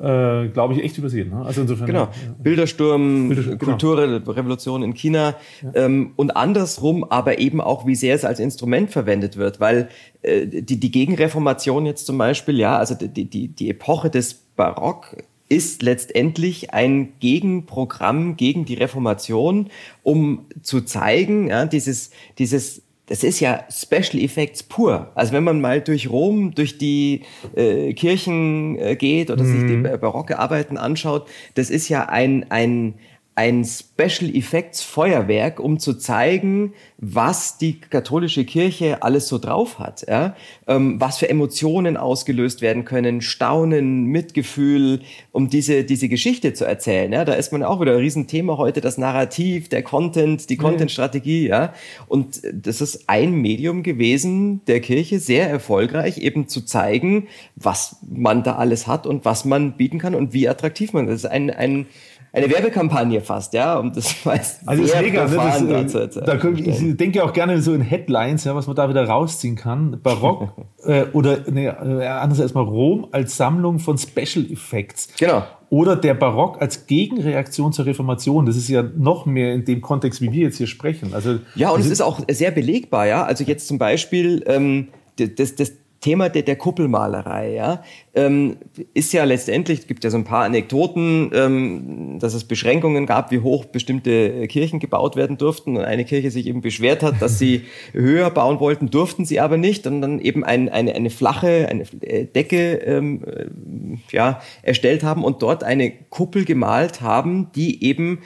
äh, 0.00 0.48
glaube 0.48 0.74
ich, 0.74 0.82
echt 0.82 0.98
übersehen. 0.98 1.30
Ne? 1.30 1.44
Also 1.44 1.60
insofern, 1.60 1.86
genau. 1.86 2.00
Ja. 2.04 2.10
Bildersturm, 2.42 3.28
Bildersturm 3.28 3.58
genau. 3.58 3.72
Kulturrevolution 3.72 4.82
in 4.82 4.94
China 4.94 5.34
ja. 5.62 5.84
ähm, 5.84 6.12
und 6.16 6.34
andersrum, 6.34 7.04
aber 7.04 7.38
eben 7.38 7.60
auch, 7.60 7.86
wie 7.86 7.94
sehr 7.94 8.14
es 8.14 8.24
als 8.24 8.40
Instrument 8.40 8.90
verwendet 8.90 9.36
wird, 9.36 9.60
weil 9.60 9.88
äh, 10.22 10.46
die, 10.46 10.80
die 10.80 10.90
Gegenreformation 10.90 11.86
jetzt 11.86 12.06
zum 12.06 12.18
Beispiel, 12.18 12.58
ja, 12.58 12.78
also 12.78 12.94
die, 12.94 13.26
die, 13.26 13.48
die 13.48 13.70
Epoche 13.70 14.10
des 14.10 14.34
Barock 14.56 15.16
ist 15.48 15.82
letztendlich 15.82 16.72
ein 16.72 17.12
Gegenprogramm 17.20 18.36
gegen 18.36 18.64
die 18.64 18.74
Reformation, 18.74 19.68
um 20.02 20.46
zu 20.62 20.80
zeigen, 20.82 21.48
ja, 21.48 21.66
dieses, 21.66 22.10
dieses 22.38 22.82
das 23.06 23.24
ist 23.24 23.40
ja 23.40 23.64
Special 23.68 24.22
Effects 24.22 24.62
pur. 24.62 25.10
Also 25.14 25.32
wenn 25.32 25.44
man 25.44 25.60
mal 25.60 25.80
durch 25.80 26.08
Rom, 26.08 26.54
durch 26.54 26.78
die 26.78 27.22
äh, 27.54 27.92
Kirchen 27.92 28.78
äh, 28.78 28.96
geht 28.96 29.30
oder 29.30 29.42
mhm. 29.42 29.52
sich 29.52 29.66
die 29.68 29.76
mhm. 29.76 30.00
barocke 30.00 30.38
Arbeiten 30.38 30.78
anschaut, 30.78 31.28
das 31.54 31.68
ist 31.68 31.88
ja 31.88 32.08
ein, 32.08 32.50
ein, 32.50 32.94
ein 33.34 33.64
Special 33.64 34.34
Effects 34.34 34.82
Feuerwerk, 34.82 35.58
um 35.58 35.78
zu 35.78 35.94
zeigen, 35.94 36.74
was 36.98 37.56
die 37.56 37.80
katholische 37.80 38.44
Kirche 38.44 39.02
alles 39.02 39.26
so 39.26 39.38
drauf 39.38 39.78
hat, 39.78 40.06
ja? 40.06 40.36
Ähm, 40.68 41.00
was 41.00 41.18
für 41.18 41.28
Emotionen 41.28 41.96
ausgelöst 41.96 42.60
werden 42.60 42.84
können, 42.84 43.22
Staunen, 43.22 44.04
Mitgefühl, 44.04 45.00
um 45.32 45.48
diese, 45.48 45.84
diese 45.84 46.08
Geschichte 46.08 46.52
zu 46.52 46.66
erzählen. 46.66 47.12
Ja? 47.12 47.24
Da 47.24 47.32
ist 47.32 47.52
man 47.52 47.62
auch 47.62 47.80
wieder 47.80 47.92
ein 47.92 47.98
Riesenthema 47.98 48.58
heute, 48.58 48.80
das 48.80 48.98
Narrativ, 48.98 49.68
der 49.68 49.82
Content, 49.82 50.50
die 50.50 50.56
Content-Strategie. 50.56 51.48
Ja? 51.48 51.72
Und 52.06 52.42
das 52.52 52.80
ist 52.80 53.08
ein 53.08 53.32
Medium 53.32 53.82
gewesen 53.82 54.60
der 54.66 54.80
Kirche, 54.80 55.18
sehr 55.18 55.48
erfolgreich, 55.48 56.18
eben 56.18 56.48
zu 56.48 56.60
zeigen, 56.60 57.28
was 57.56 57.96
man 58.08 58.42
da 58.42 58.56
alles 58.56 58.86
hat 58.86 59.06
und 59.06 59.24
was 59.24 59.44
man 59.44 59.72
bieten 59.72 59.98
kann 59.98 60.14
und 60.14 60.34
wie 60.34 60.48
attraktiv 60.48 60.92
man 60.92 61.08
ist. 61.08 61.24
Das 61.24 61.24
ist 61.24 61.30
ein, 61.30 61.50
ein 61.50 61.86
eine 62.34 62.50
Werbekampagne 62.50 63.20
fast, 63.20 63.52
ja, 63.52 63.78
um 63.78 63.92
das 63.92 64.14
weiß 64.26 64.60
also 64.64 64.82
mega, 64.82 65.26
ne? 65.26 65.84
das, 65.84 66.16
äh, 66.16 66.24
da 66.24 66.36
können, 66.36 66.56
Ich 66.58 66.96
denke 66.96 67.22
auch 67.22 67.32
gerne 67.32 67.60
so 67.60 67.74
in 67.74 67.82
Headlines, 67.82 68.44
ja, 68.44 68.54
was 68.54 68.66
man 68.66 68.74
da 68.74 68.88
wieder 68.88 69.06
rausziehen 69.06 69.54
kann. 69.54 70.00
Barock 70.02 70.48
äh, 70.84 71.04
oder 71.12 71.40
nee, 71.50 71.66
äh, 71.66 72.06
anders 72.06 72.40
erstmal 72.40 72.64
Rom 72.64 73.06
als 73.12 73.36
Sammlung 73.36 73.78
von 73.78 73.98
Special 73.98 74.50
Effects. 74.50 75.08
Genau. 75.18 75.44
Oder 75.68 75.96
der 75.96 76.14
Barock 76.14 76.60
als 76.60 76.86
Gegenreaktion 76.86 77.72
zur 77.72 77.86
Reformation. 77.86 78.44
Das 78.44 78.56
ist 78.56 78.68
ja 78.68 78.82
noch 78.82 79.24
mehr 79.24 79.54
in 79.54 79.64
dem 79.64 79.80
Kontext, 79.80 80.20
wie 80.20 80.30
wir 80.30 80.42
jetzt 80.42 80.58
hier 80.58 80.66
sprechen. 80.66 81.14
Also, 81.14 81.38
ja, 81.54 81.70
und 81.70 81.80
es 81.80 81.88
ist 81.88 82.02
auch 82.02 82.20
sehr 82.30 82.50
belegbar, 82.50 83.06
ja. 83.06 83.24
Also 83.24 83.44
jetzt 83.44 83.68
zum 83.68 83.78
Beispiel 83.78 84.44
ähm, 84.46 84.88
das, 85.16 85.54
das, 85.54 85.72
Thema 86.02 86.28
der, 86.28 86.42
der 86.42 86.56
Kuppelmalerei, 86.56 87.54
ja, 87.54 87.82
ähm, 88.14 88.56
ist 88.92 89.12
ja 89.12 89.22
letztendlich, 89.22 89.86
gibt 89.86 90.02
ja 90.02 90.10
so 90.10 90.18
ein 90.18 90.24
paar 90.24 90.44
Anekdoten, 90.44 91.30
ähm, 91.32 92.18
dass 92.18 92.34
es 92.34 92.44
Beschränkungen 92.44 93.06
gab, 93.06 93.30
wie 93.30 93.38
hoch 93.38 93.64
bestimmte 93.66 94.46
Kirchen 94.48 94.80
gebaut 94.80 95.14
werden 95.14 95.38
durften. 95.38 95.76
Und 95.76 95.84
eine 95.84 96.04
Kirche 96.04 96.32
sich 96.32 96.48
eben 96.48 96.60
beschwert 96.60 97.04
hat, 97.04 97.22
dass 97.22 97.38
sie 97.38 97.62
höher 97.92 98.30
bauen 98.30 98.58
wollten, 98.58 98.90
durften 98.90 99.24
sie 99.24 99.38
aber 99.38 99.56
nicht. 99.56 99.86
Und 99.86 100.02
dann 100.02 100.18
eben 100.18 100.44
ein, 100.44 100.68
eine, 100.68 100.94
eine 100.94 101.08
flache 101.08 101.68
eine 101.70 101.84
äh, 102.02 102.26
Decke 102.26 102.74
ähm, 102.74 103.22
äh, 103.24 104.14
ja, 104.14 104.40
erstellt 104.62 105.04
haben 105.04 105.22
und 105.22 105.40
dort 105.40 105.62
eine 105.62 105.92
Kuppel 106.10 106.44
gemalt 106.44 107.00
haben, 107.00 107.50
die 107.54 107.84
eben 107.84 108.18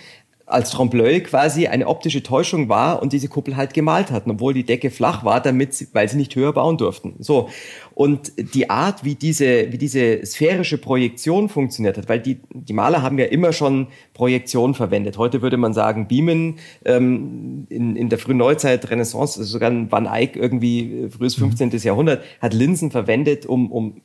als 0.47 0.71
Trompe-l'œil 0.71 1.21
quasi 1.23 1.67
eine 1.67 1.89
optische 1.89 2.23
Täuschung 2.23 2.69
war 2.69 3.03
und 3.03 3.13
diese 3.13 3.27
Kuppel 3.27 3.57
halt 3.57 3.75
gemalt 3.75 4.13
hatten, 4.13 4.31
obwohl 4.31 4.55
die 4.55 4.65
Decke 4.65 4.91
flach 4.91 5.25
war, 5.25 5.41
damit 5.41 5.75
sie, 5.75 5.89
weil 5.93 6.09
sie 6.09 6.17
nicht 6.17 6.37
höher 6.37 6.53
bauen 6.53 6.79
durften. 6.79 7.17
So. 7.19 7.49
Und 7.95 8.33
die 8.55 8.71
Art, 8.71 9.03
wie 9.03 9.17
diese, 9.17 9.73
wie 9.73 9.79
diese 9.79 10.25
sphärische 10.25 10.79
Projektion 10.79 11.49
funktioniert 11.49 11.99
hat, 11.99 12.09
weil 12.09 12.21
die, 12.21 12.39
die 12.53 12.73
Maler 12.73 13.03
haben 13.03 13.19
ja 13.19 13.25
immer 13.25 13.53
schon 13.53 13.89
Projektion 14.15 14.75
verwendet. 14.75 15.19
Heute 15.19 15.43
würde 15.43 15.57
man 15.57 15.75
sagen 15.75 16.07
Beamen. 16.07 16.59
Ähm, 16.85 17.67
in, 17.69 17.97
in 17.97 18.09
der 18.09 18.19
frühen 18.19 18.37
Neuzeit, 18.37 18.89
Renaissance, 18.91 19.41
also 19.41 19.51
sogar 19.51 19.73
Van 19.91 20.07
Eyck 20.07 20.37
irgendwie 20.37 21.09
frühes 21.11 21.35
15. 21.35 21.71
Mhm. 21.71 21.79
Jahrhundert, 21.79 22.23
hat 22.41 22.55
Linsen 22.55 22.93
verwendet, 22.93 23.47
um, 23.47 23.73
um 23.73 24.01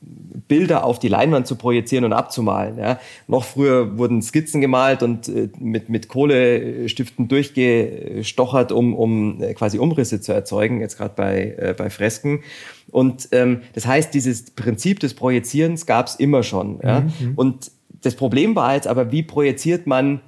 Bilder 0.52 0.84
auf 0.84 0.98
die 0.98 1.08
Leinwand 1.08 1.46
zu 1.46 1.56
projizieren 1.56 2.04
und 2.04 2.12
abzumalen. 2.12 2.76
Ja. 2.76 3.00
Noch 3.26 3.42
früher 3.42 3.96
wurden 3.96 4.20
Skizzen 4.20 4.60
gemalt 4.60 5.02
und 5.02 5.26
äh, 5.26 5.48
mit, 5.58 5.88
mit 5.88 6.08
Kohlestiften 6.08 7.26
durchgestochert, 7.26 8.70
um, 8.70 8.94
um 8.94 9.42
äh, 9.42 9.54
quasi 9.54 9.78
Umrisse 9.78 10.20
zu 10.20 10.34
erzeugen, 10.34 10.80
jetzt 10.80 10.98
gerade 10.98 11.14
bei, 11.16 11.54
äh, 11.56 11.74
bei 11.74 11.88
Fresken. 11.88 12.42
Und 12.90 13.30
ähm, 13.32 13.62
das 13.72 13.86
heißt, 13.86 14.12
dieses 14.12 14.50
Prinzip 14.50 15.00
des 15.00 15.14
Projizierens 15.14 15.86
gab 15.86 16.08
es 16.08 16.16
immer 16.16 16.42
schon. 16.42 16.80
Ja? 16.82 17.00
Mhm. 17.00 17.32
Und 17.34 17.70
das 18.02 18.14
Problem 18.14 18.54
war 18.54 18.74
jetzt 18.74 18.86
aber, 18.86 19.10
wie 19.10 19.22
projiziert 19.22 19.86
man 19.86 20.20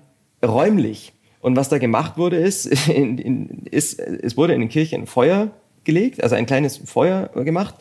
räumlich? 0.42 1.12
Und 1.42 1.54
was 1.54 1.68
da 1.68 1.76
gemacht 1.76 2.16
wurde, 2.16 2.38
ist, 2.38 2.64
in, 2.88 3.18
in, 3.18 3.66
ist 3.70 4.00
es 4.00 4.38
wurde 4.38 4.54
in 4.54 4.60
den 4.60 4.70
Kirchen 4.70 5.02
ein 5.02 5.06
Feuer 5.06 5.50
gelegt, 5.84 6.22
also 6.22 6.34
ein 6.34 6.46
kleines 6.46 6.78
Feuer 6.78 7.28
gemacht 7.44 7.74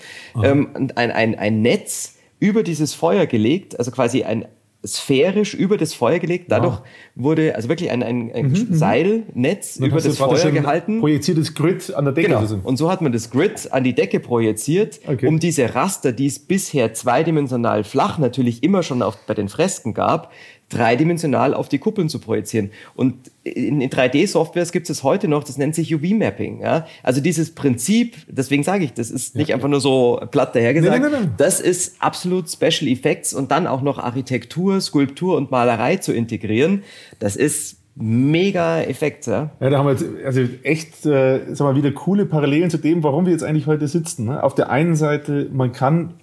ähm, 0.44 0.72
und 0.74 0.98
ein, 0.98 1.10
ein, 1.10 1.40
ein 1.40 1.62
Netz 1.62 2.13
über 2.44 2.62
dieses 2.62 2.94
Feuer 2.94 3.26
gelegt, 3.26 3.80
also 3.80 3.90
quasi 3.90 4.24
ein 4.24 4.46
sphärisch 4.86 5.54
über 5.54 5.78
das 5.78 5.94
Feuer 5.94 6.20
gelegt. 6.20 6.52
Dadurch 6.52 6.80
wow. 6.80 6.84
wurde 7.16 7.56
also 7.56 7.70
wirklich 7.70 7.90
ein, 7.90 8.04
ein, 8.04 8.34
ein 8.34 8.48
mhm, 8.48 8.52
mhm. 8.52 8.74
Seilnetz 8.74 9.78
über 9.78 10.02
das 10.02 10.18
Feuer 10.18 10.52
gehalten. 10.52 11.00
Projiziertes 11.00 11.54
Grid 11.54 11.94
an 11.96 12.04
der 12.04 12.14
Decke. 12.14 12.28
Genau. 12.28 12.60
Und 12.64 12.76
so 12.76 12.92
hat 12.92 13.02
man 13.02 13.14
das 13.14 13.30
Grid 13.30 13.72
an 13.72 13.86
die 13.86 13.96
Decke 13.96 14.20
projiziert, 14.20 15.00
okay. 15.08 15.26
um 15.26 15.40
diese 15.40 15.74
Raster, 15.74 16.12
die 16.12 16.26
es 16.26 16.38
bisher 16.38 16.94
zweidimensional 16.94 17.86
flach 17.86 18.18
natürlich 18.18 18.62
immer 18.62 18.84
schon 18.84 19.02
auf, 19.02 19.18
bei 19.26 19.34
den 19.34 19.48
Fresken 19.48 19.94
gab, 19.94 20.34
dreidimensional 20.70 21.54
auf 21.54 21.70
die 21.70 21.78
Kuppeln 21.78 22.10
zu 22.10 22.20
projizieren. 22.20 22.72
Und 22.96 23.32
in, 23.44 23.82
in 23.82 23.90
3D-Softwares 23.90 24.72
gibt 24.72 24.90
es 24.90 25.04
heute 25.04 25.28
noch, 25.28 25.44
das 25.44 25.58
nennt 25.58 25.76
sich 25.76 25.94
UV-Mapping. 25.94 26.62
Ja? 26.62 26.88
Also 27.04 27.22
dieses 27.22 27.54
Prinzip, 27.54 28.18
deswegen 28.28 28.64
sage 28.64 28.86
ich, 28.86 28.94
das 28.94 29.12
ist 29.12 29.36
nicht 29.36 29.50
ja. 29.50 29.56
einfach 29.56 29.70
nur 29.70 29.82
so 29.82 30.22
platt 30.32 30.56
dahergesagt, 30.56 31.02
nein, 31.02 31.12
nein, 31.12 31.22
nein, 31.24 31.34
das 31.38 31.60
ist 31.60 32.02
absolut 32.02 32.50
Special 32.50 32.90
Effects 32.90 33.34
und 33.34 33.52
dann 33.52 33.68
auch 33.68 33.82
noch 33.82 34.00
Architektur, 34.00 34.82
Skulptur 34.82 35.38
und 35.38 35.52
Malerei 35.52 35.98
zu 35.98 36.14
integrieren. 36.14 36.84
Das 37.20 37.36
ist 37.36 37.78
mega 37.96 38.82
Effekt. 38.82 39.28
Ja, 39.28 39.52
ja 39.60 39.70
da 39.70 39.78
haben 39.78 39.86
wir 39.86 39.94
jetzt 39.94 40.06
also 40.26 40.42
echt 40.64 41.06
äh, 41.06 41.54
sag 41.54 41.66
mal, 41.66 41.76
wieder 41.76 41.92
coole 41.92 42.26
Parallelen 42.26 42.70
zu 42.70 42.78
dem, 42.78 43.04
warum 43.04 43.26
wir 43.26 43.32
jetzt 43.32 43.44
eigentlich 43.44 43.68
heute 43.68 43.88
sitzen. 43.88 44.26
Ne? 44.26 44.44
Auf 44.44 44.56
der 44.56 44.70
einen 44.70 44.96
Seite, 44.96 45.50
man 45.52 45.72
kann 45.72 46.16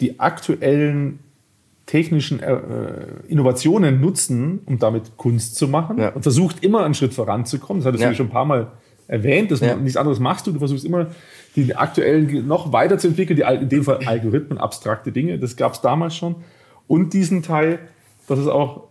die 0.00 0.20
aktuellen 0.20 1.20
technischen 1.86 2.40
äh, 2.40 2.58
Innovationen 3.28 4.00
nutzen, 4.00 4.60
um 4.66 4.78
damit 4.78 5.16
Kunst 5.16 5.56
zu 5.56 5.68
machen 5.68 5.98
ja. 5.98 6.10
und 6.10 6.22
versucht 6.22 6.62
immer 6.64 6.84
einen 6.84 6.94
Schritt 6.94 7.14
voranzukommen. 7.14 7.80
Das 7.80 7.86
hattest 7.86 8.02
ja. 8.02 8.10
du 8.10 8.16
schon 8.16 8.26
ein 8.26 8.32
paar 8.32 8.44
Mal 8.44 8.72
erwähnt, 9.06 9.52
dass 9.52 9.60
ja. 9.60 9.76
nichts 9.76 9.96
anderes 9.96 10.18
machst 10.18 10.46
du. 10.46 10.52
Du 10.52 10.58
versuchst 10.58 10.84
immer, 10.84 11.08
die 11.54 11.76
aktuellen 11.76 12.46
noch 12.46 12.72
weiterzuentwickeln, 12.72 13.36
die 13.36 13.62
in 13.62 13.68
dem 13.68 13.84
Fall 13.84 14.00
Algorithmen, 14.04 14.58
abstrakte 14.58 15.12
Dinge. 15.12 15.38
Das 15.38 15.56
gab 15.56 15.74
es 15.74 15.80
damals 15.80 16.16
schon. 16.16 16.36
Und 16.88 17.14
diesen 17.14 17.42
Teil, 17.42 17.78
dass 18.26 18.40
es 18.40 18.48
auch 18.48 18.88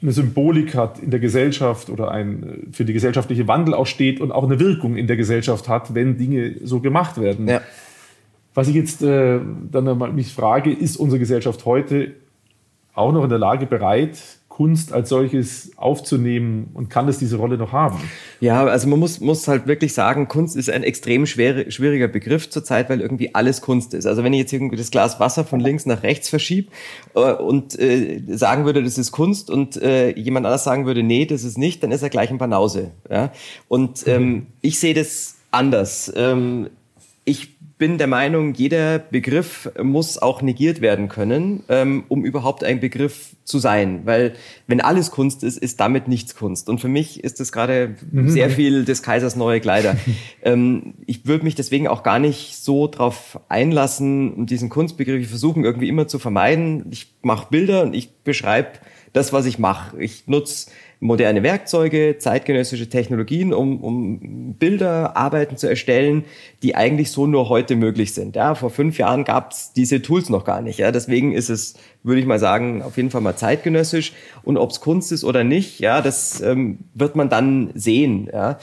eine 0.00 0.12
Symbolik 0.12 0.76
hat 0.76 1.00
in 1.00 1.10
der 1.10 1.18
Gesellschaft 1.20 1.90
oder 1.90 2.12
ein 2.12 2.68
für 2.70 2.84
die 2.84 2.92
gesellschaftliche 2.92 3.48
Wandel 3.48 3.74
auch 3.74 3.86
steht 3.86 4.20
und 4.20 4.30
auch 4.30 4.44
eine 4.44 4.60
Wirkung 4.60 4.96
in 4.96 5.08
der 5.08 5.16
Gesellschaft 5.16 5.68
hat, 5.68 5.94
wenn 5.94 6.16
Dinge 6.16 6.56
so 6.62 6.80
gemacht 6.80 7.20
werden. 7.20 7.48
Ja. 7.48 7.60
Was 8.54 8.68
ich 8.68 8.74
jetzt 8.74 9.02
äh, 9.02 9.40
dann 9.70 9.98
mal 9.98 10.12
mich 10.12 10.32
frage, 10.32 10.72
ist 10.72 10.96
unsere 10.96 11.18
Gesellschaft 11.18 11.64
heute 11.64 12.12
auch 12.96 13.12
noch 13.12 13.22
in 13.22 13.30
der 13.30 13.38
Lage 13.38 13.66
bereit, 13.66 14.18
Kunst 14.56 14.90
als 14.90 15.10
solches 15.10 15.72
aufzunehmen 15.76 16.70
und 16.72 16.88
kann 16.88 17.06
es 17.08 17.18
diese 17.18 17.36
Rolle 17.36 17.58
noch 17.58 17.72
haben? 17.72 17.98
Ja, 18.40 18.64
also 18.64 18.88
man 18.88 18.98
muss, 18.98 19.20
muss 19.20 19.46
halt 19.48 19.66
wirklich 19.66 19.92
sagen, 19.92 20.28
Kunst 20.28 20.56
ist 20.56 20.70
ein 20.70 20.82
extrem 20.82 21.26
schwer, 21.26 21.70
schwieriger 21.70 22.08
Begriff 22.08 22.48
zurzeit, 22.48 22.88
weil 22.88 23.02
irgendwie 23.02 23.34
alles 23.34 23.60
Kunst 23.60 23.92
ist. 23.92 24.06
Also 24.06 24.24
wenn 24.24 24.32
ich 24.32 24.38
jetzt 24.38 24.54
irgendwie 24.54 24.76
das 24.76 24.90
Glas 24.90 25.20
Wasser 25.20 25.44
von 25.44 25.60
links 25.60 25.84
nach 25.84 26.02
rechts 26.02 26.30
verschiebe 26.30 26.70
äh, 27.14 27.34
und 27.34 27.78
äh, 27.78 28.22
sagen 28.28 28.64
würde, 28.64 28.82
das 28.82 28.96
ist 28.96 29.12
Kunst 29.12 29.50
und 29.50 29.76
äh, 29.76 30.16
jemand 30.18 30.46
anders 30.46 30.64
sagen 30.64 30.86
würde, 30.86 31.02
nee, 31.02 31.26
das 31.26 31.44
ist 31.44 31.58
nicht, 31.58 31.82
dann 31.82 31.92
ist 31.92 32.02
er 32.02 32.08
gleich 32.08 32.30
ein 32.30 32.38
Banause. 32.38 32.92
Ja? 33.10 33.32
Und 33.68 34.08
ähm, 34.08 34.22
mhm. 34.22 34.46
ich 34.62 34.80
sehe 34.80 34.94
das 34.94 35.36
anders. 35.50 36.10
Ähm, 36.16 36.70
ich 37.26 37.56
bin 37.78 37.98
der 37.98 38.06
Meinung, 38.06 38.54
jeder 38.54 38.98
Begriff 38.98 39.70
muss 39.82 40.16
auch 40.16 40.40
negiert 40.40 40.80
werden 40.80 41.08
können, 41.08 41.62
ähm, 41.68 42.04
um 42.08 42.24
überhaupt 42.24 42.64
ein 42.64 42.80
Begriff 42.80 43.36
zu 43.44 43.58
sein. 43.58 44.02
Weil 44.04 44.32
wenn 44.66 44.80
alles 44.80 45.10
Kunst 45.10 45.44
ist, 45.44 45.58
ist 45.58 45.78
damit 45.78 46.08
nichts 46.08 46.36
Kunst. 46.36 46.70
Und 46.70 46.80
für 46.80 46.88
mich 46.88 47.22
ist 47.22 47.38
das 47.38 47.52
gerade 47.52 47.96
mhm. 48.10 48.30
sehr 48.30 48.48
viel 48.48 48.86
des 48.86 49.02
Kaisers 49.02 49.36
neue 49.36 49.60
Kleider. 49.60 49.96
ähm, 50.42 50.94
ich 51.04 51.26
würde 51.26 51.44
mich 51.44 51.54
deswegen 51.54 51.86
auch 51.86 52.02
gar 52.02 52.18
nicht 52.18 52.56
so 52.56 52.86
drauf 52.86 53.40
einlassen, 53.50 54.32
um 54.32 54.46
diesen 54.46 54.70
Kunstbegriff. 54.70 55.20
Ich 55.20 55.28
versuche 55.28 55.60
irgendwie 55.60 55.88
immer 55.88 56.08
zu 56.08 56.18
vermeiden. 56.18 56.86
Ich 56.90 57.14
mache 57.20 57.48
Bilder 57.50 57.82
und 57.82 57.94
ich 57.94 58.14
beschreibe 58.22 58.70
das, 59.12 59.32
was 59.34 59.44
ich 59.44 59.58
mache. 59.58 60.00
Ich 60.00 60.26
nutze 60.28 60.70
moderne 61.00 61.42
Werkzeuge, 61.42 62.16
zeitgenössische 62.18 62.88
Technologien, 62.88 63.52
um, 63.52 63.82
um 63.82 64.54
Bilder, 64.54 65.16
Arbeiten 65.16 65.56
zu 65.56 65.68
erstellen, 65.68 66.24
die 66.62 66.74
eigentlich 66.74 67.10
so 67.10 67.26
nur 67.26 67.48
heute 67.48 67.76
möglich 67.76 68.14
sind. 68.14 68.36
Ja, 68.36 68.54
vor 68.54 68.70
fünf 68.70 68.98
Jahren 68.98 69.24
gab 69.24 69.52
es 69.52 69.72
diese 69.72 70.02
Tools 70.02 70.30
noch 70.30 70.44
gar 70.44 70.62
nicht. 70.62 70.78
Ja, 70.78 70.92
deswegen 70.92 71.32
ist 71.32 71.50
es, 71.50 71.74
würde 72.02 72.20
ich 72.20 72.26
mal 72.26 72.38
sagen, 72.38 72.82
auf 72.82 72.96
jeden 72.96 73.10
Fall 73.10 73.20
mal 73.20 73.36
zeitgenössisch. 73.36 74.12
Und 74.42 74.56
ob 74.56 74.70
es 74.70 74.80
Kunst 74.80 75.12
ist 75.12 75.24
oder 75.24 75.44
nicht, 75.44 75.80
ja, 75.80 76.00
das 76.00 76.40
ähm, 76.40 76.78
wird 76.94 77.16
man 77.16 77.28
dann 77.28 77.70
sehen. 77.74 78.28
Ja. 78.32 78.58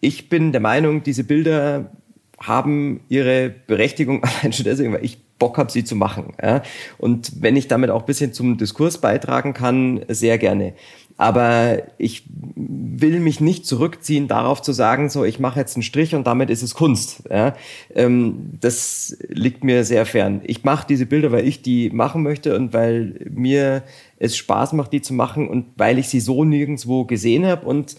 Ich 0.00 0.28
bin 0.28 0.52
der 0.52 0.60
Meinung, 0.60 1.02
diese 1.02 1.24
Bilder 1.24 1.90
haben 2.38 3.00
ihre 3.08 3.50
Berechtigung 3.50 4.24
allein 4.40 4.52
schon 4.52 4.64
deswegen, 4.64 4.92
weil 4.92 5.04
ich 5.04 5.18
Bock 5.40 5.58
habe, 5.58 5.72
sie 5.72 5.82
zu 5.82 5.96
machen. 5.96 6.34
Ja? 6.40 6.62
Und 6.98 7.42
wenn 7.42 7.56
ich 7.56 7.66
damit 7.66 7.90
auch 7.90 8.02
bisschen 8.02 8.32
zum 8.32 8.58
Diskurs 8.58 8.98
beitragen 8.98 9.54
kann, 9.54 10.04
sehr 10.06 10.38
gerne. 10.38 10.74
Aber 11.20 11.82
ich 11.98 12.24
will 12.32 13.20
mich 13.20 13.42
nicht 13.42 13.66
zurückziehen, 13.66 14.26
darauf 14.26 14.62
zu 14.62 14.72
sagen, 14.72 15.10
so, 15.10 15.22
ich 15.22 15.38
mache 15.38 15.60
jetzt 15.60 15.76
einen 15.76 15.82
Strich 15.82 16.14
und 16.14 16.26
damit 16.26 16.48
ist 16.48 16.62
es 16.62 16.74
Kunst. 16.74 17.24
Ja? 17.28 17.54
Ähm, 17.94 18.52
das 18.58 19.18
liegt 19.28 19.62
mir 19.62 19.84
sehr 19.84 20.06
fern. 20.06 20.40
Ich 20.44 20.64
mache 20.64 20.86
diese 20.88 21.04
Bilder, 21.04 21.30
weil 21.30 21.46
ich 21.46 21.60
die 21.60 21.90
machen 21.90 22.22
möchte 22.22 22.56
und 22.56 22.72
weil 22.72 23.26
mir 23.28 23.82
es 24.16 24.34
Spaß 24.34 24.72
macht, 24.72 24.94
die 24.94 25.02
zu 25.02 25.12
machen 25.12 25.46
und 25.46 25.66
weil 25.76 25.98
ich 25.98 26.08
sie 26.08 26.20
so 26.20 26.42
nirgendwo 26.42 27.04
gesehen 27.04 27.44
habe 27.44 27.66
und 27.66 27.96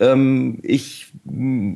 ähm, 0.00 0.58
ich, 0.62 1.12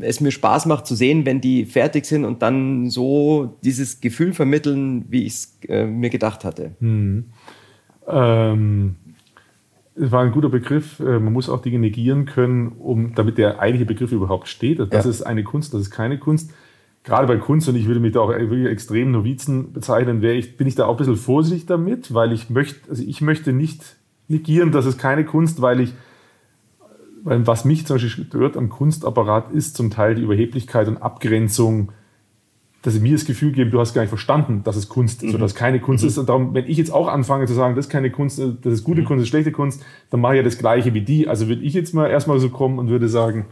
es 0.01 0.23
mir 0.23 0.31
Spaß 0.31 0.65
macht 0.65 0.87
zu 0.87 0.95
sehen, 0.95 1.27
wenn 1.27 1.43
die 1.43 1.67
fertig 1.67 2.07
sind 2.07 2.25
und 2.25 2.41
dann 2.41 2.89
so 2.89 3.59
dieses 3.63 4.01
Gefühl 4.01 4.33
vermitteln, 4.33 5.05
wie 5.11 5.25
ich 5.25 5.35
es 5.35 5.59
äh, 5.69 5.85
mir 5.85 6.09
gedacht 6.09 6.43
hatte. 6.43 6.71
Hm. 6.81 7.27
Ähm 8.09 8.97
es 9.99 10.13
war 10.13 10.23
ein 10.23 10.33
guter 10.33 10.49
Begriff. 10.49 11.01
Äh, 11.01 11.19
man 11.19 11.33
muss 11.33 11.49
auch 11.49 11.63
Dinge 11.63 11.79
negieren 11.79 12.27
können, 12.27 12.73
um, 12.79 13.15
damit 13.15 13.39
der 13.39 13.61
eigentliche 13.61 13.87
Begriff 13.87 14.13
überhaupt 14.13 14.49
steht. 14.49 14.79
Das 14.79 15.05
ja. 15.05 15.11
ist 15.11 15.23
eine 15.23 15.45
Kunst, 15.45 15.75
das 15.75 15.83
ist 15.83 15.91
keine 15.91 16.19
Kunst. 16.19 16.53
Gerade 17.05 17.29
bei 17.29 17.37
Kunst, 17.37 17.69
und 17.69 17.77
ich 17.77 17.87
würde 17.87 18.01
mich 18.01 18.13
da 18.13 18.21
auch 18.21 18.31
wirklich 18.31 18.67
extrem 18.67 19.13
Novizen 19.13 19.73
bezeichnen, 19.73 20.23
ich, 20.25 20.57
bin 20.57 20.67
ich 20.67 20.75
da 20.75 20.87
auch 20.87 20.93
ein 20.93 20.97
bisschen 20.97 21.17
vorsichtig 21.17 21.67
damit, 21.67 22.13
weil 22.13 22.33
ich 22.33 22.51
möchte, 22.51 22.91
also 22.91 23.05
ich 23.05 23.21
möchte 23.21 23.53
nicht 23.53 23.97
negieren, 24.27 24.73
dass 24.73 24.87
es 24.87 24.99
keine 24.99 25.25
Kunst, 25.25 25.63
weil 25.63 25.81
ich, 25.81 25.93
weil 27.23 27.47
was 27.47 27.65
mich 27.65 27.87
zum 27.87 27.95
Beispiel 27.95 28.25
stört 28.25 28.57
am 28.57 28.71
Kunstapparat 28.71 29.53
ist 29.53 29.77
zum 29.77 29.91
Teil 29.91 30.17
die 30.17 30.23
Überheblichkeit 30.23 30.89
und 30.89 30.97
Abgrenzung 30.97 31.93
dass 32.87 32.95
sie 32.95 33.01
mir 33.01 33.13
das 33.13 33.25
Gefühl 33.25 33.51
geben, 33.51 33.73
du 33.73 33.81
hast 33.81 33.95
gar 33.95 34.03
nicht 34.03 34.11
verstanden, 34.11 34.63
dass 34.63 34.77
es 34.77 34.89
Kunst 34.89 35.23
ist 35.23 35.31
mhm. 35.31 35.35
oder 35.35 35.41
dass 35.41 35.53
es 35.53 35.59
keine 35.59 35.81
Kunst 35.81 36.05
mhm. 36.05 36.09
ist. 36.09 36.19
Und 36.19 36.29
darum, 36.29 36.55
wenn 36.55 36.67
ich 36.67 36.79
jetzt 36.79 36.93
auch 36.93 37.09
anfange 37.09 37.47
zu 37.47 37.53
sagen, 37.53 37.75
das 37.75 37.87
ist 37.87 37.91
keine 37.91 38.11
Kunst, 38.11 38.39
das 38.39 38.73
ist 38.73 38.85
gute 38.85 39.03
mhm. 39.03 39.07
Kunst, 39.07 39.21
das 39.21 39.25
ist 39.25 39.31
schlechte 39.31 39.51
Kunst, 39.51 39.85
dann 40.11 40.21
mache 40.21 40.35
ich 40.35 40.37
ja 40.39 40.43
das 40.45 40.57
Gleiche 40.57 40.95
wie 40.95 41.01
die. 41.01 41.27
Also 41.27 41.49
würde 41.49 41.63
ich 41.63 41.75
jetzt 41.75 41.95
mal 41.95 42.09
erstmal 42.09 42.39
so 42.39 42.49
kommen 42.49 42.79
und 42.79 42.89
würde 42.89 43.09
sagen, 43.09 43.47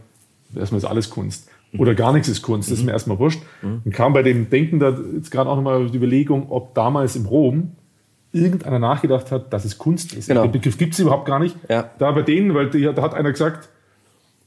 erstmal 0.55 0.77
ist 0.77 0.85
alles 0.85 1.09
Kunst. 1.09 1.49
Mhm. 1.73 1.81
Oder 1.81 1.95
gar 1.95 2.13
nichts 2.13 2.29
ist 2.29 2.41
Kunst, 2.43 2.71
das 2.71 2.77
ist 2.77 2.83
mhm. 2.83 2.87
mir 2.87 2.91
erstmal 2.93 3.19
wurscht. 3.19 3.41
Mhm. 3.61 3.81
Und 3.83 3.93
kam 3.93 4.13
bei 4.13 4.23
dem 4.23 4.49
Denken 4.49 4.79
da 4.79 4.97
jetzt 5.13 5.31
gerade 5.31 5.49
auch 5.49 5.57
nochmal 5.57 5.89
die 5.89 5.97
Überlegung, 5.97 6.49
ob 6.49 6.73
damals 6.73 7.17
im 7.17 7.25
Rom 7.25 7.71
irgendeiner 8.31 8.79
nachgedacht 8.79 9.31
hat, 9.31 9.51
dass 9.51 9.65
es 9.65 9.77
Kunst 9.77 10.13
ist. 10.13 10.27
Genau. 10.27 10.43
Den 10.43 10.51
Begriff 10.53 10.77
gibt 10.77 10.93
es 10.93 10.99
überhaupt 10.99 11.25
gar 11.25 11.39
nicht. 11.39 11.57
Ja. 11.69 11.89
Da 11.99 12.11
bei 12.11 12.21
denen, 12.21 12.53
weil 12.53 12.69
da 12.69 13.01
hat 13.01 13.13
einer 13.13 13.31
gesagt, 13.31 13.69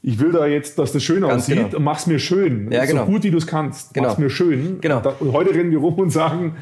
ich 0.01 0.19
will 0.19 0.31
da 0.31 0.45
jetzt, 0.47 0.79
dass 0.79 0.93
das 0.93 1.03
schön 1.03 1.21
Ganz 1.21 1.43
aussieht 1.43 1.57
genau. 1.57 1.77
und 1.77 1.83
mach's 1.83 2.07
mir 2.07 2.19
schön. 2.19 2.71
Ja, 2.71 2.85
genau. 2.85 3.05
So 3.05 3.11
gut 3.11 3.23
wie 3.23 3.31
du 3.31 3.37
es 3.37 3.47
kannst. 3.47 3.93
Genau. 3.93 4.07
Mach's 4.07 4.17
mir 4.17 4.29
schön. 4.29 4.79
Genau. 4.81 5.01
Und, 5.19 5.33
heute 5.33 5.53
rennen 5.53 5.71
wir 5.71 5.79
rum 5.79 5.95
und 5.95 6.09
sagen, 6.09 6.55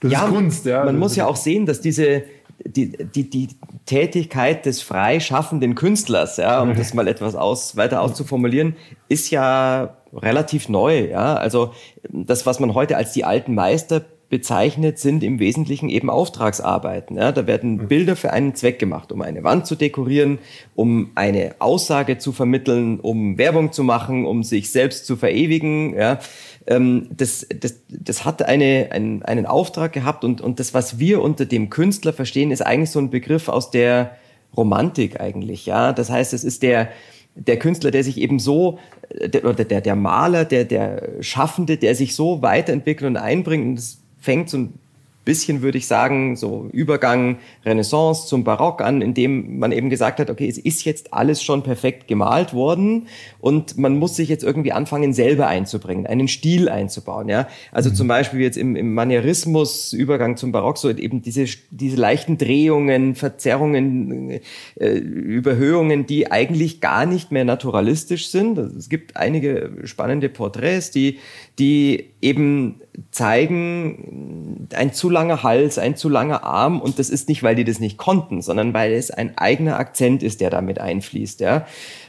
das 0.00 0.12
ja, 0.12 0.24
ist 0.24 0.32
Kunst. 0.32 0.66
Ja. 0.66 0.84
Man 0.84 0.98
muss 0.98 1.14
ja 1.14 1.26
auch 1.26 1.36
sehen, 1.36 1.66
dass 1.66 1.80
diese, 1.80 2.24
die, 2.64 2.92
die, 2.92 3.28
die 3.28 3.48
Tätigkeit 3.84 4.64
des 4.64 4.80
freischaffenden 4.80 5.74
Künstlers, 5.74 6.38
ja, 6.38 6.62
um 6.62 6.74
das 6.76 6.94
mal 6.94 7.08
etwas 7.08 7.34
aus, 7.34 7.76
weiter 7.76 8.00
auszuformulieren, 8.00 8.74
ist 9.08 9.30
ja 9.30 9.96
relativ 10.14 10.68
neu. 10.68 11.08
Ja? 11.10 11.34
Also 11.34 11.72
das, 12.08 12.46
was 12.46 12.58
man 12.58 12.74
heute 12.74 12.96
als 12.96 13.12
die 13.12 13.24
alten 13.24 13.54
Meister 13.54 14.02
bezeichnet, 14.32 14.98
sind 14.98 15.22
im 15.22 15.38
Wesentlichen 15.40 15.90
eben 15.90 16.08
Auftragsarbeiten. 16.08 17.18
Ja, 17.18 17.32
da 17.32 17.46
werden 17.46 17.72
mhm. 17.72 17.88
Bilder 17.88 18.16
für 18.16 18.32
einen 18.32 18.54
Zweck 18.54 18.78
gemacht, 18.78 19.12
um 19.12 19.20
eine 19.20 19.44
Wand 19.44 19.66
zu 19.66 19.76
dekorieren, 19.76 20.38
um 20.74 21.10
eine 21.16 21.56
Aussage 21.58 22.16
zu 22.16 22.32
vermitteln, 22.32 22.98
um 22.98 23.36
Werbung 23.36 23.72
zu 23.72 23.84
machen, 23.84 24.24
um 24.24 24.42
sich 24.42 24.72
selbst 24.72 25.04
zu 25.04 25.16
verewigen. 25.16 25.94
Ja, 25.94 26.18
ähm, 26.66 27.08
das, 27.14 27.46
das, 27.60 27.82
das 27.90 28.24
hat 28.24 28.42
eine, 28.42 28.88
einen, 28.92 29.22
einen 29.22 29.44
Auftrag 29.44 29.92
gehabt 29.92 30.24
und, 30.24 30.40
und 30.40 30.60
das, 30.60 30.72
was 30.72 30.98
wir 30.98 31.20
unter 31.20 31.44
dem 31.44 31.68
Künstler 31.68 32.14
verstehen, 32.14 32.52
ist 32.52 32.64
eigentlich 32.64 32.90
so 32.90 33.00
ein 33.00 33.10
Begriff 33.10 33.50
aus 33.50 33.70
der 33.70 34.16
Romantik 34.56 35.20
eigentlich. 35.20 35.66
Ja, 35.66 35.92
das 35.92 36.08
heißt, 36.08 36.32
es 36.32 36.42
ist 36.42 36.62
der 36.62 36.88
der 37.34 37.58
Künstler, 37.58 37.90
der 37.90 38.04
sich 38.04 38.18
eben 38.18 38.38
so, 38.38 38.78
der, 39.10 39.46
oder 39.46 39.64
der, 39.64 39.80
der 39.80 39.96
Maler, 39.96 40.44
der, 40.44 40.66
der 40.66 41.22
Schaffende, 41.22 41.78
der 41.78 41.94
sich 41.94 42.14
so 42.14 42.42
weiterentwickelt 42.42 43.08
und 43.08 43.16
einbringt. 43.16 43.64
Und 43.66 43.76
das 43.76 44.01
fängt 44.22 44.48
so 44.48 44.56
ein 44.56 44.78
bisschen, 45.24 45.62
würde 45.62 45.78
ich 45.78 45.86
sagen, 45.86 46.36
so 46.36 46.68
Übergang 46.72 47.38
Renaissance 47.64 48.26
zum 48.26 48.42
Barock 48.42 48.80
an, 48.80 49.02
in 49.02 49.14
dem 49.14 49.58
man 49.58 49.70
eben 49.70 49.88
gesagt 49.88 50.18
hat, 50.18 50.30
okay, 50.30 50.48
es 50.48 50.58
ist 50.58 50.84
jetzt 50.84 51.14
alles 51.14 51.42
schon 51.42 51.62
perfekt 51.62 52.08
gemalt 52.08 52.54
worden 52.54 53.06
und 53.40 53.78
man 53.78 53.98
muss 53.98 54.16
sich 54.16 54.28
jetzt 54.28 54.42
irgendwie 54.42 54.72
anfangen, 54.72 55.12
selber 55.12 55.46
einzubringen, 55.46 56.06
einen 56.06 56.26
Stil 56.26 56.68
einzubauen. 56.68 57.28
Ja? 57.28 57.46
Also 57.70 57.90
mhm. 57.90 57.94
zum 57.94 58.08
Beispiel 58.08 58.40
jetzt 58.40 58.56
im, 58.56 58.74
im 58.74 58.94
Manierismus, 58.94 59.92
Übergang 59.92 60.36
zum 60.36 60.50
Barock, 60.50 60.78
so 60.78 60.90
eben 60.90 61.22
diese, 61.22 61.44
diese 61.70 61.96
leichten 61.96 62.36
Drehungen, 62.36 63.14
Verzerrungen, 63.14 64.40
äh, 64.74 64.88
Überhöhungen, 64.98 66.04
die 66.06 66.32
eigentlich 66.32 66.80
gar 66.80 67.06
nicht 67.06 67.30
mehr 67.30 67.44
naturalistisch 67.44 68.28
sind. 68.28 68.58
Also 68.58 68.76
es 68.76 68.88
gibt 68.88 69.16
einige 69.16 69.70
spannende 69.84 70.28
Porträts, 70.28 70.90
die, 70.90 71.18
die 71.58 72.10
eben 72.20 72.80
zeigen, 73.10 74.68
ein 74.74 74.92
zu 74.92 75.10
langer 75.10 75.42
Hals, 75.42 75.78
ein 75.78 75.96
zu 75.96 76.08
langer 76.08 76.44
Arm 76.44 76.80
und 76.80 76.98
das 76.98 77.10
ist 77.10 77.28
nicht, 77.28 77.42
weil 77.42 77.54
die 77.54 77.64
das 77.64 77.78
nicht 77.78 77.98
konnten, 77.98 78.42
sondern 78.42 78.72
weil 78.74 78.92
es 78.92 79.10
ein 79.10 79.36
eigener 79.36 79.78
Akzent 79.78 80.22
ist, 80.22 80.40
der 80.40 80.50
damit 80.50 80.78
einfließt. 80.78 81.40
Ja. 81.40 81.66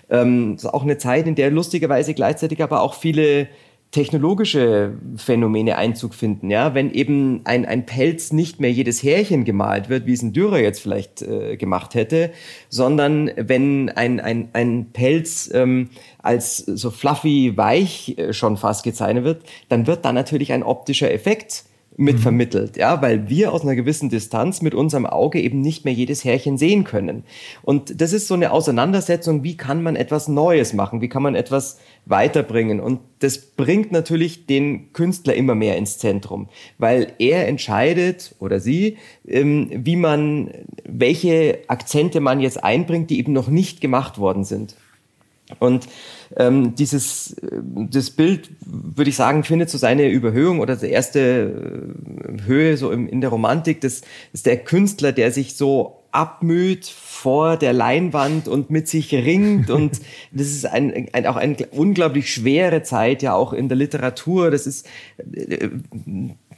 Ähm, 0.10 0.56
das 0.56 0.66
ist 0.66 0.70
auch 0.70 0.84
eine 0.84 0.98
Zeit, 0.98 1.28
in 1.28 1.36
der 1.36 1.52
lustigerweise 1.52 2.14
gleichzeitig 2.14 2.64
aber 2.64 2.82
auch 2.82 2.94
viele 2.94 3.48
technologische 3.94 4.94
Phänomene 5.18 5.78
Einzug 5.78 6.16
finden. 6.16 6.50
Ja, 6.50 6.74
wenn 6.74 6.92
eben 6.92 7.42
ein, 7.46 7.66
ein 7.66 7.86
Pelz 7.86 8.34
nicht 8.34 8.60
mehr 8.60 8.72
jedes 8.72 9.04
Härchen 9.04 9.46
gemalt 9.46 9.88
wird, 9.88 10.08
wie 10.08 10.14
es 10.14 10.24
ein 10.24 10.34
Dürer 10.34 10.60
jetzt 10.60 10.82
vielleicht 10.82 11.22
äh, 11.22 11.58
gemacht 11.58 11.94
hätte, 11.94 12.32
sondern 12.70 13.30
wenn 13.38 13.90
ein, 13.90 14.20
ein, 14.20 14.50
ein 14.54 14.88
Pelz 14.94 15.50
ähm, 15.54 15.90
als 16.18 16.58
so 16.58 16.90
fluffy 16.90 17.56
weich 17.56 18.18
äh, 18.18 18.34
schon 18.34 18.58
fast 18.58 18.84
gezeichnet 18.84 19.26
wird, 19.26 19.44
dann 19.70 19.86
wird 19.86 20.04
da 20.04 20.12
natürlich 20.12 20.54
ein 20.54 20.64
optischer 20.64 21.12
Effekt 21.12 21.66
mit 21.96 22.18
mhm. 22.18 22.22
vermittelt, 22.22 22.78
ja, 22.78 23.02
weil 23.02 23.30
wir 23.30 23.54
aus 23.54 23.62
einer 23.62 23.76
gewissen 23.76 24.10
Distanz 24.10 24.62
mit 24.62 24.74
unserem 24.74 25.06
Auge 25.06 25.40
eben 25.40 25.62
nicht 25.62 25.86
mehr 25.86 25.94
jedes 25.94 26.24
Härchen 26.26 26.58
sehen 26.58 26.84
können. 26.84 27.24
Und 27.62 28.02
das 28.02 28.14
ist 28.14 28.28
so 28.28 28.34
eine 28.34 28.52
Auseinandersetzung, 28.52 29.44
wie 29.44 29.58
kann 29.58 29.84
man 29.84 29.96
etwas 29.96 30.28
Neues 30.28 30.74
machen, 30.74 31.02
wie 31.02 31.10
kann 31.10 31.24
man 31.24 31.36
etwas 31.36 31.80
weiterbringen. 32.06 32.80
Und 32.80 33.00
das 33.20 33.38
bringt 33.38 33.92
natürlich 33.92 34.46
den 34.48 34.92
Künstler 34.94 35.36
immer 35.36 35.56
mehr 35.56 35.78
ins 35.78 35.98
Zentrum, 35.98 36.50
weil 36.78 37.14
er 37.20 37.48
entscheidet 37.48 38.36
oder 38.40 38.60
sie, 38.60 38.98
ähm, 39.28 39.70
wie 39.72 39.96
man, 39.96 40.50
welche 40.86 41.60
Akzente 41.68 42.20
man 42.20 42.40
jetzt 42.40 42.64
einbringt, 42.64 43.10
die 43.10 43.20
eben 43.20 43.34
noch 43.34 43.48
nicht 43.48 43.82
gemacht 43.82 44.18
worden 44.18 44.44
sind. 44.44 44.76
Und 45.60 45.88
ähm, 46.38 46.76
dieses 46.76 47.36
das 47.64 48.10
Bild, 48.12 48.50
würde 48.66 49.10
ich 49.10 49.16
sagen, 49.16 49.44
findet 49.44 49.70
so 49.70 49.78
seine 49.78 50.10
Überhöhung 50.10 50.60
oder 50.60 50.76
die 50.76 50.90
erste 50.90 51.20
äh, 51.20 52.42
Höhe 52.46 52.78
so 52.78 52.92
im, 52.92 53.08
in 53.08 53.22
der 53.22 53.30
Romantik. 53.30 53.82
Das 53.82 54.02
ist 54.32 54.46
der 54.46 54.58
Künstler, 54.58 55.12
der 55.12 55.32
sich 55.32 55.56
so 55.56 56.04
abmüht 56.12 56.86
vor 56.86 57.58
der 57.58 57.74
Leinwand 57.74 58.48
und 58.48 58.70
mit 58.70 58.88
sich 58.88 59.14
ringt. 59.14 59.70
Und 59.70 60.00
das 60.32 60.48
ist 60.48 60.66
ein, 60.66 61.10
ein, 61.12 61.26
auch 61.26 61.36
eine 61.36 61.56
unglaublich 61.72 62.32
schwere 62.32 62.84
Zeit, 62.84 63.24
ja 63.24 63.34
auch 63.34 63.52
in 63.52 63.68
der 63.68 63.78
Literatur. 63.78 64.52
Das 64.52 64.68
ist 64.68 64.88
äh, 65.34 65.70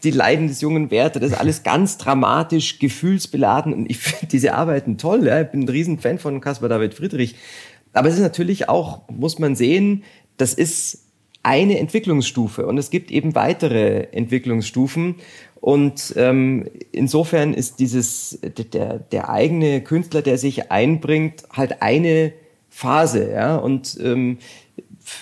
die 0.04 0.12
Leiden 0.12 0.48
des 0.48 0.62
jungen 0.62 0.92
Werther, 0.92 1.20
das 1.20 1.32
ist 1.32 1.38
alles 1.38 1.64
ganz 1.64 1.98
dramatisch, 1.98 2.80
gefühlsbeladen. 2.80 3.74
Und 3.74 3.90
ich 3.90 3.98
finde 3.98 4.28
diese 4.28 4.54
Arbeiten 4.54 4.98
toll. 4.98 5.26
Ja. 5.26 5.42
Ich 5.42 5.48
bin 5.48 5.62
ein 5.62 5.70
Riesenfan 5.70 6.20
von 6.20 6.42
Caspar 6.42 6.70
David 6.70 6.94
Friedrich. 6.94 7.36
Aber 7.96 8.10
es 8.10 8.16
ist 8.16 8.22
natürlich 8.22 8.70
auch, 8.70 9.02
muss 9.10 9.40
man 9.40 9.56
sehen, 9.56 10.04
das 10.38 10.54
ist 10.54 11.06
eine 11.44 11.80
Entwicklungsstufe 11.80 12.66
und 12.66 12.78
es 12.78 12.90
gibt 12.90 13.12
eben 13.12 13.36
weitere 13.36 14.08
Entwicklungsstufen. 14.12 15.16
Und 15.62 16.14
ähm, 16.18 16.66
insofern 16.92 17.54
ist 17.54 17.80
dieses 17.80 18.40
der, 18.74 19.00
der 19.00 19.30
eigene 19.30 19.82
Künstler, 19.82 20.22
der 20.22 20.38
sich 20.38 20.72
einbringt, 20.72 21.44
halt 21.52 21.82
eine 21.82 22.34
Phase. 22.70 23.32
Ja? 23.32 23.56
Und 23.56 23.98
ähm, 24.04 24.40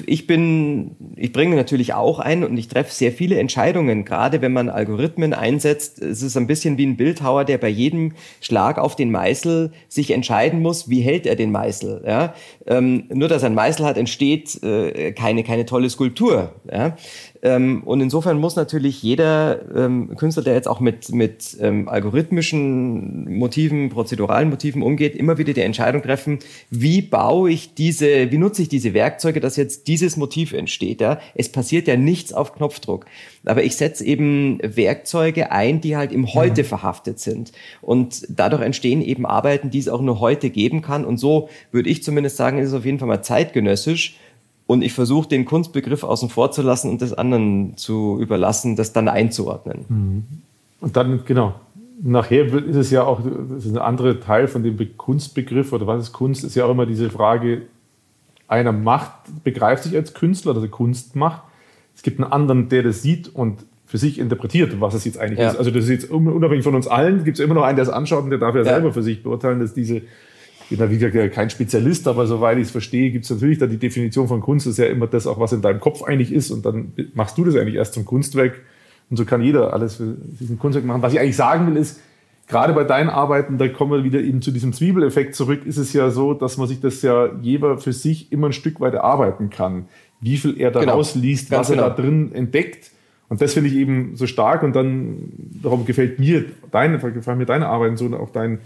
ich 0.06 0.28
bin, 0.28 0.96
ich 1.16 1.32
bringe 1.32 1.56
natürlich 1.56 1.94
auch 1.94 2.20
ein 2.20 2.44
und 2.44 2.58
ich 2.58 2.68
treffe 2.68 2.92
sehr 2.92 3.12
viele 3.12 3.38
Entscheidungen, 3.38 4.06
gerade 4.06 4.42
wenn 4.42 4.54
man 4.54 4.70
Algorithmen 4.70 5.34
einsetzt. 5.34 6.02
Es 6.02 6.22
ist 6.22 6.38
ein 6.38 6.48
bisschen 6.48 6.78
wie 6.78 6.86
ein 6.86 6.98
Bildhauer, 6.98 7.46
der 7.46 7.58
bei 7.58 7.70
jedem 7.70 8.14
Schlag 8.42 8.78
auf 8.78 8.96
den 8.96 9.12
Meißel 9.12 9.72
sich 9.88 10.12
entscheiden 10.12 10.62
muss, 10.62 10.90
wie 10.90 11.02
hält 11.02 11.26
er 11.26 11.36
den 11.36 11.52
Meißel. 11.52 12.04
Ja? 12.06 12.34
Ähm, 12.68 13.06
nur 13.14 13.28
dass 13.28 13.44
er 13.44 13.48
einen 13.48 13.56
Meißel 13.56 13.86
hat, 13.86 13.98
entsteht 13.98 14.62
äh, 14.64 15.12
keine, 15.12 15.44
keine 15.44 15.66
tolle 15.66 15.90
Skulptur. 15.90 16.54
Ja? 16.72 16.96
Ähm, 17.44 17.84
und 17.84 18.00
insofern 18.00 18.40
muss 18.40 18.56
natürlich 18.56 19.04
jeder 19.04 19.60
ähm, 19.76 20.16
Künstler, 20.16 20.44
der 20.44 20.54
jetzt 20.54 20.68
auch 20.68 20.80
mit, 20.80 21.12
mit 21.12 21.58
ähm, 21.60 21.90
algorithmischen 21.90 23.38
Motiven, 23.38 23.90
prozeduralen 23.90 24.50
Motiven 24.50 24.82
umgeht, 24.82 25.14
immer 25.14 25.38
wieder 25.38 25.52
die 25.52 25.62
Entscheidung 25.62 26.02
treffen, 26.02 26.40
wie 26.70 27.02
baue 27.02 27.52
ich 27.52 27.74
diese, 27.74 28.32
wie 28.32 28.38
nutze 28.38 28.62
ich 28.62 28.70
diese 28.70 28.94
Werkzeuge, 28.94 29.42
dass 29.42 29.58
jetzt 29.58 29.90
dieses 29.90 30.16
Motiv 30.16 30.54
entsteht. 30.54 31.02
Ja? 31.02 31.20
Es 31.36 31.52
passiert 31.52 31.90
ja 31.90 31.98
nichts 31.98 32.32
auf 32.32 32.56
Knopfdruck. 32.56 33.06
Aber 33.44 33.62
ich 33.62 33.76
setze 33.76 34.06
eben 34.06 34.60
Werkzeuge 34.64 35.52
ein, 35.52 35.82
die 35.82 35.98
halt 35.98 36.14
im 36.14 36.34
Heute 36.34 36.64
mhm. 36.64 36.68
verhaftet 36.68 37.20
sind. 37.20 37.52
Und 37.82 38.26
dadurch 38.30 38.62
entstehen 38.62 39.02
eben 39.02 39.26
Arbeiten, 39.26 39.70
die 39.70 39.80
es 39.80 39.90
auch 39.90 40.02
nur 40.02 40.22
heute 40.22 40.50
geben 40.50 40.82
kann. 40.82 41.04
Und 41.04 41.18
so 41.18 41.50
würde 41.74 41.90
ich 41.90 42.04
zumindest 42.04 42.38
sagen, 42.38 42.60
ist 42.60 42.70
es 42.70 42.74
auf 42.74 42.86
jeden 42.86 43.00
Fall 43.00 43.10
mal 43.10 43.22
zeitgenössisch 43.22 44.16
und 44.68 44.82
ich 44.82 44.94
versuche 44.94 45.28
den 45.28 45.46
Kunstbegriff 45.46 46.04
außen 46.04 46.30
vor 46.30 46.52
zu 46.52 46.62
lassen 46.62 46.90
und 46.90 47.02
das 47.02 47.14
anderen 47.14 47.76
zu 47.78 48.18
überlassen, 48.20 48.76
das 48.76 48.94
dann 48.94 49.08
einzuordnen. 49.08 49.86
Mhm. 49.88 50.24
Und 50.82 50.98
dann, 50.98 51.22
genau, 51.26 51.56
nachher 52.02 52.46
ist 52.54 52.76
es 52.76 52.92
ja 52.92 53.04
auch, 53.04 53.22
das 53.54 53.66
ist 53.66 53.72
ein 53.72 53.78
anderer 53.78 54.20
Teil 54.20 54.48
von 54.48 54.64
dem 54.64 54.78
Kunstbegriff 54.98 55.74
oder 55.74 55.88
was 55.88 56.04
ist 56.04 56.14
Kunst, 56.14 56.44
ist 56.44 56.56
ja 56.56 56.66
auch 56.66 56.72
immer 56.72 56.86
diese 56.86 57.10
Frage, 57.10 57.64
einer 58.48 58.72
macht, 58.72 59.12
begreift 59.44 59.84
sich 59.84 59.96
als 59.96 60.14
Künstler, 60.14 60.54
also 60.54 60.68
Kunst 60.68 61.16
macht. 61.16 61.42
Es 61.96 62.04
gibt 62.04 62.20
einen 62.20 62.32
anderen, 62.32 62.70
der 62.70 62.84
das 62.84 63.02
sieht 63.02 63.34
und 63.34 63.66
für 63.86 63.98
sich 63.98 64.20
interpretiert, 64.20 64.80
was 64.82 64.94
es 64.94 65.06
jetzt 65.06 65.18
eigentlich 65.18 65.40
ja. 65.40 65.52
ist. 65.52 65.58
Also 65.58 65.72
das 65.72 65.86
ist 65.86 65.90
jetzt 65.90 66.12
unabhängig 66.12 66.64
von 66.64 66.76
uns 66.76 66.88
allen, 66.88 67.24
gibt 67.24 67.38
es 67.38 67.44
immer 67.44 67.54
noch 67.54 67.64
einen, 67.64 67.76
der 67.76 67.84
es 67.84 67.90
anschaut 67.90 68.24
und 68.24 68.32
der 68.32 68.40
darf 68.40 68.56
ja, 68.56 68.62
ja. 68.62 68.66
selber 68.66 68.92
für 68.92 69.04
sich 69.04 69.24
beurteilen, 69.24 69.60
dass 69.60 69.74
diese 69.74 70.02
bin 70.74 70.80
da 70.80 70.92
wie 70.92 70.98
gesagt 70.98 71.34
kein 71.34 71.50
Spezialist, 71.50 72.08
aber 72.08 72.26
soweit 72.26 72.58
ich 72.58 72.64
es 72.64 72.72
verstehe, 72.72 73.12
gibt 73.12 73.26
es 73.26 73.32
natürlich 73.32 73.60
da 73.60 73.68
die 73.68 73.78
Definition 73.78 74.28
von 74.28 74.42
Kunst, 74.42 74.66
das 74.66 74.74
ist 74.74 74.78
ja 74.80 74.86
immer 74.86 75.06
das 75.06 75.28
auch, 75.28 75.40
was 75.40 75.54
in 75.54 75.62
deinem 75.62 75.80
Kopf 75.80 76.02
eigentlich 76.02 76.32
ist 76.32 76.50
und 76.50 76.66
dann 76.66 76.94
machst 77.14 77.38
du 77.38 77.46
das 77.46 77.56
eigentlich 77.56 77.76
erst 77.76 77.94
zum 77.94 78.06
Kunstwerk 78.06 78.62
und 79.10 79.18
so 79.18 79.26
kann 79.26 79.42
jeder 79.44 79.74
alles 79.74 79.96
für 79.96 80.16
diesen 80.40 80.58
Kunstwerk 80.58 80.86
machen. 80.86 81.04
Was 81.04 81.14
ich 81.14 81.20
eigentlich 81.20 81.36
sagen 81.36 81.68
will 81.68 81.78
ist, 81.78 82.00
gerade 82.48 82.74
bei 82.74 82.84
deinen 82.84 83.10
Arbeiten, 83.10 83.58
da 83.60 83.68
kommen 83.68 83.92
wir 83.92 84.04
wieder 84.04 84.20
eben 84.20 84.42
zu 84.42 84.52
diesem 84.52 84.74
Zwiebeleffekt 84.74 85.36
zurück, 85.36 85.66
ist 85.66 85.78
es 85.78 85.94
ja 85.94 86.10
so, 86.10 86.34
dass 86.34 86.58
man 86.58 86.68
sich 86.68 86.80
das 86.82 87.02
ja 87.04 87.30
jeder 87.42 87.78
für 87.78 87.94
sich 87.94 88.32
immer 88.32 88.48
ein 88.48 88.54
Stück 88.54 88.80
weit 88.80 88.96
erarbeiten 88.96 89.50
kann. 89.50 89.86
Wie 90.20 90.38
viel 90.38 90.60
er 90.60 90.72
daraus 90.72 91.14
genau. 91.14 91.26
liest, 91.26 91.52
was 91.52 91.70
genau. 91.70 91.84
er 91.84 91.90
da 91.90 91.96
drin 91.96 92.32
entdeckt. 92.34 92.92
Und 93.30 93.42
das 93.42 93.54
finde 93.54 93.70
ich 93.70 93.76
eben 93.76 94.16
so 94.16 94.28
stark 94.28 94.64
und 94.64 94.76
dann, 94.76 95.34
darum 95.62 95.86
gefällt 95.86 96.20
mir 96.20 96.46
deine, 96.72 97.00
gefallen 97.00 97.38
mir 97.38 97.46
deine 97.46 97.68
Arbeiten 97.68 97.98
so 97.98 98.06
und 98.06 98.14
auch 98.14 98.30
dein, 98.30 98.60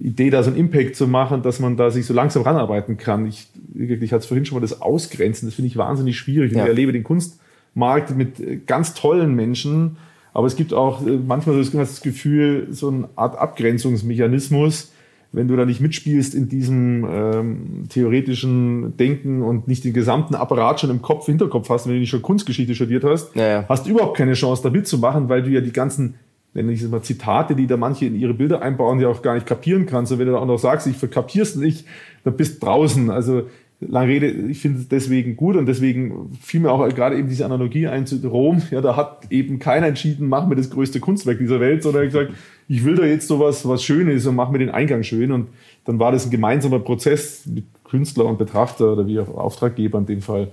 Idee, 0.00 0.30
da 0.30 0.42
so 0.42 0.50
einen 0.50 0.58
Impact 0.58 0.96
zu 0.96 1.06
machen, 1.06 1.42
dass 1.42 1.60
man 1.60 1.76
da 1.76 1.90
sich 1.90 2.06
so 2.06 2.14
langsam 2.14 2.42
ranarbeiten 2.42 2.96
kann. 2.96 3.26
Ich, 3.26 3.48
ich 3.74 4.12
hatte 4.12 4.22
es 4.22 4.26
vorhin 4.26 4.44
schon 4.44 4.56
mal 4.56 4.60
das 4.60 4.82
Ausgrenzen, 4.82 5.46
das 5.46 5.54
finde 5.54 5.68
ich 5.68 5.76
wahnsinnig 5.76 6.18
schwierig. 6.18 6.52
Ja. 6.52 6.62
Ich 6.62 6.68
erlebe 6.68 6.92
den 6.92 7.04
Kunstmarkt 7.04 8.16
mit 8.16 8.40
äh, 8.40 8.56
ganz 8.66 8.94
tollen 8.94 9.34
Menschen, 9.34 9.96
aber 10.32 10.46
es 10.46 10.56
gibt 10.56 10.72
auch 10.72 11.06
äh, 11.06 11.10
manchmal 11.10 11.62
so 11.62 11.78
das 11.78 12.00
Gefühl, 12.00 12.68
so 12.70 12.88
eine 12.88 13.08
Art 13.16 13.38
Abgrenzungsmechanismus, 13.38 14.92
wenn 15.32 15.48
du 15.48 15.56
da 15.56 15.64
nicht 15.64 15.80
mitspielst 15.80 16.34
in 16.34 16.48
diesem 16.48 17.04
ähm, 17.10 17.84
theoretischen 17.88 18.96
Denken 18.96 19.42
und 19.42 19.66
nicht 19.66 19.84
den 19.84 19.92
gesamten 19.92 20.34
Apparat 20.34 20.80
schon 20.80 20.90
im 20.90 21.02
Kopf, 21.02 21.26
Hinterkopf 21.26 21.68
hast, 21.70 21.86
wenn 21.86 21.94
du 21.94 22.00
nicht 22.00 22.10
schon 22.10 22.22
Kunstgeschichte 22.22 22.74
studiert 22.74 23.04
hast, 23.04 23.34
ja, 23.34 23.46
ja. 23.46 23.64
hast 23.68 23.86
du 23.86 23.90
überhaupt 23.90 24.16
keine 24.16 24.34
Chance 24.34 24.62
da 24.62 24.70
mitzumachen, 24.70 25.28
weil 25.28 25.42
du 25.42 25.50
ja 25.50 25.60
die 25.60 25.72
ganzen 25.72 26.14
nenne 26.54 26.72
ich 26.72 26.82
es 26.82 26.88
mal 26.88 27.02
Zitate, 27.02 27.54
die 27.54 27.66
da 27.66 27.76
manche 27.76 28.06
in 28.06 28.18
ihre 28.18 28.34
Bilder 28.34 28.62
einbauen, 28.62 28.98
die 28.98 29.06
auch 29.06 29.22
gar 29.22 29.34
nicht 29.34 29.46
kapieren 29.46 29.86
kannst. 29.86 30.12
Und 30.12 30.18
wenn 30.18 30.26
du 30.26 30.32
da 30.32 30.38
auch 30.38 30.46
noch 30.46 30.58
sagst, 30.58 30.86
ich 30.86 30.96
verkapier's 30.96 31.56
nicht, 31.56 31.86
dann 32.22 32.36
bist 32.36 32.62
draußen. 32.62 33.10
Also 33.10 33.48
lange 33.80 34.08
Rede, 34.08 34.28
ich 34.28 34.60
finde 34.60 34.80
es 34.80 34.88
deswegen 34.88 35.36
gut 35.36 35.56
und 35.56 35.66
deswegen 35.66 36.30
fiel 36.40 36.60
mir 36.60 36.70
auch 36.70 36.88
gerade 36.94 37.18
eben 37.18 37.28
diese 37.28 37.44
Analogie 37.44 37.88
ein 37.88 38.06
zu 38.06 38.16
Rom. 38.26 38.62
Ja, 38.70 38.80
da 38.80 38.96
hat 38.96 39.26
eben 39.30 39.58
keiner 39.58 39.88
entschieden, 39.88 40.28
mach 40.28 40.46
mir 40.46 40.56
das 40.56 40.70
größte 40.70 41.00
Kunstwerk 41.00 41.38
dieser 41.38 41.60
Welt, 41.60 41.82
sondern 41.82 42.04
gesagt, 42.04 42.32
ich 42.68 42.84
will 42.84 42.94
da 42.94 43.04
jetzt 43.04 43.28
so 43.28 43.40
was, 43.40 43.68
was 43.68 43.82
Schönes 43.82 44.26
und 44.26 44.36
mach 44.36 44.50
mir 44.50 44.58
den 44.58 44.70
Eingang 44.70 45.02
schön. 45.02 45.32
Und 45.32 45.48
dann 45.84 45.98
war 45.98 46.12
das 46.12 46.26
ein 46.26 46.30
gemeinsamer 46.30 46.78
Prozess 46.78 47.46
mit 47.46 47.64
Künstler 47.84 48.26
und 48.26 48.38
Betrachter 48.38 48.92
oder 48.92 49.06
wie 49.06 49.18
auch 49.18 49.28
Auftraggeber 49.28 49.98
in 49.98 50.06
dem 50.06 50.22
Fall, 50.22 50.48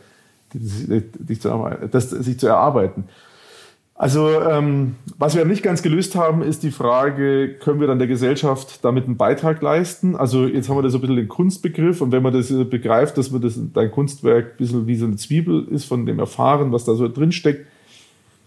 das, 0.53 2.09
sich 2.09 2.39
zu 2.39 2.47
erarbeiten. 2.47 3.05
Also 4.01 4.41
ähm, 4.41 4.95
was 5.19 5.35
wir 5.35 5.45
nicht 5.45 5.61
ganz 5.61 5.83
gelöst 5.83 6.15
haben, 6.15 6.41
ist 6.41 6.63
die 6.63 6.71
Frage, 6.71 7.53
können 7.59 7.79
wir 7.79 7.85
dann 7.85 7.99
der 7.99 8.07
Gesellschaft 8.07 8.83
damit 8.83 9.05
einen 9.05 9.15
Beitrag 9.15 9.61
leisten? 9.61 10.15
Also 10.15 10.47
jetzt 10.47 10.69
haben 10.69 10.77
wir 10.77 10.81
da 10.81 10.89
so 10.89 10.97
ein 10.97 11.01
bisschen 11.01 11.17
den 11.17 11.27
Kunstbegriff 11.27 12.01
und 12.01 12.11
wenn 12.11 12.23
man 12.23 12.33
das 12.33 12.47
begreift, 12.67 13.19
dass 13.19 13.29
man 13.29 13.43
das 13.43 13.59
dein 13.75 13.91
Kunstwerk 13.91 14.53
ein 14.53 14.57
bisschen 14.57 14.87
wie 14.87 14.95
so 14.95 15.05
eine 15.05 15.17
Zwiebel 15.17 15.67
ist 15.69 15.85
von 15.85 16.07
dem 16.07 16.17
Erfahren, 16.17 16.71
was 16.71 16.83
da 16.83 16.95
so 16.95 17.07
drin 17.07 17.31
steckt, 17.31 17.67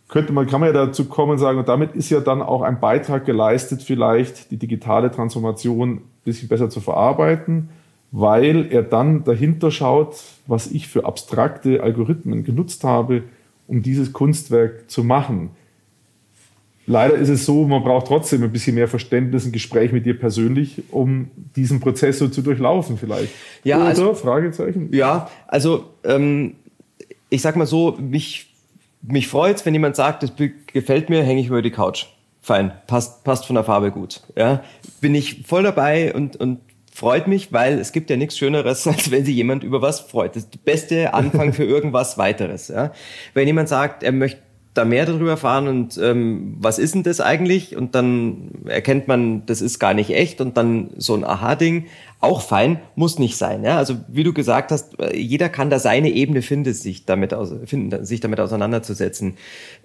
könnte 0.09 0.32
man, 0.32 0.48
kann 0.48 0.59
man 0.59 0.74
ja 0.74 0.86
dazu 0.86 1.05
kommen 1.05 1.30
und 1.30 1.38
sagen, 1.38 1.61
und 1.61 1.68
damit 1.68 1.94
ist 1.94 2.11
ja 2.11 2.18
dann 2.18 2.42
auch 2.42 2.62
ein 2.62 2.80
Beitrag 2.80 3.24
geleistet, 3.24 3.80
vielleicht 3.80 4.50
die 4.50 4.56
digitale 4.56 5.12
Transformation 5.12 5.90
ein 5.90 6.02
bisschen 6.24 6.48
besser 6.48 6.68
zu 6.68 6.81
verarbeiten, 6.81 7.68
weil 8.10 8.72
er 8.72 8.82
dann 8.82 9.22
dahinter 9.22 9.70
schaut, 9.70 10.16
was 10.48 10.66
ich 10.72 10.89
für 10.89 11.05
abstrakte 11.05 11.81
Algorithmen 11.81 12.43
genutzt 12.43 12.82
habe, 12.82 13.22
um 13.66 13.82
dieses 13.82 14.12
Kunstwerk 14.12 14.91
zu 14.91 15.05
machen. 15.05 15.51
Leider 16.86 17.15
ist 17.15 17.31
es 17.31 17.47
so, 17.47 17.66
man 17.66 17.82
braucht 17.82 18.09
trotzdem 18.09 18.43
ein 18.43 18.53
bisschen 18.53 18.74
mehr 18.74 18.89
Verständnis, 18.89 19.47
ein 19.47 19.53
Gespräch 19.53 19.91
mit 19.93 20.05
dir 20.05 20.19
persönlich, 20.19 20.82
um 20.91 21.31
diesen 21.57 21.81
Prozess 21.81 22.19
so 22.19 22.28
zu 22.28 22.43
durchlaufen 22.43 22.99
vielleicht. 22.99 23.32
Ja, 23.62 23.78
Oder? 23.78 23.86
Also, 23.86 24.15
Fragezeichen? 24.15 24.93
Ja, 24.93 25.31
also 25.47 25.86
ähm, 26.05 26.57
ich 27.31 27.41
sag 27.41 27.57
mal 27.57 27.66
so, 27.66 27.97
mich, 27.99 28.55
mich 29.01 29.28
freut 29.28 29.57
es, 29.57 29.66
wenn 29.66 29.73
jemand 29.73 29.97
sagt, 29.97 30.23
das 30.23 30.32
gefällt 30.66 31.09
mir, 31.09 31.23
hänge 31.23 31.41
ich 31.41 31.47
über 31.47 31.62
die 31.62 31.70
Couch. 31.70 32.07
Fein, 32.43 32.73
passt, 32.86 33.24
passt 33.24 33.47
von 33.47 33.55
der 33.55 33.65
Farbe 33.65 33.91
gut. 33.91 34.20
Ja, 34.36 34.62
bin 35.01 35.15
ich 35.15 35.47
voll 35.47 35.62
dabei 35.62 36.15
und, 36.15 36.36
und 36.36 36.61
freut 36.94 37.26
mich, 37.26 37.52
weil 37.52 37.80
es 37.80 37.90
gibt 37.90 38.08
ja 38.08 38.16
nichts 38.16 38.38
Schöneres, 38.38 38.86
als 38.86 39.10
wenn 39.10 39.24
sich 39.24 39.34
jemand 39.34 39.64
über 39.64 39.82
was 39.82 40.00
freut. 40.00 40.36
Das 40.36 40.44
ist 40.44 40.54
der 40.54 40.60
beste 40.60 41.12
Anfang 41.12 41.52
für 41.52 41.64
irgendwas 41.64 42.16
weiteres. 42.16 42.68
Ja? 42.68 42.92
Wenn 43.34 43.46
jemand 43.46 43.68
sagt, 43.68 44.02
er 44.02 44.12
möchte 44.12 44.40
da 44.74 44.84
mehr 44.84 45.06
darüber 45.06 45.30
erfahren 45.30 45.68
und 45.68 45.98
ähm, 45.98 46.56
was 46.58 46.80
ist 46.80 46.96
denn 46.96 47.04
das 47.04 47.20
eigentlich? 47.20 47.76
Und 47.76 47.94
dann 47.94 48.50
erkennt 48.66 49.06
man, 49.06 49.46
das 49.46 49.60
ist 49.60 49.78
gar 49.78 49.94
nicht 49.94 50.10
echt 50.10 50.40
und 50.40 50.56
dann 50.56 50.90
so 50.96 51.14
ein 51.14 51.22
Aha-Ding, 51.22 51.86
auch 52.18 52.40
fein, 52.40 52.80
muss 52.96 53.20
nicht 53.20 53.36
sein. 53.36 53.62
Ja? 53.62 53.76
Also 53.76 53.96
wie 54.08 54.24
du 54.24 54.32
gesagt 54.32 54.72
hast, 54.72 54.98
äh, 54.98 55.16
jeder 55.16 55.48
kann 55.48 55.70
da 55.70 55.78
seine 55.78 56.10
Ebene 56.10 56.42
finden, 56.42 56.74
sich 56.74 57.06
damit, 57.06 57.34
aus, 57.34 57.54
finden, 57.66 58.04
sich 58.04 58.18
damit 58.18 58.40
auseinanderzusetzen. 58.40 59.36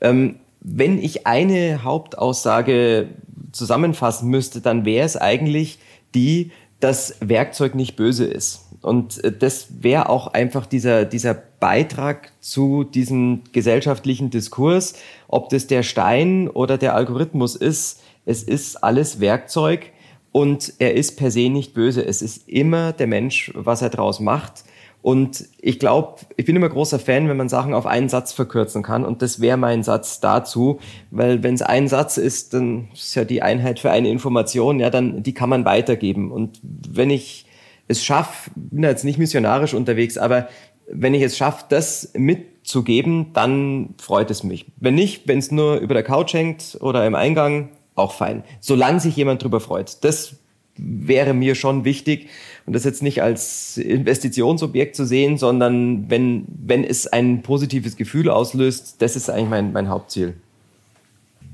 Ähm, 0.01 0.37
wenn 0.61 0.97
ich 0.97 1.27
eine 1.27 1.83
Hauptaussage 1.83 3.09
zusammenfassen 3.51 4.29
müsste, 4.29 4.59
dann 4.59 4.85
wäre 4.85 5.05
es 5.05 5.17
eigentlich 5.17 5.79
die, 6.15 6.51
dass 6.79 7.15
Werkzeug 7.19 7.75
nicht 7.75 7.95
böse 7.95 8.25
ist. 8.25 8.65
Und 8.81 9.23
äh, 9.23 9.31
das 9.31 9.67
wäre 9.81 10.09
auch 10.09 10.27
einfach 10.27 10.65
dieser, 10.65 11.05
dieser 11.05 11.33
Beitrag 11.33 12.31
zu 12.39 12.83
diesem 12.83 13.43
gesellschaftlichen 13.51 14.29
Diskurs, 14.29 14.93
ob 15.27 15.49
das 15.49 15.67
der 15.67 15.83
Stein 15.83 16.47
oder 16.47 16.77
der 16.77 16.95
Algorithmus 16.95 17.55
ist. 17.55 18.01
Es 18.25 18.43
ist 18.43 18.83
alles 18.83 19.19
Werkzeug 19.19 19.91
und 20.31 20.73
er 20.79 20.93
ist 20.93 21.17
per 21.17 21.31
se 21.31 21.49
nicht 21.49 21.73
böse. 21.73 22.05
Es 22.05 22.21
ist 22.21 22.47
immer 22.47 22.93
der 22.93 23.07
Mensch, 23.07 23.51
was 23.55 23.81
er 23.81 23.89
draus 23.89 24.19
macht. 24.19 24.63
Und 25.01 25.45
ich 25.59 25.79
glaube, 25.79 26.21
ich 26.35 26.45
bin 26.45 26.55
immer 26.55 26.67
großer 26.67 26.99
Fan, 26.99 27.29
wenn 27.29 27.37
man 27.37 27.47
Sachen 27.47 27.73
auf 27.73 27.85
einen 27.85 28.09
Satz 28.09 28.33
verkürzen 28.33 28.83
kann. 28.83 29.05
Und 29.05 29.21
das 29.21 29.39
wäre 29.39 29.55
mein 29.55 29.81
Satz 29.81 30.19
dazu, 30.19 30.79
weil 31.09 31.41
wenn 31.41 31.53
es 31.53 31.61
ein 31.61 31.87
Satz 31.87 32.17
ist, 32.17 32.53
dann 32.53 32.89
ist 32.93 33.15
ja 33.15 33.23
die 33.23 33.41
Einheit 33.41 33.79
für 33.79 33.91
eine 33.91 34.09
Information, 34.09 34.79
ja, 34.79 34.89
dann 34.89 35.23
die 35.23 35.33
kann 35.33 35.49
man 35.49 35.63
weitergeben. 35.63 36.31
Und 36.31 36.59
wenn 36.61 37.09
ich 37.09 37.45
es 37.87 38.03
schaffe, 38.03 38.51
bin 38.55 38.83
jetzt 38.83 39.05
nicht 39.05 39.17
missionarisch 39.17 39.73
unterwegs, 39.73 40.17
aber 40.17 40.49
wenn 40.91 41.13
ich 41.13 41.21
es 41.21 41.37
schaffe, 41.37 41.65
das 41.69 42.11
mitzugeben, 42.15 43.31
dann 43.33 43.95
freut 43.99 44.29
es 44.31 44.43
mich. 44.43 44.65
Wenn 44.77 44.95
nicht, 44.95 45.27
wenn 45.27 45.39
es 45.39 45.51
nur 45.51 45.77
über 45.77 45.93
der 45.93 46.03
Couch 46.03 46.33
hängt 46.33 46.77
oder 46.81 47.05
im 47.05 47.15
Eingang, 47.15 47.69
auch 47.95 48.11
fein. 48.11 48.43
Solange 48.59 48.99
sich 48.99 49.15
jemand 49.15 49.43
drüber 49.43 49.59
freut. 49.59 50.03
Das 50.03 50.37
wäre 50.81 51.33
mir 51.33 51.55
schon 51.55 51.85
wichtig 51.85 52.27
und 52.65 52.73
das 52.73 52.83
jetzt 52.83 53.01
nicht 53.01 53.21
als 53.21 53.77
Investitionsobjekt 53.77 54.95
zu 54.95 55.05
sehen, 55.05 55.37
sondern 55.37 56.09
wenn, 56.09 56.45
wenn 56.47 56.83
es 56.83 57.07
ein 57.07 57.41
positives 57.41 57.95
Gefühl 57.95 58.29
auslöst, 58.29 59.01
das 59.01 59.15
ist 59.15 59.29
eigentlich 59.29 59.49
mein, 59.49 59.73
mein 59.73 59.89
Hauptziel. 59.89 60.35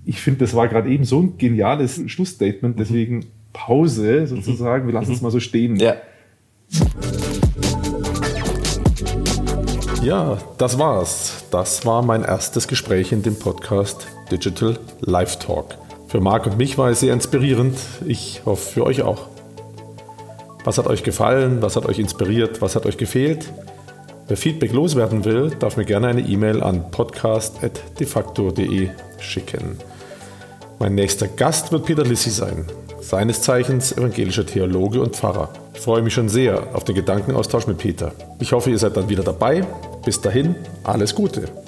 Ich 0.06 0.22
finde, 0.22 0.42
das 0.42 0.54
war 0.54 0.68
gerade 0.68 0.90
eben 0.90 1.04
so 1.04 1.22
ein 1.22 1.38
geniales 1.38 2.02
Schlussstatement, 2.08 2.80
deswegen 2.80 3.26
Pause 3.54 4.28
sozusagen. 4.28 4.88
Wir 4.88 4.94
lassen 4.94 5.14
es 5.14 5.22
mal 5.22 5.32
so 5.32 5.40
stehen. 5.40 5.78
Ja. 5.78 5.96
Ja, 10.04 10.38
das 10.58 10.78
war's. 10.78 11.46
Das 11.50 11.86
war 11.86 12.04
mein 12.04 12.24
erstes 12.24 12.68
Gespräch 12.68 13.12
in 13.12 13.24
dem 13.24 13.40
Podcast 13.40 14.08
Digital 14.30 14.78
Live 15.02 15.40
Talk. 15.40 15.78
Für 16.16 16.22
Marc 16.22 16.46
und 16.46 16.58
mich 16.58 16.78
war 16.78 16.90
es 16.90 17.02
sehr 17.02 17.12
inspirierend. 17.12 17.78
Ich 18.06 18.44
hoffe 18.46 18.72
für 18.72 18.86
euch 18.86 19.02
auch. 19.02 19.28
Was 20.64 20.78
hat 20.78 20.88
euch 20.88 21.04
gefallen? 21.04 21.62
Was 21.62 21.76
hat 21.76 21.86
euch 21.86 22.00
inspiriert? 22.00 22.62
Was 22.62 22.78
hat 22.78 22.86
euch 22.86 22.96
gefehlt? 22.96 23.52
Wer 24.30 24.38
Feedback 24.38 24.72
loswerden 24.72 25.26
will, 25.26 25.50
darf 25.60 25.76
mir 25.76 25.84
gerne 25.84 26.08
eine 26.08 26.22
E-Mail 26.22 26.64
an 26.64 26.90
podcast.defacto.de 26.90 28.92
schicken. 29.20 29.76
Mein 30.80 30.96
nächster 30.96 31.28
Gast 31.28 31.74
wird 31.74 31.84
Peter 31.84 32.06
Lissi 32.06 32.30
sein, 32.30 32.64
seines 33.02 33.42
Zeichens 33.42 33.92
evangelischer 33.92 34.46
Theologe 34.46 35.02
und 35.02 35.18
Pfarrer. 35.18 35.50
Ich 35.74 35.82
freue 35.82 36.02
mich 36.02 36.14
schon 36.14 36.30
sehr 36.30 36.74
auf 36.74 36.86
den 36.86 36.96
Gedankenaustausch 36.96 37.68
mit 37.68 37.78
Peter. 37.78 38.14
Ich 38.40 38.54
hoffe, 38.54 38.70
ihr 38.70 38.78
seid 38.78 38.96
dann 38.96 39.10
wieder 39.10 39.24
dabei. 39.24 39.68
Bis 40.06 40.22
dahin, 40.22 40.56
alles 40.86 41.14
Gute. 41.14 41.65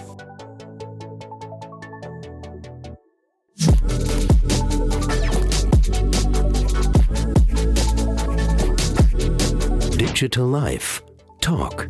Digital 10.18 10.48
Life 10.48 11.04
Talk. 11.42 11.90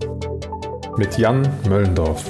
Mit 0.98 1.18
Jan 1.18 1.48
Möllendorf. 1.70 2.26